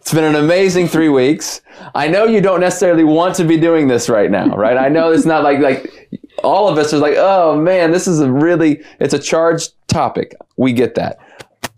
It's 0.00 0.12
been 0.12 0.24
an 0.24 0.34
amazing 0.34 0.88
three 0.88 1.08
weeks. 1.08 1.60
I 1.94 2.08
know 2.08 2.24
you 2.24 2.40
don't 2.40 2.58
necessarily 2.58 3.04
want 3.04 3.36
to 3.36 3.44
be 3.44 3.56
doing 3.56 3.86
this 3.86 4.08
right 4.08 4.32
now, 4.32 4.48
right? 4.56 4.76
I 4.76 4.88
know 4.88 5.12
it's 5.12 5.26
not 5.26 5.44
like 5.44 5.60
like 5.60 6.10
all 6.42 6.68
of 6.68 6.76
us 6.78 6.92
are 6.92 6.98
like, 6.98 7.14
oh 7.16 7.56
man, 7.60 7.92
this 7.92 8.08
is 8.08 8.20
a 8.20 8.30
really 8.30 8.82
it's 8.98 9.14
a 9.14 9.18
charged 9.18 9.72
topic. 9.88 10.34
We 10.56 10.72
get 10.72 10.96
that. 10.96 11.18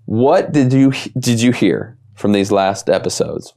What 0.07 0.53
did 0.53 0.73
you 0.73 0.93
did 1.19 1.41
you 1.41 1.53
hear 1.53 1.97
from 2.15 2.33
these 2.33 2.51
last 2.51 2.89
episodes? 2.89 3.53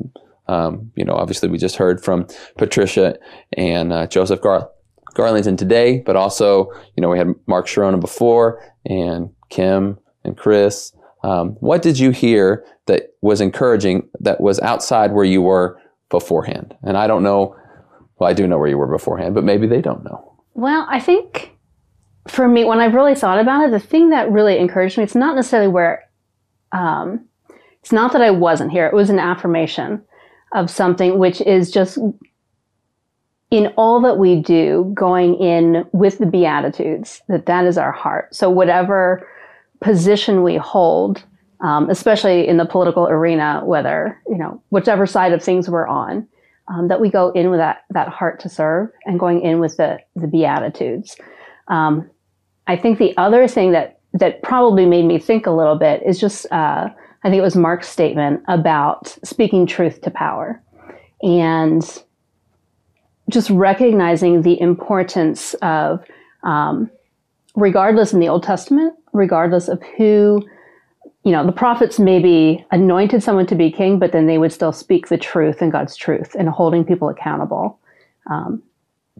Um, 0.47 0.91
you 0.95 1.03
know, 1.03 1.13
obviously 1.13 1.49
we 1.49 1.57
just 1.57 1.75
heard 1.75 2.03
from 2.03 2.27
Patricia 2.57 3.17
and 3.53 3.91
uh, 3.91 4.07
Joseph 4.07 4.41
Gar- 4.41 4.69
Garlington 5.13 5.57
today, 5.57 5.99
but 6.05 6.15
also, 6.15 6.71
you 6.95 7.01
know, 7.01 7.09
we 7.09 7.17
had 7.17 7.33
Mark 7.47 7.67
Chironna 7.67 7.99
before 7.99 8.63
and 8.85 9.29
Kim 9.49 9.97
and 10.23 10.37
Kris. 10.37 10.93
Um, 11.23 11.51
what 11.59 11.81
did 11.81 11.99
you 11.99 12.11
hear 12.11 12.63
that 12.85 13.15
was 13.21 13.41
encouraging 13.41 14.07
that 14.19 14.39
was 14.39 14.59
outside 14.59 15.11
where 15.11 15.25
you 15.25 15.41
were 15.41 15.81
beforehand? 16.09 16.75
And 16.83 16.97
I 16.97 17.07
don't 17.07 17.23
know, 17.23 17.55
well, 18.19 18.29
I 18.29 18.33
do 18.33 18.47
know 18.47 18.57
where 18.57 18.69
you 18.69 18.77
were 18.77 18.87
beforehand, 18.87 19.35
but 19.35 19.43
maybe 19.43 19.67
they 19.67 19.81
don't 19.81 20.03
know. 20.03 20.35
Well, 20.53 20.87
I 20.89 20.99
think 20.99 21.55
for 22.27 22.47
me, 22.47 22.63
when 22.63 22.79
I 22.79 22.85
really 22.85 23.15
thought 23.15 23.39
about 23.39 23.67
it, 23.67 23.71
the 23.71 23.79
thing 23.79 24.09
that 24.09 24.31
really 24.31 24.57
encouraged 24.57 24.97
me, 24.97 25.03
it's 25.03 25.15
not 25.15 25.35
necessarily 25.35 25.67
where, 25.67 26.03
um, 26.71 27.25
it's 27.81 27.91
not 27.91 28.11
that 28.13 28.21
I 28.21 28.31
wasn't 28.31 28.71
here, 28.71 28.85
it 28.85 28.93
was 28.93 29.09
an 29.09 29.19
affirmation 29.19 30.03
of 30.53 30.69
something 30.69 31.17
which 31.17 31.41
is 31.41 31.71
just 31.71 31.97
in 33.49 33.67
all 33.77 34.01
that 34.01 34.17
we 34.17 34.35
do 34.35 34.91
going 34.93 35.35
in 35.35 35.85
with 35.93 36.17
the 36.17 36.25
beatitudes 36.25 37.21
that 37.27 37.45
that 37.45 37.65
is 37.65 37.77
our 37.77 37.91
heart. 37.91 38.33
So 38.35 38.49
whatever 38.49 39.27
position 39.79 40.43
we 40.43 40.57
hold 40.57 41.23
um, 41.61 41.89
especially 41.89 42.47
in 42.47 42.57
the 42.57 42.65
political 42.65 43.07
arena 43.07 43.61
whether 43.63 44.19
you 44.27 44.37
know 44.37 44.61
whichever 44.69 45.05
side 45.05 45.33
of 45.33 45.41
things 45.41 45.69
we're 45.69 45.87
on 45.87 46.27
um, 46.67 46.87
that 46.87 46.99
we 46.99 47.09
go 47.09 47.31
in 47.31 47.49
with 47.49 47.59
that 47.59 47.83
that 47.89 48.07
heart 48.07 48.39
to 48.41 48.49
serve 48.49 48.89
and 49.05 49.19
going 49.19 49.41
in 49.41 49.59
with 49.59 49.77
the 49.77 49.97
the 50.15 50.27
beatitudes. 50.27 51.15
Um, 51.67 52.09
i 52.67 52.75
think 52.75 52.97
the 52.99 53.15
other 53.17 53.47
thing 53.47 53.71
that 53.71 53.99
that 54.13 54.41
probably 54.41 54.85
made 54.85 55.05
me 55.05 55.19
think 55.19 55.45
a 55.45 55.51
little 55.51 55.75
bit 55.75 56.01
is 56.03 56.19
just 56.19 56.45
uh, 56.51 56.89
I 57.23 57.29
think 57.29 57.39
it 57.39 57.43
was 57.43 57.55
Mark's 57.55 57.89
statement 57.89 58.43
about 58.47 59.07
speaking 59.23 59.65
truth 59.65 60.01
to 60.01 60.11
power 60.11 60.61
and 61.21 61.83
just 63.29 63.49
recognizing 63.49 64.41
the 64.41 64.59
importance 64.61 65.53
of, 65.55 66.03
um, 66.43 66.89
regardless 67.55 68.13
in 68.13 68.19
the 68.19 68.29
Old 68.29 68.43
Testament, 68.43 68.93
regardless 69.13 69.67
of 69.67 69.81
who, 69.97 70.47
you 71.23 71.31
know, 71.31 71.45
the 71.45 71.51
prophets 71.51 71.99
maybe 71.99 72.65
anointed 72.71 73.21
someone 73.23 73.47
to 73.47 73.55
be 73.55 73.71
king, 73.71 73.99
but 73.99 74.11
then 74.11 74.27
they 74.27 74.37
would 74.37 74.53
still 74.53 74.71
speak 74.71 75.07
the 75.07 75.17
truth 75.17 75.61
and 75.61 75.71
God's 75.71 75.95
truth 75.95 76.35
and 76.37 76.47
holding 76.47 76.85
people 76.85 77.09
accountable 77.09 77.79
um, 78.29 78.61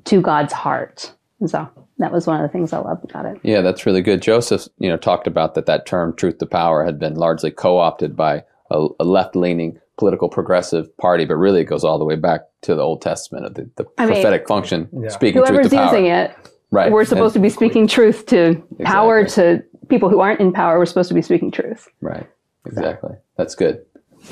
to 0.05 0.21
God's 0.21 0.53
heart. 0.53 1.11
And 1.39 1.49
so 1.49 1.67
that 1.99 2.11
was 2.11 2.27
one 2.27 2.39
of 2.39 2.43
the 2.43 2.51
things 2.51 2.73
I 2.73 2.79
loved 2.79 3.09
about 3.09 3.25
it. 3.25 3.39
Yeah, 3.43 3.61
that's 3.61 3.85
really 3.85 4.01
good. 4.01 4.21
Joseph, 4.21 4.67
you 4.77 4.89
know, 4.89 4.97
talked 4.97 5.27
about 5.27 5.55
that 5.55 5.65
that 5.65 5.85
term 5.85 6.15
"truth 6.15 6.37
to 6.39 6.45
power" 6.45 6.83
had 6.83 6.99
been 6.99 7.15
largely 7.15 7.51
co-opted 7.51 8.15
by 8.15 8.43
a, 8.71 8.87
a 8.99 9.03
left-leaning 9.03 9.79
political 9.97 10.29
progressive 10.29 10.95
party, 10.97 11.25
but 11.25 11.35
really 11.35 11.61
it 11.61 11.65
goes 11.65 11.83
all 11.83 11.97
the 11.97 12.05
way 12.05 12.15
back 12.15 12.41
to 12.61 12.75
the 12.75 12.81
Old 12.81 13.01
Testament 13.01 13.45
of 13.45 13.55
the, 13.55 13.69
the 13.77 13.83
prophetic 13.83 14.41
mean, 14.41 14.47
function, 14.47 14.89
yeah. 14.93 15.09
speaking 15.09 15.41
Whoever's 15.41 15.69
truth 15.69 15.71
to 15.71 15.75
power. 15.77 15.85
using 15.85 16.05
it, 16.05 16.35
right? 16.69 16.91
We're 16.91 17.05
supposed 17.05 17.35
and, 17.35 17.43
to 17.43 17.47
be 17.47 17.49
speaking 17.49 17.87
truth 17.87 18.27
to 18.27 18.49
exactly. 18.49 18.85
power 18.85 19.25
to 19.25 19.63
people 19.89 20.09
who 20.09 20.19
aren't 20.19 20.39
in 20.39 20.53
power. 20.53 20.77
We're 20.77 20.85
supposed 20.85 21.07
to 21.09 21.15
be 21.15 21.21
speaking 21.21 21.49
truth. 21.49 21.87
Right. 22.01 22.27
Exactly. 22.65 23.13
So. 23.13 23.21
That's 23.37 23.55
good. 23.55 23.85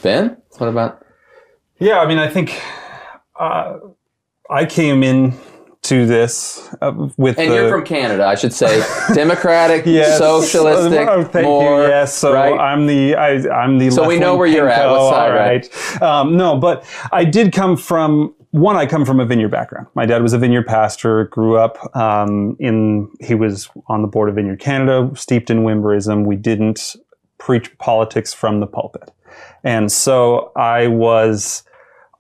Ben, 0.03 0.37
what 0.57 0.67
about? 0.67 1.03
Yeah, 1.79 1.99
I 1.99 2.07
mean, 2.07 2.17
I 2.17 2.27
think 2.27 2.61
uh, 3.39 3.79
I 4.49 4.65
came 4.65 5.03
in 5.03 5.33
to 5.85 6.05
this 6.05 6.67
uh, 6.81 6.91
with 7.17 7.37
And 7.37 7.51
the, 7.51 7.55
you're 7.55 7.69
from 7.69 7.85
Canada, 7.85 8.25
I 8.25 8.35
should 8.35 8.53
say. 8.53 8.83
Democratic, 9.13 9.85
Yes. 9.85 10.17
socialistic, 10.17 11.07
Oh, 11.07 11.23
thank 11.23 11.45
more, 11.45 11.83
you. 11.83 11.87
Yes, 11.89 12.13
so 12.15 12.33
right? 12.33 12.57
I'm 12.57 12.87
the 12.87 13.15
I, 13.15 13.47
I'm 13.49 13.77
the. 13.77 13.91
So 13.91 14.05
we 14.07 14.17
know 14.19 14.35
where 14.35 14.47
you're 14.47 14.67
at. 14.69 14.79
pinko. 14.85 14.91
What 14.91 15.09
side, 15.13 15.31
All 15.31 15.37
right? 15.37 16.01
Um, 16.01 16.37
no, 16.37 16.57
but 16.57 16.85
I 17.11 17.23
did 17.23 17.53
come 17.53 17.77
from 17.77 18.33
one. 18.51 18.75
I 18.75 18.85
come 18.85 19.05
from 19.05 19.19
a 19.19 19.25
vineyard 19.25 19.49
background. 19.51 19.87
My 19.95 20.05
dad 20.05 20.21
was 20.23 20.33
a 20.33 20.37
vineyard 20.39 20.65
pastor. 20.65 21.25
Grew 21.25 21.57
up 21.57 21.95
um, 21.95 22.55
in. 22.59 23.09
He 23.19 23.35
was 23.35 23.69
on 23.87 24.01
the 24.01 24.07
board 24.07 24.29
of 24.29 24.35
Vineyard 24.35 24.59
Canada, 24.59 25.11
steeped 25.15 25.49
in 25.49 25.59
Wimberism. 25.59 26.25
We 26.25 26.35
didn't 26.35 26.95
preach 27.37 27.77
politics 27.77 28.33
from 28.33 28.59
the 28.59 28.67
pulpit, 28.67 29.11
and 29.63 29.91
so 29.91 30.51
I 30.55 30.87
was 30.87 31.63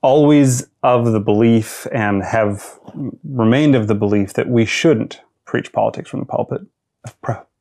always 0.05 0.67
of 0.83 1.11
the 1.13 1.19
belief 1.19 1.87
and 1.91 2.23
have 2.23 2.79
remained 3.23 3.73
of 3.73 3.87
the 3.87 3.95
belief 3.95 4.33
that 4.33 4.47
we 4.47 4.63
shouldn't 4.63 5.19
preach 5.45 5.73
politics 5.73 6.07
from 6.11 6.19
the 6.19 6.27
pulpit, 6.27 6.61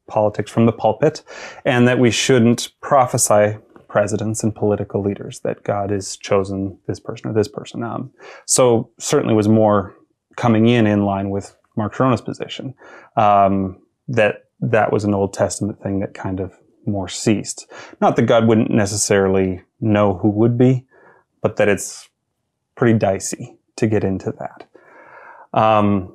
politics 0.08 0.50
from 0.50 0.66
the 0.66 0.72
pulpit, 0.72 1.22
and 1.64 1.88
that 1.88 1.98
we 1.98 2.10
shouldn't 2.10 2.70
prophesy 2.82 3.56
presidents 3.88 4.42
and 4.42 4.54
political 4.54 5.02
leaders 5.02 5.40
that 5.40 5.62
God 5.62 5.88
has 5.88 6.18
chosen 6.18 6.78
this 6.86 7.00
person 7.00 7.30
or 7.30 7.32
this 7.32 7.48
person. 7.48 7.82
Um, 7.82 8.12
so 8.44 8.90
certainly 8.98 9.34
was 9.34 9.48
more 9.48 9.94
coming 10.36 10.66
in 10.66 10.86
in 10.86 11.06
line 11.06 11.30
with 11.30 11.56
Mark 11.78 11.94
Chironna's 11.94 12.20
position 12.20 12.74
um, 13.16 13.78
that 14.08 14.48
that 14.60 14.92
was 14.92 15.04
an 15.04 15.14
Old 15.14 15.32
Testament 15.32 15.82
thing 15.82 16.00
that 16.00 16.12
kind 16.12 16.40
of 16.40 16.52
more 16.84 17.08
ceased. 17.08 17.72
Not 18.02 18.16
that 18.16 18.22
God 18.22 18.46
wouldn't 18.46 18.70
necessarily 18.70 19.62
know 19.80 20.18
who 20.18 20.28
would 20.28 20.58
be, 20.58 20.84
but 21.40 21.56
that 21.56 21.68
it's 21.68 22.10
pretty 22.76 22.98
dicey 22.98 23.56
to 23.76 23.86
get 23.86 24.04
into 24.04 24.32
that. 24.38 24.66
Um, 25.58 26.14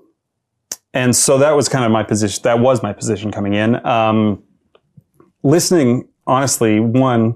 and 0.93 1.15
so 1.15 1.37
that 1.37 1.55
was 1.55 1.69
kind 1.69 1.85
of 1.85 1.91
my 1.91 2.03
position. 2.03 2.41
That 2.43 2.59
was 2.59 2.81
my 2.81 2.93
position 2.93 3.31
coming 3.31 3.53
in. 3.53 3.85
Um, 3.85 4.43
listening, 5.43 6.07
honestly, 6.25 6.79
one, 6.79 7.35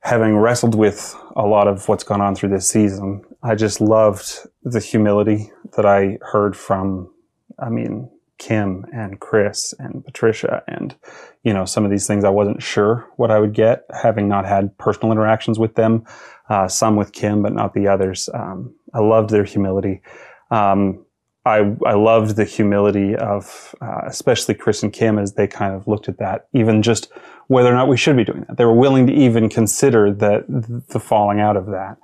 having 0.00 0.36
wrestled 0.36 0.74
with 0.74 1.14
a 1.36 1.46
lot 1.46 1.68
of 1.68 1.88
what's 1.88 2.04
gone 2.04 2.20
on 2.20 2.34
through 2.34 2.50
this 2.50 2.68
season, 2.68 3.22
I 3.42 3.54
just 3.54 3.80
loved 3.80 4.38
the 4.62 4.80
humility 4.80 5.50
that 5.76 5.84
I 5.86 6.18
heard 6.22 6.56
from, 6.56 7.10
I 7.58 7.68
mean, 7.68 8.10
Kim 8.38 8.84
and 8.92 9.20
Kris 9.20 9.74
and 9.78 10.04
Patricia 10.04 10.62
and, 10.66 10.94
you 11.42 11.52
know, 11.52 11.64
some 11.64 11.84
of 11.84 11.90
these 11.90 12.06
things 12.06 12.24
I 12.24 12.30
wasn't 12.30 12.62
sure 12.62 13.08
what 13.16 13.30
I 13.30 13.38
would 13.38 13.54
get, 13.54 13.84
having 14.02 14.28
not 14.28 14.44
had 14.44 14.76
personal 14.78 15.12
interactions 15.12 15.58
with 15.58 15.74
them, 15.76 16.04
uh, 16.48 16.68
some 16.68 16.96
with 16.96 17.12
Kim, 17.12 17.42
but 17.42 17.52
not 17.52 17.74
the 17.74 17.88
others. 17.88 18.28
Um, 18.34 18.74
I 18.92 19.00
loved 19.00 19.30
their 19.30 19.44
humility. 19.44 20.02
Um, 20.50 21.04
I, 21.46 21.76
I 21.84 21.92
loved 21.92 22.36
the 22.36 22.44
humility 22.44 23.14
of, 23.16 23.74
uh, 23.80 24.00
especially 24.06 24.54
Kris 24.54 24.82
and 24.82 24.92
Kim 24.92 25.18
as 25.18 25.34
they 25.34 25.46
kind 25.46 25.74
of 25.74 25.86
looked 25.86 26.08
at 26.08 26.18
that, 26.18 26.48
even 26.54 26.82
just 26.82 27.12
whether 27.48 27.70
or 27.70 27.74
not 27.74 27.88
we 27.88 27.96
should 27.96 28.16
be 28.16 28.24
doing 28.24 28.44
that. 28.48 28.56
They 28.56 28.64
were 28.64 28.72
willing 28.72 29.06
to 29.06 29.12
even 29.12 29.48
consider 29.48 30.12
that 30.12 30.44
the 30.48 31.00
falling 31.00 31.40
out 31.40 31.56
of 31.56 31.66
that. 31.66 31.98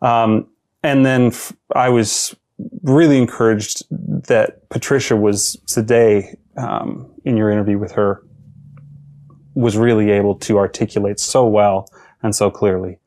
Um, 0.00 0.46
and 0.82 1.04
then 1.04 1.26
f- 1.26 1.52
I 1.74 1.90
was 1.90 2.34
really 2.82 3.18
encouraged 3.18 3.84
that 3.90 4.68
Patricia 4.68 5.16
was 5.16 5.56
today 5.66 6.36
um, 6.56 7.12
in 7.24 7.36
your 7.36 7.50
interview 7.50 7.78
with 7.78 7.92
her 7.92 8.22
was 9.54 9.76
really 9.76 10.10
able 10.10 10.34
to 10.36 10.58
articulate 10.58 11.18
so 11.18 11.46
well 11.46 11.88
and 12.22 12.34
so 12.34 12.50
clearly 12.50 12.98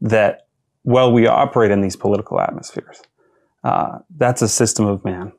that 0.00 0.46
while 0.82 1.12
we 1.12 1.26
operate 1.26 1.70
in 1.70 1.80
these 1.80 1.96
political 1.96 2.40
atmospheres, 2.40 3.02
uh, 3.64 3.98
that's 4.16 4.42
a 4.42 4.48
system 4.48 4.86
of 4.86 5.04
man, 5.04 5.32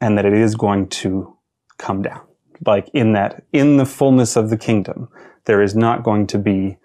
and 0.00 0.18
that 0.18 0.24
it 0.24 0.32
is 0.32 0.56
going 0.56 0.88
to 0.88 1.36
come 1.78 2.02
down. 2.02 2.20
Like 2.64 2.88
in 2.92 3.12
that, 3.12 3.44
in 3.52 3.76
the 3.76 3.86
fullness 3.86 4.34
of 4.34 4.50
the 4.50 4.56
kingdom, 4.56 5.08
there 5.44 5.62
is 5.62 5.76
not 5.76 6.02
going 6.02 6.26
to 6.28 6.38
be 6.38 6.78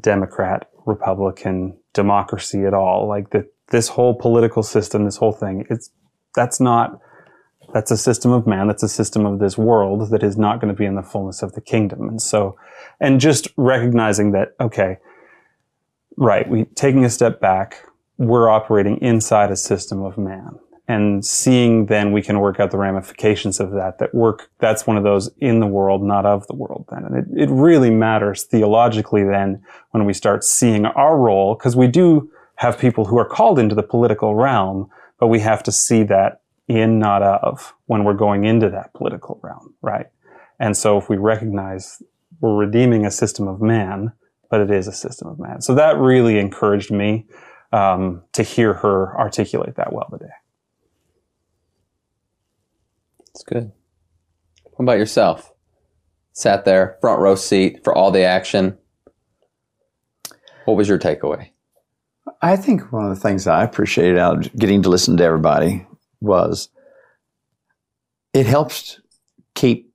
Democrat, 0.00 0.70
Republican, 0.86 1.78
democracy 1.92 2.64
at 2.64 2.74
all. 2.74 3.06
Like 3.06 3.30
that, 3.30 3.51
this 3.72 3.88
whole 3.88 4.14
political 4.14 4.62
system, 4.62 5.04
this 5.04 5.16
whole 5.16 5.32
thing, 5.32 5.66
it's 5.68 5.90
that's 6.36 6.60
not 6.60 7.00
that's 7.74 7.90
a 7.90 7.96
system 7.96 8.32
of 8.32 8.46
man. 8.46 8.68
That's 8.68 8.82
a 8.82 8.88
system 8.88 9.24
of 9.26 9.38
this 9.38 9.56
world 9.56 10.10
that 10.10 10.22
is 10.22 10.36
not 10.36 10.60
going 10.60 10.72
to 10.72 10.78
be 10.78 10.84
in 10.84 10.94
the 10.94 11.02
fullness 11.02 11.42
of 11.42 11.54
the 11.54 11.60
kingdom. 11.60 12.08
And 12.08 12.20
so, 12.20 12.56
and 13.00 13.18
just 13.18 13.48
recognizing 13.56 14.32
that, 14.32 14.54
okay, 14.60 14.98
right, 16.16 16.48
we 16.48 16.64
taking 16.76 17.04
a 17.04 17.10
step 17.10 17.40
back, 17.40 17.86
we're 18.18 18.48
operating 18.48 18.98
inside 18.98 19.50
a 19.50 19.56
system 19.56 20.02
of 20.02 20.18
man 20.18 20.58
and 20.88 21.24
seeing 21.24 21.86
then 21.86 22.12
we 22.12 22.20
can 22.20 22.40
work 22.40 22.58
out 22.58 22.70
the 22.70 22.76
ramifications 22.76 23.60
of 23.60 23.70
that 23.70 23.98
that 23.98 24.12
work 24.14 24.50
that's 24.58 24.86
one 24.86 24.96
of 24.96 25.04
those 25.04 25.30
in 25.38 25.60
the 25.60 25.66
world 25.66 26.02
not 26.02 26.26
of 26.26 26.46
the 26.48 26.54
world 26.54 26.84
then 26.90 27.04
and 27.04 27.16
it, 27.16 27.44
it 27.44 27.50
really 27.50 27.90
matters 27.90 28.42
theologically 28.42 29.22
then 29.22 29.62
when 29.92 30.04
we 30.04 30.12
start 30.12 30.42
seeing 30.42 30.84
our 30.84 31.16
role 31.16 31.54
because 31.54 31.76
we 31.76 31.86
do 31.86 32.30
have 32.62 32.78
people 32.78 33.04
who 33.06 33.18
are 33.18 33.28
called 33.28 33.58
into 33.58 33.74
the 33.74 33.82
political 33.82 34.34
realm 34.34 34.88
but 35.18 35.28
we 35.28 35.40
have 35.40 35.62
to 35.62 35.72
see 35.72 36.02
that 36.02 36.40
in 36.68 36.98
not 36.98 37.22
of 37.22 37.74
when 37.86 38.04
we're 38.04 38.14
going 38.14 38.44
into 38.44 38.68
that 38.70 38.92
political 38.94 39.38
realm 39.42 39.74
right 39.82 40.06
and 40.58 40.76
so 40.76 40.98
if 40.98 41.08
we 41.08 41.16
recognize 41.16 42.02
we're 42.40 42.56
redeeming 42.56 43.04
a 43.04 43.10
system 43.10 43.46
of 43.48 43.60
man 43.60 44.12
but 44.50 44.60
it 44.60 44.70
is 44.70 44.86
a 44.86 44.92
system 44.92 45.28
of 45.28 45.38
man 45.38 45.60
so 45.60 45.74
that 45.74 45.96
really 45.96 46.38
encouraged 46.38 46.90
me 46.90 47.26
um, 47.72 48.22
to 48.32 48.42
hear 48.42 48.74
her 48.74 49.18
articulate 49.18 49.76
that 49.76 49.92
well 49.92 50.08
today 50.10 50.32
It's 53.34 53.44
good. 53.44 53.72
What 54.64 54.84
about 54.84 54.98
yourself? 54.98 55.52
Sat 56.32 56.64
there, 56.64 56.98
front 57.00 57.20
row 57.20 57.34
seat 57.34 57.82
for 57.82 57.94
all 57.94 58.10
the 58.10 58.22
action. 58.22 58.76
What 60.64 60.76
was 60.76 60.88
your 60.88 60.98
takeaway? 60.98 61.50
I 62.40 62.56
think 62.56 62.92
one 62.92 63.04
of 63.04 63.10
the 63.10 63.20
things 63.20 63.46
I 63.46 63.64
appreciated 63.64 64.18
out 64.18 64.54
getting 64.56 64.82
to 64.82 64.88
listen 64.88 65.16
to 65.16 65.24
everybody 65.24 65.86
was 66.20 66.68
it 68.32 68.46
helps 68.46 69.00
keep 69.54 69.92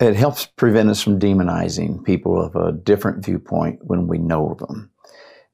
it 0.00 0.14
helps 0.14 0.46
prevent 0.46 0.90
us 0.90 1.02
from 1.02 1.18
demonizing 1.18 2.04
people 2.04 2.40
of 2.40 2.54
a 2.56 2.72
different 2.72 3.24
viewpoint 3.24 3.80
when 3.82 4.06
we 4.06 4.18
know 4.18 4.56
them 4.58 4.90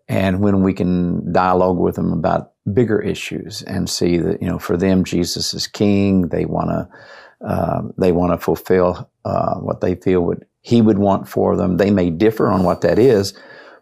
and 0.08 0.40
when 0.40 0.62
we 0.62 0.74
can 0.74 1.32
dialogue 1.32 1.78
with 1.78 1.96
them 1.96 2.12
about 2.12 2.52
bigger 2.72 3.00
issues 3.00 3.62
and 3.62 3.88
see 3.88 4.18
that 4.18 4.40
you 4.42 4.48
know 4.48 4.58
for 4.58 4.76
them 4.76 5.04
Jesus 5.04 5.54
is 5.54 5.66
king. 5.66 6.28
They 6.28 6.44
want 6.44 6.70
to 6.70 7.46
uh, 7.46 7.82
they 7.98 8.12
want 8.12 8.32
to 8.32 8.38
fulfill 8.38 9.10
uh, 9.24 9.56
what 9.56 9.80
they 9.80 9.94
feel 9.96 10.20
would 10.22 10.46
he 10.60 10.80
would 10.80 10.98
want 10.98 11.28
for 11.28 11.56
them. 11.56 11.76
They 11.76 11.90
may 11.90 12.10
differ 12.10 12.48
on 12.48 12.62
what 12.62 12.82
that 12.82 12.98
is 12.98 13.34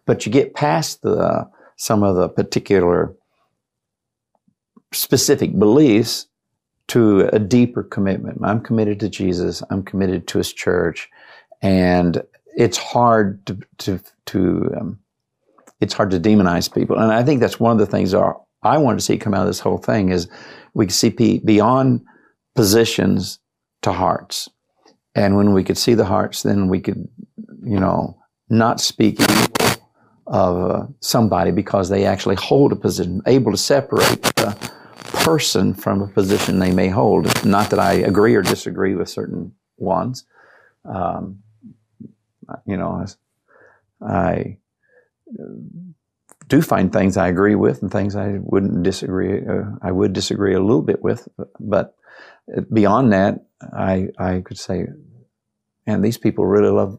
but 0.07 0.27
you 0.27 0.33
get 0.33 0.55
past 0.55 1.03
the 1.03 1.49
some 1.83 2.05
of 2.05 2.15
the 2.15 2.29
particular 2.29 3.13
specific 4.93 5.59
beliefs 5.59 6.29
to 6.87 7.23
a 7.33 7.41
deeper 7.41 7.83
commitment. 7.83 8.39
I'm 8.45 8.61
committed 8.61 9.01
to 9.01 9.09
Jesus. 9.09 9.65
I'm 9.69 9.83
committed 9.83 10.29
to 10.29 10.39
His 10.39 10.53
church, 10.53 11.11
and 11.61 12.23
it's 12.57 12.79
hard 12.79 13.45
to 13.47 13.59
to, 13.79 14.01
to 14.27 14.75
um, 14.79 15.01
it's 15.81 15.95
hard 15.95 16.13
to 16.13 16.21
demonize 16.21 16.73
people. 16.73 16.97
And 16.97 17.11
I 17.11 17.25
think 17.25 17.41
that's 17.41 17.59
one 17.59 17.73
of 17.73 17.79
the 17.79 17.87
things 17.87 18.15
our, 18.15 18.41
I 18.63 18.79
wanted 18.79 18.99
to 18.99 19.05
see 19.05 19.19
come 19.19 19.35
out 19.35 19.41
of 19.41 19.49
this 19.49 19.59
whole 19.59 19.79
thing 19.79 20.11
is 20.11 20.29
we 20.75 20.87
could 20.87 20.95
see 20.95 21.41
beyond 21.45 22.03
positions 22.55 23.41
to 23.81 23.91
hearts, 23.91 24.49
and 25.17 25.37
when 25.37 25.53
we 25.53 25.65
could 25.65 25.79
see 25.79 25.95
the 25.95 26.05
hearts, 26.05 26.45
then 26.45 26.69
we 26.69 26.79
could, 26.79 27.09
you 27.65 27.81
know, 27.81 28.17
not 28.49 28.81
speak 28.81 29.19
of 30.33 30.71
uh, 30.71 30.87
somebody 31.01 31.51
because 31.51 31.91
they 31.91 32.07
actually 32.07 32.37
hold 32.37 32.73
a 32.73 32.77
position, 32.77 33.21
able 33.27 33.53
to 33.53 33.59
separate 33.59 34.23
the 34.23 34.73
person 35.25 35.75
from 35.75 36.01
a 36.01 36.09
position 36.09 36.59
they 36.59 36.73
may 36.73 36.89
hold. 36.89 37.45
Not 37.45 37.69
that 37.71 37.79
I 37.79 37.93
agree 37.93 38.35
or 38.35 38.41
disagree 38.41 38.95
with 38.95 39.11
certain 39.11 39.55
ones. 39.77 40.25
Um, 40.87 41.43
you 42.67 42.79
know, 42.79 43.05
I 44.01 44.57
do 46.49 46.63
find 46.63 46.91
things 46.91 47.19
I 47.19 47.29
agree 47.29 47.55
with 47.55 47.83
and 47.83 47.91
things 47.93 48.17
I 48.17 48.39
wouldn't 48.41 48.83
disagree. 48.83 49.47
Uh, 49.47 49.65
I 49.83 49.93
would 49.93 50.15
disagree 50.15 50.55
a 50.55 50.61
little 50.61 50.83
bit 50.83 51.03
with, 51.03 51.29
but 51.61 51.95
beyond 52.73 53.13
that, 53.13 53.45
I 53.61 54.09
I 54.19 54.41
could 54.41 54.59
say, 54.59 54.87
and 55.87 56.03
these 56.03 56.17
people 56.17 56.47
really 56.47 56.71
love. 56.71 56.99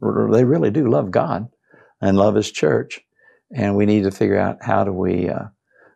They 0.00 0.44
really 0.44 0.70
do 0.70 0.88
love 0.88 1.10
God 1.10 1.48
and 2.00 2.16
love 2.16 2.34
His 2.34 2.50
church, 2.50 3.00
and 3.54 3.76
we 3.76 3.86
need 3.86 4.04
to 4.04 4.10
figure 4.10 4.38
out 4.38 4.58
how 4.62 4.84
do 4.84 4.92
we 4.92 5.28
uh, 5.28 5.46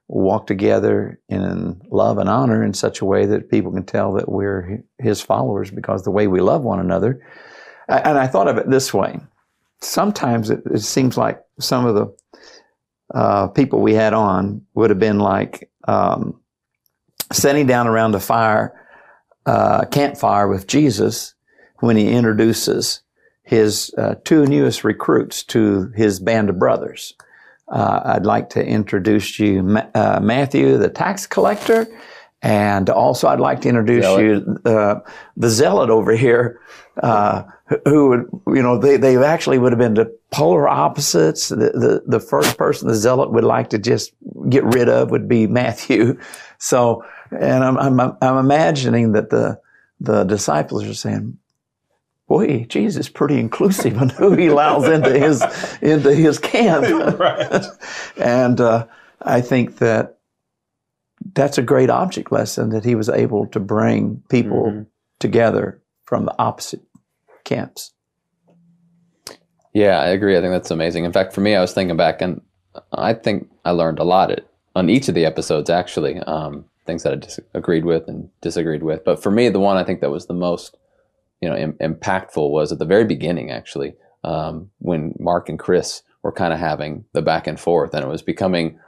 walk 0.08 0.46
together 0.46 1.20
in 1.28 1.80
love 1.90 2.18
and 2.18 2.28
honor 2.28 2.62
in 2.62 2.74
such 2.74 3.00
a 3.00 3.04
way 3.04 3.26
that 3.26 3.50
people 3.50 3.72
can 3.72 3.84
tell 3.84 4.12
that 4.14 4.30
we're 4.30 4.82
His 4.98 5.20
followers 5.20 5.70
because 5.70 6.04
the 6.04 6.10
way 6.10 6.26
we 6.26 6.40
love 6.40 6.62
one 6.62 6.80
another. 6.80 7.24
And 7.88 8.18
I 8.18 8.26
thought 8.26 8.48
of 8.48 8.58
it 8.58 8.70
this 8.70 8.92
way: 8.94 9.20
sometimes 9.80 10.50
it, 10.50 10.62
it 10.66 10.80
seems 10.80 11.16
like 11.16 11.42
some 11.58 11.86
of 11.86 11.94
the 11.94 12.16
uh, 13.14 13.48
people 13.48 13.80
we 13.80 13.94
had 13.94 14.14
on 14.14 14.64
would 14.74 14.90
have 14.90 14.98
been 14.98 15.18
like 15.18 15.70
um, 15.86 16.40
sitting 17.32 17.66
down 17.66 17.86
around 17.86 18.14
a 18.14 18.20
fire, 18.20 18.74
uh, 19.46 19.84
campfire 19.86 20.48
with 20.48 20.66
Jesus 20.66 21.34
when 21.80 21.96
he 21.96 22.10
introduces 22.10 23.02
his 23.52 23.92
uh, 23.98 24.14
two 24.24 24.46
newest 24.46 24.82
recruits 24.82 25.42
to 25.42 25.92
his 25.94 26.18
band 26.18 26.48
of 26.48 26.58
brothers. 26.58 27.12
Uh, 27.68 28.00
I'd 28.02 28.24
like 28.24 28.48
to 28.50 28.64
introduce 28.64 29.38
you 29.38 29.62
Ma- 29.62 29.88
uh, 29.94 30.20
Matthew, 30.22 30.78
the 30.78 30.88
tax 30.88 31.26
collector, 31.26 31.86
and 32.40 32.88
also 32.88 33.28
I'd 33.28 33.40
like 33.40 33.60
to 33.60 33.68
introduce 33.68 34.06
Zealot. 34.06 34.24
you 34.24 34.58
uh, 34.64 35.00
the 35.36 35.50
zealot 35.50 35.90
over 35.90 36.12
here, 36.16 36.60
uh, 37.02 37.42
who 37.84 38.08
would, 38.08 38.56
you 38.56 38.62
know, 38.62 38.78
they, 38.78 38.96
they 38.96 39.22
actually 39.22 39.58
would 39.58 39.72
have 39.72 39.78
been 39.78 39.94
the 39.94 40.18
polar 40.30 40.66
opposites. 40.66 41.50
The, 41.50 41.56
the, 41.56 42.02
the 42.06 42.20
first 42.20 42.56
person 42.56 42.88
the 42.88 42.94
zealot 42.94 43.32
would 43.32 43.44
like 43.44 43.68
to 43.70 43.78
just 43.78 44.14
get 44.48 44.64
rid 44.64 44.88
of 44.88 45.10
would 45.10 45.28
be 45.28 45.46
Matthew. 45.46 46.18
So, 46.64 47.04
and 47.32 47.64
I'm, 47.64 47.76
I'm, 47.76 48.16
I'm 48.22 48.38
imagining 48.38 49.12
that 49.12 49.30
the, 49.30 49.58
the 49.98 50.22
disciples 50.22 50.84
are 50.84 50.94
saying, 50.94 51.36
boy, 52.32 52.64
Jesus 52.68 53.06
is 53.06 53.08
pretty 53.10 53.38
inclusive 53.38 53.98
on 54.00 54.08
who 54.08 54.34
he 54.34 54.46
allows 54.46 54.88
into 54.88 55.10
his, 55.18 55.42
into 55.82 56.14
his 56.14 56.38
camp. 56.38 56.84
Right. 57.18 57.64
and, 58.16 58.60
uh, 58.60 58.86
I 59.20 59.40
think 59.42 59.78
that 59.78 60.18
that's 61.34 61.58
a 61.58 61.62
great 61.62 61.90
object 61.90 62.32
lesson 62.32 62.70
that 62.70 62.84
he 62.84 62.94
was 62.94 63.08
able 63.08 63.46
to 63.48 63.60
bring 63.60 64.22
people 64.30 64.64
Mhm. 64.64 64.86
together 65.20 65.80
from 66.04 66.24
the 66.24 66.34
opposite 66.38 66.80
camps. 67.44 67.92
Yeah, 69.74 70.00
I 70.00 70.08
agree. 70.08 70.36
I 70.36 70.40
think 70.40 70.52
that's 70.52 70.70
amazing. 70.70 71.04
In 71.04 71.12
fact, 71.12 71.32
for 71.32 71.40
me, 71.40 71.54
I 71.54 71.60
was 71.60 71.72
thinking 71.72 71.96
back, 71.96 72.20
and 72.22 72.40
I 72.92 73.14
think 73.14 73.48
I 73.64 73.70
learned 73.70 73.98
a 73.98 74.04
lot 74.04 74.30
at, 74.30 74.46
on 74.74 74.90
each 74.90 75.08
of 75.08 75.14
the 75.14 75.24
episodes. 75.24 75.70
Actually, 75.70 76.18
um, 76.20 76.64
things 76.86 77.02
that 77.04 77.12
I 77.12 77.16
disagreed 77.16 77.84
with 77.84 78.08
and 78.08 78.28
disagreed 78.40 78.82
with. 78.82 79.04
But 79.04 79.22
for 79.22 79.30
me, 79.30 79.48
the 79.48 79.60
one 79.60 79.76
I 79.76 79.84
think 79.84 80.00
that 80.00 80.10
was 80.10 80.26
the 80.26 80.34
most, 80.34 80.76
you 81.42 81.48
know, 81.48 81.56
Im- 81.56 81.74
impactful 81.74 82.50
was 82.50 82.72
at 82.72 82.78
the 82.78 82.86
very 82.86 83.04
beginning. 83.04 83.50
Actually, 83.50 83.94
um, 84.24 84.70
when 84.78 85.14
Mark 85.18 85.48
and 85.48 85.58
Kris 85.58 86.02
were 86.22 86.32
kind 86.32 86.52
of 86.52 86.58
having 86.58 87.04
the 87.12 87.22
back 87.22 87.46
and 87.46 87.60
forth, 87.60 87.92
and 87.94 88.04
it 88.04 88.08
was 88.08 88.22
becoming 88.22 88.78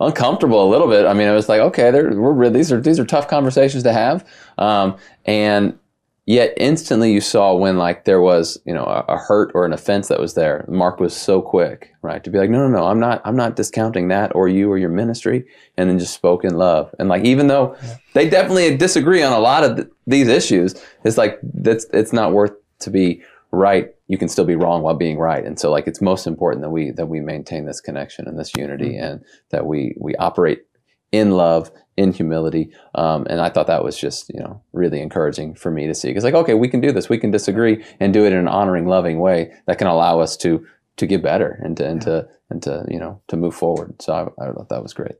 uncomfortable 0.00 0.66
a 0.66 0.68
little 0.68 0.88
bit. 0.88 1.06
I 1.06 1.12
mean, 1.12 1.28
it 1.28 1.34
was 1.34 1.48
like, 1.48 1.60
okay, 1.60 1.90
we're 1.92 2.50
these 2.50 2.72
are 2.72 2.80
these 2.80 2.98
are 2.98 3.04
tough 3.04 3.28
conversations 3.28 3.84
to 3.84 3.92
have, 3.92 4.26
um, 4.58 4.96
and 5.24 5.78
yet 6.26 6.54
instantly 6.56 7.12
you 7.12 7.20
saw 7.20 7.54
when 7.54 7.76
like 7.76 8.04
there 8.04 8.20
was 8.20 8.58
you 8.64 8.74
know 8.74 8.84
a, 8.84 9.04
a 9.08 9.16
hurt 9.16 9.50
or 9.54 9.64
an 9.64 9.72
offense 9.72 10.08
that 10.08 10.20
was 10.20 10.34
there. 10.34 10.64
Mark 10.68 11.00
was 11.00 11.16
so 11.16 11.40
quick, 11.40 11.92
right, 12.02 12.22
to 12.24 12.30
be 12.30 12.38
like, 12.38 12.50
no, 12.50 12.58
no, 12.58 12.68
no, 12.68 12.86
I'm 12.86 13.00
not, 13.00 13.20
I'm 13.24 13.36
not 13.36 13.56
discounting 13.56 14.08
that 14.08 14.34
or 14.34 14.48
you 14.48 14.70
or 14.70 14.78
your 14.78 14.90
ministry, 14.90 15.44
and 15.76 15.88
then 15.88 15.98
just 15.98 16.14
spoke 16.14 16.44
in 16.44 16.54
love. 16.54 16.94
And 16.98 17.08
like 17.08 17.24
even 17.24 17.48
though 17.48 17.76
they 18.14 18.28
definitely 18.28 18.76
disagree 18.76 19.22
on 19.22 19.32
a 19.32 19.40
lot 19.40 19.64
of 19.64 19.76
th- 19.76 19.88
these 20.06 20.28
issues, 20.28 20.74
it's 21.04 21.18
like 21.18 21.38
that's 21.42 21.86
it's 21.92 22.12
not 22.12 22.32
worth 22.32 22.52
to 22.80 22.90
be 22.90 23.22
right. 23.50 23.94
You 24.08 24.18
can 24.18 24.28
still 24.28 24.44
be 24.44 24.56
wrong 24.56 24.82
while 24.82 24.94
being 24.94 25.18
right. 25.18 25.44
And 25.44 25.58
so 25.58 25.70
like 25.70 25.86
it's 25.86 26.00
most 26.00 26.26
important 26.26 26.62
that 26.62 26.70
we 26.70 26.90
that 26.92 27.06
we 27.06 27.20
maintain 27.20 27.64
this 27.64 27.80
connection 27.80 28.28
and 28.28 28.38
this 28.38 28.54
unity, 28.56 28.90
mm-hmm. 28.90 29.04
and 29.04 29.24
that 29.50 29.66
we 29.66 29.94
we 29.98 30.14
operate 30.16 30.62
in 31.12 31.32
love, 31.32 31.70
in 31.96 32.12
humility. 32.12 32.70
Um, 32.94 33.26
and 33.28 33.40
I 33.40 33.50
thought 33.50 33.66
that 33.66 33.84
was 33.84 33.98
just, 33.98 34.30
you 34.32 34.40
know, 34.40 34.62
really 34.72 35.00
encouraging 35.00 35.54
for 35.54 35.70
me 35.70 35.86
to 35.86 35.94
see. 35.94 36.08
Because 36.08 36.24
like, 36.24 36.34
okay, 36.34 36.54
we 36.54 36.68
can 36.68 36.80
do 36.80 36.92
this. 36.92 37.08
We 37.08 37.18
can 37.18 37.30
disagree 37.30 37.84
and 37.98 38.12
do 38.12 38.24
it 38.24 38.32
in 38.32 38.38
an 38.38 38.48
honoring, 38.48 38.86
loving 38.86 39.18
way 39.18 39.52
that 39.66 39.78
can 39.78 39.86
allow 39.86 40.20
us 40.20 40.36
to 40.38 40.66
to 40.96 41.06
get 41.06 41.22
better 41.22 41.58
and 41.64 41.76
to 41.78 41.88
and 41.88 42.02
to 42.02 42.28
and 42.50 42.62
to 42.62 42.84
you 42.88 42.98
know 42.98 43.20
to 43.28 43.36
move 43.36 43.54
forward. 43.54 44.00
So 44.02 44.12
I, 44.12 44.42
I 44.42 44.52
thought 44.52 44.68
that 44.68 44.82
was 44.82 44.92
great. 44.92 45.16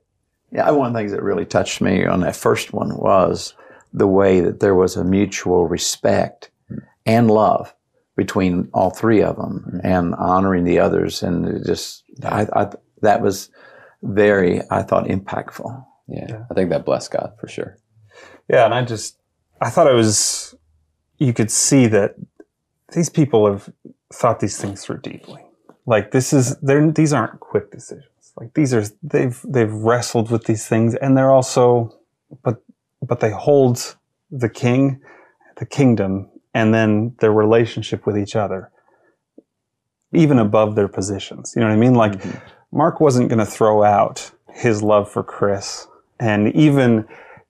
Yeah, 0.51 0.69
one 0.71 0.87
of 0.87 0.93
the 0.93 0.99
things 0.99 1.11
that 1.11 1.23
really 1.23 1.45
touched 1.45 1.81
me 1.81 2.05
on 2.05 2.19
that 2.21 2.35
first 2.35 2.73
one 2.73 2.97
was 2.97 3.53
the 3.93 4.07
way 4.07 4.41
that 4.41 4.59
there 4.59 4.75
was 4.75 4.95
a 4.95 5.03
mutual 5.03 5.67
respect 5.67 6.51
and 7.05 7.31
love 7.31 7.73
between 8.15 8.69
all 8.73 8.89
three 8.89 9.21
of 9.21 9.37
them 9.37 9.79
and 9.83 10.13
honoring 10.15 10.65
the 10.65 10.79
others. 10.79 11.23
And 11.23 11.47
it 11.47 11.65
just, 11.65 12.03
I, 12.23 12.45
I, 12.53 12.69
that 13.01 13.21
was 13.21 13.49
very, 14.01 14.61
I 14.69 14.83
thought, 14.83 15.05
impactful. 15.05 15.85
Yeah, 16.07 16.43
I 16.49 16.53
think 16.53 16.69
that 16.69 16.85
blessed 16.85 17.11
God 17.11 17.33
for 17.39 17.47
sure. 17.47 17.77
Yeah, 18.49 18.65
and 18.65 18.73
I 18.73 18.83
just 18.83 19.17
I 19.61 19.69
thought 19.69 19.87
it 19.87 19.95
was 19.95 20.55
you 21.17 21.33
could 21.33 21.51
see 21.51 21.87
that 21.87 22.15
these 22.93 23.09
people 23.09 23.49
have 23.49 23.71
thought 24.11 24.39
these 24.39 24.59
things 24.59 24.83
through 24.83 25.01
deeply. 25.01 25.41
Like 25.85 26.11
this 26.11 26.33
is 26.33 26.57
they're 26.57 26.91
these 26.91 27.13
aren't 27.13 27.39
quick 27.39 27.71
decisions. 27.71 28.33
Like 28.35 28.53
these 28.53 28.73
are 28.73 28.83
they've 29.03 29.39
they've 29.47 29.71
wrestled 29.71 30.31
with 30.31 30.45
these 30.45 30.67
things 30.67 30.95
and 30.95 31.17
they're 31.17 31.31
also 31.31 31.97
but 32.43 32.63
but 33.01 33.19
they 33.19 33.31
hold 33.31 33.95
the 34.29 34.49
king, 34.49 35.01
the 35.57 35.65
kingdom, 35.65 36.29
and 36.53 36.73
then 36.73 37.15
their 37.19 37.31
relationship 37.31 38.05
with 38.05 38.17
each 38.17 38.35
other 38.35 38.71
even 40.13 40.39
above 40.39 40.75
their 40.75 40.87
positions. 40.87 41.53
You 41.55 41.61
know 41.61 41.69
what 41.69 41.73
I 41.73 41.77
mean? 41.77 41.95
Like 41.95 42.13
mm-hmm. 42.13 42.37
Mark 42.71 42.99
wasn't 42.99 43.29
going 43.29 43.39
to 43.39 43.45
throw 43.45 43.83
out 43.83 44.31
his 44.53 44.81
love 44.81 45.09
for 45.09 45.23
Kris 45.23 45.87
and 46.21 46.55
even 46.55 47.07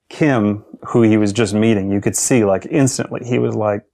Kim, 0.08 0.64
who 0.88 1.02
he 1.02 1.16
was 1.16 1.32
just 1.32 1.54
meeting, 1.54 1.92
you 1.92 2.00
could 2.00 2.16
see 2.16 2.44
like 2.44 2.66
instantly 2.70 3.20
he 3.24 3.38
was 3.38 3.54
like 3.54 3.84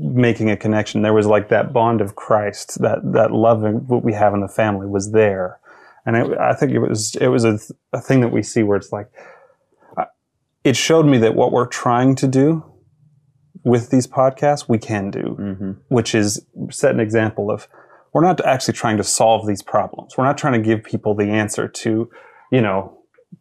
making 0.00 0.50
a 0.50 0.56
connection. 0.56 1.02
There 1.02 1.14
was 1.14 1.26
like 1.26 1.48
that 1.48 1.72
bond 1.72 2.00
of 2.00 2.16
Christ, 2.16 2.80
that 2.82 2.98
that 3.12 3.32
loving 3.32 3.86
what 3.86 4.04
we 4.04 4.12
have 4.12 4.34
in 4.34 4.40
the 4.40 4.48
family 4.48 4.86
was 4.86 5.12
there, 5.12 5.58
and 6.04 6.16
it, 6.16 6.38
I 6.38 6.54
think 6.54 6.72
it 6.72 6.78
was 6.78 7.14
it 7.20 7.28
was 7.28 7.44
a, 7.44 7.58
a 7.92 8.00
thing 8.00 8.20
that 8.20 8.28
we 8.28 8.42
see 8.42 8.62
where 8.62 8.76
it's 8.76 8.92
like 8.92 9.08
it 10.64 10.76
showed 10.76 11.06
me 11.06 11.18
that 11.18 11.36
what 11.36 11.52
we're 11.52 11.66
trying 11.66 12.16
to 12.16 12.26
do 12.26 12.64
with 13.62 13.90
these 13.90 14.06
podcasts 14.06 14.68
we 14.68 14.78
can 14.78 15.10
do, 15.10 15.36
mm-hmm. 15.38 15.72
which 15.88 16.14
is 16.14 16.44
set 16.70 16.94
an 16.94 17.00
example 17.00 17.50
of 17.50 17.68
we're 18.16 18.22
not 18.22 18.40
actually 18.46 18.72
trying 18.72 18.96
to 18.96 19.04
solve 19.04 19.46
these 19.46 19.60
problems. 19.60 20.16
We're 20.16 20.24
not 20.24 20.38
trying 20.38 20.54
to 20.54 20.66
give 20.66 20.82
people 20.82 21.14
the 21.14 21.28
answer 21.28 21.68
to, 21.68 22.10
you 22.50 22.62
know, 22.62 22.96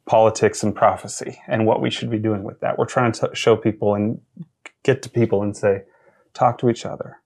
politics 0.05 0.63
and 0.63 0.75
prophecy 0.75 1.39
and 1.47 1.65
what 1.65 1.81
we 1.81 1.89
should 1.89 2.09
be 2.09 2.19
doing 2.19 2.43
with 2.43 2.59
that. 2.59 2.77
We're 2.77 2.85
trying 2.85 3.13
to 3.13 3.29
show 3.31 3.55
people 3.55 3.95
and 3.95 4.19
get 4.83 5.01
to 5.03 5.09
people 5.09 5.41
and 5.43 5.55
say, 5.55 5.83
talk 6.33 6.57
to 6.57 6.69
each 6.69 6.85
other, 6.85 7.21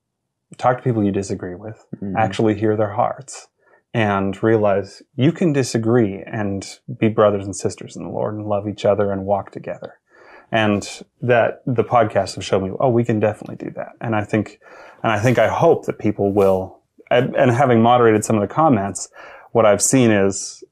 talk 0.60 0.78
to 0.78 0.84
people 0.84 1.04
you 1.04 1.12
disagree 1.12 1.56
with, 1.56 1.84
mm-hmm. 1.96 2.16
actually 2.16 2.54
hear 2.54 2.78
their 2.78 2.92
hearts, 2.92 3.48
and 3.96 4.44
realize 4.44 5.02
you 5.16 5.32
can 5.32 5.52
disagree 5.52 6.22
and 6.32 6.78
be 7.00 7.10
brothers 7.10 7.46
and 7.46 7.56
sisters 7.56 7.96
in 7.96 8.04
the 8.04 8.12
Lord 8.12 8.36
and 8.36 8.46
love 8.46 8.68
each 8.68 8.86
other 8.86 9.12
and 9.12 9.26
walk 9.26 9.50
together. 9.50 9.96
And 10.52 10.88
that 11.24 11.64
the 11.66 11.84
podcasts 11.84 12.36
have 12.36 12.46
shown 12.46 12.66
me, 12.66 12.76
oh, 12.80 12.90
we 12.90 13.04
can 13.04 13.20
definitely 13.20 13.56
do 13.56 13.72
that. 13.76 13.94
And 14.02 14.16
I 14.16 14.24
think, 14.24 14.60
and 15.02 15.12
I 15.12 15.20
think 15.20 15.40
I 15.40 15.48
hope 15.48 15.88
that 15.88 15.98
people 15.98 16.32
will, 16.32 16.79
and, 17.10 17.52
having 17.52 17.82
moderated 17.82 18.24
some 18.24 18.36
of 18.36 18.42
the 18.42 18.54
comments, 18.54 19.10
what 19.52 19.66
I've 19.66 19.82
seen 19.82 20.12
is 20.12 20.64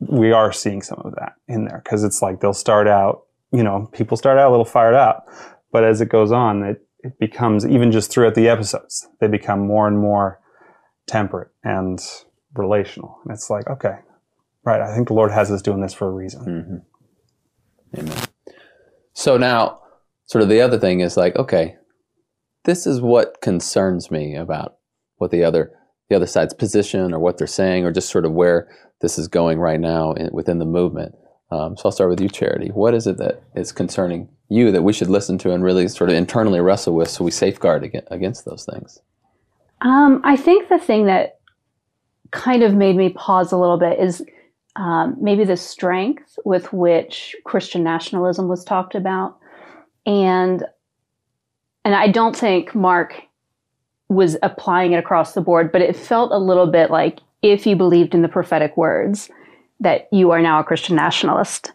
we 0.00 0.32
are 0.32 0.52
seeing 0.52 0.82
some 0.82 1.00
of 1.04 1.14
that 1.16 1.34
in 1.48 1.64
there 1.64 1.80
because 1.84 2.04
it's 2.04 2.22
like 2.22 2.40
they'll 2.40 2.52
start 2.52 2.88
out, 2.88 3.24
you 3.52 3.62
know, 3.62 3.88
people 3.92 4.16
start 4.16 4.38
out 4.38 4.48
a 4.48 4.50
little 4.50 4.64
fired 4.64 4.94
up, 4.94 5.28
but 5.72 5.84
as 5.84 6.00
it 6.00 6.08
goes 6.08 6.32
on, 6.32 6.62
it, 6.62 6.86
it 7.00 7.18
becomes 7.18 7.66
even 7.66 7.92
just 7.92 8.10
throughout 8.10 8.34
the 8.34 8.48
episodes, 8.48 9.06
they 9.20 9.28
become 9.28 9.66
more 9.66 9.86
and 9.86 9.98
more 9.98 10.40
temperate 11.06 11.50
and 11.62 12.00
relational. 12.54 13.18
And 13.24 13.32
it's 13.32 13.50
like, 13.50 13.68
okay, 13.68 13.96
right. 14.64 14.80
I 14.80 14.94
think 14.94 15.08
the 15.08 15.14
Lord 15.14 15.30
has 15.30 15.50
us 15.50 15.62
doing 15.62 15.80
this 15.80 15.94
for 15.94 16.08
a 16.08 16.10
reason. 16.10 16.84
Mm-hmm. 17.94 18.00
Amen. 18.00 18.24
So 19.12 19.36
now, 19.36 19.80
sort 20.26 20.42
of 20.42 20.48
the 20.48 20.60
other 20.60 20.78
thing 20.78 21.00
is 21.00 21.16
like, 21.16 21.36
okay, 21.36 21.76
this 22.64 22.86
is 22.86 23.00
what 23.00 23.40
concerns 23.42 24.10
me 24.10 24.34
about 24.34 24.76
what 25.18 25.30
the 25.30 25.44
other 25.44 25.72
the 26.08 26.16
other 26.16 26.26
side's 26.26 26.54
position 26.54 27.14
or 27.14 27.18
what 27.18 27.38
they're 27.38 27.46
saying 27.46 27.84
or 27.84 27.92
just 27.92 28.10
sort 28.10 28.24
of 28.24 28.32
where 28.32 28.68
this 29.00 29.18
is 29.18 29.26
going 29.26 29.58
right 29.58 29.80
now 29.80 30.12
in, 30.12 30.30
within 30.32 30.58
the 30.58 30.64
movement. 30.64 31.14
Um, 31.50 31.76
so 31.76 31.82
I'll 31.86 31.92
start 31.92 32.10
with 32.10 32.20
you, 32.20 32.28
Charity. 32.28 32.68
What 32.68 32.94
is 32.94 33.06
it 33.06 33.16
that 33.18 33.42
is 33.54 33.72
concerning 33.72 34.28
you 34.48 34.70
that 34.72 34.82
we 34.82 34.92
should 34.92 35.08
listen 35.08 35.38
to 35.38 35.52
and 35.52 35.62
really 35.62 35.88
sort 35.88 36.10
of 36.10 36.16
internally 36.16 36.60
wrestle 36.60 36.94
with 36.94 37.08
so 37.08 37.24
we 37.24 37.30
safeguard 37.30 37.84
against, 38.10 38.44
those 38.44 38.66
things? 38.70 39.00
Um, 39.80 40.20
I 40.24 40.36
think 40.36 40.68
the 40.68 40.78
thing 40.78 41.06
that 41.06 41.38
kind 42.30 42.62
of 42.62 42.74
made 42.74 42.96
me 42.96 43.10
pause 43.10 43.52
a 43.52 43.56
little 43.56 43.78
bit 43.78 43.98
is 43.98 44.22
um, 44.76 45.16
maybe 45.20 45.44
the 45.44 45.56
strength 45.56 46.38
with 46.44 46.72
which 46.72 47.36
Christian 47.44 47.84
nationalism 47.84 48.48
was 48.48 48.64
talked 48.64 48.94
about, 48.94 49.38
and 50.04 50.64
and 51.84 51.94
I 51.94 52.08
don't 52.08 52.36
think 52.36 52.74
Mark 52.74 53.14
was 54.08 54.36
applying 54.42 54.92
it 54.92 54.98
across 54.98 55.32
the 55.32 55.40
board, 55.40 55.72
but 55.72 55.80
it 55.80 55.96
felt 55.96 56.32
a 56.32 56.38
little 56.38 56.66
bit 56.66 56.90
like 56.90 57.20
if 57.42 57.66
you 57.66 57.76
believed 57.76 58.14
in 58.14 58.22
the 58.22 58.28
prophetic 58.28 58.76
words, 58.76 59.30
that 59.80 60.08
you 60.12 60.30
are 60.30 60.40
now 60.40 60.60
a 60.60 60.64
Christian 60.64 60.96
nationalist. 60.96 61.72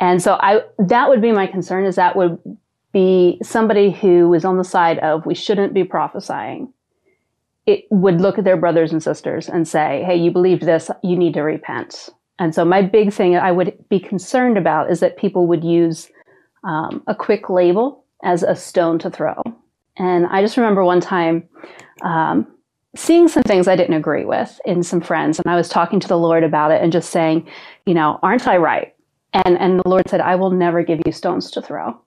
And 0.00 0.22
so 0.22 0.34
I 0.40 0.62
that 0.78 1.08
would 1.08 1.22
be 1.22 1.32
my 1.32 1.46
concern 1.46 1.84
is 1.84 1.96
that 1.96 2.16
would 2.16 2.38
be 2.92 3.38
somebody 3.42 3.90
who 3.90 4.32
is 4.34 4.44
on 4.44 4.58
the 4.58 4.64
side 4.64 4.98
of 5.00 5.26
we 5.26 5.34
shouldn't 5.34 5.74
be 5.74 5.84
prophesying. 5.84 6.72
It 7.66 7.84
would 7.90 8.20
look 8.20 8.38
at 8.38 8.44
their 8.44 8.56
brothers 8.56 8.92
and 8.92 9.02
sisters 9.02 9.48
and 9.48 9.66
say, 9.66 10.02
"Hey, 10.04 10.16
you 10.16 10.30
believed 10.30 10.62
this, 10.62 10.90
you 11.02 11.16
need 11.16 11.34
to 11.34 11.42
repent." 11.42 12.10
And 12.38 12.54
so 12.54 12.64
my 12.64 12.82
big 12.82 13.12
thing 13.12 13.36
I 13.36 13.52
would 13.52 13.88
be 13.88 14.00
concerned 14.00 14.58
about 14.58 14.90
is 14.90 15.00
that 15.00 15.16
people 15.16 15.46
would 15.46 15.64
use 15.64 16.10
um, 16.64 17.02
a 17.06 17.14
quick 17.14 17.48
label 17.48 18.04
as 18.24 18.42
a 18.42 18.56
stone 18.56 18.98
to 19.00 19.10
throw. 19.10 19.42
And 19.96 20.26
I 20.26 20.42
just 20.42 20.56
remember 20.56 20.84
one 20.84 21.00
time 21.00 21.48
um, 22.02 22.46
seeing 22.96 23.28
some 23.28 23.42
things 23.42 23.68
I 23.68 23.76
didn't 23.76 23.96
agree 23.96 24.24
with 24.24 24.60
in 24.64 24.82
some 24.82 25.00
friends, 25.00 25.38
and 25.38 25.50
I 25.52 25.56
was 25.56 25.68
talking 25.68 26.00
to 26.00 26.08
the 26.08 26.18
Lord 26.18 26.44
about 26.44 26.70
it 26.70 26.82
and 26.82 26.92
just 26.92 27.10
saying, 27.10 27.46
you 27.86 27.94
know, 27.94 28.18
aren't 28.22 28.48
I 28.48 28.56
right? 28.56 28.94
And 29.32 29.58
and 29.58 29.80
the 29.80 29.88
Lord 29.88 30.08
said, 30.08 30.20
I 30.20 30.36
will 30.36 30.50
never 30.50 30.82
give 30.82 31.00
you 31.04 31.12
stones 31.12 31.50
to 31.52 31.62
throw. 31.62 31.98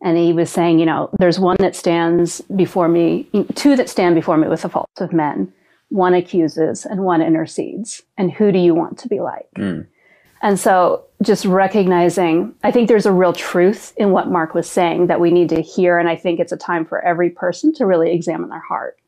And 0.00 0.16
he 0.16 0.32
was 0.32 0.50
saying, 0.50 0.78
you 0.78 0.86
know, 0.86 1.10
there's 1.18 1.40
one 1.40 1.56
that 1.58 1.74
stands 1.74 2.40
before 2.54 2.88
me, 2.88 3.28
two 3.54 3.74
that 3.76 3.88
stand 3.88 4.14
before 4.14 4.36
me 4.36 4.46
with 4.46 4.62
the 4.62 4.68
faults 4.68 5.00
of 5.00 5.12
men. 5.12 5.52
One 5.88 6.14
accuses 6.14 6.84
and 6.84 7.02
one 7.02 7.20
intercedes. 7.20 8.02
And 8.16 8.30
who 8.30 8.52
do 8.52 8.58
you 8.58 8.74
want 8.74 8.98
to 8.98 9.08
be 9.08 9.20
like? 9.20 9.48
Mm. 9.56 9.86
And 10.42 10.58
so 10.58 11.04
just 11.22 11.44
recognizing, 11.44 12.54
I 12.62 12.70
think 12.70 12.88
there's 12.88 13.06
a 13.06 13.12
real 13.12 13.32
truth 13.32 13.92
in 13.96 14.12
what 14.12 14.30
Mark 14.30 14.54
was 14.54 14.70
saying 14.70 15.08
that 15.08 15.20
we 15.20 15.30
need 15.30 15.48
to 15.50 15.60
hear. 15.60 15.98
And 15.98 16.08
I 16.08 16.16
think 16.16 16.38
it's 16.38 16.52
a 16.52 16.56
time 16.56 16.84
for 16.84 17.04
every 17.04 17.30
person 17.30 17.74
to 17.74 17.86
really 17.86 18.12
examine 18.12 18.48
their 18.48 18.60
heart. 18.60 18.98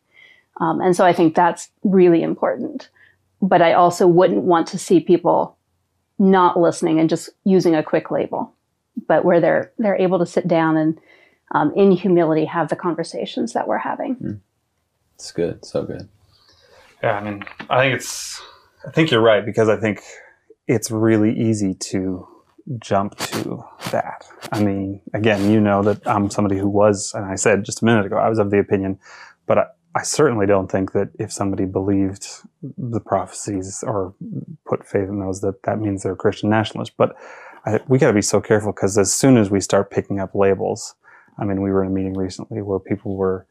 Um, 0.60 0.80
and 0.80 0.94
so 0.96 1.04
I 1.06 1.12
think 1.12 1.34
that's 1.34 1.70
really 1.84 2.22
important. 2.22 2.88
But 3.40 3.62
I 3.62 3.72
also 3.72 4.06
wouldn't 4.06 4.42
want 4.42 4.66
to 4.68 4.78
see 4.78 5.00
people 5.00 5.56
not 6.18 6.58
listening 6.58 7.00
and 7.00 7.08
just 7.08 7.30
using 7.44 7.74
a 7.74 7.82
quick 7.82 8.10
label 8.10 8.54
but 9.06 9.24
where 9.24 9.40
they're 9.40 9.72
they're 9.78 9.96
able 9.96 10.18
to 10.18 10.26
sit 10.26 10.48
down 10.48 10.76
and 10.76 10.98
um, 11.52 11.72
in 11.74 11.90
humility 11.90 12.44
have 12.44 12.68
the 12.68 12.76
conversations 12.76 13.52
that 13.52 13.66
we're 13.66 13.78
having. 13.78 14.16
Mm. 14.16 14.40
It's 15.16 15.32
good, 15.32 15.64
so 15.64 15.82
good. 15.82 16.08
Yeah, 17.02 17.18
I 17.18 17.22
mean, 17.22 17.44
I 17.68 17.80
think 17.82 17.96
it's. 17.96 18.40
I 18.86 18.90
think 18.90 19.10
you're 19.10 19.20
right 19.20 19.44
because 19.44 19.68
I 19.68 19.76
think 19.76 20.02
it's 20.70 20.90
really 20.90 21.36
easy 21.36 21.74
to 21.74 22.26
jump 22.78 23.16
to 23.16 23.64
that. 23.90 24.24
I 24.52 24.62
mean, 24.62 25.02
again, 25.12 25.50
you 25.50 25.60
know 25.60 25.82
that 25.82 26.06
I'm 26.06 26.30
somebody 26.30 26.58
who 26.58 26.68
was, 26.68 27.12
and 27.12 27.24
I 27.24 27.34
said 27.34 27.64
just 27.64 27.82
a 27.82 27.84
minute 27.84 28.06
ago, 28.06 28.16
I 28.16 28.28
was 28.28 28.38
of 28.38 28.50
the 28.50 28.60
opinion, 28.60 29.00
but 29.46 29.58
I, 29.58 29.64
I 29.96 30.02
certainly 30.02 30.46
don't 30.46 30.70
think 30.70 30.92
that 30.92 31.08
if 31.18 31.32
somebody 31.32 31.64
believed 31.64 32.28
the 32.78 33.00
prophecies 33.00 33.82
or 33.84 34.14
put 34.64 34.86
faith 34.86 35.08
in 35.08 35.18
those, 35.18 35.40
that 35.40 35.60
that 35.64 35.80
means 35.80 36.04
they're 36.04 36.12
a 36.12 36.16
Christian 36.16 36.50
nationalist. 36.50 36.92
But 36.96 37.16
I, 37.66 37.80
we 37.88 37.98
got 37.98 38.06
to 38.06 38.12
be 38.12 38.22
so 38.22 38.40
careful 38.40 38.70
because 38.70 38.96
as 38.96 39.12
soon 39.12 39.36
as 39.36 39.50
we 39.50 39.60
start 39.60 39.90
picking 39.90 40.20
up 40.20 40.36
labels, 40.36 40.94
I 41.36 41.44
mean, 41.44 41.62
we 41.62 41.72
were 41.72 41.82
in 41.82 41.90
a 41.90 41.94
meeting 41.94 42.16
recently 42.16 42.62
where 42.62 42.78
people 42.78 43.16
were 43.16 43.48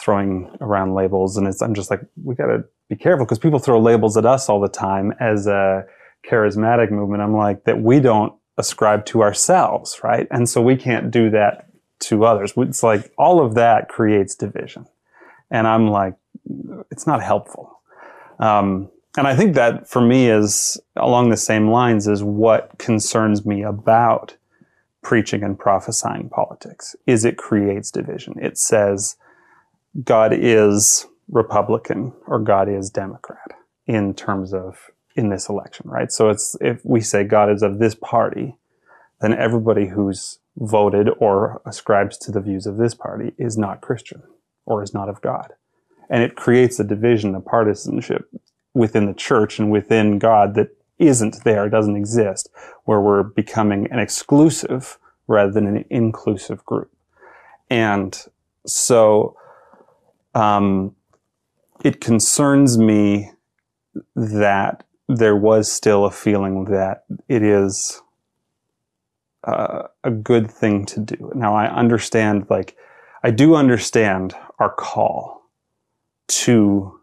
throwing 0.00 0.50
around 0.60 0.94
labels, 0.94 1.36
and 1.36 1.46
it's 1.46 1.62
I'm 1.62 1.74
just 1.74 1.90
like, 1.90 2.00
we 2.24 2.34
got 2.34 2.46
to 2.46 2.64
be 2.88 2.96
careful 2.96 3.24
because 3.24 3.38
people 3.38 3.60
throw 3.60 3.78
labels 3.80 4.16
at 4.16 4.26
us 4.26 4.48
all 4.48 4.60
the 4.60 4.68
time 4.68 5.12
as 5.20 5.46
a 5.46 5.84
charismatic 6.28 6.90
movement. 6.90 7.22
I'm 7.22 7.36
like 7.36 7.64
that 7.64 7.80
we 7.80 8.00
don't 8.00 8.32
ascribe 8.56 9.06
to 9.06 9.22
ourselves, 9.22 10.00
right? 10.02 10.26
And 10.30 10.48
so 10.48 10.60
we 10.60 10.76
can't 10.76 11.10
do 11.10 11.30
that 11.30 11.68
to 12.00 12.24
others. 12.24 12.52
It's 12.56 12.82
like 12.82 13.12
all 13.18 13.44
of 13.44 13.54
that 13.54 13.88
creates 13.88 14.34
division, 14.34 14.86
and 15.50 15.66
I'm 15.66 15.88
like, 15.88 16.14
it's 16.90 17.06
not 17.06 17.22
helpful. 17.22 17.80
Um, 18.38 18.90
and 19.16 19.26
I 19.26 19.34
think 19.34 19.54
that 19.54 19.88
for 19.88 20.00
me 20.00 20.30
is 20.30 20.80
along 20.94 21.30
the 21.30 21.36
same 21.36 21.70
lines 21.70 22.06
as 22.06 22.22
what 22.22 22.78
concerns 22.78 23.44
me 23.44 23.62
about 23.62 24.36
preaching 25.02 25.42
and 25.42 25.58
prophesying 25.58 26.28
politics 26.28 26.94
is 27.06 27.24
it 27.24 27.36
creates 27.36 27.90
division. 27.90 28.34
It 28.40 28.58
says 28.58 29.16
God 30.04 30.32
is 30.32 31.06
Republican 31.28 32.12
or 32.26 32.38
God 32.38 32.68
is 32.68 32.90
Democrat 32.90 33.52
in 33.86 34.14
terms 34.14 34.52
of 34.52 34.90
in 35.18 35.30
this 35.30 35.48
election, 35.48 35.90
right? 35.90 36.12
So 36.12 36.30
it's 36.30 36.56
if 36.60 36.80
we 36.84 37.00
say 37.00 37.24
God 37.24 37.50
is 37.50 37.62
of 37.62 37.80
this 37.80 37.96
party, 37.96 38.56
then 39.20 39.34
everybody 39.34 39.88
who's 39.88 40.38
voted 40.56 41.08
or 41.18 41.60
ascribes 41.66 42.16
to 42.18 42.30
the 42.30 42.40
views 42.40 42.66
of 42.66 42.76
this 42.76 42.94
party 42.94 43.32
is 43.36 43.58
not 43.58 43.80
Christian 43.80 44.22
or 44.64 44.80
is 44.80 44.94
not 44.94 45.08
of 45.08 45.20
God. 45.20 45.54
And 46.08 46.22
it 46.22 46.36
creates 46.36 46.78
a 46.78 46.84
division, 46.84 47.34
a 47.34 47.40
partisanship 47.40 48.30
within 48.74 49.06
the 49.06 49.12
church 49.12 49.58
and 49.58 49.72
within 49.72 50.20
God 50.20 50.54
that 50.54 50.68
isn't 51.00 51.42
there, 51.42 51.68
doesn't 51.68 51.96
exist, 51.96 52.48
where 52.84 53.00
we're 53.00 53.24
becoming 53.24 53.90
an 53.90 53.98
exclusive 53.98 54.98
rather 55.26 55.50
than 55.50 55.66
an 55.66 55.84
inclusive 55.90 56.64
group. 56.64 56.92
And 57.68 58.16
so 58.66 59.36
um, 60.34 60.94
it 61.82 62.00
concerns 62.00 62.78
me 62.78 63.32
that 64.14 64.84
there 65.08 65.36
was 65.36 65.70
still 65.70 66.04
a 66.04 66.10
feeling 66.10 66.66
that 66.66 67.04
it 67.28 67.42
is 67.42 68.02
uh, 69.44 69.84
a 70.04 70.10
good 70.10 70.50
thing 70.50 70.84
to 70.86 71.00
do. 71.00 71.32
Now, 71.34 71.54
I 71.54 71.66
understand, 71.66 72.46
like, 72.50 72.76
I 73.22 73.30
do 73.30 73.54
understand 73.54 74.34
our 74.58 74.70
call 74.70 75.42
to 76.28 76.98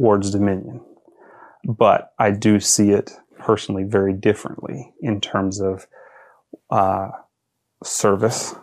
towards 0.00 0.30
dominion. 0.30 0.80
But 1.62 2.14
I 2.18 2.30
do 2.30 2.58
see 2.58 2.90
it 2.90 3.12
personally 3.38 3.84
very 3.84 4.14
differently 4.14 4.94
in 5.02 5.20
terms 5.20 5.60
of 5.60 5.86
uh, 6.70 7.10
service 7.84 8.54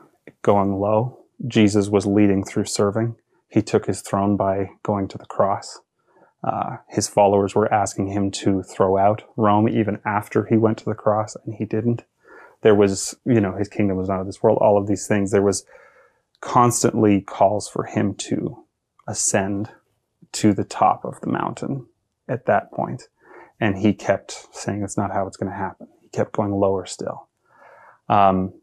going 0.41 0.79
low. 0.79 1.25
Jesus 1.47 1.89
was 1.89 2.07
leading 2.07 2.43
through 2.43 2.65
serving. 2.65 3.17
He 3.49 3.61
took 3.61 3.85
his 3.85 4.01
throne 4.01 4.35
by 4.35 4.71
going 4.81 5.07
to 5.09 5.17
the 5.19 5.25
cross. 5.25 5.79
Uh, 6.43 6.77
his 6.87 7.07
followers 7.07 7.55
were 7.55 7.71
asking 7.73 8.07
him 8.07 8.31
to 8.31 8.61
throw 8.63 8.97
out 8.97 9.23
Rome 9.35 9.67
even 9.67 9.99
after 10.05 10.45
he 10.45 10.57
went 10.57 10.77
to 10.79 10.85
the 10.85 10.93
cross, 10.93 11.35
and 11.45 11.55
he 11.55 11.65
didn't. 11.65 12.03
There 12.61 12.75
was, 12.75 13.15
you 13.25 13.41
know, 13.41 13.55
his 13.55 13.67
kingdom 13.67 13.97
was 13.97 14.09
not 14.09 14.19
of 14.19 14.25
this 14.25 14.41
world, 14.41 14.59
all 14.61 14.77
of 14.77 14.87
these 14.87 15.07
things. 15.07 15.31
There 15.31 15.41
was 15.41 15.65
constantly 16.41 17.21
calls 17.21 17.67
for 17.67 17.83
him 17.85 18.13
to 18.15 18.63
ascend 19.07 19.71
to 20.33 20.53
the 20.53 20.63
top 20.63 21.05
of 21.05 21.19
the 21.21 21.27
mountain 21.27 21.87
at 22.27 22.45
that 22.45 22.71
point. 22.71 23.07
And 23.59 23.77
he 23.77 23.93
kept 23.93 24.47
saying, 24.51 24.81
that's 24.81 24.97
not 24.97 25.11
how 25.11 25.25
it's 25.27 25.37
going 25.37 25.51
to 25.51 25.57
happen. 25.57 25.87
He 26.01 26.09
kept 26.09 26.33
going 26.33 26.51
lower 26.51 26.85
still. 26.85 27.27
Um, 28.09 28.53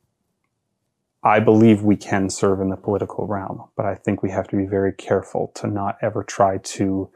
I 1.22 1.40
believe 1.40 1.82
we 1.82 1.96
can 1.96 2.28
serve 2.28 2.60
in 2.60 2.68
the 2.68 2.76
political 2.76 3.26
realm, 3.26 3.64
but 3.76 3.86
I 3.86 3.94
think 3.94 4.22
we 4.22 4.30
have 4.30 4.46
to 4.48 4.56
be 4.56 4.66
very 4.66 4.92
careful 4.92 5.52
to 5.56 5.66
not 5.66 5.96
ever 6.02 6.22
try 6.22 6.58
to 6.58 7.10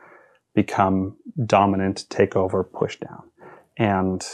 become 0.55 1.17
dominant, 1.47 2.07
take 2.09 2.37
over, 2.37 2.65
push 2.65 2.97
down. 2.99 3.31
And 3.77 4.27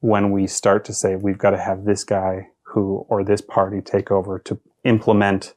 when 0.00 0.30
we 0.30 0.46
start 0.46 0.84
to 0.86 0.94
say 0.94 1.16
we've 1.16 1.38
got 1.38 1.50
to 1.50 1.58
have 1.58 1.84
this 1.84 2.04
guy 2.04 2.48
who 2.62 3.06
or 3.08 3.24
this 3.24 3.40
party 3.40 3.80
take 3.80 4.10
over 4.10 4.38
to 4.40 4.60
implement 4.84 5.54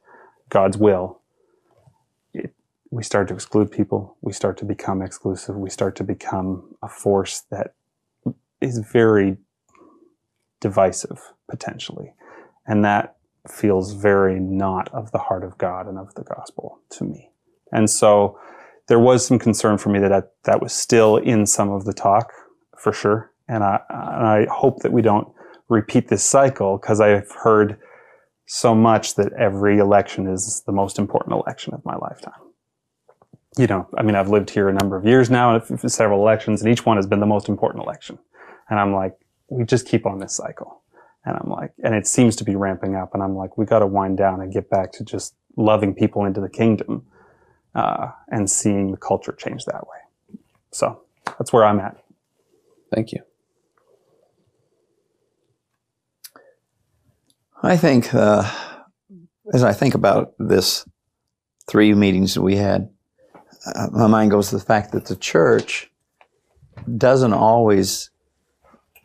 God's 0.48 0.76
will, 0.76 1.20
we 2.90 3.02
start 3.02 3.28
to 3.28 3.34
exclude 3.34 3.72
people. 3.72 4.16
We 4.20 4.32
start 4.32 4.56
to 4.58 4.64
become 4.64 5.02
exclusive. 5.02 5.56
We 5.56 5.70
start 5.70 5.96
to 5.96 6.04
become 6.04 6.76
a 6.82 6.88
force 6.88 7.42
that 7.50 7.74
is 8.60 8.78
very 8.78 9.36
divisive 10.60 11.20
potentially. 11.50 12.14
And 12.66 12.84
that 12.84 13.16
feels 13.48 13.92
very 13.92 14.40
not 14.40 14.88
of 14.94 15.10
the 15.10 15.18
heart 15.18 15.44
of 15.44 15.58
God 15.58 15.86
and 15.86 15.98
of 15.98 16.14
the 16.14 16.22
gospel 16.22 16.80
to 16.90 17.04
me. 17.04 17.30
And 17.72 17.90
so 17.90 18.38
there 18.88 18.98
was 18.98 19.26
some 19.26 19.38
concern 19.38 19.78
for 19.78 19.88
me 19.88 19.98
that 20.00 20.08
that, 20.08 20.32
that 20.44 20.62
was 20.62 20.72
still 20.72 21.16
in 21.16 21.46
some 21.46 21.70
of 21.70 21.84
the 21.84 21.92
talk 21.92 22.32
for 22.78 22.92
sure. 22.92 23.30
And 23.48 23.62
I, 23.62 23.80
and 23.90 24.26
I 24.26 24.46
hope 24.50 24.80
that 24.82 24.92
we 24.92 25.02
don't 25.02 25.28
repeat 25.68 26.08
this 26.08 26.24
cycle 26.24 26.78
because 26.78 27.00
I've 27.00 27.30
heard 27.42 27.78
so 28.46 28.74
much 28.74 29.14
that 29.14 29.32
every 29.34 29.78
election 29.78 30.26
is 30.26 30.62
the 30.66 30.72
most 30.72 30.98
important 30.98 31.34
election 31.34 31.72
of 31.74 31.84
my 31.84 31.96
lifetime 31.96 32.44
you 33.56 33.66
know, 33.66 33.88
I 33.96 34.02
mean, 34.02 34.16
I've 34.16 34.28
lived 34.28 34.50
here 34.50 34.68
a 34.68 34.72
number 34.72 34.96
of 34.96 35.06
years 35.06 35.30
now 35.30 35.54
and 35.54 35.92
several 35.92 36.20
elections, 36.20 36.62
and 36.62 36.70
each 36.70 36.84
one 36.84 36.96
has 36.96 37.06
been 37.06 37.20
the 37.20 37.26
most 37.26 37.48
important 37.48 37.84
election. 37.84 38.18
And 38.68 38.80
I'm 38.80 38.92
like, 38.92 39.14
we 39.48 39.64
just 39.64 39.86
keep 39.86 40.06
on 40.06 40.18
this 40.18 40.36
cycle. 40.36 40.82
And 41.24 41.36
I'm 41.36 41.50
like, 41.50 41.72
and 41.82 41.94
it 41.94 42.06
seems 42.06 42.36
to 42.36 42.44
be 42.44 42.56
ramping 42.56 42.96
up. 42.96 43.10
And 43.14 43.22
I'm 43.22 43.36
like, 43.36 43.56
we 43.56 43.64
got 43.64 43.78
to 43.78 43.86
wind 43.86 44.18
down 44.18 44.40
and 44.40 44.52
get 44.52 44.68
back 44.68 44.92
to 44.92 45.04
just 45.04 45.34
loving 45.56 45.94
people 45.94 46.24
into 46.24 46.40
the 46.40 46.48
kingdom 46.48 47.06
uh, 47.74 48.08
and 48.28 48.50
seeing 48.50 48.90
the 48.90 48.96
culture 48.96 49.32
change 49.32 49.64
that 49.64 49.86
way. 49.86 50.38
So 50.70 51.02
that's 51.38 51.52
where 51.52 51.64
I'm 51.64 51.80
at. 51.80 51.96
Thank 52.94 53.12
you. 53.12 53.20
I 57.62 57.76
think, 57.76 58.12
uh, 58.14 58.50
as 59.52 59.64
I 59.64 59.72
think 59.72 59.94
about 59.94 60.34
this 60.38 60.86
three 61.66 61.94
meetings 61.94 62.34
that 62.34 62.42
we 62.42 62.56
had, 62.56 62.90
uh, 63.66 63.88
my 63.90 64.06
mind 64.06 64.30
goes 64.30 64.50
to 64.50 64.58
the 64.58 64.64
fact 64.64 64.92
that 64.92 65.06
the 65.06 65.16
church 65.16 65.90
doesn't 66.96 67.32
always 67.32 68.10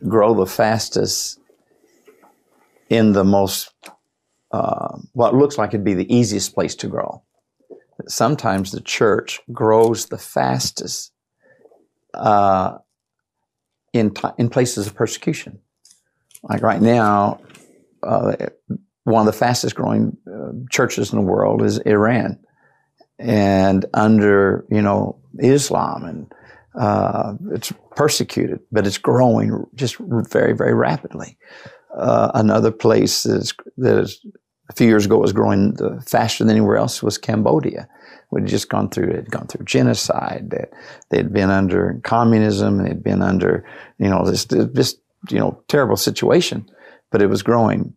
grow 0.06 0.34
the 0.34 0.46
fastest 0.46 1.38
in 2.90 3.12
the 3.12 3.24
most 3.24 3.72
uh, 4.52 4.98
what 5.12 5.34
looks 5.34 5.56
like 5.56 5.70
it'd 5.70 5.84
be 5.84 5.94
the 5.94 6.12
easiest 6.14 6.54
place 6.54 6.74
to 6.74 6.88
grow. 6.88 7.22
Sometimes 8.08 8.72
the 8.72 8.80
church 8.80 9.40
grows 9.52 10.06
the 10.06 10.18
fastest 10.18 11.12
uh, 12.14 12.78
in 13.92 14.12
t- 14.14 14.28
in 14.38 14.48
places 14.48 14.86
of 14.86 14.94
persecution. 14.94 15.60
Like 16.42 16.62
right 16.62 16.80
now, 16.80 17.40
uh, 18.02 18.36
one 19.04 19.26
of 19.26 19.32
the 19.32 19.38
fastest 19.38 19.74
growing 19.74 20.16
uh, 20.26 20.52
churches 20.70 21.12
in 21.12 21.18
the 21.18 21.24
world 21.24 21.62
is 21.62 21.78
Iran, 21.78 22.38
and 23.18 23.84
under 23.94 24.64
you 24.70 24.82
know 24.82 25.20
Islam, 25.38 26.04
and 26.04 26.32
uh, 26.78 27.34
it's 27.52 27.72
persecuted, 27.96 28.60
but 28.72 28.86
it's 28.86 28.98
growing 28.98 29.64
just 29.74 29.96
very 29.98 30.54
very 30.54 30.74
rapidly. 30.74 31.36
Uh, 31.96 32.30
another 32.34 32.70
place 32.70 33.24
that 33.24 33.38
is, 33.38 33.52
that 33.76 33.98
is 33.98 34.24
a 34.70 34.72
few 34.72 34.86
years 34.86 35.04
ago 35.04 35.18
was 35.18 35.32
growing 35.32 35.74
the, 35.74 36.00
faster 36.06 36.44
than 36.44 36.52
anywhere 36.56 36.76
else 36.76 37.02
was 37.02 37.18
Cambodia. 37.18 37.88
We'd 38.30 38.46
just 38.46 38.68
gone 38.68 38.88
through 38.88 39.10
it 39.10 39.16
had 39.16 39.30
gone 39.30 39.48
through 39.48 39.64
genocide. 39.64 40.50
That 40.50 40.70
they'd 41.10 41.32
been 41.32 41.50
under 41.50 42.00
communism. 42.04 42.78
They'd 42.78 43.02
been 43.02 43.20
under 43.20 43.64
you 43.98 44.08
know 44.08 44.24
this 44.24 44.44
this 44.44 44.96
you 45.28 45.40
know 45.40 45.60
terrible 45.66 45.96
situation, 45.96 46.70
but 47.10 47.20
it 47.20 47.26
was 47.26 47.42
growing. 47.42 47.92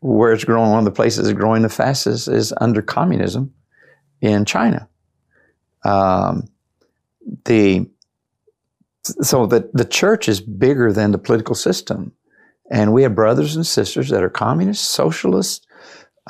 Where 0.00 0.32
it's 0.32 0.44
growing, 0.44 0.70
one 0.70 0.78
of 0.78 0.86
the 0.86 0.90
places 0.90 1.30
growing 1.34 1.60
the 1.60 1.68
fastest 1.68 2.26
is 2.28 2.54
under 2.58 2.80
communism 2.80 3.52
in 4.22 4.46
China. 4.46 4.88
Um, 5.84 6.48
the 7.44 7.86
so 9.02 9.44
the 9.44 9.68
the 9.74 9.84
church 9.84 10.30
is 10.30 10.40
bigger 10.40 10.90
than 10.94 11.12
the 11.12 11.18
political 11.18 11.54
system, 11.54 12.12
and 12.70 12.94
we 12.94 13.02
have 13.02 13.14
brothers 13.14 13.54
and 13.54 13.66
sisters 13.66 14.08
that 14.08 14.22
are 14.22 14.30
communists, 14.30 14.88
socialists, 14.88 15.66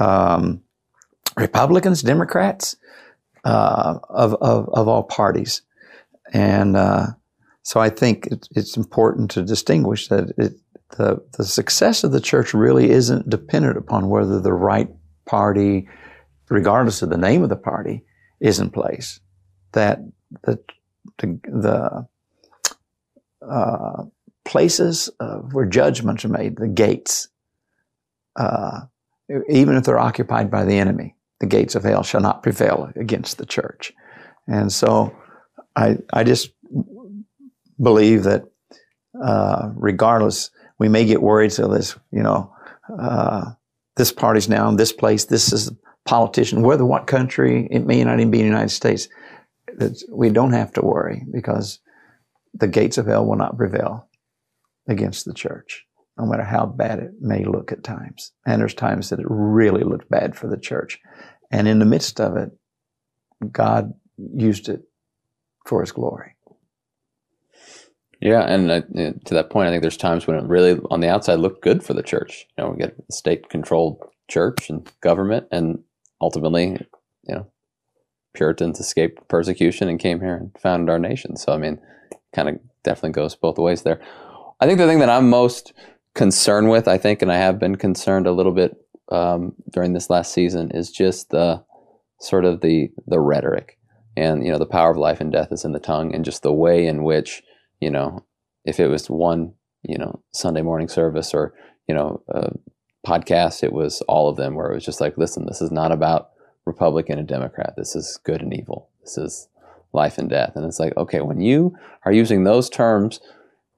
um, 0.00 0.62
Republicans, 1.36 2.02
Democrats, 2.02 2.76
uh, 3.44 3.98
of, 4.08 4.34
of, 4.34 4.68
of 4.70 4.88
all 4.88 5.02
parties. 5.02 5.62
And 6.32 6.76
uh, 6.76 7.06
so 7.62 7.80
I 7.80 7.88
think 7.88 8.26
it, 8.26 8.48
it's 8.54 8.76
important 8.76 9.30
to 9.32 9.42
distinguish 9.42 10.08
that 10.08 10.32
it, 10.36 10.54
the, 10.96 11.24
the 11.38 11.44
success 11.44 12.04
of 12.04 12.12
the 12.12 12.20
church 12.20 12.52
really 12.52 12.90
isn't 12.90 13.30
dependent 13.30 13.78
upon 13.78 14.08
whether 14.08 14.40
the 14.40 14.52
right 14.52 14.88
party, 15.26 15.88
regardless 16.48 17.02
of 17.02 17.10
the 17.10 17.16
name 17.16 17.42
of 17.42 17.48
the 17.48 17.56
party, 17.56 18.04
is 18.40 18.58
in 18.58 18.70
place. 18.70 19.20
That 19.72 20.00
the, 20.42 20.58
the, 21.18 21.40
the 21.44 22.08
uh, 23.46 24.04
places 24.44 25.10
where 25.52 25.66
judgments 25.66 26.24
are 26.24 26.28
made, 26.28 26.56
the 26.56 26.68
gates, 26.68 27.28
uh, 28.36 28.80
even 29.48 29.76
if 29.76 29.84
they're 29.84 29.98
occupied 29.98 30.50
by 30.50 30.64
the 30.64 30.78
enemy, 30.78 31.16
the 31.40 31.46
gates 31.46 31.74
of 31.74 31.84
hell 31.84 32.02
shall 32.02 32.20
not 32.20 32.42
prevail 32.42 32.90
against 32.96 33.38
the 33.38 33.46
church. 33.46 33.92
And 34.46 34.72
so 34.72 35.14
I, 35.76 35.98
I 36.12 36.24
just 36.24 36.50
believe 37.80 38.24
that 38.24 38.44
uh, 39.22 39.70
regardless, 39.74 40.50
we 40.78 40.88
may 40.88 41.04
get 41.04 41.22
worried. 41.22 41.52
So 41.52 41.68
this, 41.68 41.96
you 42.10 42.22
know, 42.22 42.54
uh, 42.98 43.52
this 43.96 44.12
party's 44.12 44.48
now 44.48 44.68
in 44.68 44.76
this 44.76 44.92
place. 44.92 45.26
This 45.26 45.52
is 45.52 45.68
a 45.68 45.76
politician, 46.04 46.62
whether 46.62 46.84
what 46.84 47.06
country, 47.06 47.68
it 47.70 47.86
may 47.86 48.02
not 48.04 48.18
even 48.18 48.30
be 48.30 48.40
in 48.40 48.46
the 48.46 48.50
United 48.50 48.70
States. 48.70 49.08
We 50.10 50.30
don't 50.30 50.52
have 50.52 50.72
to 50.74 50.82
worry 50.82 51.24
because 51.32 51.80
the 52.54 52.68
gates 52.68 52.98
of 52.98 53.06
hell 53.06 53.24
will 53.26 53.36
not 53.36 53.56
prevail 53.56 54.08
against 54.88 55.24
the 55.24 55.34
church 55.34 55.86
no 56.18 56.26
matter 56.26 56.44
how 56.44 56.66
bad 56.66 56.98
it 56.98 57.12
may 57.20 57.44
look 57.44 57.72
at 57.72 57.84
times. 57.84 58.32
And 58.46 58.60
there's 58.60 58.74
times 58.74 59.10
that 59.10 59.20
it 59.20 59.26
really 59.28 59.82
looked 59.82 60.10
bad 60.10 60.36
for 60.36 60.48
the 60.48 60.58
church. 60.58 60.98
And 61.50 61.66
in 61.66 61.78
the 61.78 61.84
midst 61.84 62.20
of 62.20 62.36
it, 62.36 62.50
God 63.50 63.94
used 64.16 64.68
it 64.68 64.82
for 65.66 65.80
his 65.80 65.92
glory. 65.92 66.34
Yeah, 68.20 68.42
and 68.42 68.70
uh, 68.70 68.82
to 68.82 69.34
that 69.34 69.48
point, 69.48 69.68
I 69.68 69.70
think 69.70 69.80
there's 69.80 69.96
times 69.96 70.26
when 70.26 70.36
it 70.36 70.44
really, 70.44 70.78
on 70.90 71.00
the 71.00 71.08
outside, 71.08 71.36
looked 71.36 71.62
good 71.62 71.82
for 71.82 71.94
the 71.94 72.02
church. 72.02 72.46
You 72.58 72.64
know, 72.64 72.70
we 72.70 72.76
get 72.76 72.94
a 73.08 73.12
state-controlled 73.12 74.02
church 74.28 74.68
and 74.68 74.86
government, 75.00 75.46
and 75.50 75.82
ultimately, 76.20 76.86
you 77.26 77.34
know, 77.34 77.46
Puritans 78.34 78.78
escaped 78.78 79.26
persecution 79.28 79.88
and 79.88 79.98
came 79.98 80.20
here 80.20 80.36
and 80.36 80.50
founded 80.60 80.90
our 80.90 80.98
nation. 80.98 81.36
So, 81.36 81.54
I 81.54 81.56
mean, 81.56 81.80
kind 82.34 82.50
of 82.50 82.60
definitely 82.84 83.12
goes 83.12 83.34
both 83.34 83.56
ways 83.56 83.82
there. 83.82 84.00
I 84.60 84.66
think 84.66 84.78
the 84.78 84.86
thing 84.86 84.98
that 84.98 85.08
I'm 85.08 85.30
most 85.30 85.72
concerned 86.14 86.70
with, 86.70 86.88
I 86.88 86.98
think, 86.98 87.22
and 87.22 87.32
I 87.32 87.36
have 87.36 87.58
been 87.58 87.76
concerned 87.76 88.26
a 88.26 88.32
little 88.32 88.52
bit 88.52 88.76
um, 89.10 89.54
during 89.72 89.92
this 89.92 90.10
last 90.10 90.32
season, 90.32 90.70
is 90.72 90.90
just 90.90 91.30
the 91.30 91.64
sort 92.20 92.44
of 92.44 92.60
the 92.60 92.90
the 93.06 93.20
rhetoric, 93.20 93.78
and 94.16 94.44
you 94.44 94.52
know, 94.52 94.58
the 94.58 94.66
power 94.66 94.90
of 94.90 94.96
life 94.96 95.20
and 95.20 95.32
death 95.32 95.52
is 95.52 95.64
in 95.64 95.72
the 95.72 95.78
tongue, 95.78 96.14
and 96.14 96.24
just 96.24 96.42
the 96.42 96.52
way 96.52 96.86
in 96.86 97.02
which 97.02 97.42
you 97.80 97.90
know, 97.90 98.24
if 98.64 98.78
it 98.78 98.88
was 98.88 99.08
one 99.08 99.54
you 99.82 99.98
know 99.98 100.22
Sunday 100.32 100.62
morning 100.62 100.88
service 100.88 101.32
or 101.32 101.54
you 101.88 101.94
know 101.94 102.22
podcast, 103.06 103.62
it 103.62 103.72
was 103.72 104.02
all 104.02 104.28
of 104.28 104.36
them 104.36 104.54
where 104.54 104.70
it 104.70 104.74
was 104.74 104.84
just 104.84 105.00
like, 105.00 105.16
listen, 105.16 105.46
this 105.46 105.62
is 105.62 105.70
not 105.70 105.92
about 105.92 106.30
Republican 106.66 107.18
and 107.18 107.28
Democrat. 107.28 107.74
This 107.76 107.96
is 107.96 108.18
good 108.24 108.42
and 108.42 108.52
evil. 108.54 108.90
This 109.02 109.16
is 109.16 109.48
life 109.92 110.18
and 110.18 110.28
death. 110.28 110.52
And 110.54 110.64
it's 110.64 110.78
like, 110.78 110.96
okay, 110.96 111.20
when 111.20 111.40
you 111.40 111.76
are 112.04 112.12
using 112.12 112.44
those 112.44 112.68
terms 112.68 113.20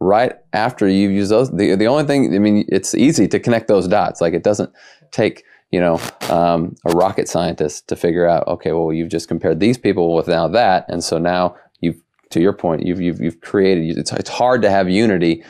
right 0.02 0.34
after 0.52 0.88
you 0.88 1.08
use 1.08 1.28
those. 1.28 1.50
The, 1.50 1.76
the 1.76 1.86
only 1.86 2.04
thing, 2.04 2.34
I 2.34 2.38
mean, 2.38 2.64
it's 2.68 2.94
easy 2.94 3.28
to 3.28 3.38
connect 3.38 3.68
those 3.68 3.88
dots. 3.88 4.20
Like 4.20 4.34
it 4.34 4.42
doesn't 4.42 4.72
take, 5.10 5.44
you 5.70 5.80
know, 5.80 6.00
um, 6.28 6.74
a 6.84 6.90
rocket 6.90 7.28
scientist 7.28 7.88
to 7.88 7.96
figure 7.96 8.26
out, 8.26 8.46
okay, 8.48 8.72
well, 8.72 8.92
you've 8.92 9.10
just 9.10 9.28
compared 9.28 9.60
these 9.60 9.78
people 9.78 10.14
with 10.14 10.28
now 10.28 10.48
that. 10.48 10.86
And 10.88 11.02
so 11.04 11.18
now 11.18 11.56
you've, 11.80 12.02
to 12.30 12.40
your 12.40 12.52
point, 12.52 12.84
you've, 12.84 13.00
you've, 13.00 13.20
you've 13.20 13.40
created, 13.40 13.96
it's, 13.96 14.12
it's 14.12 14.30
hard 14.30 14.62
to 14.62 14.70
have 14.70 14.90
unity 14.90 15.44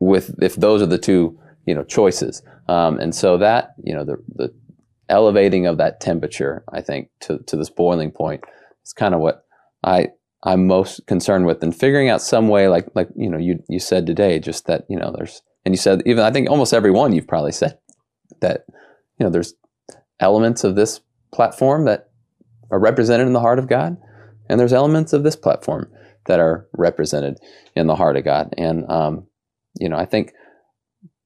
with, 0.00 0.34
if 0.42 0.56
those 0.56 0.82
are 0.82 0.86
the 0.86 0.98
two, 0.98 1.38
you 1.64 1.74
know, 1.74 1.84
choices. 1.84 2.42
Um, 2.68 2.98
and 2.98 3.14
so 3.14 3.38
that, 3.38 3.74
you 3.82 3.94
know, 3.94 4.04
the, 4.04 4.16
the 4.34 4.54
elevating 5.08 5.66
of 5.66 5.78
that 5.78 6.00
temperature, 6.00 6.64
I 6.72 6.80
think, 6.80 7.10
to, 7.20 7.38
to 7.38 7.56
this 7.56 7.70
boiling 7.70 8.10
point 8.10 8.42
is 8.84 8.92
kind 8.92 9.14
of 9.14 9.20
what 9.20 9.44
I, 9.84 10.08
I'm 10.42 10.66
most 10.66 11.06
concerned 11.06 11.46
with 11.46 11.62
and 11.62 11.74
figuring 11.74 12.08
out 12.08 12.22
some 12.22 12.48
way 12.48 12.68
like 12.68 12.86
like 12.94 13.08
you 13.16 13.28
know 13.30 13.38
you 13.38 13.62
you 13.68 13.78
said 13.78 14.06
today 14.06 14.38
just 14.38 14.66
that 14.66 14.84
you 14.88 14.96
know 14.96 15.12
there's 15.16 15.42
and 15.64 15.74
you 15.74 15.78
said 15.78 16.02
even 16.06 16.24
I 16.24 16.30
think 16.30 16.48
almost 16.48 16.74
every 16.74 16.90
one 16.90 17.12
you've 17.12 17.28
probably 17.28 17.52
said 17.52 17.78
that 18.40 18.64
you 19.18 19.24
know 19.24 19.30
there's 19.30 19.54
elements 20.20 20.64
of 20.64 20.76
this 20.76 21.00
platform 21.32 21.84
that 21.86 22.10
are 22.70 22.78
represented 22.78 23.26
in 23.26 23.32
the 23.32 23.40
heart 23.40 23.58
of 23.58 23.68
God 23.68 23.96
and 24.48 24.60
there's 24.60 24.72
elements 24.72 25.12
of 25.12 25.24
this 25.24 25.36
platform 25.36 25.90
that 26.26 26.40
are 26.40 26.66
represented 26.76 27.38
in 27.74 27.86
the 27.86 27.96
heart 27.96 28.16
of 28.16 28.24
God. 28.24 28.54
And 28.56 28.88
um, 28.90 29.26
you 29.78 29.88
know 29.88 29.96
I 29.96 30.04
think 30.04 30.32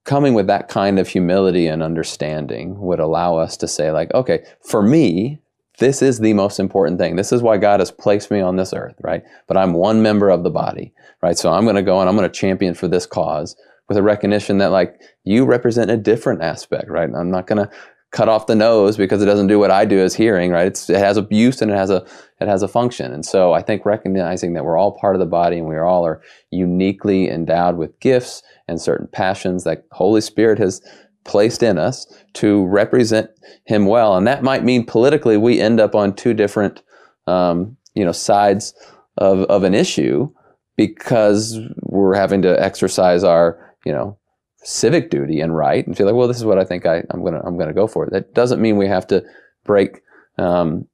coming 0.05 0.35
with 0.35 0.47
that 0.47 0.69
kind 0.69 0.99
of 0.99 1.09
humility 1.09 1.66
and 1.66 1.82
understanding 1.82 2.81
would 2.81 3.01
allow 3.01 3.37
us 3.37 3.57
to 3.59 3.69
say 3.69 3.91
like 3.91 4.15
okay 4.15 4.45
for 4.65 4.82
me 4.82 5.43
this 5.81 6.02
is 6.02 6.20
the 6.20 6.35
most 6.35 6.61
important 6.61 6.98
thing. 6.98 7.16
This 7.16 7.32
is 7.32 7.43
why 7.43 7.57
God 7.57 7.81
has 7.81 7.90
placed 7.90 8.31
me 8.31 8.40
on 8.40 8.57
this 8.57 8.73
earth, 8.73 8.94
right? 9.01 9.24
But 9.48 9.57
I'm 9.57 9.73
one 9.73 10.02
member 10.02 10.31
of 10.31 10.44
the 10.44 10.51
body, 10.51 10.93
right? 11.23 11.36
So 11.36 11.51
I'm 11.51 11.65
going 11.65 11.77
to 11.77 11.82
go 11.82 12.01
and 12.01 12.09
I'm 12.09 12.16
going 12.16 12.31
to 12.31 12.39
champion 12.39 12.74
for 12.74 12.86
this 12.86 13.07
cause 13.07 13.57
with 13.89 13.98
a 13.98 14.02
recognition 14.02 14.59
that 14.59 14.69
like 14.69 15.01
you 15.24 15.44
represent 15.44 15.90
a 15.90 15.97
different 15.97 16.43
aspect, 16.43 16.89
right? 16.89 17.09
I'm 17.12 17.31
not 17.31 17.47
going 17.47 17.66
to 17.66 17.74
cut 18.12 18.28
off 18.28 18.47
the 18.47 18.55
nose 18.55 18.97
because 18.97 19.23
it 19.23 19.27
doesn't 19.27 19.47
do 19.47 19.59
what 19.59 19.70
I 19.70 19.85
do 19.85 20.01
as 20.01 20.15
hearing, 20.15 20.51
right? 20.51 20.66
It's, 20.66 20.90
it 20.90 20.98
has 20.98 21.16
a 21.16 21.27
use 21.31 21.62
and 21.62 21.70
it 21.70 21.74
has 21.74 21.90
a 21.90 22.07
it 22.40 22.48
has 22.48 22.62
a 22.62 22.69
function. 22.69 23.12
And 23.12 23.24
so 23.24 23.52
I 23.52 23.62
think 23.62 23.85
recognizing 23.85 24.55
that 24.55 24.65
we're 24.65 24.78
all 24.78 24.93
part 24.93 25.15
of 25.15 25.20
the 25.20 25.27
body 25.27 25.59
and 25.59 25.69
we 25.69 25.78
all 25.78 26.07
are 26.07 26.23
uniquely 26.51 27.28
endowed 27.28 27.77
with 27.77 27.98
gifts 28.01 28.43
and 28.66 28.81
certain 28.81 29.07
passions 29.07 29.65
that 29.65 29.85
Holy 29.93 30.20
Spirit 30.20 30.59
has 30.59 30.81
placed 31.24 31.62
in 31.62 31.78
us 31.78 32.06
to 32.34 32.66
represent 32.66 33.30
him 33.64 33.86
well. 33.86 34.16
And 34.16 34.26
that 34.26 34.42
might 34.42 34.64
mean 34.64 34.84
politically 34.84 35.36
we 35.36 35.60
end 35.60 35.80
up 35.80 35.94
on 35.94 36.14
two 36.14 36.34
different, 36.34 36.82
um, 37.26 37.76
you 37.94 38.05
know, 38.05 38.12
sides 38.12 38.74
of, 39.18 39.40
of 39.44 39.62
an 39.64 39.74
issue 39.74 40.30
because 40.76 41.59
we're 41.82 42.14
having 42.14 42.42
to 42.42 42.62
exercise 42.62 43.22
our, 43.22 43.74
you 43.84 43.92
know, 43.92 44.18
civic 44.62 45.10
duty 45.10 45.40
and 45.40 45.56
right 45.56 45.86
and 45.86 45.97
feel 45.97 46.06
like, 46.06 46.14
well, 46.14 46.28
this 46.28 46.36
is 46.36 46.44
what 46.44 46.59
I 46.59 46.64
think 46.64 46.86
I, 46.86 47.02
am 47.12 47.24
gonna 47.24 47.40
I'm 47.44 47.59
gonna 47.59 47.74
go 47.74 47.86
for. 47.86 48.06
it. 48.06 48.12
That 48.12 48.34
doesn't 48.34 48.60
mean 48.60 48.76
we 48.76 48.86
have 48.86 49.06
to 49.09 49.24
break 49.64 50.02
um, 50.38 50.86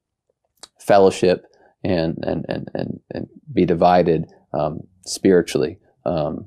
fellowship 0.79 1.45
and, 1.83 2.17
and 2.23 2.45
and 2.47 2.69
and 2.73 2.99
and 3.11 3.27
be 3.53 3.65
divided 3.65 4.25
um, 4.53 4.81
spiritually. 5.05 5.79
Um, 6.05 6.45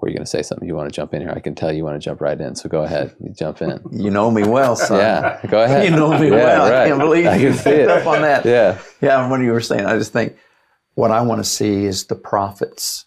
were 0.00 0.08
you 0.08 0.14
going 0.14 0.24
to 0.24 0.30
say 0.30 0.42
something? 0.42 0.66
You 0.66 0.74
want 0.74 0.88
to 0.88 0.94
jump 0.94 1.14
in 1.14 1.20
here? 1.20 1.32
I 1.34 1.40
can 1.40 1.54
tell 1.54 1.72
you 1.72 1.84
want 1.84 2.00
to 2.00 2.04
jump 2.04 2.20
right 2.20 2.40
in. 2.40 2.54
So 2.54 2.68
go 2.68 2.82
ahead. 2.82 3.14
You 3.20 3.32
jump 3.32 3.60
in. 3.62 3.80
You 3.92 4.10
know 4.10 4.30
me 4.30 4.44
well, 4.44 4.76
son. 4.76 4.98
Yeah, 4.98 5.40
go 5.46 5.62
ahead. 5.62 5.84
You 5.84 5.90
know 5.90 6.18
me 6.18 6.28
yeah, 6.28 6.34
well. 6.34 6.70
Right. 6.70 6.82
I 6.82 6.88
can't 6.88 7.00
believe 7.00 7.26
I 7.26 7.36
you 7.36 7.48
can 7.48 7.58
see 7.58 7.64
picked 7.64 7.78
it. 7.82 7.88
up 7.88 8.06
on 8.06 8.22
that. 8.22 8.44
Yeah. 8.44 8.80
Yeah, 9.00 9.28
what 9.28 9.40
you 9.40 9.52
were 9.52 9.60
saying, 9.60 9.86
I 9.86 9.96
just 9.98 10.12
think 10.12 10.36
what 10.94 11.10
I 11.10 11.20
want 11.22 11.42
to 11.42 11.48
see 11.48 11.84
is 11.84 12.06
the 12.06 12.14
prophets 12.14 13.06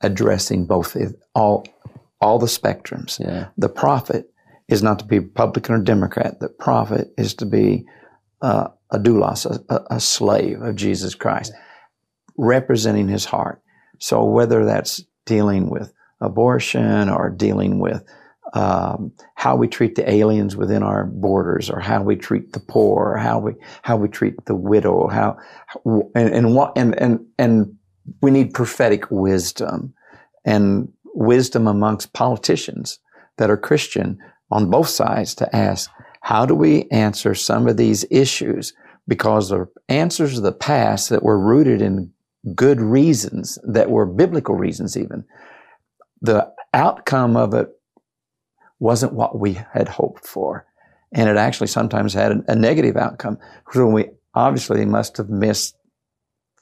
addressing 0.00 0.66
both 0.66 0.96
all 1.34 1.66
all 2.20 2.38
the 2.38 2.46
spectrums. 2.46 3.18
Yeah. 3.20 3.48
The 3.56 3.68
prophet 3.68 4.30
is 4.68 4.82
not 4.82 4.98
to 5.00 5.04
be 5.04 5.18
Republican 5.18 5.74
or 5.74 5.78
Democrat. 5.82 6.40
The 6.40 6.48
prophet 6.48 7.12
is 7.18 7.34
to 7.34 7.46
be 7.46 7.86
uh, 8.40 8.68
a 8.90 8.98
doulos, 8.98 9.46
a, 9.68 9.84
a 9.90 10.00
slave 10.00 10.62
of 10.62 10.76
Jesus 10.76 11.14
Christ, 11.14 11.52
representing 12.36 13.08
his 13.08 13.24
heart. 13.24 13.60
So 13.98 14.24
whether 14.24 14.64
that's 14.64 15.02
dealing 15.26 15.70
with 15.70 15.92
abortion 16.20 17.08
or 17.08 17.30
dealing 17.30 17.78
with 17.78 18.04
um, 18.54 19.12
how 19.34 19.56
we 19.56 19.66
treat 19.66 19.96
the 19.96 20.08
aliens 20.08 20.56
within 20.56 20.82
our 20.82 21.04
borders, 21.06 21.68
or 21.68 21.80
how 21.80 22.02
we 22.02 22.14
treat 22.14 22.52
the 22.52 22.60
poor, 22.60 23.12
or 23.12 23.16
how 23.16 23.38
we 23.38 23.54
how 23.82 23.96
we 23.96 24.08
treat 24.08 24.44
the 24.44 24.54
widow, 24.54 25.08
how 25.08 25.36
and 25.84 26.10
and 26.14 26.54
what 26.54 26.72
and 26.76 26.98
and 27.00 27.26
and 27.38 27.74
we 28.22 28.30
need 28.30 28.54
prophetic 28.54 29.10
wisdom 29.10 29.92
and 30.44 30.88
wisdom 31.14 31.66
amongst 31.66 32.12
politicians 32.12 33.00
that 33.38 33.50
are 33.50 33.56
Christian 33.56 34.18
on 34.50 34.70
both 34.70 34.88
sides 34.88 35.34
to 35.36 35.56
ask 35.56 35.90
how 36.20 36.46
do 36.46 36.54
we 36.54 36.88
answer 36.90 37.34
some 37.34 37.66
of 37.66 37.76
these 37.76 38.06
issues? 38.10 38.72
Because 39.06 39.50
the 39.50 39.68
answers 39.90 40.38
of 40.38 40.44
the 40.44 40.52
past 40.52 41.10
that 41.10 41.22
were 41.22 41.38
rooted 41.38 41.82
in 41.82 42.13
good 42.54 42.80
reasons 42.80 43.58
that 43.62 43.90
were 43.90 44.04
biblical 44.04 44.54
reasons 44.54 44.96
even 44.96 45.24
the 46.24 46.50
outcome 46.72 47.36
of 47.36 47.52
it 47.52 47.68
wasn't 48.80 49.12
what 49.12 49.38
we 49.38 49.58
had 49.72 49.88
hoped 49.88 50.26
for. 50.26 50.66
And 51.12 51.28
it 51.28 51.36
actually 51.36 51.66
sometimes 51.68 52.14
had 52.14 52.44
a, 52.48 52.56
negative 52.56 52.96
outcome. 52.96 53.38
So 53.72 53.86
we 53.86 54.06
obviously 54.34 54.84
must 54.84 55.18
have 55.18 55.28
missed 55.28 55.76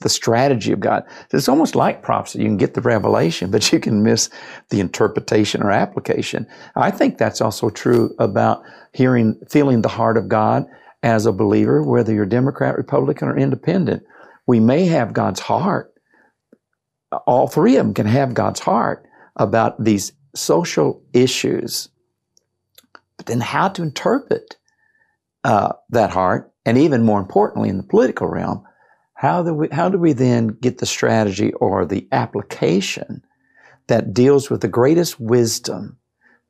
the 0.01 0.09
strategy 0.09 0.73
of 0.73 0.81
God. 0.81 1.05
It's 1.31 1.49
almost 1.49 1.77
like 1.77 2.03
prophecy. 2.03 2.41
You 2.41 2.47
can 2.47 2.57
get 2.57 2.75
the 2.75 2.81
revelation, 2.81 3.51
but 3.51 3.73
you 3.73 3.79
can 3.79 4.03
miss 4.03 4.31
the 4.71 4.81
interpretation 4.81 5.63
or 5.63 5.71
application. 5.71 6.47
I 6.75 6.91
think 6.91 7.17
that's 7.17 7.41
also 7.41 7.71
true 7.71 8.15
about 8.19 8.63
hearing, 8.93 9.41
feeling 9.49 9.83
the 9.83 9.89
heart 9.89 10.17
of 10.17 10.29
God 10.29 10.67
as 11.05 11.25
a 11.25 11.33
believer, 11.33 11.83
whether 11.83 12.13
you're 12.13 12.27
Democrat, 12.27 12.77
Republican, 12.77 13.29
or 13.29 13.39
independent. 13.39 14.03
We 14.47 14.61
may 14.61 14.87
have 14.87 15.13
God's 15.13 15.41
heart. 15.41 15.93
All 17.27 17.47
three 17.47 17.77
of 17.77 17.87
them 17.87 17.95
can 17.95 18.07
have 18.07 18.35
God's 18.35 18.61
heart 18.61 19.07
about 19.37 19.83
these 19.83 20.13
social 20.35 21.03
issues 21.13 21.89
but 23.23 23.27
then 23.27 23.41
how 23.41 23.69
to 23.69 23.83
interpret 23.83 24.57
uh, 25.45 25.75
that 25.91 26.11
heart, 26.11 26.53
and 26.67 26.77
even 26.77 27.05
more 27.05 27.21
importantly, 27.21 27.69
in 27.69 27.77
the 27.77 27.85
political 27.85 28.27
realm, 28.27 28.65
how 29.15 29.45
do 29.45 29.55
we 29.55 29.69
how 29.71 29.89
do 29.89 29.97
we 29.97 30.13
then 30.13 30.49
get 30.49 30.79
the 30.79 30.87
strategy 30.87 31.53
or 31.53 31.87
the 31.87 32.09
application 32.11 33.23
that 33.87 34.13
deals 34.13 34.51
with 34.51 34.61
the 34.61 34.67
greatest 34.67 35.21
wisdom 35.21 35.99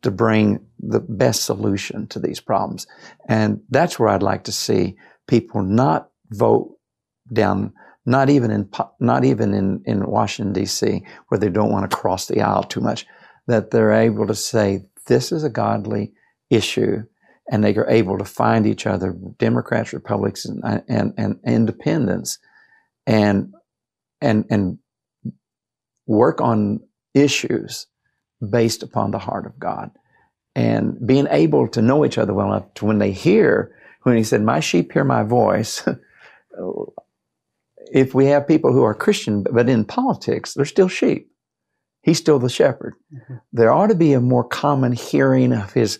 to 0.01 0.10
bring 0.10 0.64
the 0.78 1.01
best 1.01 1.44
solution 1.44 2.06
to 2.06 2.19
these 2.19 2.40
problems? 2.40 2.86
And 3.28 3.60
that's 3.69 3.98
where 3.98 4.09
I'd 4.09 4.23
like 4.23 4.44
to 4.44 4.52
see 4.52 4.97
people 5.27 5.62
not 5.62 6.09
vote 6.31 6.74
down 7.32 7.72
not 8.04 8.28
even 8.30 8.50
in 8.50 8.68
not 9.00 9.24
even 9.24 9.54
in, 9.54 9.82
in 9.84 10.06
Washington 10.06 10.52
D.C. 10.52 11.04
where 11.28 11.38
they 11.38 11.48
don't 11.48 11.70
want 11.70 11.88
to 11.88 11.96
cross 11.96 12.26
the 12.26 12.40
aisle 12.40 12.64
too 12.64 12.80
much, 12.80 13.06
that 13.46 13.70
they're 13.70 13.92
able 13.92 14.26
to 14.26 14.34
say 14.34 14.84
this 15.06 15.32
is 15.32 15.44
a 15.44 15.50
godly 15.50 16.12
issue 16.50 17.02
and 17.50 17.62
they 17.62 17.74
are 17.74 17.88
able 17.88 18.18
to 18.18 18.24
find 18.24 18.66
each 18.66 18.86
other, 18.86 19.16
Democrats, 19.38 19.92
Republicans, 19.92 20.46
and, 20.46 20.64
uh, 20.64 20.80
and, 20.88 21.12
and 21.16 21.40
independents, 21.44 22.38
and 23.06 23.52
and 24.20 24.44
and 24.50 24.78
work 26.06 26.40
on 26.40 26.80
issues 27.14 27.86
based 28.48 28.82
upon 28.82 29.10
the 29.10 29.18
heart 29.18 29.46
of 29.46 29.59
God, 29.59 29.90
and 30.54 31.04
being 31.04 31.26
able 31.30 31.68
to 31.68 31.82
know 31.82 32.04
each 32.04 32.18
other 32.18 32.32
well 32.34 32.52
enough 32.52 32.74
to 32.74 32.84
when 32.86 32.98
they 32.98 33.12
hear 33.12 33.76
when 34.02 34.16
He 34.16 34.24
said, 34.24 34.42
"My 34.42 34.60
sheep 34.60 34.92
hear 34.92 35.04
my 35.04 35.22
voice." 35.22 35.86
if 37.92 38.14
we 38.14 38.26
have 38.26 38.46
people 38.46 38.72
who 38.72 38.82
are 38.82 38.94
Christian 38.94 39.42
but 39.42 39.68
in 39.68 39.84
politics, 39.84 40.54
they're 40.54 40.64
still 40.64 40.88
sheep. 40.88 41.28
He's 42.02 42.18
still 42.18 42.38
the 42.38 42.48
shepherd. 42.48 42.94
Mm-hmm. 43.14 43.34
There 43.52 43.72
ought 43.72 43.88
to 43.88 43.94
be 43.94 44.12
a 44.12 44.20
more 44.20 44.44
common 44.44 44.92
hearing 44.92 45.52
of 45.52 45.72
His 45.72 45.98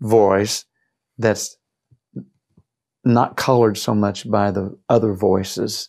voice 0.00 0.64
that's 1.18 1.56
not 3.04 3.36
colored 3.36 3.76
so 3.76 3.94
much 3.94 4.30
by 4.30 4.50
the 4.50 4.78
other 4.88 5.14
voices 5.14 5.88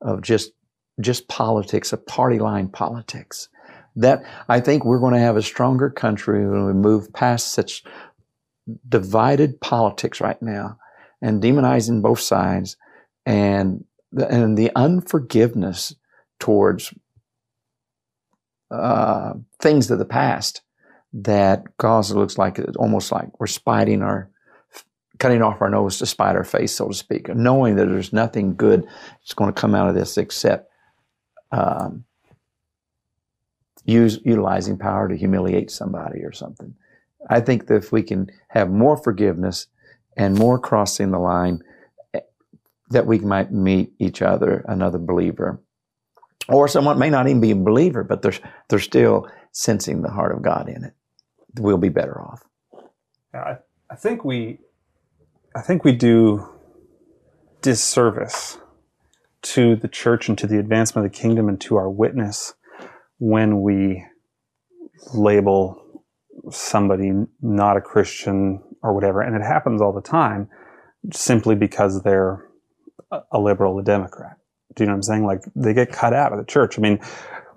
of 0.00 0.22
just 0.22 0.52
just 1.00 1.28
politics, 1.28 1.92
of 1.92 2.06
party 2.06 2.38
line 2.38 2.68
politics. 2.68 3.48
That 3.96 4.24
I 4.48 4.60
think 4.60 4.84
we're 4.84 5.00
going 5.00 5.14
to 5.14 5.20
have 5.20 5.36
a 5.36 5.42
stronger 5.42 5.90
country 5.90 6.48
when 6.48 6.66
we 6.66 6.72
move 6.72 7.12
past 7.12 7.52
such 7.52 7.84
divided 8.88 9.60
politics 9.60 10.20
right 10.20 10.40
now 10.40 10.78
and 11.20 11.42
demonizing 11.42 12.02
both 12.02 12.20
sides 12.20 12.76
and 13.26 13.84
and 14.16 14.56
the 14.56 14.70
unforgiveness 14.76 15.94
towards 16.38 16.92
uh, 18.70 19.34
things 19.60 19.90
of 19.90 19.98
the 19.98 20.04
past 20.04 20.62
that 21.12 21.64
cause 21.78 22.10
it 22.10 22.16
looks 22.16 22.38
like 22.38 22.58
it's 22.58 22.76
almost 22.76 23.12
like 23.12 23.28
we're 23.38 23.46
spiting 23.46 24.02
our 24.02 24.30
cutting 25.18 25.42
off 25.42 25.60
our 25.62 25.70
nose 25.70 25.98
to 25.98 26.06
spite 26.06 26.34
our 26.34 26.44
face, 26.44 26.72
so 26.72 26.88
to 26.88 26.94
speak, 26.94 27.28
knowing 27.28 27.76
that 27.76 27.86
there's 27.86 28.12
nothing 28.12 28.56
good 28.56 28.84
that's 28.84 29.34
going 29.34 29.52
to 29.52 29.60
come 29.60 29.74
out 29.74 29.88
of 29.88 29.94
this 29.94 30.18
except 30.18 30.70
um, 31.52 32.04
use 33.84 34.18
utilizing 34.24 34.76
power 34.76 35.08
to 35.08 35.16
humiliate 35.16 35.70
somebody 35.70 36.24
or 36.24 36.32
something. 36.32 36.74
I 37.30 37.40
think 37.40 37.68
that 37.68 37.76
if 37.76 37.92
we 37.92 38.02
can 38.02 38.30
have 38.48 38.70
more 38.70 38.96
forgiveness 38.96 39.68
and 40.16 40.36
more 40.36 40.58
crossing 40.58 41.10
the 41.10 41.18
line, 41.18 41.62
that 42.94 43.06
we 43.06 43.18
might 43.18 43.52
meet 43.52 43.92
each 43.98 44.22
other, 44.22 44.64
another 44.66 44.98
believer, 44.98 45.60
or 46.48 46.66
someone 46.66 46.98
may 46.98 47.10
not 47.10 47.28
even 47.28 47.40
be 47.40 47.52
a 47.52 47.56
believer, 47.56 48.02
but 48.02 48.22
they're 48.22 48.38
they're 48.68 48.78
still 48.78 49.28
sensing 49.52 50.02
the 50.02 50.10
heart 50.10 50.34
of 50.34 50.42
God 50.42 50.68
in 50.68 50.84
it 50.84 50.94
we'll 51.58 51.78
be 51.78 51.88
better 51.88 52.20
off. 52.20 52.42
I, 53.32 53.56
I 53.90 53.96
think 53.96 54.24
we, 54.24 54.58
I 55.54 55.60
think 55.60 55.84
we 55.84 55.92
do 55.92 56.48
disservice 57.62 58.58
to 59.42 59.76
the 59.76 59.88
church 59.88 60.28
and 60.28 60.38
to 60.38 60.46
the 60.46 60.58
advancement 60.58 61.06
of 61.06 61.12
the 61.12 61.18
kingdom 61.18 61.48
and 61.48 61.60
to 61.62 61.76
our 61.76 61.90
witness 61.90 62.54
when 63.18 63.62
we 63.62 64.04
label 65.14 65.80
somebody 66.50 67.12
not 67.40 67.76
a 67.76 67.80
Christian 67.80 68.62
or 68.82 68.94
whatever. 68.94 69.20
And 69.20 69.36
it 69.36 69.42
happens 69.42 69.80
all 69.80 69.92
the 69.92 70.00
time 70.00 70.48
simply 71.12 71.54
because 71.54 72.02
they're 72.02 72.46
a 73.32 73.38
liberal, 73.38 73.78
a 73.78 73.82
Democrat. 73.82 74.36
Do 74.74 74.82
you 74.82 74.86
know 74.86 74.92
what 74.92 74.96
I'm 74.96 75.02
saying? 75.02 75.24
Like 75.24 75.42
they 75.54 75.74
get 75.74 75.92
cut 75.92 76.12
out 76.12 76.32
of 76.32 76.38
the 76.38 76.44
church. 76.44 76.78
I 76.78 76.82
mean, 76.82 77.00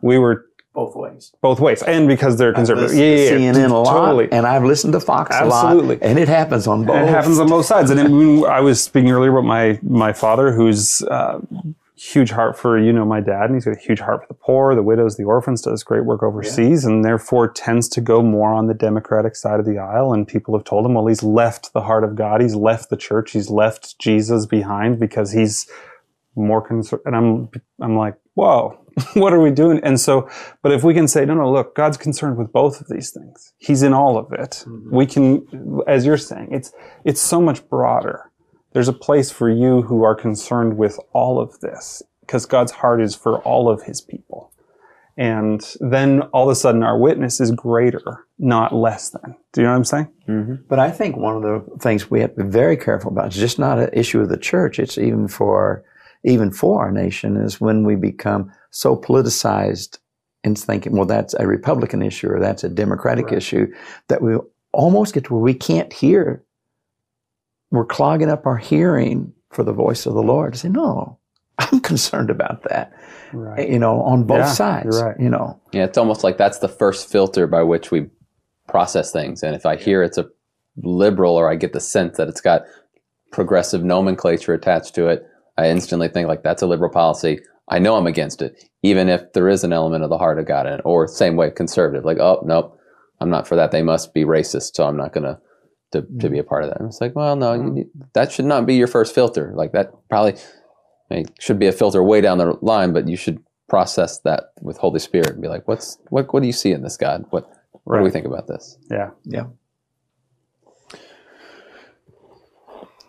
we 0.01 0.17
were 0.17 0.45
both 0.73 0.95
ways. 0.95 1.33
Both 1.41 1.59
ways, 1.59 1.81
and 1.81 2.07
because 2.07 2.37
they're 2.37 2.53
conservative. 2.53 2.95
Yeah, 2.95 3.15
yeah, 3.15 3.31
CNN 3.31 3.71
a 3.71 3.77
lot, 3.77 4.05
totally. 4.05 4.31
and 4.31 4.45
I've 4.45 4.63
listened 4.63 4.93
to 4.93 4.99
Fox 4.99 5.35
Absolutely. 5.35 5.95
a 5.95 5.99
lot, 5.99 6.07
and 6.07 6.19
it 6.19 6.27
happens 6.27 6.67
on 6.67 6.85
both. 6.85 6.95
And 6.95 7.09
it 7.09 7.11
happens 7.11 7.39
on 7.39 7.49
both 7.49 7.65
sides. 7.65 7.89
And 7.89 7.99
then 7.99 8.45
I 8.45 8.59
was 8.59 8.83
speaking 8.83 9.09
earlier 9.09 9.31
about 9.31 9.45
my 9.45 9.79
my 9.81 10.13
father, 10.13 10.53
who's 10.53 11.01
uh, 11.03 11.39
huge 11.97 12.31
heart 12.31 12.57
for 12.57 12.77
you 12.79 12.93
know 12.93 13.05
my 13.05 13.19
dad, 13.19 13.45
and 13.45 13.55
he's 13.55 13.65
got 13.65 13.75
a 13.75 13.79
huge 13.79 13.99
heart 13.99 14.21
for 14.21 14.27
the 14.27 14.33
poor, 14.33 14.75
the 14.75 14.83
widows, 14.83 15.17
the 15.17 15.23
orphans. 15.23 15.61
Does 15.61 15.83
great 15.83 16.05
work 16.05 16.23
overseas, 16.23 16.83
yeah. 16.83 16.89
and 16.89 17.03
therefore 17.03 17.51
tends 17.51 17.89
to 17.89 18.01
go 18.01 18.21
more 18.21 18.53
on 18.53 18.67
the 18.67 18.73
Democratic 18.73 19.35
side 19.35 19.59
of 19.59 19.65
the 19.65 19.77
aisle. 19.77 20.13
And 20.13 20.27
people 20.27 20.55
have 20.57 20.63
told 20.63 20.85
him, 20.85 20.93
well, 20.93 21.07
he's 21.07 21.23
left 21.23 21.73
the 21.73 21.81
heart 21.81 22.03
of 22.03 22.15
God, 22.15 22.41
he's 22.41 22.55
left 22.55 22.89
the 22.89 22.97
church, 22.97 23.31
he's 23.31 23.49
left 23.49 23.99
Jesus 23.99 24.45
behind 24.45 24.99
because 24.99 25.31
he's 25.31 25.69
more 26.35 26.61
concerned. 26.61 27.01
And 27.05 27.15
I'm 27.15 27.49
I'm 27.81 27.97
like, 27.97 28.15
whoa 28.35 28.77
what 29.13 29.33
are 29.33 29.39
we 29.39 29.51
doing? 29.51 29.79
And 29.83 29.99
so, 29.99 30.29
but 30.61 30.71
if 30.71 30.83
we 30.83 30.93
can 30.93 31.07
say, 31.07 31.25
no, 31.25 31.35
no, 31.35 31.51
look, 31.51 31.75
God's 31.75 31.97
concerned 31.97 32.37
with 32.37 32.51
both 32.51 32.81
of 32.81 32.87
these 32.87 33.11
things. 33.11 33.53
He's 33.57 33.83
in 33.83 33.93
all 33.93 34.17
of 34.17 34.31
it. 34.33 34.63
Mm-hmm. 34.67 34.95
We 34.95 35.05
can, 35.05 35.81
as 35.87 36.05
you're 36.05 36.17
saying, 36.17 36.49
it's, 36.51 36.71
it's 37.05 37.21
so 37.21 37.41
much 37.41 37.67
broader. 37.69 38.31
There's 38.77 38.87
a 38.87 38.93
place 38.93 39.31
for 39.31 39.49
you 39.49 39.81
who 39.81 40.03
are 40.03 40.13
concerned 40.13 40.77
with 40.77 40.99
all 41.11 41.39
of 41.39 41.61
this 41.61 42.03
because 42.21 42.45
God's 42.45 42.71
heart 42.71 43.01
is 43.01 43.15
for 43.15 43.39
all 43.39 43.69
of 43.69 43.81
his 43.81 44.01
people. 44.01 44.53
And 45.17 45.67
then 45.79 46.21
all 46.31 46.47
of 46.47 46.51
a 46.51 46.55
sudden 46.55 46.83
our 46.83 46.95
witness 46.95 47.41
is 47.41 47.49
greater, 47.49 48.27
not 48.37 48.75
less 48.75 49.09
than. 49.09 49.35
Do 49.51 49.61
you 49.61 49.65
know 49.65 49.71
what 49.71 49.77
I'm 49.77 49.83
saying? 49.83 50.11
Mm-hmm. 50.29 50.55
But 50.69 50.77
I 50.77 50.91
think 50.91 51.17
one 51.17 51.35
of 51.35 51.41
the 51.41 51.77
things 51.79 52.11
we 52.11 52.21
have 52.21 52.35
to 52.35 52.43
be 52.43 52.49
very 52.51 52.77
careful 52.77 53.11
about 53.11 53.33
is 53.33 53.39
just 53.39 53.57
not 53.57 53.79
an 53.79 53.89
issue 53.93 54.21
of 54.21 54.29
the 54.29 54.37
church. 54.37 54.77
It's 54.77 54.99
even 54.99 55.27
for, 55.27 55.83
even 56.23 56.51
for 56.51 56.79
our 56.83 56.91
nation 56.91 57.35
is 57.35 57.59
when 57.59 57.83
we 57.83 57.95
become 57.95 58.51
so 58.69 58.95
politicized 58.95 59.97
in 60.43 60.53
thinking, 60.53 60.95
well, 60.95 61.07
that's 61.07 61.33
a 61.33 61.47
Republican 61.47 62.03
issue 62.03 62.29
or 62.29 62.39
that's 62.39 62.63
a 62.63 62.69
Democratic 62.69 63.25
right. 63.25 63.37
issue 63.37 63.73
that 64.07 64.21
we 64.21 64.37
almost 64.71 65.15
get 65.15 65.23
to 65.23 65.33
where 65.33 65.41
we 65.41 65.55
can't 65.55 65.91
hear. 65.91 66.43
We're 67.71 67.85
clogging 67.85 68.29
up 68.29 68.45
our 68.45 68.57
hearing 68.57 69.33
for 69.51 69.63
the 69.63 69.73
voice 69.73 70.05
of 70.05 70.13
the 70.13 70.23
Lord 70.23 70.53
to 70.53 70.59
say, 70.59 70.69
no, 70.69 71.19
I'm 71.57 71.79
concerned 71.81 72.29
about 72.29 72.63
that. 72.63 72.93
Right. 73.33 73.69
You 73.69 73.79
know, 73.79 74.01
on 74.01 74.23
both 74.23 74.39
yeah, 74.39 74.53
sides. 74.53 75.01
Right. 75.01 75.19
You 75.19 75.29
know. 75.29 75.59
Yeah, 75.71 75.85
it's 75.85 75.97
almost 75.97 76.23
like 76.23 76.37
that's 76.37 76.59
the 76.59 76.69
first 76.69 77.09
filter 77.09 77.47
by 77.47 77.63
which 77.63 77.91
we 77.91 78.07
process 78.67 79.11
things. 79.11 79.43
And 79.43 79.55
if 79.55 79.65
I 79.65 79.75
hear 79.75 80.03
it's 80.03 80.17
a 80.17 80.27
liberal 80.77 81.35
or 81.35 81.49
I 81.49 81.55
get 81.55 81.73
the 81.73 81.79
sense 81.79 82.17
that 82.17 82.27
it's 82.27 82.41
got 82.41 82.63
progressive 83.31 83.83
nomenclature 83.83 84.53
attached 84.53 84.95
to 84.95 85.07
it, 85.07 85.25
I 85.57 85.69
instantly 85.69 86.07
think 86.07 86.27
like 86.27 86.43
that's 86.43 86.61
a 86.61 86.67
liberal 86.67 86.91
policy. 86.91 87.39
I 87.69 87.79
know 87.79 87.95
I'm 87.95 88.07
against 88.07 88.41
it, 88.41 88.63
even 88.83 89.09
if 89.09 89.33
there 89.33 89.49
is 89.49 89.63
an 89.63 89.73
element 89.73 90.03
of 90.03 90.09
the 90.09 90.17
heart 90.17 90.39
of 90.39 90.45
God 90.45 90.67
in 90.67 90.73
it. 90.73 90.81
Or 90.85 91.07
same 91.07 91.35
way, 91.35 91.51
conservative, 91.51 92.05
like, 92.05 92.19
oh, 92.19 92.41
nope, 92.45 92.77
I'm 93.19 93.29
not 93.29 93.47
for 93.47 93.55
that. 93.55 93.71
They 93.71 93.81
must 93.81 94.13
be 94.13 94.23
racist, 94.23 94.75
so 94.75 94.85
I'm 94.85 94.95
not 94.95 95.13
going 95.13 95.23
to 95.91 96.01
to 96.01 96.07
to 96.19 96.29
be 96.29 96.39
a 96.39 96.43
part 96.43 96.63
of 96.63 96.69
that. 96.69 96.79
And 96.79 96.87
it's 96.87 97.01
like, 97.01 97.15
well, 97.15 97.35
no, 97.35 97.53
you 97.53 97.61
mm. 97.61 97.89
that 98.13 98.31
should 98.31 98.45
not 98.45 98.65
be 98.65 98.75
your 98.75 98.87
first 98.87 99.13
filter. 99.13 99.51
Like 99.55 99.71
that 99.71 99.91
probably 100.09 100.33
I 101.09 101.15
mean, 101.15 101.25
should 101.39 101.59
be 101.59 101.67
a 101.67 101.71
filter 101.71 102.03
way 102.03 102.21
down 102.21 102.37
the 102.37 102.57
line, 102.61 102.93
but 102.93 103.07
you 103.07 103.15
should 103.15 103.43
process 103.69 104.19
that 104.19 104.51
with 104.61 104.77
Holy 104.77 104.99
Spirit 104.99 105.29
and 105.29 105.41
be 105.41 105.47
like, 105.47 105.67
what's 105.67 105.97
what 106.09 106.31
what 106.33 106.41
do 106.41 106.47
you 106.47 106.53
see 106.53 106.71
in 106.71 106.81
this 106.81 106.97
God? 106.97 107.25
What 107.29 107.49
what 107.83 107.97
do 107.97 108.03
we 108.03 108.11
think 108.11 108.25
about 108.25 108.47
this? 108.47 108.77
Yeah. 108.89 109.11
Yeah. 109.23 109.45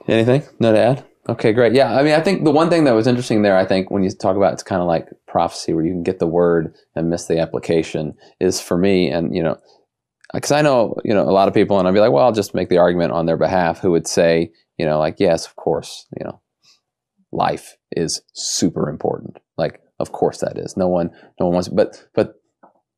Anything? 0.07 0.43
No 0.59 0.73
to 0.73 0.79
add? 0.79 1.05
Okay, 1.29 1.53
great. 1.53 1.75
Yeah, 1.75 1.95
I 1.95 2.03
mean, 2.03 2.15
I 2.15 2.21
think 2.21 2.45
the 2.45 2.51
one 2.51 2.71
thing 2.71 2.85
that 2.85 2.95
was 2.95 3.07
interesting 3.07 3.43
there, 3.43 3.57
I 3.57 3.67
think, 3.67 3.91
when 3.91 4.03
you 4.03 4.11
talk 4.11 4.37
about 4.37 4.55
it's 4.55 4.63
kind 4.63 4.81
of 4.81 4.89
like 4.89 5.09
prophecy, 5.27 5.75
where 5.75 5.85
you 5.85 5.93
can 5.93 6.03
get 6.03 6.19
the 6.19 6.27
word 6.27 6.75
and 6.97 7.11
miss 7.11 7.27
the 7.27 7.39
application, 7.39 8.17
is 8.41 8.63
for 8.63 8.79
me, 8.79 9.11
and 9.11 9.37
you 9.37 9.43
know, 9.43 9.59
because 10.35 10.53
I 10.53 10.63
know, 10.63 10.97
you 11.05 11.15
know, 11.15 11.23
a 11.23 11.33
lot 11.33 11.49
of 11.49 11.55
people, 11.55 11.79
and 11.79 11.89
I'd 11.89 11.95
be 11.95 12.01
like, 12.01 12.13
well, 12.13 12.25
I'll 12.25 12.33
just 12.33 12.55
make 12.55 12.69
the 12.69 12.79
argument 12.79 13.13
on 13.13 13.27
their 13.27 13.37
behalf, 13.37 13.81
who 13.81 13.93
would 13.93 14.07
say, 14.07 14.53
you 14.77 14.85
know, 14.85 14.99
like, 14.99 15.17
yes, 15.19 15.47
of 15.47 15.57
course, 15.57 16.07
you 16.19 16.25
know, 16.25 16.41
life 17.33 17.77
is 17.93 18.21
super 18.35 18.89
important. 18.89 19.39
Like, 19.57 19.81
of 19.99 20.13
course 20.13 20.39
that 20.41 20.59
is. 20.59 20.77
No 20.77 20.89
one, 20.89 21.11
no 21.41 21.47
one 21.47 21.55
wants, 21.55 21.69
but, 21.69 22.07
but 22.15 22.35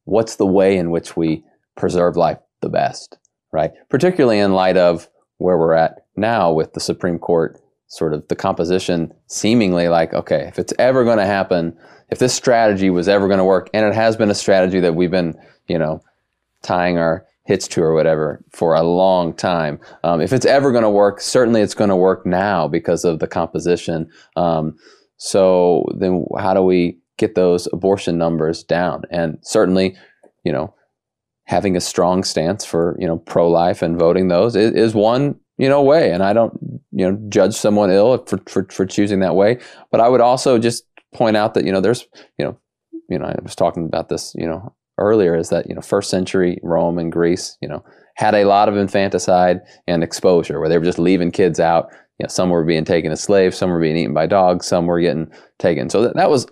what's 0.04 0.36
the 0.36 0.46
way 0.46 0.76
in 0.76 0.90
which 0.90 1.16
we 1.16 1.44
preserve 1.76 2.16
life 2.16 2.38
the 2.60 2.68
best, 2.68 3.16
right? 3.52 3.72
Particularly 3.88 4.38
in 4.38 4.52
light 4.52 4.76
of 4.76 5.08
where 5.38 5.56
we're 5.56 5.72
at 5.72 6.04
now 6.16 6.52
with 6.52 6.72
the 6.74 6.80
Supreme 6.80 7.18
Court 7.18 7.60
sort 7.86 8.14
of 8.14 8.26
the 8.28 8.36
composition 8.36 9.12
seemingly 9.26 9.88
like, 9.88 10.14
okay, 10.14 10.46
if 10.46 10.58
it's 10.58 10.72
ever 10.78 11.04
going 11.04 11.18
to 11.18 11.26
happen, 11.26 11.76
if 12.10 12.18
this 12.18 12.34
strategy 12.34 12.90
was 12.90 13.08
ever 13.08 13.26
going 13.26 13.38
to 13.38 13.44
work, 13.44 13.70
and 13.72 13.86
it 13.86 13.94
has 13.94 14.16
been 14.16 14.30
a 14.30 14.34
strategy 14.34 14.80
that 14.80 14.94
we've 14.94 15.10
been, 15.10 15.34
you 15.66 15.78
know, 15.78 16.02
tying 16.62 16.98
our 16.98 17.26
hits 17.44 17.66
to 17.68 17.82
or 17.82 17.94
whatever 17.94 18.44
for 18.50 18.74
a 18.74 18.82
long 18.82 19.34
time. 19.34 19.80
Um, 20.04 20.20
if 20.20 20.32
it's 20.32 20.46
ever 20.46 20.70
going 20.70 20.84
to 20.84 20.90
work, 20.90 21.20
certainly 21.20 21.62
it's 21.62 21.74
going 21.74 21.90
to 21.90 21.96
work 21.96 22.24
now 22.24 22.68
because 22.68 23.04
of 23.04 23.18
the 23.18 23.26
composition. 23.26 24.08
Um, 24.36 24.76
so 25.16 25.84
then, 25.98 26.24
how 26.38 26.54
do 26.54 26.62
we 26.62 26.98
get 27.18 27.34
those 27.34 27.68
abortion 27.72 28.16
numbers 28.18 28.62
down? 28.62 29.02
And 29.10 29.38
certainly, 29.42 29.96
you 30.44 30.52
know, 30.52 30.74
having 31.50 31.76
a 31.76 31.80
strong 31.80 32.22
stance 32.22 32.64
for 32.64 32.96
you 33.00 33.06
know 33.06 33.18
pro-life 33.18 33.82
and 33.82 33.98
voting 33.98 34.28
those 34.28 34.54
is, 34.54 34.72
is 34.72 34.94
one 34.94 35.34
you 35.58 35.68
know 35.68 35.82
way 35.82 36.12
and 36.12 36.22
i 36.22 36.32
don't 36.32 36.56
you 36.92 37.04
know 37.04 37.18
judge 37.28 37.54
someone 37.54 37.90
ill 37.90 38.24
for, 38.24 38.38
for 38.46 38.64
for 38.70 38.86
choosing 38.86 39.18
that 39.18 39.34
way 39.34 39.58
but 39.90 40.00
i 40.00 40.08
would 40.08 40.20
also 40.20 40.58
just 40.60 40.84
point 41.12 41.36
out 41.36 41.54
that 41.54 41.64
you 41.64 41.72
know 41.72 41.80
there's 41.80 42.06
you 42.38 42.44
know 42.44 42.56
you 43.08 43.18
know 43.18 43.24
i 43.24 43.34
was 43.42 43.56
talking 43.56 43.84
about 43.84 44.08
this 44.08 44.32
you 44.36 44.46
know 44.46 44.72
earlier 45.00 45.36
is 45.36 45.48
that 45.48 45.68
you 45.68 45.74
know 45.74 45.80
first 45.80 46.10
century 46.10 46.58
rome 46.62 46.98
and 46.98 47.10
greece 47.12 47.56
you 47.60 47.68
know 47.68 47.84
had 48.14 48.34
a 48.34 48.44
lot 48.44 48.68
of 48.68 48.76
infanticide 48.76 49.60
and 49.86 50.02
exposure 50.02 50.60
where 50.60 50.68
they 50.68 50.78
were 50.78 50.84
just 50.84 50.98
leaving 50.98 51.30
kids 51.30 51.58
out 51.58 51.90
you 52.18 52.24
know 52.24 52.28
some 52.28 52.50
were 52.50 52.64
being 52.64 52.84
taken 52.84 53.10
as 53.10 53.20
slaves 53.20 53.56
some 53.56 53.70
were 53.70 53.80
being 53.80 53.96
eaten 53.96 54.14
by 54.14 54.26
dogs 54.26 54.66
some 54.66 54.86
were 54.86 55.00
getting 55.00 55.30
taken 55.58 55.88
so 55.90 56.02
that, 56.02 56.14
that 56.14 56.30
was 56.30 56.46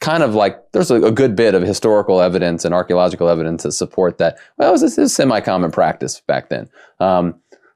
kind 0.00 0.22
of 0.22 0.34
like 0.34 0.72
there's 0.72 0.90
a, 0.90 1.02
a, 1.02 1.10
good 1.10 1.36
bit 1.36 1.54
of 1.54 1.62
historical 1.62 2.20
evidence 2.20 2.64
and 2.64 2.74
archaeological 2.74 3.28
evidence 3.28 3.62
to 3.62 3.72
support 3.72 4.18
that. 4.18 4.38
Well, 4.56 4.76
this 4.76 4.96
is 4.98 5.14
semi-common 5.14 5.70
practice 5.70 6.20
back 6.20 6.48
then. 6.48 6.68
Um, 7.00 7.34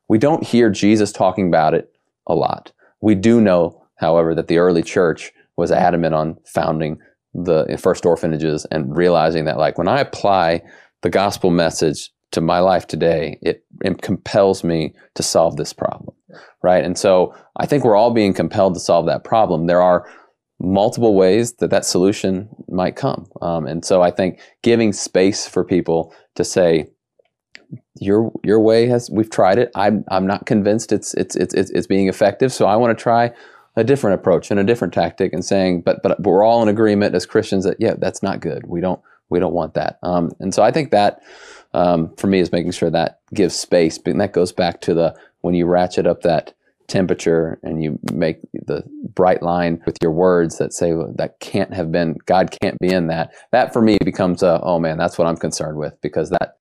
we 0.09 0.19
don't 0.19 0.45
hear 0.45 0.71
Jesus 0.71 1.13
talking 1.13 1.49
about 1.49 1.75
it 1.75 1.93
a 2.27 2.35
lot. 2.35 2.73
We 3.01 3.15
do 3.15 3.41
know, 3.41 3.85
however, 3.97 4.35
that 4.35 4.49
the 4.49 4.59
early 4.59 4.83
church 4.83 5.33
was 5.57 5.73
adamant 5.73 6.15
on 6.15 6.39
founding 6.45 6.99
the 7.45 7.79
first 7.79 8.07
orphanages 8.07 8.67
and 8.71 8.97
realizing 8.97 9.45
that, 9.45 9.59
like, 9.59 9.79
when 9.79 9.89
I 9.89 10.01
apply 10.01 10.63
the 11.03 11.11
gospel 11.11 11.51
message 11.51 12.11
to 12.33 12.41
my 12.41 12.59
life 12.59 12.87
today, 12.87 13.39
it, 13.43 13.65
it 13.85 14.03
compels 14.03 14.65
me 14.65 14.95
to 15.15 15.23
solve 15.23 15.57
this 15.57 15.73
problem, 15.73 16.15
right? 16.63 16.85
And 16.85 16.99
so 16.99 17.35
I 17.57 17.67
think 17.67 17.85
we're 17.85 17.97
all 17.97 18.11
being 18.11 18.35
compelled 18.35 18.75
to 18.75 18.81
solve 18.81 19.07
that 19.07 19.25
problem. 19.25 19.67
There 19.67 19.83
are 19.83 20.09
multiple 20.59 21.15
ways 21.15 21.53
that 21.55 21.71
that 21.71 21.85
solution 21.85 22.49
might 22.69 22.97
come. 22.97 23.27
Um, 23.43 23.67
and 23.67 23.85
so 23.85 24.03
I 24.03 24.11
think 24.11 24.41
giving 24.63 24.93
space 24.93 25.47
for 25.47 25.65
people 25.65 26.15
to 26.35 26.45
say, 26.45 26.89
your 27.99 28.31
your 28.45 28.61
way 28.61 28.87
has 28.87 29.11
we've 29.11 29.31
tried 29.31 29.59
it. 29.59 29.71
I'm 29.75 30.05
I'm 30.09 30.27
not 30.27 30.47
convinced 30.47 30.93
it's 30.93 31.15
it's 31.15 31.35
it's 31.35 31.55
it's 31.55 31.87
being 31.87 32.09
effective. 32.09 32.53
So 32.53 32.67
I 32.67 32.77
want 32.77 32.97
to 32.97 33.03
try 33.03 33.33
a 33.77 33.85
different 33.85 34.15
approach 34.15 34.51
and 34.51 34.59
a 34.59 34.65
different 34.65 34.95
tactic 34.95 35.33
and 35.33 35.45
saying, 35.45 35.83
but 35.83 36.03
but, 36.03 36.21
but 36.23 36.31
we're 36.31 36.45
all 36.45 36.63
in 36.63 36.69
agreement 36.69 37.15
as 37.15 37.27
Christians 37.27 37.65
that 37.65 37.77
yeah, 37.79 37.95
that's 37.99 38.23
not 38.23 38.41
good. 38.41 38.67
We 38.67 38.81
don't 38.81 39.01
we 39.29 39.41
don't 39.41 39.55
want 39.55 39.75
that. 39.75 39.99
Um, 40.03 40.33
and 40.41 40.55
so 40.55 40.63
I 40.63 40.71
think 40.71 40.91
that 40.91 41.21
um, 41.75 42.15
for 42.17 42.27
me 42.27 42.41
is 42.41 42.53
making 42.53 42.73
sure 42.73 42.91
that 42.91 43.21
gives 43.35 43.55
space. 43.55 43.99
And 44.05 44.21
that 44.21 44.33
goes 44.33 44.53
back 44.53 44.81
to 44.83 44.95
the 44.95 45.17
when 45.41 45.55
you 45.55 45.67
ratchet 45.67 46.07
up 46.07 46.23
that 46.23 46.55
temperature 46.89 47.59
and 47.63 47.83
you 47.83 47.99
make 48.13 48.41
the 48.53 48.83
bright 49.15 49.43
line 49.43 49.83
with 49.87 49.97
your 50.01 50.13
words 50.13 50.59
that 50.59 50.73
say 50.73 50.93
well, 50.93 51.13
that 51.17 51.41
can't 51.41 51.75
have 51.75 51.91
been 51.91 52.17
god 52.27 52.57
can't 52.63 52.79
be 52.79 52.89
in 52.89 53.09
that 53.09 53.33
that 53.51 53.73
for 53.73 53.83
me 53.83 53.99
becomes 54.05 54.41
a 54.41 54.61
oh 54.63 54.79
man 54.79 54.97
that's 54.97 55.19
what 55.19 55.27
i'm 55.27 55.37
concerned 55.37 55.77
with 55.77 56.01
because 56.01 56.31
that 56.31 56.59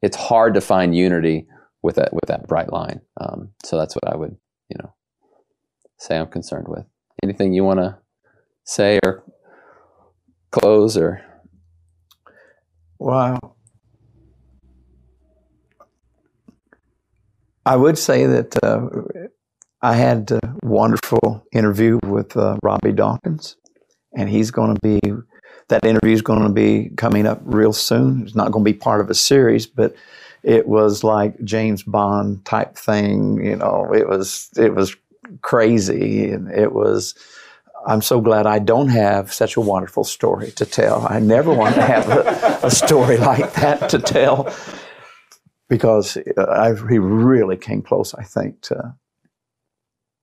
it's 0.00 0.16
hard 0.16 0.54
to 0.54 0.62
find 0.62 0.96
unity 0.96 1.46
with 1.82 1.96
that 1.96 2.14
with 2.14 2.24
that 2.28 2.46
bright 2.46 2.72
line 2.72 3.02
um, 3.20 3.50
so 3.62 3.76
that's 3.76 3.94
what 3.94 4.10
i 4.10 4.16
would 4.16 4.34
you 4.70 4.76
know 4.78 4.94
say 5.98 6.16
i'm 6.16 6.26
concerned 6.26 6.66
with 6.68 6.84
anything 7.22 7.52
you 7.52 7.64
want 7.64 7.78
to 7.78 7.98
say 8.64 8.98
or 9.04 9.22
close 10.50 10.96
or 10.96 11.20
wow 12.98 13.38
I 17.68 17.76
would 17.76 17.98
say 17.98 18.24
that 18.24 18.56
uh, 18.64 18.88
I 19.82 19.92
had 19.92 20.30
a 20.30 20.40
wonderful 20.62 21.44
interview 21.52 21.98
with 22.02 22.34
uh, 22.34 22.56
Robby 22.62 22.92
Dawkins, 22.92 23.56
and 24.16 24.26
he's 24.26 24.50
going 24.50 24.74
to 24.74 24.80
be 24.80 24.98
that 25.68 25.84
interview 25.84 26.14
is 26.14 26.22
going 26.22 26.44
to 26.44 26.48
be 26.48 26.88
coming 26.96 27.26
up 27.26 27.42
real 27.44 27.74
soon. 27.74 28.22
It's 28.22 28.34
not 28.34 28.52
going 28.52 28.64
to 28.64 28.72
be 28.72 28.78
part 28.78 29.02
of 29.02 29.10
a 29.10 29.14
series, 29.14 29.66
but 29.66 29.94
it 30.42 30.66
was 30.66 31.04
like 31.04 31.44
James 31.44 31.82
Bond 31.82 32.42
type 32.46 32.74
thing. 32.74 33.44
You 33.44 33.56
know, 33.56 33.92
it 33.92 34.08
was 34.08 34.48
it 34.56 34.74
was 34.74 34.96
crazy, 35.42 36.30
and 36.30 36.50
it 36.50 36.72
was. 36.72 37.14
I'm 37.86 38.02
so 38.02 38.20
glad 38.20 38.46
I 38.46 38.58
don't 38.58 38.88
have 38.88 39.32
such 39.32 39.56
a 39.56 39.60
wonderful 39.60 40.02
story 40.02 40.50
to 40.52 40.66
tell. 40.66 41.06
I 41.08 41.20
never 41.20 41.54
want 41.54 41.76
to 41.76 41.82
have 41.82 42.08
a, 42.08 42.66
a 42.66 42.70
story 42.70 43.16
like 43.18 43.52
that 43.54 43.88
to 43.90 43.98
tell 44.00 44.52
because 45.68 46.16
uh, 46.36 46.44
I, 46.50 46.74
he 46.90 46.98
really 46.98 47.56
came 47.56 47.82
close, 47.82 48.14
I 48.14 48.24
think, 48.24 48.60
to 48.62 48.94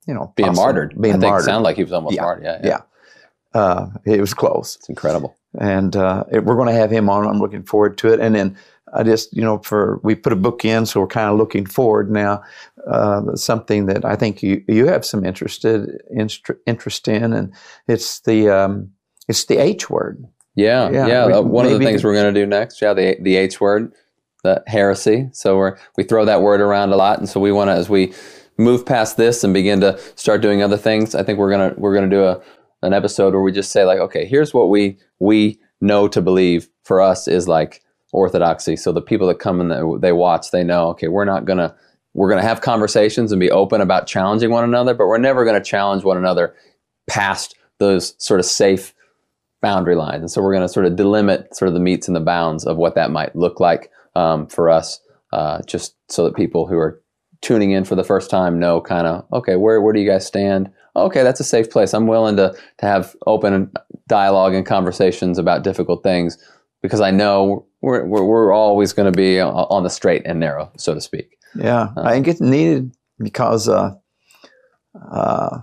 you 0.07 0.13
know, 0.13 0.33
being 0.35 0.49
possible, 0.49 0.63
martyred. 0.63 1.01
Being 1.01 1.15
I 1.15 1.17
think 1.17 1.29
martyred. 1.29 1.41
It 1.41 1.45
sounded 1.45 1.63
like 1.63 1.77
he 1.77 1.83
was 1.83 1.91
almost 1.93 2.15
yeah. 2.15 2.21
martyred. 2.21 2.43
Yeah, 2.43 2.59
yeah. 2.63 2.67
yeah. 2.67 3.59
Uh, 3.59 3.89
it 4.05 4.19
was 4.19 4.33
close. 4.33 4.75
It's 4.75 4.89
incredible. 4.89 5.35
And 5.57 5.95
uh, 5.95 6.25
it, 6.31 6.43
we're 6.43 6.55
going 6.55 6.67
to 6.67 6.73
have 6.73 6.91
him 6.91 7.09
on. 7.09 7.25
I'm 7.25 7.39
looking 7.39 7.63
forward 7.63 7.97
to 7.99 8.13
it. 8.13 8.19
And 8.19 8.35
then 8.35 8.57
I 8.93 9.03
just, 9.03 9.35
you 9.35 9.41
know, 9.41 9.59
for 9.59 9.99
we 10.03 10.15
put 10.15 10.33
a 10.33 10.37
book 10.37 10.63
in, 10.63 10.85
so 10.85 10.99
we're 10.99 11.07
kind 11.07 11.29
of 11.29 11.37
looking 11.37 11.65
forward 11.65 12.11
now. 12.11 12.43
Uh, 12.89 13.35
something 13.35 13.87
that 13.87 14.05
I 14.05 14.15
think 14.15 14.43
you 14.43 14.63
you 14.67 14.87
have 14.87 15.05
some 15.05 15.25
interested 15.25 16.01
interest 16.65 17.07
in, 17.07 17.33
and 17.33 17.53
it's 17.87 18.19
the 18.21 18.49
um, 18.49 18.91
it's 19.27 19.45
the 19.45 19.57
H 19.57 19.89
word. 19.89 20.25
Yeah, 20.55 20.89
yeah. 20.89 21.07
yeah. 21.07 21.37
Uh, 21.37 21.41
one 21.41 21.65
of 21.65 21.71
the 21.71 21.79
things 21.79 22.03
we're 22.03 22.13
going 22.13 22.33
to 22.33 22.39
do 22.39 22.45
next, 22.45 22.81
yeah, 22.81 22.93
the 22.93 23.17
the 23.21 23.35
H 23.35 23.59
word, 23.59 23.91
the 24.43 24.63
heresy. 24.67 25.29
So 25.33 25.57
we're 25.57 25.77
we 25.97 26.03
throw 26.03 26.25
that 26.25 26.41
word 26.41 26.61
around 26.61 26.91
a 26.93 26.95
lot, 26.95 27.19
and 27.19 27.27
so 27.27 27.39
we 27.39 27.51
want 27.51 27.69
to 27.69 27.73
as 27.73 27.89
we 27.89 28.13
move 28.57 28.85
past 28.85 29.17
this 29.17 29.43
and 29.43 29.53
begin 29.53 29.81
to 29.81 29.99
start 30.15 30.41
doing 30.41 30.61
other 30.61 30.77
things, 30.77 31.15
I 31.15 31.23
think 31.23 31.39
we're 31.39 31.51
gonna 31.51 31.73
we're 31.77 31.93
gonna 31.93 32.09
do 32.09 32.23
a 32.23 32.41
an 32.81 32.93
episode 32.93 33.33
where 33.33 33.41
we 33.41 33.51
just 33.51 33.71
say 33.71 33.83
like, 33.83 33.99
okay, 33.99 34.25
here's 34.25 34.53
what 34.53 34.69
we 34.69 34.97
we 35.19 35.59
know 35.81 36.07
to 36.07 36.21
believe 36.21 36.69
for 36.83 37.01
us 37.01 37.27
is 37.27 37.47
like 37.47 37.81
orthodoxy. 38.15 38.75
So 38.75 38.91
the 38.91 39.01
people 39.01 39.27
that 39.27 39.39
come 39.39 39.59
and 39.61 40.01
they 40.01 40.11
watch, 40.11 40.51
they 40.51 40.63
know, 40.63 40.89
okay, 40.89 41.07
we're 41.07 41.25
not 41.25 41.45
gonna 41.45 41.75
we're 42.13 42.29
gonna 42.29 42.41
have 42.41 42.61
conversations 42.61 43.31
and 43.31 43.39
be 43.39 43.51
open 43.51 43.81
about 43.81 44.07
challenging 44.07 44.49
one 44.49 44.63
another, 44.63 44.93
but 44.93 45.07
we're 45.07 45.17
never 45.17 45.45
gonna 45.45 45.63
challenge 45.63 46.03
one 46.03 46.17
another 46.17 46.55
past 47.07 47.55
those 47.79 48.15
sort 48.17 48.39
of 48.39 48.45
safe 48.45 48.93
boundary 49.61 49.95
lines. 49.95 50.21
And 50.21 50.31
so 50.31 50.41
we're 50.41 50.53
gonna 50.53 50.69
sort 50.69 50.85
of 50.85 50.93
delimit 50.93 51.53
sort 51.53 51.67
of 51.67 51.73
the 51.73 51.79
metes 51.79 52.07
and 52.07 52.15
the 52.15 52.21
bounds 52.21 52.65
of 52.65 52.77
what 52.77 52.95
that 52.95 53.11
might 53.11 53.35
look 53.35 53.59
like 53.59 53.91
um, 54.15 54.47
for 54.47 54.69
us, 54.69 54.99
uh, 55.33 55.61
just 55.67 55.95
so 56.09 56.23
that 56.23 56.35
people 56.35 56.67
who 56.67 56.77
are 56.77 57.01
tuning 57.41 57.71
in 57.71 57.83
for 57.83 57.95
the 57.95 58.03
first 58.03 58.29
time 58.29 58.59
know 58.59 58.81
kind 58.81 59.05
of 59.05 59.23
okay 59.31 59.55
where 59.55 59.79
where 59.79 59.93
do 59.93 59.99
you 59.99 60.09
guys 60.09 60.25
stand 60.25 60.71
okay 60.95 61.21
that's 61.21 61.39
a 61.39 61.43
safe 61.43 61.69
place 61.69 61.93
i'm 61.93 62.07
willing 62.07 62.35
to 62.35 62.55
to 62.79 62.85
have 62.87 63.15
open 63.27 63.71
dialogue 64.07 64.55
and 64.55 64.65
conversations 64.65 65.37
about 65.37 65.63
difficult 65.63 66.01
things 66.01 66.39
because 66.81 67.01
i 67.01 67.11
know 67.11 67.65
we're 67.81 68.05
we're, 68.05 68.23
we're 68.23 68.53
always 68.53 68.93
going 68.93 69.11
to 69.11 69.15
be 69.15 69.39
on 69.39 69.83
the 69.83 69.89
straight 69.89 70.23
and 70.25 70.39
narrow 70.39 70.71
so 70.77 70.93
to 70.93 71.01
speak 71.01 71.37
yeah 71.55 71.89
uh, 71.97 72.01
i 72.03 72.11
think 72.11 72.27
it's 72.27 72.41
needed 72.41 72.95
because 73.19 73.69
uh, 73.69 73.93
uh, 75.11 75.59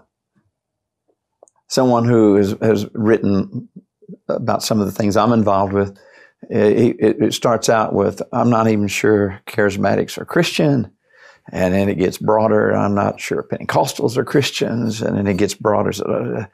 someone 1.69 2.05
who 2.05 2.37
has, 2.37 2.55
has 2.63 2.87
written 2.95 3.69
about 4.29 4.63
some 4.63 4.81
of 4.81 4.87
the 4.87 4.93
things 4.93 5.17
i'm 5.17 5.33
involved 5.33 5.73
with 5.73 5.97
it, 6.51 6.97
it, 6.99 7.23
it 7.23 7.35
starts 7.35 7.69
out 7.69 7.95
with, 7.95 8.23
I'm 8.33 8.51
not 8.51 8.69
even 8.69 8.89
sure 8.89 9.41
charismatics 9.47 10.19
are 10.19 10.25
Christian. 10.25 10.93
And 11.51 11.75
then 11.75 11.89
it 11.89 11.99
gets 11.99 12.19
broader. 12.19 12.73
I'm 12.73 12.95
not 12.95 13.21
sure 13.21 13.43
Pentecostals 13.43 14.17
are 14.17 14.25
Christians. 14.25 15.03
And 15.03 15.17
then 15.17 15.27
it 15.27 15.39
gets 15.39 15.55
broader. 15.55 16.49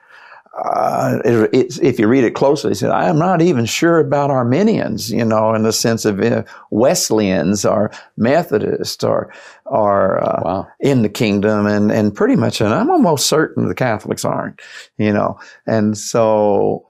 Uh, 0.64 1.20
it, 1.24 1.78
if 1.80 2.00
you 2.00 2.08
read 2.08 2.24
it 2.24 2.34
closely, 2.34 2.72
it 2.72 2.74
says, 2.74 2.90
I 2.90 3.08
am 3.08 3.18
not 3.18 3.40
even 3.40 3.64
sure 3.64 4.00
about 4.00 4.30
Arminians, 4.30 5.08
you 5.08 5.24
know, 5.24 5.54
in 5.54 5.62
the 5.62 5.72
sense 5.72 6.04
of 6.04 6.20
uh, 6.20 6.42
Wesleyans 6.70 7.64
or 7.64 7.92
Methodists 8.16 9.04
or, 9.04 9.32
or 9.66 10.22
uh, 10.22 10.42
wow. 10.44 10.68
in 10.80 11.02
the 11.02 11.08
kingdom. 11.08 11.66
And, 11.66 11.92
and 11.92 12.12
pretty 12.14 12.34
much, 12.34 12.60
and 12.60 12.74
I'm 12.74 12.90
almost 12.90 13.26
certain 13.26 13.68
the 13.68 13.74
Catholics 13.74 14.24
aren't, 14.24 14.60
you 14.96 15.12
know. 15.12 15.38
And 15.66 15.96
so 15.96 16.88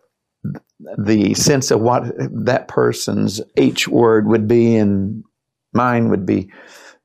the 0.96 1.34
sense 1.34 1.70
of 1.70 1.80
what 1.80 2.04
that 2.16 2.68
person's 2.68 3.42
H 3.56 3.86
word 3.86 4.28
would 4.28 4.48
be 4.48 4.76
and 4.76 5.24
mine 5.74 6.08
would 6.08 6.24
be 6.24 6.50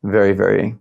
very, 0.04 0.32
very 0.32 0.78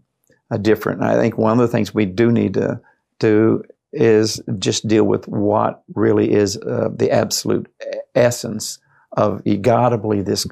uh, 0.53 0.59
different. 0.59 1.01
And 1.01 1.11
I 1.11 1.17
think 1.17 1.39
one 1.39 1.53
of 1.53 1.59
the 1.59 1.69
things 1.69 1.93
we 1.93 2.07
do 2.07 2.31
need 2.31 2.55
to 2.55 2.81
do 3.19 3.65
is 3.93 4.41
just 4.59 4.89
deal 4.89 5.05
with 5.05 5.29
what 5.29 5.83
really 5.95 6.33
is 6.33 6.57
uh, 6.57 6.89
the 6.95 7.11
absolute 7.11 7.71
essence 8.15 8.79
of 9.13 9.43
you 9.45 9.59
got 9.59 9.91
to 9.91 9.99
believe 9.99 10.25
this 10.25 10.47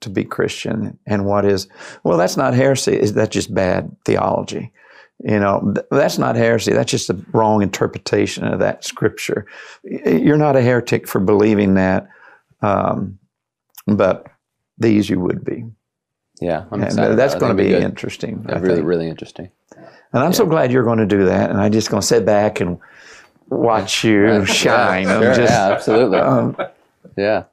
to 0.00 0.10
be 0.10 0.24
Christian, 0.24 0.98
and 1.06 1.24
what 1.24 1.44
is 1.44 1.68
well, 2.04 2.18
that's 2.18 2.36
not 2.36 2.54
heresy. 2.54 2.92
Is 2.92 3.14
that 3.14 3.30
just 3.30 3.52
bad 3.52 3.96
theology? 4.04 4.72
You 5.24 5.40
know, 5.40 5.72
th- 5.74 5.86
that's 5.90 6.18
not 6.18 6.36
heresy. 6.36 6.72
That's 6.72 6.90
just 6.90 7.08
a 7.08 7.18
wrong 7.32 7.62
interpretation 7.62 8.44
of 8.44 8.58
that 8.60 8.84
scripture. 8.84 9.46
You're 9.82 10.36
not 10.36 10.56
a 10.56 10.62
heretic 10.62 11.08
for 11.08 11.20
believing 11.20 11.74
that, 11.74 12.08
um, 12.60 13.18
but 13.86 14.26
these 14.78 15.08
you 15.08 15.18
would 15.20 15.44
be. 15.44 15.64
Yeah, 16.40 16.66
I'm 16.70 16.82
excited. 16.82 17.16
that's 17.16 17.34
going 17.34 17.56
to 17.56 17.62
be, 17.62 17.70
be 17.70 17.76
interesting. 17.76 18.44
Yeah, 18.46 18.58
really, 18.58 18.82
really 18.82 19.08
interesting. 19.08 19.50
And 20.12 20.22
I'm 20.22 20.30
yeah. 20.30 20.36
so 20.36 20.46
glad 20.46 20.72
you're 20.72 20.84
going 20.84 20.98
to 20.98 21.06
do 21.06 21.24
that. 21.26 21.50
And 21.50 21.60
I'm 21.60 21.72
just 21.72 21.90
going 21.90 22.00
to 22.00 22.06
sit 22.06 22.24
back 22.24 22.60
and 22.60 22.78
watch 23.48 24.04
you 24.04 24.44
shine. 24.46 25.06
Sure, 25.06 25.34
just, 25.34 25.52
yeah, 25.52 25.72
absolutely. 25.72 26.18
Um, 26.18 26.56
yeah. 27.16 27.44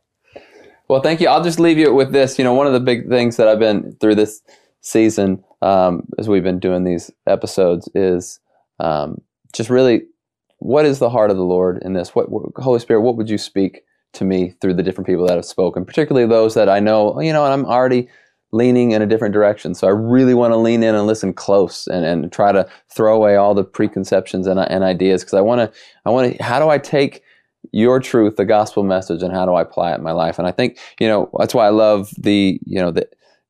Well, 0.88 1.02
thank 1.02 1.22
you. 1.22 1.28
I'll 1.28 1.44
just 1.44 1.60
leave 1.60 1.78
you 1.78 1.94
with 1.94 2.12
this. 2.12 2.38
You 2.38 2.44
know, 2.44 2.54
one 2.54 2.68
of 2.68 2.74
the 2.74 2.80
big 2.80 3.10
things 3.10 3.38
that 3.38 3.48
I've 3.48 3.60
been 3.60 3.96
through 4.00 4.16
this 4.16 4.42
season 4.82 5.44
um, 5.62 6.08
as 6.18 6.28
we've 6.28 6.44
been 6.44 6.60
doing 6.60 6.84
these 6.84 7.10
episodes 7.26 7.90
is 7.96 8.40
um, 8.80 9.22
just 9.54 9.70
really 9.70 10.04
what 10.60 10.86
is 10.86 11.00
the 11.00 11.10
heart 11.10 11.30
of 11.30 11.38
the 11.38 11.44
Lord 11.44 11.82
in 11.84 11.94
this? 11.94 12.16
What 12.16 12.28
Holy 12.58 12.80
Spirit, 12.80 13.02
what 13.02 13.18
would 13.18 13.30
you 13.30 13.38
speak 13.38 13.84
to 14.14 14.24
me 14.24 14.54
through 14.62 14.76
the 14.76 14.84
different 14.84 15.08
people 15.08 15.28
that 15.28 15.36
have 15.36 15.46
spoken, 15.46 15.86
particularly 15.86 16.28
those 16.28 16.54
that 16.54 16.70
I 16.70 16.80
know, 16.80 17.20
you 17.20 17.34
know, 17.34 17.44
and 17.44 17.54
I'm 17.54 17.66
already 17.66 18.08
leaning 18.54 18.92
in 18.92 19.02
a 19.02 19.06
different 19.06 19.34
direction. 19.34 19.74
So 19.74 19.88
I 19.88 19.92
really 19.92 20.34
want 20.34 20.54
to 20.54 20.58
lean 20.58 20.84
in 20.84 20.96
and 20.96 21.08
listen 21.08 21.34
close 21.34 21.88
and, 21.88 22.06
and 22.06 22.32
try 22.32 22.52
to 22.52 22.70
throw 22.90 23.16
away 23.16 23.36
all 23.36 23.54
the 23.54 23.64
preconceptions 23.64 24.48
and, 24.48 24.60
and 24.60 24.84
ideas 24.84 25.24
because 25.24 25.34
I 25.34 25.42
want 25.42 25.60
to, 25.60 25.80
I 26.06 26.12
want 26.12 26.38
to, 26.38 26.44
how 26.44 26.60
do 26.60 26.70
I 26.70 26.78
take 26.78 27.24
your 27.72 28.00
truth, 28.00 28.36
the 28.36 28.46
gospel 28.46 28.84
message, 28.84 29.24
and 29.24 29.34
how 29.34 29.46
do 29.46 29.54
I 29.54 29.64
apply 29.64 29.94
it 29.94 29.96
in 29.96 30.04
my 30.04 30.12
life? 30.12 30.38
And 30.38 30.48
I 30.48 30.52
think, 30.52 30.78
you 31.00 31.08
know, 31.08 31.30
that's 31.40 31.56
why 31.56 31.66
I 31.66 31.70
love 31.70 32.12
the, 32.18 32.60
you 32.66 32.80
know, 32.80 32.92
the, 32.92 33.10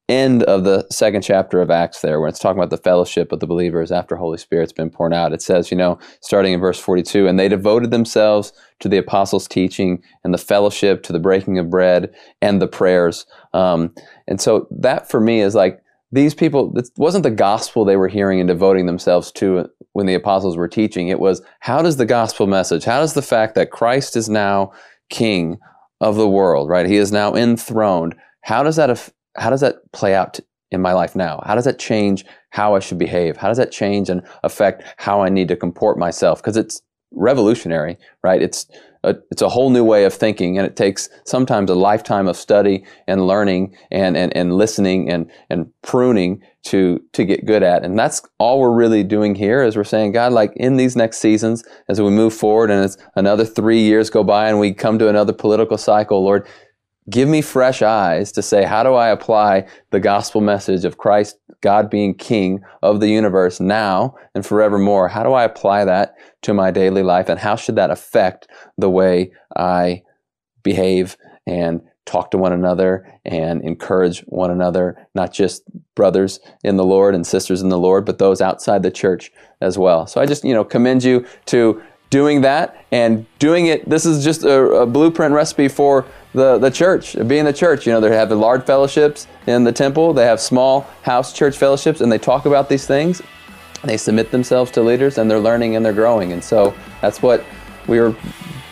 end 0.09 0.43
of 0.43 0.63
the 0.65 0.85
second 0.91 1.21
chapter 1.21 1.61
of 1.61 1.71
Acts 1.71 2.01
there, 2.01 2.19
when 2.19 2.29
it's 2.29 2.39
talking 2.39 2.59
about 2.59 2.69
the 2.69 2.77
fellowship 2.77 3.31
of 3.31 3.39
the 3.39 3.47
believers 3.47 3.91
after 3.91 4.15
Holy 4.15 4.37
Spirit's 4.37 4.73
been 4.73 4.89
poured 4.89 5.13
out. 5.13 5.33
It 5.33 5.41
says, 5.41 5.71
you 5.71 5.77
know, 5.77 5.97
starting 6.21 6.53
in 6.53 6.59
verse 6.59 6.79
42, 6.79 7.27
and 7.27 7.39
they 7.39 7.47
devoted 7.47 7.91
themselves 7.91 8.51
to 8.79 8.89
the 8.89 8.97
apostles' 8.97 9.47
teaching 9.47 10.03
and 10.23 10.33
the 10.33 10.37
fellowship, 10.37 11.03
to 11.03 11.13
the 11.13 11.19
breaking 11.19 11.57
of 11.57 11.69
bread 11.69 12.13
and 12.41 12.61
the 12.61 12.67
prayers. 12.67 13.25
Um, 13.53 13.93
and 14.27 14.39
so 14.39 14.67
that 14.71 15.09
for 15.09 15.19
me 15.19 15.41
is 15.41 15.55
like, 15.55 15.79
these 16.11 16.35
people, 16.35 16.77
it 16.77 16.89
wasn't 16.97 17.23
the 17.23 17.31
gospel 17.31 17.83
they 17.83 17.97
were 17.97 18.07
hearing 18.07 18.39
and 18.39 18.47
devoting 18.47 18.85
themselves 18.85 19.31
to 19.31 19.67
when 19.93 20.05
the 20.05 20.13
apostles 20.13 20.55
were 20.55 20.67
teaching. 20.67 21.07
It 21.07 21.19
was, 21.19 21.41
how 21.59 21.81
does 21.81 21.97
the 21.97 22.05
gospel 22.05 22.45
message, 22.45 22.83
how 22.83 22.99
does 22.99 23.15
the 23.15 23.23
fact 23.23 23.55
that 23.55 23.71
Christ 23.71 24.15
is 24.15 24.29
now 24.29 24.71
king 25.09 25.57
of 26.01 26.15
the 26.15 26.29
world, 26.29 26.69
right? 26.69 26.85
He 26.85 26.97
is 26.97 27.11
now 27.11 27.33
enthroned. 27.33 28.15
How 28.41 28.61
does 28.61 28.75
that 28.75 29.11
how 29.35 29.49
does 29.49 29.61
that 29.61 29.91
play 29.93 30.13
out 30.13 30.39
in 30.69 30.81
my 30.81 30.93
life 30.93 31.15
now? 31.15 31.41
How 31.45 31.55
does 31.55 31.65
that 31.65 31.79
change 31.79 32.25
how 32.51 32.75
I 32.75 32.79
should 32.79 32.99
behave? 32.99 33.37
How 33.37 33.47
does 33.47 33.57
that 33.57 33.71
change 33.71 34.09
and 34.09 34.21
affect 34.43 34.83
how 34.97 35.21
I 35.21 35.29
need 35.29 35.47
to 35.47 35.55
comport 35.55 35.97
myself? 35.97 36.41
Because 36.41 36.57
it's 36.57 36.81
revolutionary, 37.11 37.97
right? 38.23 38.41
It's 38.41 38.67
a, 39.03 39.15
it's 39.31 39.41
a 39.41 39.49
whole 39.49 39.69
new 39.69 39.83
way 39.83 40.05
of 40.05 40.13
thinking, 40.13 40.57
and 40.57 40.65
it 40.65 40.75
takes 40.75 41.09
sometimes 41.25 41.69
a 41.69 41.75
lifetime 41.75 42.27
of 42.27 42.37
study 42.37 42.83
and 43.07 43.27
learning 43.27 43.75
and, 43.91 44.15
and, 44.15 44.35
and 44.35 44.53
listening 44.53 45.09
and, 45.09 45.29
and 45.49 45.71
pruning 45.81 46.41
to 46.63 47.01
to 47.11 47.25
get 47.25 47.45
good 47.45 47.61
at. 47.61 47.83
And 47.83 47.99
that's 47.99 48.21
all 48.39 48.59
we're 48.59 48.73
really 48.73 49.03
doing 49.03 49.35
here 49.35 49.63
is 49.63 49.75
we're 49.75 49.83
saying, 49.83 50.13
God, 50.13 50.31
like 50.31 50.53
in 50.55 50.77
these 50.77 50.95
next 50.95 51.17
seasons, 51.17 51.63
as 51.89 52.01
we 52.01 52.09
move 52.09 52.33
forward 52.33 52.71
and 52.71 52.83
as 52.83 52.97
another 53.15 53.45
three 53.45 53.81
years 53.81 54.09
go 54.09 54.23
by 54.23 54.47
and 54.47 54.59
we 54.59 54.73
come 54.73 54.97
to 54.99 55.09
another 55.09 55.33
political 55.33 55.77
cycle, 55.77 56.23
Lord, 56.23 56.47
give 57.09 57.27
me 57.27 57.41
fresh 57.41 57.81
eyes 57.81 58.31
to 58.31 58.41
say, 58.41 58.63
how 58.63 58.83
do 58.83 58.93
I 58.93 59.09
apply 59.09 59.67
the 59.91 59.99
gospel 59.99 60.41
message 60.41 60.85
of 60.85 60.97
Christ, 60.97 61.37
God 61.61 61.89
being 61.89 62.13
King 62.13 62.61
of 62.81 62.99
the 62.99 63.09
universe 63.09 63.59
now 63.59 64.15
and 64.33 64.45
forevermore? 64.45 65.07
How 65.09 65.23
do 65.23 65.33
I 65.33 65.43
apply 65.43 65.85
that 65.85 66.15
to 66.43 66.53
my 66.53 66.71
daily 66.71 67.03
life? 67.03 67.29
And 67.29 67.39
how 67.39 67.55
should 67.55 67.75
that 67.75 67.91
affect 67.91 68.47
the 68.77 68.89
way 68.89 69.31
I 69.55 70.03
behave 70.63 71.17
and 71.45 71.81
talk 72.05 72.31
to 72.31 72.37
one 72.37 72.51
another 72.51 73.07
and 73.23 73.61
encourage 73.63 74.19
one 74.27 74.51
another, 74.51 75.07
not 75.15 75.31
just 75.31 75.63
brothers 75.95 76.39
in 76.63 76.75
the 76.75 76.83
Lord 76.83 77.15
and 77.15 77.25
sisters 77.25 77.61
in 77.61 77.69
the 77.69 77.77
Lord, 77.77 78.05
but 78.05 78.17
those 78.17 78.41
outside 78.41 78.83
the 78.83 78.91
church 78.91 79.31
as 79.61 79.77
well. 79.77 80.05
So 80.05 80.19
I 80.19 80.25
just, 80.25 80.43
you 80.43 80.53
know, 80.53 80.65
commend 80.65 81.03
you 81.03 81.25
to 81.45 81.81
doing 82.13 82.41
that 82.41 82.85
and 82.91 83.25
doing 83.39 83.65
it. 83.65 83.89
This 83.89 84.05
is 84.05 84.23
just 84.23 84.43
a, 84.43 84.61
a 84.81 84.85
blueprint 84.85 85.33
recipe 85.33 85.67
for 85.67 86.05
the, 86.33 86.59
the 86.59 86.69
church, 86.69 87.17
being 87.27 87.43
the 87.43 87.51
church. 87.51 87.87
You 87.87 87.93
know, 87.93 87.99
they 87.99 88.15
have 88.15 88.29
the 88.29 88.35
large 88.35 88.65
fellowships 88.65 89.25
in 89.47 89.63
the 89.63 89.71
temple, 89.71 90.13
they 90.13 90.25
have 90.25 90.39
small 90.39 90.81
house 91.01 91.33
church 91.33 91.57
fellowships, 91.57 92.01
and 92.01 92.11
they 92.11 92.19
talk 92.19 92.45
about 92.45 92.69
these 92.69 92.85
things. 92.85 93.23
They 93.83 93.97
submit 93.97 94.29
themselves 94.29 94.69
to 94.71 94.83
leaders 94.83 95.17
and 95.17 95.29
they're 95.29 95.39
learning 95.39 95.75
and 95.75 95.83
they're 95.83 95.91
growing. 95.91 96.33
And 96.33 96.43
so 96.43 96.75
that's 97.01 97.23
what 97.23 97.43
we 97.87 97.97
are 97.97 98.15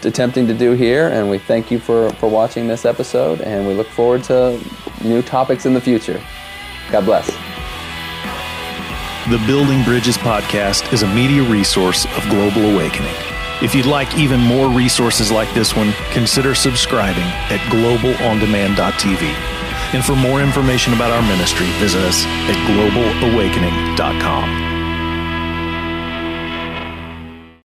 attempting 0.03 0.45
to 0.45 0.53
do 0.53 0.73
here. 0.73 1.07
And 1.07 1.27
we 1.27 1.39
thank 1.39 1.72
you 1.72 1.80
for, 1.80 2.11
for 2.13 2.30
watching 2.30 2.68
this 2.68 2.85
episode 2.85 3.41
and 3.41 3.68
we 3.68 3.73
look 3.73 3.88
forward 3.88 4.23
to 4.26 4.61
new 5.03 5.23
topics 5.23 5.65
in 5.65 5.73
the 5.73 5.81
future. 5.81 6.22
God 6.91 7.05
bless. 7.05 7.27
The 9.30 9.43
Building 9.45 9.84
Bridges 9.84 10.18
podcast 10.18 10.93
is 10.93 11.03
a 11.03 11.07
media 11.13 11.43
resource 11.43 12.05
of 12.05 12.23
Global 12.30 12.73
Awakening. 12.73 13.31
If 13.61 13.75
you'd 13.75 13.85
like 13.85 14.17
even 14.17 14.39
more 14.39 14.69
resources 14.69 15.31
like 15.31 15.53
this 15.53 15.75
one, 15.75 15.93
consider 16.11 16.55
subscribing 16.55 17.23
at 17.23 17.59
globalondemand.tv. 17.71 19.21
And 19.93 20.03
for 20.03 20.15
more 20.15 20.41
information 20.41 20.93
about 20.93 21.11
our 21.11 21.21
ministry, 21.21 21.67
visit 21.79 22.01
us 22.01 22.25
at 22.25 22.55
globalawakening.com. 22.67 24.70